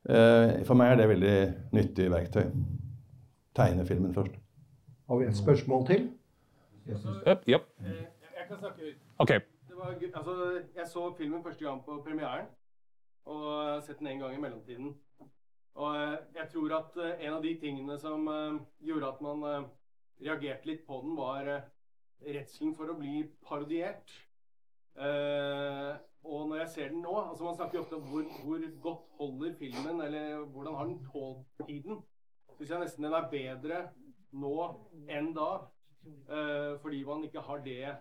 Eh, 0.09 0.57
For 0.67 0.79
meg 0.79 0.95
er 0.95 1.01
det 1.01 1.09
veldig 1.13 1.37
nyttig 1.77 2.09
verktøy. 2.11 2.45
Tegne 3.57 3.85
filmen 3.87 4.13
først. 4.17 4.35
Har 5.07 5.21
vi 5.21 5.29
et 5.29 5.37
spørsmål 5.37 5.85
til? 5.87 6.09
Yep, 6.87 7.47
yep. 7.47 7.63
Jeg 7.83 8.47
kan 8.49 8.59
snakke 8.59 8.89
ut. 8.89 8.99
Ok. 9.23 9.31
Det 9.37 9.75
var, 9.77 9.95
altså, 10.15 10.35
jeg 10.75 10.87
så 10.91 11.13
filmen 11.17 11.43
første 11.43 11.63
gang 11.65 11.81
på 11.85 12.01
premieren, 12.05 12.47
og 13.27 13.43
har 13.45 13.81
sett 13.85 13.99
den 13.99 14.07
en 14.07 14.19
gang 14.23 14.35
i 14.35 14.41
mellomtiden. 14.41 14.93
Og 15.77 15.95
eh, 15.95 16.17
jeg 16.35 16.49
tror 16.53 16.75
at 16.79 16.95
eh, 17.03 17.25
en 17.27 17.35
av 17.37 17.43
de 17.45 17.53
tingene 17.61 17.97
som 18.01 18.27
eh, 18.31 18.61
gjorde 18.89 19.11
at 19.13 19.19
man 19.25 19.67
reagerte 20.17 20.69
litt 20.69 20.85
på 20.87 21.01
den, 21.03 21.13
var 21.17 21.49
redselen 22.25 22.73
for 22.77 22.89
å 22.89 22.97
bli 22.97 23.21
parodiert. 23.45 24.09
Og 24.97 26.47
når 26.49 26.63
jeg 26.63 26.69
ser 26.73 26.87
den 26.89 27.03
nå 27.05 27.11
altså 27.19 27.45
Man 27.45 27.53
snakker 27.53 27.77
jo 27.77 27.81
ofte 27.83 27.99
om 27.99 28.07
hvor, 28.09 28.23
hvor 28.41 28.63
godt 28.81 29.11
holder 29.19 29.53
filmen, 29.59 30.01
eller 30.01 30.39
hvordan 30.55 30.73
har 30.79 30.89
den 30.89 31.03
tålt 31.11 31.67
tiden. 31.67 31.99
Syns 32.55 32.73
jeg 32.73 32.81
nesten 32.81 33.05
den 33.05 33.13
er 33.13 33.29
bedre 33.29 33.83
nå 34.33 34.55
enn 35.13 35.29
da. 35.37 35.51
fordi 36.81 37.03
man 37.05 37.23
ikke 37.29 37.45
har 37.45 37.61
det 37.61 37.93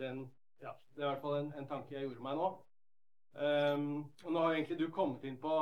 den 0.00 0.24
ja, 0.62 0.72
Det 0.96 1.04
er 1.04 1.06
i 1.06 1.10
hvert 1.10 1.20
fall 1.26 1.36
en, 1.42 1.52
en 1.60 1.68
tanke 1.68 1.94
jeg 1.94 2.08
gjorde 2.08 2.24
meg 2.24 2.40
nå. 2.40 2.48
Um, 3.38 3.90
og 4.24 4.32
nå 4.32 4.40
har 4.40 4.56
egentlig 4.56 4.78
du 4.80 4.88
kommet 4.90 5.28
inn 5.28 5.36
på 5.38 5.52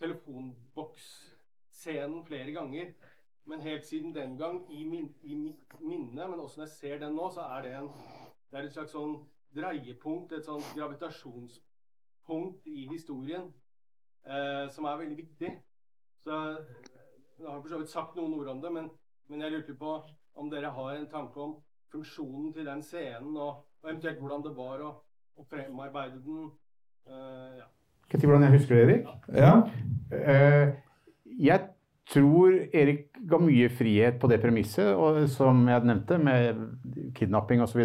telefonboksscenen 0.00 2.24
flere 2.26 2.52
ganger. 2.52 2.92
Men 3.46 3.60
helt 3.62 3.86
siden 3.86 4.14
den 4.14 4.38
gang, 4.38 4.74
i, 4.74 4.84
min, 4.84 5.14
i 5.22 5.34
mitt 5.34 5.80
minne, 5.80 6.28
men 6.28 6.40
også 6.40 6.60
når 6.60 6.66
jeg 6.66 6.74
ser 6.74 6.98
den 6.98 7.14
nå, 7.14 7.30
så 7.30 7.40
er 7.40 7.62
det, 7.62 7.74
en, 7.78 7.88
det 8.50 8.58
er 8.58 8.64
et 8.66 8.72
slags 8.74 8.92
sånn 8.96 9.14
dreiepunkt, 9.54 10.32
et 10.34 10.48
sånn 10.48 10.64
gravitasjonspunkt 10.74 12.66
i 12.66 12.88
historien, 12.90 13.46
eh, 14.26 14.66
som 14.74 14.84
er 14.90 14.98
veldig 15.02 15.18
viktig. 15.20 15.50
Så 16.26 16.34
jeg 17.38 17.46
har 17.46 17.60
for 17.60 17.70
så 17.70 17.78
vidt 17.78 17.94
sagt 17.94 18.18
noen 18.18 18.34
ord 18.34 18.48
om 18.56 18.60
det, 18.64 18.70
men, 18.74 18.90
men 19.30 19.46
jeg 19.46 19.54
lurte 19.54 19.78
på 19.78 19.92
om 20.36 20.50
dere 20.50 20.74
har 20.74 20.96
en 20.96 21.12
tanke 21.14 21.40
om 21.40 21.54
funksjonen 21.94 22.50
til 22.56 22.66
den 22.66 22.82
scenen, 22.82 23.36
og, 23.36 23.62
og 23.82 23.90
eventuelt 23.92 24.20
hvordan 24.20 24.42
det 24.42 24.56
var 24.58 24.78
å 24.90 24.92
fremarbeide 25.46 26.18
den. 26.26 26.50
Eh, 27.06 27.62
ja. 27.62 27.70
Skal 28.06 28.18
jeg 28.18 28.22
si 28.22 28.28
hvordan 28.30 28.46
jeg 28.46 28.54
husker 28.54 28.76
det, 28.76 28.84
Erik? 28.86 29.08
Ja. 29.34 29.54
Eh, 30.14 30.68
jeg 31.42 31.64
tror 32.06 32.54
Erik 32.70 33.08
ga 33.26 33.40
mye 33.42 33.68
frihet 33.74 34.20
på 34.22 34.30
det 34.30 34.38
premisset, 34.42 34.92
og, 34.94 35.24
som 35.32 35.64
jeg 35.66 35.82
nevnte, 35.88 36.18
med 36.22 36.60
kidnapping 37.18 37.64
osv. 37.64 37.82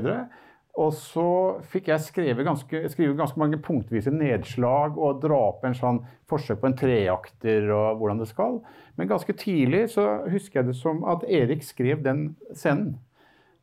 Og 0.80 0.93
så 0.95 1.28
fikk 1.74 1.89
jeg 1.91 2.05
skrevet 2.05 2.47
ganske, 2.47 2.84
skrevet 2.93 3.17
ganske 3.19 3.39
mange 3.41 3.59
punktvise 3.65 4.13
nedslag 4.13 4.95
og 4.95 5.19
dra 5.24 5.39
opp 5.49 5.65
en 5.67 5.76
sånn 5.76 5.99
forsøk 6.32 6.61
på 6.61 6.69
en 6.69 6.78
treakter 6.80 7.67
og 7.74 7.99
hvordan 7.99 8.22
det 8.22 8.30
skal. 8.30 8.61
Men 8.95 9.09
ganske 9.09 9.36
tidlig 9.36 9.88
så 9.95 10.05
husker 10.32 10.61
jeg 10.61 10.69
det 10.69 10.78
som 10.80 11.01
at 11.09 11.26
Erik 11.28 11.65
skrev 11.65 12.05
den 12.05 12.30
scenen. 12.53 12.93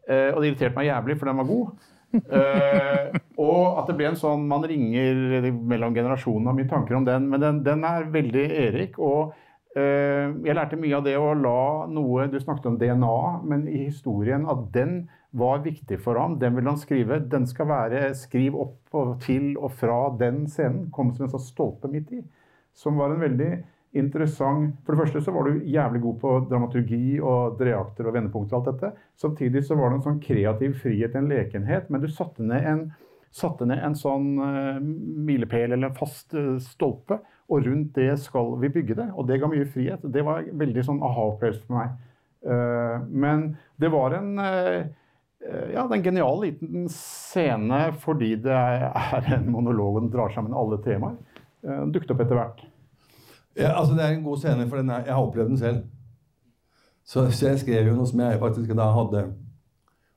Eh, 0.09 0.35
og 0.35 0.43
det 0.43 0.51
irriterte 0.51 0.77
meg 0.77 0.91
jævlig, 0.91 1.17
for 1.21 1.31
den 1.31 1.41
var 1.41 1.49
god. 1.49 1.89
Eh, 2.09 3.17
og 3.37 3.81
at 3.81 3.91
det 3.91 3.95
ble 3.99 4.07
en 4.09 4.17
sånn 4.17 4.47
Man 4.49 4.63
ringer 4.65 5.51
mellom 5.53 5.93
generasjonene 5.93 6.49
har 6.49 6.57
mye 6.57 6.71
tanker 6.71 6.97
om 6.97 7.05
den. 7.05 7.29
Men 7.29 7.43
den, 7.43 7.61
den 7.67 7.85
er 7.85 8.09
veldig 8.15 8.47
Erik. 8.65 8.99
Og 9.03 9.35
eh, 9.77 10.33
jeg 10.47 10.57
lærte 10.57 10.81
mye 10.81 10.97
av 10.99 11.05
det 11.05 11.19
å 11.21 11.35
la 11.37 11.61
noe 11.93 12.31
Du 12.33 12.39
snakket 12.41 12.71
om 12.73 12.81
DNA, 12.81 13.21
men 13.49 13.69
i 13.69 13.85
historien 13.87 14.49
at 14.49 14.67
den 14.75 15.03
var 15.37 15.61
viktig 15.65 16.01
for 16.01 16.17
ham. 16.17 16.39
Den 16.41 16.57
vil 16.57 16.71
han 16.71 16.81
skrive. 16.81 17.21
Den 17.31 17.47
skal 17.47 17.69
være 17.69 18.07
skriv 18.17 18.57
opp 18.57 18.97
og 18.97 19.19
til 19.25 19.53
og 19.59 19.75
fra 19.77 20.07
den 20.19 20.47
scenen. 20.49 20.89
Kom 20.95 21.13
som 21.15 21.27
en 21.27 21.35
sånn 21.35 21.45
stolpe 21.45 21.91
midt 21.93 22.15
i. 22.17 22.23
Som 22.73 22.97
var 23.01 23.13
en 23.13 23.23
veldig 23.23 23.53
interessant 23.97 24.77
For 24.85 24.93
det 24.93 25.01
første 25.03 25.23
så 25.25 25.33
var 25.33 25.49
du 25.49 25.65
jævlig 25.69 26.01
god 26.05 26.17
på 26.21 26.33
dramaturgi 26.51 27.19
og 27.25 27.59
dreakter 27.61 28.09
og 28.09 28.17
vendepunkter 28.17 28.59
og 28.59 28.61
alt 28.61 28.75
dette. 28.75 29.07
Samtidig 29.21 29.65
så 29.65 29.79
var 29.79 29.91
det 29.91 29.99
en 29.99 30.07
sånn 30.11 30.21
kreativ 30.23 30.77
frihet, 30.83 31.17
en 31.17 31.31
lekenhet, 31.31 31.89
men 31.89 32.03
du 32.03 32.09
satte 32.13 32.45
ned 32.45 32.69
en, 32.69 32.85
satte 33.35 33.69
ned 33.69 33.81
en 33.85 33.97
sånn 33.99 34.29
uh, 34.41 34.77
milepæl 34.81 35.73
eller 35.73 35.91
en 35.91 35.97
fast 35.97 36.37
uh, 36.37 36.59
stolpe, 36.63 37.21
og 37.49 37.65
rundt 37.65 37.97
det 37.97 38.13
skal 38.21 38.55
vi 38.61 38.73
bygge 38.77 38.99
det. 38.99 39.09
Og 39.17 39.29
det 39.29 39.41
ga 39.41 39.49
mye 39.49 39.69
frihet. 39.73 40.05
Det 40.05 40.25
var 40.25 40.45
veldig 40.53 40.85
sånn 40.85 41.03
aha-opplevelse 41.05 41.65
for 41.65 41.81
meg. 41.81 41.97
Uh, 42.45 43.05
men 43.09 43.51
det 43.81 43.93
var 43.93 44.19
en 44.21 44.35
ja, 45.39 45.85
det 45.87 45.95
er 45.95 45.95
en 45.95 46.03
genial 46.03 46.41
liten 46.43 46.89
scene 46.91 47.77
fordi 48.03 48.33
det 48.43 48.53
er 48.53 49.29
en 49.37 49.47
monolog 49.55 50.01
og 50.01 50.03
den 50.03 50.11
drar 50.13 50.33
sammen 50.35 50.57
alle 50.57 50.81
temaer. 50.83 51.15
Uh, 51.63 51.87
dukket 51.95 52.11
opp 52.13 52.25
etter 52.27 52.37
hvert. 52.39 52.67
Ja, 53.59 53.73
altså 53.81 53.95
Det 53.95 54.05
er 54.05 54.09
en 54.15 54.25
god 54.25 54.37
scene, 54.39 54.69
for 54.69 54.77
er, 54.77 55.05
jeg 55.05 55.15
har 55.15 55.23
opplevd 55.23 55.49
den 55.49 55.59
selv. 55.59 55.85
Så, 57.05 57.31
så 57.31 57.49
jeg 57.49 57.59
skrev 57.59 57.89
jo 57.89 57.95
noe 57.97 58.07
som 58.07 58.21
jeg 58.21 58.39
faktisk 58.39 58.75
da 58.77 58.91
hadde 58.93 59.25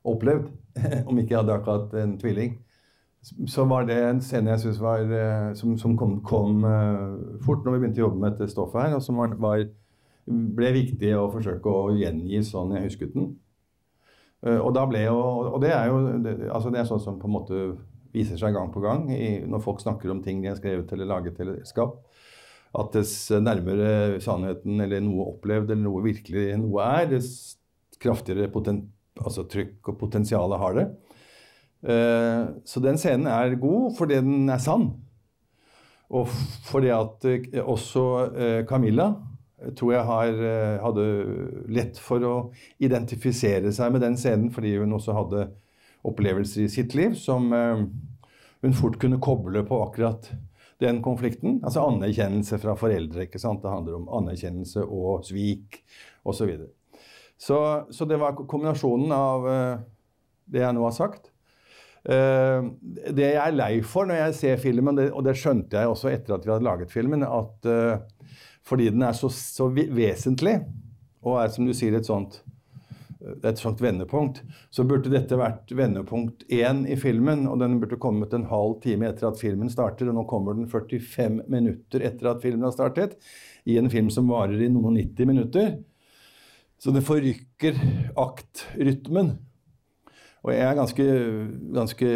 opplevd, 0.04 0.50
om 1.10 1.18
ikke 1.20 1.34
jeg 1.34 1.40
hadde 1.40 1.56
akkurat 1.56 1.94
en 2.04 2.18
tvilling. 2.20 2.58
Så 3.48 3.66
var 3.70 3.86
det 3.86 3.98
en 4.04 4.22
scene 4.22 4.50
jeg 4.50 4.60
synes 4.64 4.82
var, 4.82 5.06
eh, 5.06 5.54
som, 5.56 5.78
som 5.78 5.94
kom, 5.98 6.18
kom 6.26 6.66
eh, 6.66 7.38
fort 7.46 7.66
når 7.66 7.76
vi 7.76 7.84
begynte 7.84 8.02
å 8.02 8.08
jobbe 8.08 8.22
med 8.24 8.34
dette 8.34 8.50
stoffet 8.52 8.82
her, 8.82 8.96
og 8.98 9.06
som 9.06 9.22
var, 9.22 9.36
var, 9.42 9.62
ble 10.26 10.72
viktig 10.74 11.14
å 11.18 11.30
forsøke 11.34 11.70
å 11.70 11.94
gjengi 11.98 12.42
sånn 12.46 12.74
jeg 12.76 12.88
husket 12.90 13.14
den. 13.14 13.32
Eh, 14.46 14.58
Og 14.58 14.74
da 14.74 14.88
ble 14.90 15.06
jo, 15.06 15.18
og 15.54 15.60
det 15.62 15.74
er 15.76 15.92
jo 15.92 16.02
altså 16.50 16.74
det 16.74 16.82
er 16.82 16.90
sånn 16.90 17.04
som 17.04 17.20
på 17.22 17.30
en 17.30 17.36
måte 17.38 17.62
viser 18.12 18.42
seg 18.42 18.58
gang 18.58 18.74
på 18.74 18.82
gang 18.84 19.06
i, 19.14 19.40
når 19.48 19.64
folk 19.64 19.80
snakker 19.82 20.12
om 20.12 20.22
ting 20.26 20.42
de 20.42 20.50
har 20.52 20.58
skrevet 20.60 20.90
eller 20.92 21.08
laget 21.14 21.40
eller 21.40 21.62
skapt. 21.70 22.02
At 22.72 22.94
dess 22.96 23.14
nærmere 23.44 24.22
sannheten 24.24 24.80
eller 24.80 25.04
noe 25.04 25.34
opplevd 25.34 25.74
eller 25.74 25.84
noe 25.84 26.04
virkelig 26.06 26.54
noe 26.62 26.86
er, 26.88 27.10
dess 27.12 27.58
kraftigere 28.02 28.50
altså 29.22 29.46
trykk 29.50 29.92
og 29.92 29.98
potensial 30.00 30.54
har 30.58 30.78
det. 30.78 30.86
Eh, 31.82 32.44
Så 32.66 32.82
den 32.84 33.00
scenen 33.02 33.28
er 33.28 33.58
god 33.60 33.98
fordi 33.98 34.22
den 34.22 34.50
er 34.50 34.62
sann. 34.62 34.92
Og 36.12 36.28
fordi 36.68 36.92
at 36.94 37.26
eh, 37.26 37.60
også 37.62 38.06
eh, 38.36 38.62
Camilla 38.70 39.14
tror 39.78 39.92
jeg 39.94 40.06
har, 40.08 40.38
hadde 40.82 41.04
lett 41.70 42.00
for 42.02 42.24
å 42.26 42.36
identifisere 42.82 43.70
seg 43.70 43.92
med 43.94 44.02
den 44.02 44.16
scenen, 44.18 44.48
fordi 44.50 44.72
hun 44.82 44.96
også 44.98 45.14
hadde 45.14 45.44
opplevelser 46.02 46.64
i 46.64 46.72
sitt 46.74 46.96
liv 46.98 47.14
som 47.14 47.54
hun 47.54 48.74
fort 48.74 48.98
kunne 48.98 49.20
koble 49.22 49.62
på 49.62 49.78
akkurat 49.84 50.32
den 50.82 51.02
konflikten. 51.06 51.60
Altså 51.64 51.86
anerkjennelse 51.86 52.60
fra 52.62 52.76
foreldre. 52.80 53.28
ikke 53.28 53.42
sant? 53.42 53.62
Det 53.64 53.72
handler 53.72 54.00
om 54.00 54.10
anerkjennelse 54.22 54.86
og 54.86 55.26
svik 55.28 55.82
osv. 56.24 56.38
Så, 56.38 56.48
videre. 56.50 56.72
så 57.38 57.60
Så 57.92 58.06
det 58.06 58.20
var 58.20 58.38
kombinasjonen 58.40 59.12
av 59.16 59.48
eh, 59.50 59.84
det 60.52 60.66
jeg 60.66 60.78
nå 60.78 60.86
har 60.88 60.98
sagt. 60.98 61.32
Eh, 62.02 62.70
det 63.14 63.28
jeg 63.28 63.42
er 63.44 63.58
lei 63.58 63.74
for 63.86 64.10
når 64.10 64.24
jeg 64.26 64.38
ser 64.40 64.62
filmen, 64.62 64.98
og 65.12 65.24
det 65.26 65.38
skjønte 65.38 65.78
jeg 65.78 65.92
også 65.92 66.10
etter 66.10 66.36
at 66.36 66.46
vi 66.46 66.54
hadde 66.54 66.66
laget 66.66 66.94
filmen, 66.94 67.26
at 67.28 67.70
eh, 67.70 68.02
fordi 68.66 68.90
den 68.94 69.06
er 69.06 69.14
så, 69.18 69.30
så 69.30 69.70
vesentlig, 69.70 70.60
og 71.22 71.44
er 71.44 71.54
som 71.54 71.68
du 71.68 71.74
sier 71.78 71.98
et 71.98 72.10
sånt 72.10 72.42
det 73.22 73.46
er 73.46 73.54
et 73.54 73.62
sånt 73.62 73.82
vendepunkt, 73.84 74.42
så 74.74 74.86
burde 74.88 75.12
dette 75.14 75.38
vært 75.38 75.70
vendepunkt 75.78 76.48
én 76.50 76.84
i 76.90 76.98
filmen. 77.00 77.46
Og 77.50 77.60
den 77.62 77.78
burde 77.82 78.00
kommet 78.02 78.34
en 78.34 78.48
halv 78.50 78.80
time 78.84 79.10
etter 79.12 79.30
at 79.30 79.40
filmen 79.42 79.70
starter, 79.72 80.10
og 80.10 80.18
nå 80.18 80.26
kommer 80.30 80.58
den 80.58 80.70
45 80.72 81.44
minutter 81.52 82.06
etter 82.08 82.32
at 82.34 82.42
filmen 82.44 82.66
har 82.66 82.76
startet. 82.76 83.18
I 83.70 83.78
en 83.78 83.92
film 83.94 84.10
som 84.14 84.30
varer 84.32 84.58
i 84.58 84.72
noen 84.74 84.92
og 84.92 84.98
90 84.98 85.30
minutter. 85.30 85.72
Så 86.82 86.94
det 86.96 87.06
forrykker 87.06 87.78
aktrytmen. 88.18 89.36
Og 90.42 90.56
jeg 90.56 90.66
er 90.66 90.80
ganske, 90.80 91.06
ganske 91.76 92.08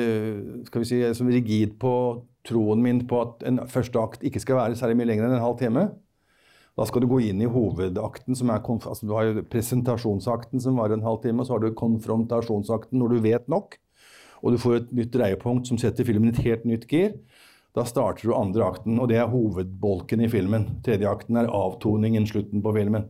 skal 0.65 0.81
vi 0.81 0.87
si, 0.89 1.03
rigid 1.29 1.75
på 1.81 1.93
troen 2.45 2.81
min 2.81 3.03
på 3.05 3.19
at 3.21 3.45
en 3.45 3.61
første 3.69 4.01
akt 4.01 4.25
ikke 4.25 4.41
skal 4.41 4.57
være 4.57 4.79
særlig 4.79 4.97
mye 4.97 5.09
lenger 5.11 5.27
enn 5.27 5.37
en 5.37 5.45
halv 5.45 5.59
time. 5.61 5.85
Da 6.75 6.83
skal 6.87 7.05
du 7.05 7.07
gå 7.07 7.21
inn 7.23 7.39
i 7.39 7.47
hovedakten, 7.47 8.35
som 8.35 8.51
er 8.51 8.59
altså 8.59 9.07
Du 9.07 9.13
har 9.15 9.29
jo 9.29 9.43
presentasjonsakten 9.47 10.59
som 10.59 10.75
var 10.75 10.91
en 10.91 11.05
halv 11.05 11.21
time, 11.23 11.41
og 11.41 11.47
så 11.47 11.55
har 11.55 11.63
du 11.63 11.73
konfrontasjonsakten 11.73 12.99
når 12.99 13.15
du 13.15 13.19
vet 13.23 13.47
nok. 13.47 13.77
Og 14.43 14.51
du 14.51 14.59
får 14.59 14.75
et 14.75 14.91
nytt 14.91 15.13
dreiepunkt 15.13 15.67
som 15.67 15.79
setter 15.79 16.03
filmen 16.03 16.29
i 16.29 16.35
et 16.35 16.43
helt 16.43 16.65
nytt 16.67 16.87
gir. 16.91 17.15
Da 17.75 17.85
starter 17.87 18.27
du 18.27 18.35
andre 18.35 18.67
akten, 18.67 18.99
og 18.99 19.07
det 19.11 19.17
er 19.19 19.31
hovedbolken 19.31 20.21
i 20.23 20.29
filmen. 20.31 20.67
Tredje 20.83 21.09
akten 21.09 21.39
er 21.39 21.51
avtoningen, 21.51 22.27
slutten 22.27 22.63
på 22.63 22.75
filmen. 22.75 23.07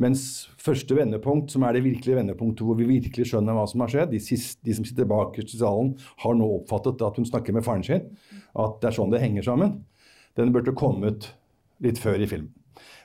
Mens 0.00 0.48
første 0.60 0.96
vendepunkt, 0.96 1.52
som 1.52 1.66
er 1.68 1.76
det 1.76 1.84
virkelige 1.84 2.16
vendepunktet 2.16 2.64
hvor 2.64 2.78
vi 2.78 2.88
virkelig 2.88 3.28
skjønner 3.28 3.56
hva 3.56 3.66
som 3.68 3.84
har 3.84 3.92
skjedd, 3.92 4.14
de, 4.14 4.20
siste, 4.24 4.60
de 4.64 4.76
som 4.76 4.86
sitter 4.88 5.08
bakerst 5.08 5.52
i 5.56 5.60
salen, 5.60 5.92
har 6.24 6.36
nå 6.36 6.48
oppfattet 6.60 7.04
at 7.04 7.20
hun 7.20 7.28
snakker 7.28 7.56
med 7.56 7.66
faren 7.66 7.84
sin. 7.84 8.08
At 8.56 8.80
det 8.80 8.92
er 8.92 8.96
sånn 9.00 9.12
det 9.12 9.20
henger 9.24 9.48
sammen. 9.48 9.78
Den 10.40 10.52
burde 10.52 10.76
kommet 10.76 11.34
litt 11.84 12.00
før 12.00 12.20
i 12.20 12.28
filmen. 12.30 12.52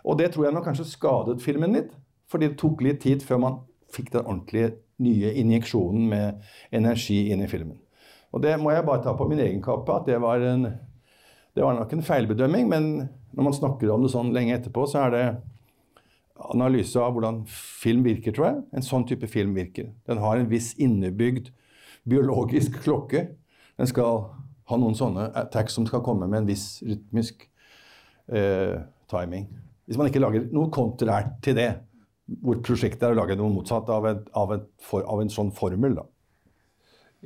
Og 0.05 0.19
det 0.19 0.31
tror 0.33 0.47
jeg 0.47 0.55
nok 0.55 0.67
kanskje 0.67 0.89
skadet 0.89 1.41
filmen 1.43 1.73
litt. 1.77 1.95
Fordi 2.27 2.49
det 2.51 2.59
tok 2.59 2.83
litt 2.83 3.01
tid 3.03 3.23
før 3.23 3.41
man 3.43 3.59
fikk 3.93 4.11
den 4.13 4.25
ordentlige 4.25 4.73
nye 5.03 5.31
injeksjonen 5.39 6.07
med 6.11 6.47
energi 6.75 7.27
inn 7.31 7.43
i 7.45 7.49
filmen. 7.49 7.77
Og 8.35 8.43
det 8.43 8.57
må 8.59 8.73
jeg 8.73 8.85
bare 8.87 9.03
ta 9.05 9.13
på 9.15 9.27
min 9.29 9.39
egen 9.39 9.61
kappe, 9.63 9.93
at 9.93 10.09
det 10.09 10.17
var, 10.21 10.41
en, 10.43 10.67
det 11.55 11.63
var 11.63 11.77
nok 11.77 11.93
en 11.95 12.03
feilbedømming. 12.03 12.67
Men 12.69 12.89
når 13.31 13.47
man 13.47 13.55
snakker 13.55 13.93
om 13.93 14.03
det 14.03 14.11
sånn 14.13 14.33
lenge 14.35 14.57
etterpå, 14.57 14.83
så 14.89 15.05
er 15.05 15.13
det 15.15 15.25
analyse 16.53 16.99
av 17.01 17.15
hvordan 17.15 17.41
film 17.49 18.03
virker, 18.05 18.35
tror 18.35 18.49
jeg. 18.49 18.59
En 18.77 18.85
sånn 18.85 19.07
type 19.09 19.29
film 19.31 19.55
virker. 19.57 19.93
Den 20.09 20.21
har 20.21 20.37
en 20.37 20.49
viss 20.51 20.73
innebygd 20.81 21.51
biologisk 22.07 22.81
klokke. 22.83 23.29
Den 23.77 23.89
skal 23.89 24.27
ha 24.67 24.79
noen 24.79 24.97
sånne 24.97 25.29
attacks 25.37 25.77
som 25.77 25.87
skal 25.87 26.03
komme 26.05 26.27
med 26.27 26.43
en 26.43 26.49
viss 26.49 26.67
rytmisk 26.85 27.47
eh, 28.27 28.75
timing. 29.11 29.47
Hvis 29.87 29.97
man 29.99 30.09
ikke 30.11 30.21
lager 30.23 30.49
noe 30.51 30.69
kontrært 30.73 31.37
til 31.45 31.55
det, 31.57 31.69
hvor 32.43 32.59
prosjektet 32.59 33.07
er 33.07 33.15
å 33.15 33.21
lage 33.21 33.37
noe 33.39 33.53
motsatt 33.53 33.87
av, 33.93 34.05
et, 34.09 34.29
av, 34.35 34.51
et 34.57 34.67
for, 34.83 35.05
av 35.07 35.21
en 35.23 35.31
sånn 35.31 35.53
formel. 35.55 35.95
da. 35.95 36.03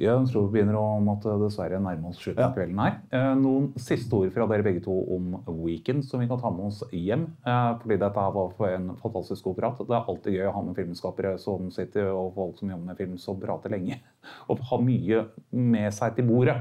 Jeg 0.01 0.23
tror 0.31 0.45
vi 0.45 0.53
begynner 0.55 0.77
å 0.79 1.01
måtte 1.03 1.33
dessverre 1.41 1.79
nærme 1.83 2.09
oss 2.13 2.21
slutten 2.21 2.45
av 2.45 2.53
kvelden 2.55 2.77
her. 2.79 2.93
Eh, 3.11 3.31
Noen 3.37 3.65
siste 3.81 4.15
ord 4.15 4.31
fra 4.33 4.45
dere 4.47 4.63
begge 4.63 4.83
to 4.85 4.93
om 5.17 5.33
Weekend 5.65 6.05
som 6.07 6.21
vi 6.23 6.29
kan 6.29 6.39
ta 6.39 6.49
med 6.53 6.69
oss 6.69 6.79
hjem. 6.95 7.25
eh, 7.43 7.71
Fordi 7.81 7.97
dette 7.99 8.23
her 8.23 8.31
var 8.37 8.53
for 8.55 8.71
en 8.71 8.93
fantastisk 9.01 9.43
god 9.49 9.57
prat. 9.57 9.81
Det 9.81 9.97
er 9.97 10.07
alltid 10.13 10.37
gøy 10.37 10.47
å 10.47 10.53
ha 10.55 10.61
med 10.61 10.77
filmskapere 10.79 11.33
som 11.43 11.67
sitter 11.75 12.07
og 12.13 12.31
folk 12.37 12.61
som 12.61 12.71
jobber 12.71 12.85
med 12.93 12.97
film 13.01 13.17
som 13.17 13.41
prater 13.41 13.73
lenge. 13.73 13.99
Og 14.49 14.63
har 14.69 14.85
mye 14.85 15.25
med 15.51 15.91
seg 15.97 16.15
til 16.15 16.29
bordet. 16.29 16.55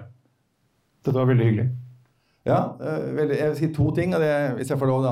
Dette 1.04 1.16
var 1.16 1.30
veldig 1.30 1.46
hyggelig. 1.46 1.68
Ja, 2.46 2.60
eh, 2.80 3.10
veldig, 3.16 3.36
jeg 3.36 3.48
vil 3.50 3.58
si 3.58 3.68
to 3.76 3.90
ting, 3.96 4.14
og 4.16 4.20
det, 4.22 4.30
hvis 4.56 4.70
jeg 4.72 4.78
får 4.80 4.88
lov. 4.88 5.02
Da. 5.04 5.10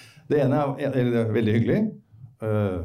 Det 0.28 0.42
ene 0.44 0.56
er, 0.60 0.92
er 0.92 1.32
veldig 1.32 1.52
hyggelig. 1.56 1.78
Eh, 2.44 2.78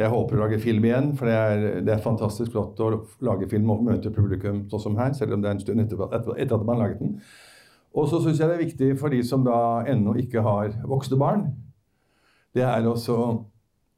Jeg 0.00 0.08
håper 0.08 0.38
å 0.38 0.40
lage 0.46 0.58
film 0.62 0.84
igjen, 0.86 1.10
for 1.18 1.28
det 1.28 1.34
er, 1.36 1.80
det 1.84 1.92
er 1.92 2.00
fantastisk 2.00 2.52
flott 2.54 2.78
å 2.80 2.86
lage 3.26 3.48
film 3.50 3.68
og 3.74 3.82
møte 3.84 4.08
publikum 4.14 4.62
sånn 4.70 4.80
som 4.80 4.96
her, 4.96 5.10
selv 5.18 5.34
om 5.34 5.42
det 5.42 5.50
er 5.50 5.56
en 5.58 5.60
stund 5.60 5.82
etter, 5.82 6.00
etter, 6.06 6.38
etter 6.40 6.56
at 6.56 6.64
man 6.64 6.78
har 6.78 6.86
laget 6.86 7.02
den. 7.02 7.18
Og 7.92 8.06
så 8.08 8.20
syns 8.22 8.38
jeg 8.40 8.48
det 8.48 8.54
er 8.56 8.62
viktig 8.64 8.90
for 9.02 9.12
de 9.12 9.20
som 9.26 9.44
da 9.44 9.82
ennå 9.90 10.14
ikke 10.22 10.40
har 10.46 10.70
voksne 10.88 11.18
barn, 11.20 11.42
det 12.56 12.64
er 12.64 12.86
også 12.88 13.16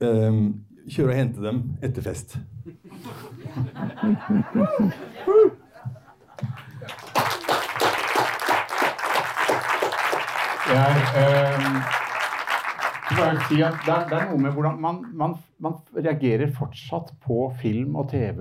um, 0.03 0.41
kjøre 0.89 1.13
og 1.13 1.19
hente 1.21 1.45
dem 1.45 1.63
etter 1.85 2.03
fest. 2.03 2.39
Jeg 10.73 11.01
eh, 11.21 11.65
si 13.45 13.59
det, 13.59 13.67
er, 13.67 14.07
det 14.09 14.17
er 14.17 14.31
noe 14.31 14.41
med 14.41 14.55
hvordan 14.55 14.79
man, 14.81 15.03
man, 15.21 15.35
man 15.61 15.75
reagerer 15.93 16.49
fortsatt 16.57 17.11
på 17.27 17.51
film 17.61 17.99
og 18.01 18.09
TV 18.13 18.41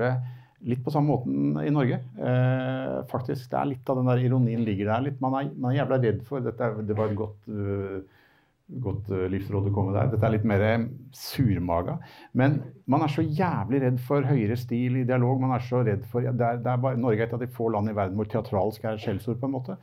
litt 0.70 0.84
på 0.86 0.94
samme 0.94 1.12
måten 1.12 1.60
i 1.60 1.74
Norge. 1.74 1.98
Eh, 2.16 3.02
faktisk, 3.12 3.50
det 3.52 3.58
er 3.60 3.70
Litt 3.74 3.92
av 3.92 4.00
den 4.00 4.08
der 4.08 4.24
ironien 4.24 4.64
ligger 4.64 4.94
der. 4.94 5.04
litt. 5.10 5.20
Man 5.24 5.36
er, 5.42 5.50
man 5.58 5.74
er 5.74 5.82
jævla 5.82 5.98
redd 6.06 6.22
for 6.30 6.46
dette, 6.46 6.72
Det 6.88 6.98
var 6.98 7.12
et 7.12 7.20
godt, 7.20 7.50
uh, 7.50 8.30
godt 8.86 9.12
uh, 9.12 9.26
livsråd 9.34 9.68
å 9.68 9.74
komme 9.76 9.96
der. 9.98 10.14
Dette 10.14 10.30
er 10.30 10.36
litt 10.38 10.48
mer 10.48 10.64
surmaga. 11.18 11.98
Men 12.32 12.62
man 12.86 13.04
er 13.04 13.12
så 13.12 13.26
jævlig 13.26 13.82
redd 13.84 14.00
for 14.06 14.30
høyere 14.30 14.56
stil 14.56 15.02
i 15.02 15.08
dialog. 15.10 15.42
Man 15.42 15.58
er 15.58 15.66
så 15.68 15.84
redd 15.84 16.06
for, 16.08 16.24
det 16.24 16.48
er, 16.48 16.64
det 16.64 16.80
bare, 16.86 17.02
Norge 17.02 17.26
er 17.26 17.28
et 17.28 17.36
av 17.36 17.44
de 17.44 17.52
få 17.52 17.74
land 17.74 17.92
i 17.92 17.98
verden 17.98 18.16
hvor 18.16 18.30
teatralsk 18.32 18.86
er 18.86 19.02
skjellsord. 19.02 19.42
på 19.42 19.50
en 19.50 19.58
måte. 19.58 19.82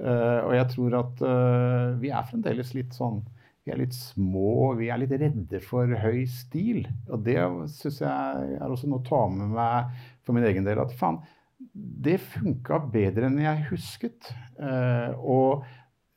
Eh, 0.00 0.40
og 0.46 0.54
jeg 0.56 0.68
tror 0.72 0.96
at 1.02 1.22
eh, 1.28 1.88
vi 2.00 2.12
er 2.14 2.28
fremdeles 2.28 2.72
litt 2.72 2.96
sånn 2.96 3.18
Vi 3.66 3.74
er 3.74 3.80
litt 3.82 3.92
små, 3.92 4.72
vi 4.78 4.88
er 4.88 5.02
litt 5.02 5.12
redde 5.20 5.60
for 5.60 5.90
høy 6.04 6.22
stil. 6.32 6.86
Og 7.12 7.26
det 7.26 7.36
syns 7.74 8.00
jeg 8.00 8.54
er 8.56 8.64
også 8.72 8.88
noe 8.88 9.02
å 9.02 9.08
ta 9.08 9.20
med 9.28 9.52
meg 9.52 9.90
for 10.24 10.36
min 10.36 10.46
egen 10.48 10.64
del. 10.64 10.80
At 10.80 10.94
faen, 10.96 11.20
det 11.60 12.16
funka 12.24 12.80
bedre 12.90 13.28
enn 13.28 13.36
jeg 13.42 13.66
husket. 13.68 14.32
Eh, 14.56 15.12
og 15.20 15.68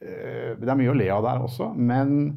det 0.04 0.68
er 0.68 0.76
mye 0.76 0.92
å 0.92 0.96
le 0.98 1.06
av 1.16 1.22
der 1.24 1.44
også, 1.46 1.70
men 1.80 2.34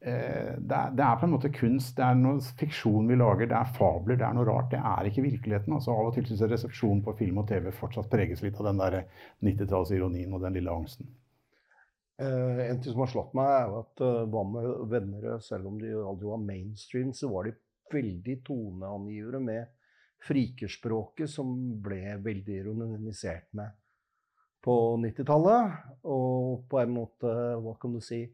er, 0.00 0.56
det 0.96 1.04
er 1.04 1.16
på 1.20 1.26
en 1.26 1.34
måte 1.34 1.50
kunst. 1.52 1.96
Det 1.98 2.04
er 2.04 2.16
noe 2.16 2.40
fiksjon 2.60 3.08
vi 3.10 3.18
lager, 3.20 3.50
det 3.50 3.56
er 3.58 3.72
fabler, 3.76 4.16
det 4.20 4.26
er 4.26 4.36
noe 4.36 4.48
rart. 4.48 4.70
Det 4.72 4.80
er 4.80 5.08
ikke 5.08 5.26
virkeligheten. 5.26 5.74
altså 5.76 5.92
Av 5.92 6.08
og 6.08 6.14
til 6.16 6.28
syns 6.28 6.44
jeg 6.44 6.52
resepsjonen 6.52 7.02
på 7.04 7.16
film 7.18 7.42
og 7.42 7.48
TV 7.50 7.70
fortsatt 7.76 8.10
preges 8.12 8.44
litt 8.44 8.60
av 8.60 8.70
den 8.70 8.80
der 8.80 9.02
90-tallsironien 9.44 10.32
og 10.36 10.46
den 10.46 10.56
lille 10.56 10.72
angsten. 10.72 11.10
Eh, 12.20 12.62
en 12.68 12.80
ting 12.80 12.92
som 12.92 13.04
har 13.04 13.12
slått 13.12 13.36
meg, 13.36 13.48
er 13.48 13.76
at 13.80 14.04
uh, 14.04 14.44
med 14.44 14.70
Vennerød, 14.92 15.44
selv 15.44 15.70
om 15.70 15.78
de 15.80 15.92
aldri 15.96 16.28
var 16.28 16.42
mainstream, 16.44 17.14
så 17.16 17.30
var 17.32 17.48
de 17.48 17.56
veldig 17.90 18.40
toneangivere 18.46 19.40
med 19.40 19.70
frikerspråket, 20.28 21.30
som 21.32 21.54
ble 21.80 22.18
veldig 22.20 22.58
ironisert 22.58 23.48
med 23.56 23.72
på 24.60 24.74
90-tallet. 25.00 25.78
Og 26.12 26.66
på 26.68 26.82
en 26.82 26.92
måte, 26.92 27.32
hva 27.64 27.72
kan 27.80 27.96
du 27.96 28.04
si 28.04 28.26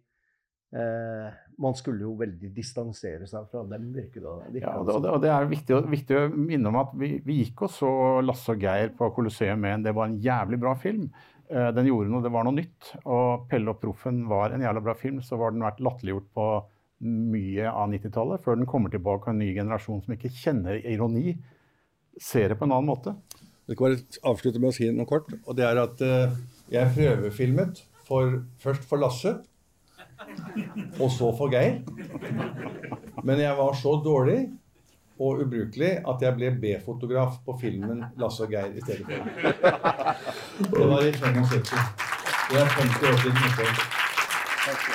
eh, 0.74 1.28
Man 1.62 1.76
skulle 1.78 2.05
jo 2.05 2.14
veldig 2.18 2.51
distansere 2.56 3.28
seg 3.30 3.47
fra 3.52 3.62
dem, 3.70 3.93
virker 3.94 4.24
det 4.24 4.34
virker 4.56 4.66
Ja, 4.66 4.74
og 4.80 5.02
det, 5.05 5.12
og 5.14 5.22
det 5.22 5.30
er 5.32 5.48
viktig, 5.51 5.78
viktig 5.93 6.18
å 6.18 6.26
minne 6.34 6.72
om 6.72 6.80
at 6.82 6.93
vi, 6.98 7.16
vi 7.24 7.40
gikk 7.44 7.66
og 7.68 7.72
så 7.76 7.90
Lasse 8.24 8.52
og 8.56 8.62
Geir 8.66 8.93
på 8.98 9.09
Colosseum 9.16 9.64
1. 9.64 9.86
Det 9.86 9.94
var 9.97 10.10
en 10.10 10.20
jævlig 10.22 10.60
bra 10.60 10.74
film. 10.80 11.09
Eh, 11.48 11.70
Den 11.76 11.88
gjorde 11.90 12.12
noe, 12.12 12.24
det 12.24 12.32
var 12.34 12.47
noe 12.48 12.59
nytt. 12.59 12.93
Og 13.05 13.47
Pelle 13.51 13.72
og 13.72 13.80
Proffen 13.82 14.24
var 14.30 14.52
en 14.52 14.64
jævla 14.64 14.82
bra 14.84 14.97
film. 14.98 15.22
Så 15.24 15.38
var 15.40 15.55
den 15.55 15.64
vært 15.64 15.80
latterliggjort 15.84 16.32
på 16.36 16.48
mye 17.06 17.68
av 17.68 17.90
90-tallet, 17.93 18.40
før 18.40 18.56
den 18.56 18.68
kommer 18.68 18.93
tilbake 18.93 19.28
av 19.28 19.34
en 19.34 19.43
ny 19.43 19.51
generasjon 19.52 19.98
som 20.05 20.14
ikke 20.14 20.30
kjenner 20.32 20.78
ironi, 20.80 21.34
ser 22.16 22.48
det 22.48 22.56
på 22.56 22.64
en 22.64 22.72
annen 22.72 22.88
måte. 22.88 23.12
Jeg 23.66 23.76
skal 23.76 23.82
bare 23.84 24.30
avslutte 24.30 24.62
med 24.62 24.70
å 24.70 24.76
si 24.76 24.88
noe 24.94 25.09
kort. 25.10 25.28
Og 25.44 25.59
det 25.59 25.66
er 25.68 25.80
at 25.82 26.01
eh, 26.06 26.32
jeg 26.72 26.94
prøvefilmet 26.94 27.82
for, 28.06 28.38
først 28.62 28.86
for 28.88 29.02
Lasse, 29.02 29.34
og 31.01 31.10
så 31.12 31.32
for 31.38 31.52
Geir. 31.52 31.80
Men 33.24 33.40
jeg 33.40 33.56
var 33.59 33.74
så 33.74 33.97
dårlig 34.05 34.38
og 35.16 35.40
ubrukelig 35.44 35.93
at 36.09 36.22
jeg 36.22 36.36
ble 36.36 36.51
B-fotograf 36.60 37.38
på 37.47 37.56
filmen 37.60 38.05
'Lasse 38.16 38.44
og 38.44 38.52
Geir' 38.52 38.76
i 38.76 38.80
stedet 38.80 39.06
for. 39.06 39.14
Det 40.76 40.88
var 40.88 41.01
i 41.06 41.12
75. 41.12 41.70
Det 42.51 42.60
er 42.60 42.64
50 42.64 43.09
år 43.10 43.16
siden. 43.22 43.36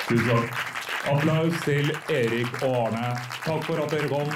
Tusen 0.08 0.28
takk. 0.28 0.70
Applaus 1.12 1.54
til 1.64 1.90
Erik 2.08 2.62
og 2.62 2.76
Arne. 2.86 3.16
Takk 3.44 3.64
for 3.64 3.82
at 3.82 3.90
dere 3.90 4.08
kom. 4.08 4.30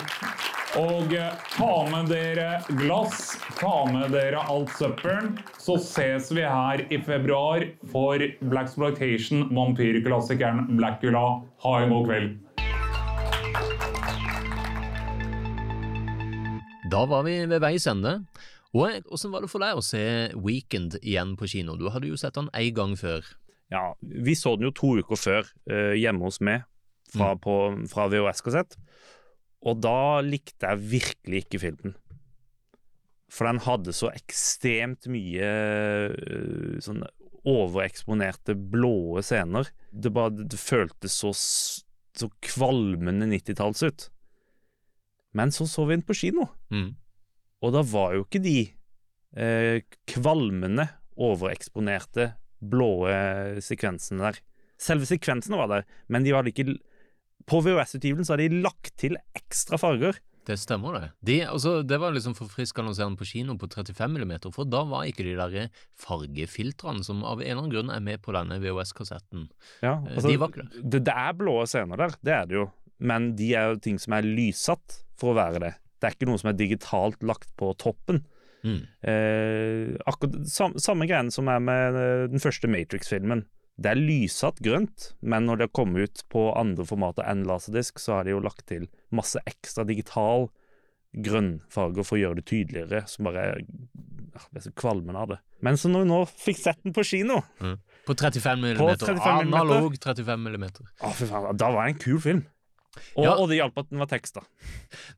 Og 0.77 1.13
eh, 1.17 1.33
ta 1.57 1.69
med 1.89 2.11
dere 2.13 2.59
glass, 2.77 3.37
ta 3.57 3.85
med 3.89 4.11
dere 4.13 4.43
alt 4.45 4.73
søppelen. 4.77 5.39
Så 5.63 5.79
ses 5.81 6.29
vi 6.37 6.45
her 6.45 6.83
i 6.93 6.99
februar 7.07 7.65
for 7.93 8.21
Black 8.51 8.69
Exploitation, 8.69 9.47
vampyrklassikeren 9.57 10.67
Blackula. 10.77 11.25
Ha 11.65 11.75
en 11.85 11.95
god 11.95 12.11
kveld. 12.11 12.35
Da 16.93 17.03
var 17.11 17.25
vi 17.27 17.39
ved 17.51 17.61
veis 17.65 17.87
ende. 17.91 18.19
Og 18.77 19.01
Hvordan 19.09 19.33
var 19.33 19.41
det 19.47 19.51
for 19.51 19.63
deg 19.65 19.79
å 19.81 19.85
se 19.85 20.03
Weekend 20.37 20.99
igjen 21.01 21.33
på 21.41 21.49
kino? 21.51 21.79
Du 21.81 21.89
hadde 21.91 22.11
jo 22.11 22.19
sett 22.21 22.37
den 22.37 22.51
én 22.53 22.75
gang 22.77 22.93
før. 23.01 23.25
Ja, 23.73 23.95
vi 24.03 24.37
så 24.39 24.53
den 24.59 24.69
jo 24.69 24.75
to 24.77 24.93
uker 25.01 25.19
før 25.19 25.49
eh, 25.73 25.97
hjemme 25.99 26.23
hos 26.29 26.39
meg 26.45 26.67
fra, 27.11 27.33
Mm. 27.35 27.41
på, 27.43 27.55
fra 27.91 28.07
VHS-kassett. 28.13 28.77
Og 29.65 29.79
da 29.83 30.21
likte 30.25 30.69
jeg 30.69 30.83
virkelig 30.93 31.45
ikke 31.47 31.61
filmen. 31.63 31.95
For 33.33 33.49
den 33.49 33.59
hadde 33.65 33.95
så 33.97 34.11
ekstremt 34.15 35.09
mye 35.11 35.47
uh, 36.13 36.77
sånn 36.85 37.03
overeksponerte 37.47 38.55
blåe 38.59 39.23
scener. 39.23 39.69
Det, 39.91 40.11
bare, 40.15 40.35
det 40.51 40.59
føltes 40.59 41.15
så, 41.23 41.33
så 41.35 42.29
kvalmende 42.43 43.29
90-talls 43.31 43.83
ut. 43.87 44.07
Men 45.37 45.53
så 45.55 45.67
så 45.69 45.85
vi 45.87 45.99
den 45.99 46.07
på 46.07 46.17
kino, 46.17 46.49
Mm. 46.73 46.95
og 47.63 47.73
da 47.75 47.83
var 47.87 48.15
jo 48.17 48.25
ikke 48.25 48.41
de 48.43 48.57
uh, 49.37 49.79
kvalmende, 50.11 50.89
overeksponerte, 51.17 52.31
blåe 52.61 53.61
sekvensene 53.63 54.25
der. 54.31 54.39
Selve 54.81 55.07
sekvensene 55.09 55.59
var 55.61 55.69
der, 55.71 55.85
men 56.13 56.25
de 56.25 56.33
hadde 56.35 56.51
ikke 56.53 56.75
På 57.47 57.61
VHS-utgivelsen 57.63 58.27
så 58.27 58.35
har 58.37 58.43
de 58.43 58.63
lagt 58.65 58.97
til 59.01 59.19
ekstra 59.39 59.79
farger. 59.81 60.19
Det 60.47 60.55
stemmer, 60.63 60.95
det. 60.95 61.07
De, 61.27 61.37
altså, 61.51 61.81
det 61.83 61.97
var 61.99 62.13
liksom 62.15 62.37
forfriskende 62.39 62.93
å 62.93 62.95
se 62.95 63.03
den 63.03 63.17
på 63.19 63.27
kino 63.27 63.57
på 63.59 63.67
35 63.73 64.13
mm, 64.23 64.35
for 64.55 64.69
da 64.71 64.85
var 64.87 65.09
ikke 65.09 65.25
de 65.27 65.33
der 65.39 65.73
fargefiltrene 65.99 67.03
som 67.07 67.25
av 67.27 67.41
en 67.41 67.49
eller 67.49 67.63
annen 67.65 67.73
grunn 67.73 67.91
er 67.91 68.05
med 68.05 68.23
på 68.23 68.35
denne 68.37 68.61
VHS-kassetten. 68.63 69.49
Ja, 69.83 69.97
Eh, 69.97 70.13
altså, 70.15 70.29
de 70.31 70.37
var 70.39 70.53
ikke 70.53 70.63
der. 70.69 70.85
det, 70.95 71.01
det 71.09 71.17
er 71.25 71.35
blå 71.41 71.57
scener 71.67 71.99
der, 72.05 72.15
det 72.23 72.37
er 72.37 72.47
det 72.47 72.59
jo. 72.61 72.69
Men 72.99 73.33
de 73.37 73.51
er 73.59 73.73
jo 73.73 73.81
ting 73.83 73.99
som 74.01 74.15
er 74.17 74.27
lyssatt 74.29 75.01
for 75.19 75.33
å 75.33 75.39
være 75.41 75.63
det. 75.67 75.73
Det 75.99 76.09
er 76.09 76.15
ikke 76.17 76.29
noe 76.31 76.39
som 76.41 76.53
er 76.53 76.59
digitalt 76.61 77.23
lagt 77.27 77.51
på 77.59 77.73
toppen. 77.83 78.23
Mm. 78.67 78.81
Eh, 79.07 79.97
akkurat 80.07 80.47
sam, 80.51 80.75
Samme 80.79 81.07
greien 81.11 81.31
som 81.35 81.49
er 81.53 81.61
med 81.63 81.99
eh, 82.01 82.25
den 82.31 82.43
første 82.43 82.71
Matrix-filmen. 82.71 83.45
Det 83.77 83.91
er 83.93 84.01
lyssatt 84.01 84.61
grønt, 84.65 85.11
men 85.21 85.45
når 85.49 85.59
det 85.59 85.67
har 85.69 85.75
kommet 85.77 86.09
ut 86.09 86.23
på 86.33 86.47
andre 86.57 86.87
formater 86.89 87.27
enn 87.29 87.45
laserdisk, 87.49 88.01
så 88.01 88.19
har 88.19 88.25
de 88.25 88.33
jo 88.33 88.41
lagt 88.41 88.65
til 88.71 88.87
masse 89.15 89.41
ekstra 89.45 89.85
digital 89.89 90.49
grønnfarger 91.17 92.05
for 92.05 92.17
å 92.17 92.23
gjøre 92.23 92.41
det 92.41 92.47
tydeligere, 92.49 93.03
som 93.09 93.29
bare 93.29 93.45
er 93.45 93.61
Jeg 94.37 94.51
blir 94.53 94.65
så 94.67 94.71
kvalmen 94.77 95.17
av 95.17 95.31
det. 95.31 95.37
Men 95.65 95.79
så 95.81 95.89
når 95.89 96.03
vi 96.03 96.09
nå 96.11 96.17
fikk 96.29 96.59
sett 96.61 96.83
den 96.85 96.93
på 96.93 97.05
kino 97.09 97.41
Mm. 97.61 97.79
På 98.07 98.15
35 98.15 98.61
mm. 98.61 98.77
På 98.79 98.89
35 98.93 99.47
mm. 99.49 99.55
Analog 99.55 99.97
35 99.97 100.45
mm. 100.47 100.67
Å, 101.01 101.13
fy 101.17 101.27
faen, 101.27 101.57
da 101.57 101.71
var 101.73 101.87
det 101.87 101.95
en 101.95 102.03
kul 102.05 102.21
film. 102.21 102.43
Og, 103.17 103.25
Ja. 103.25 103.35
og 103.37 103.49
det 103.51 103.59
hjalp 103.61 103.79
at 103.79 103.91
den 103.91 103.99
var 104.01 104.07
teksta. 104.11 104.43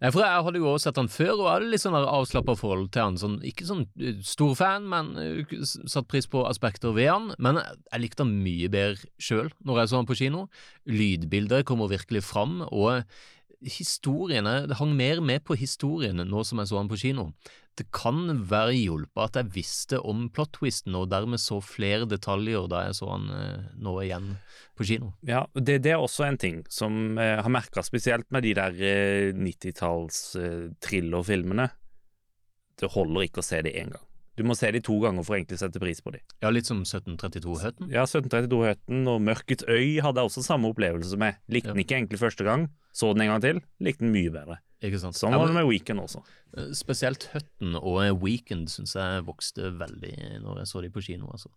Nei, 0.01 0.11
for 0.11 0.23
Jeg 0.23 0.45
hadde 0.45 0.59
jo 0.61 0.67
også 0.75 0.89
sett 0.89 0.97
han 0.97 1.09
før, 1.09 1.33
og 1.39 1.45
jeg 1.47 1.55
hadde 1.55 1.71
litt 1.71 1.85
sånn 1.85 1.97
avslappa 1.99 2.57
forhold 2.59 2.91
til 2.93 3.03
han. 3.03 3.17
Sånn, 3.21 3.39
ikke 3.47 3.67
sånn 3.69 3.87
eh, 4.01 4.21
stor 4.23 4.55
fan, 4.59 4.89
men 4.89 5.13
eh, 5.17 5.57
satt 5.87 6.09
pris 6.09 6.27
på 6.27 6.45
aspekter 6.49 6.93
ved 6.97 7.09
han. 7.11 7.33
Men 7.39 7.61
jeg, 7.63 7.79
jeg 7.93 8.01
likte 8.07 8.25
han 8.27 8.37
mye 8.45 8.69
bedre 8.73 9.11
sjøl 9.19 9.51
når 9.65 9.83
jeg 9.83 9.89
så 9.93 9.97
han 10.03 10.07
på 10.11 10.19
kino. 10.19 10.49
Lydbildet 10.89 11.65
kommer 11.69 11.91
virkelig 11.91 12.23
fram, 12.27 12.63
og 12.69 13.05
historiene 13.65 14.67
Det 14.69 14.79
hang 14.79 14.93
mer 14.97 15.21
med 15.25 15.43
på 15.47 15.57
historiene 15.59 16.27
nå 16.27 16.45
som 16.47 16.61
jeg 16.61 16.71
så 16.71 16.79
han 16.79 16.91
på 16.91 16.99
kino. 17.01 17.31
Det 17.79 17.87
kan 17.95 18.27
være 18.51 18.75
hjulpet 18.75 19.23
at 19.23 19.39
jeg 19.39 19.53
visste 19.55 20.01
om 20.03 20.27
plot-twisten, 20.35 20.97
og 20.99 21.11
dermed 21.13 21.39
så 21.39 21.61
flere 21.63 22.09
detaljer 22.11 22.67
da 22.71 22.85
jeg 22.89 22.97
så 22.99 23.11
han 23.13 23.29
eh, 23.31 23.69
nå 23.79 23.95
igjen 24.03 24.33
på 24.79 24.87
kino. 24.89 25.13
Ja, 25.27 25.45
det, 25.55 25.81
det 25.87 25.95
er 25.95 26.03
også 26.03 26.27
en 26.27 26.41
ting 26.43 26.65
som 26.75 27.19
jeg 27.19 27.45
har 27.45 27.55
merka 27.55 27.85
spesielt 27.87 28.27
med 28.35 28.47
de 28.47 28.57
der 28.59 28.83
eh, 28.83 29.31
90-talls 29.35 30.21
eh. 30.43 31.71
Det 32.79 32.93
holder 32.95 33.27
ikke 33.27 33.43
å 33.43 33.47
se 33.47 33.63
det 33.63 33.75
én 33.79 33.95
gang. 33.95 34.08
Du 34.39 34.45
må 34.47 34.55
se 34.55 34.69
de 34.71 34.79
to 34.85 34.95
ganger 35.03 35.25
for 35.27 35.35
å 35.35 35.39
egentlig 35.41 35.59
sette 35.59 35.81
pris 35.83 35.99
på 36.05 36.13
de. 36.15 36.21
Ja, 36.45 36.53
litt 36.55 36.69
som 36.69 36.85
1732-høtten. 36.87 37.89
Ja, 37.91 38.05
1732-høtten 38.07 39.09
og 39.11 39.21
Mørkets 39.27 39.67
øy 39.67 39.99
hadde 40.05 40.23
jeg 40.23 40.31
også 40.31 40.45
samme 40.47 40.71
opplevelse 40.71 41.19
med. 41.19 41.41
Likte 41.51 41.73
den 41.75 41.83
ikke 41.83 41.97
egentlig 41.99 42.21
første 42.23 42.47
gang, 42.47 42.69
så 42.95 43.11
den 43.17 43.25
en 43.27 43.33
gang 43.33 43.43
til, 43.43 43.59
likte 43.83 44.05
den 44.07 44.15
mye 44.15 44.31
bedre. 44.31 44.61
Ikke 44.79 45.01
sant? 45.03 45.19
Sånn 45.19 45.35
var 45.35 45.51
det 45.51 45.57
med 45.57 45.67
Weekend 45.67 45.99
også. 46.05 46.23
Eh, 46.55 46.69
Spesielt 46.79 47.27
Høtten 47.33 47.75
og 47.81 47.99
Weekend 48.23 48.71
syns 48.71 48.95
jeg 48.95 49.25
vokste 49.27 49.73
veldig 49.81 50.15
når 50.45 50.63
jeg 50.63 50.71
så 50.71 50.85
de 50.85 50.93
på 50.95 51.03
kino. 51.03 51.33
altså. 51.35 51.51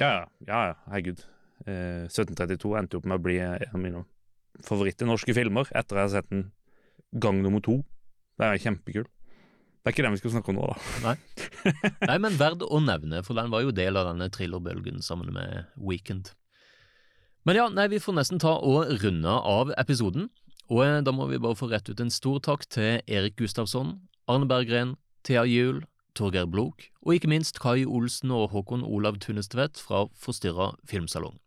Ja, 0.00 0.08
ja, 0.08 0.24
ja, 0.48 0.62
ja, 0.70 0.74
herregud. 0.88 1.20
Eh, 1.66 2.06
1732 2.08 2.72
endte 2.80 2.96
opp 2.96 3.04
med 3.12 3.20
å 3.20 3.24
bli 3.28 3.36
en 3.44 3.68
av 3.68 3.80
mine 3.82 4.04
favoritter 4.64 5.08
norske 5.08 5.34
filmer 5.36 5.68
etter 5.76 6.00
jeg 6.00 6.06
har 6.08 6.14
sett 6.16 6.32
den 6.32 6.46
gang 7.20 7.42
nummer 7.44 7.60
to. 7.60 7.82
Det 8.40 8.48
er 8.48 8.62
kjempekul. 8.64 9.04
Det 9.80 9.88
er 9.88 9.94
ikke 9.94 10.04
den 10.04 10.12
vi 10.12 10.20
skal 10.20 10.34
snakke 10.34 10.52
om 10.52 10.58
nå, 10.58 10.66
da. 10.68 10.98
Nei. 11.06 11.72
Nei, 12.04 12.18
men 12.20 12.36
verd 12.36 12.60
å 12.66 12.82
nevne, 12.84 13.22
for 13.24 13.38
den 13.38 13.48
var 13.52 13.64
jo 13.64 13.72
del 13.72 13.96
av 13.96 14.10
denne 14.10 14.28
thrillerbølgen 14.32 15.00
sammen 15.04 15.32
med 15.32 15.70
Weekend. 15.80 16.34
Men 17.48 17.56
ja, 17.56 17.64
nei, 17.72 17.86
vi 17.88 18.02
får 18.02 18.18
nesten 18.18 18.42
ta 18.42 18.58
og 18.60 18.90
runde 19.00 19.32
av 19.32 19.72
episoden. 19.80 20.28
Og 20.70 20.84
eh, 20.84 20.98
da 21.02 21.14
må 21.16 21.30
vi 21.30 21.40
bare 21.40 21.56
få 21.56 21.70
rett 21.72 21.88
ut 21.88 22.00
en 22.04 22.12
stor 22.12 22.42
takk 22.44 22.66
til 22.68 23.00
Erik 23.08 23.38
Gustavsson, 23.40 23.96
Arne 24.30 24.46
Berggren, 24.50 24.94
Thea 25.26 25.46
Juel, 25.48 25.80
Torgeir 26.14 26.46
Blok, 26.50 26.90
og 27.00 27.16
ikke 27.16 27.30
minst 27.32 27.58
Kai 27.62 27.86
Olsen 27.88 28.32
og 28.36 28.50
Håkon 28.52 28.84
Olav 28.84 29.18
Tunnestvedt 29.24 29.80
fra 29.80 30.04
Forstyrra 30.12 30.74
filmsalong. 30.86 31.38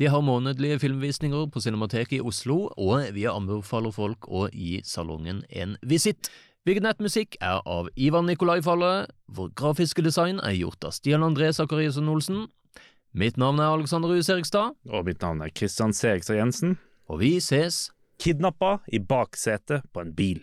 De 0.00 0.08
har 0.08 0.24
månedlige 0.24 0.78
filmvisninger 0.82 1.48
på 1.52 1.60
Cinemateket 1.60 2.18
i 2.18 2.22
Oslo, 2.24 2.70
og 2.76 3.12
vi 3.16 3.26
anbefaler 3.28 3.92
folk 3.92 4.28
å 4.28 4.46
gi 4.52 4.80
salongen 4.88 5.42
en 5.50 5.76
visitt. 5.82 6.30
Vignettmusikk 6.62 7.34
er 7.42 7.58
av 7.66 7.88
Ivan 7.98 8.28
Nikolai 8.30 8.60
Falle, 8.62 9.08
vår 9.26 9.48
grafiske 9.58 10.04
design 10.06 10.38
er 10.46 10.54
gjort 10.54 10.86
av 10.86 10.94
Stian 10.94 11.24
André 11.26 11.48
Sakariassen 11.50 12.06
Olsen. 12.12 12.44
Mitt 13.18 13.34
navn 13.34 13.58
er 13.58 13.72
Alexander 13.74 14.12
Ruus 14.12 14.30
Erikstad. 14.30 14.76
Og 14.86 15.08
mitt 15.08 15.18
navn 15.26 15.42
er 15.42 15.50
Christian 15.50 15.90
Serigstad 15.90 16.38
Jensen. 16.38 16.76
Og 17.10 17.18
vi 17.24 17.32
ses 17.42 17.88
Kidnappa 18.22 18.76
i 18.94 19.02
baksetet 19.02 19.90
på 19.90 20.06
en 20.06 20.14
bil. 20.14 20.38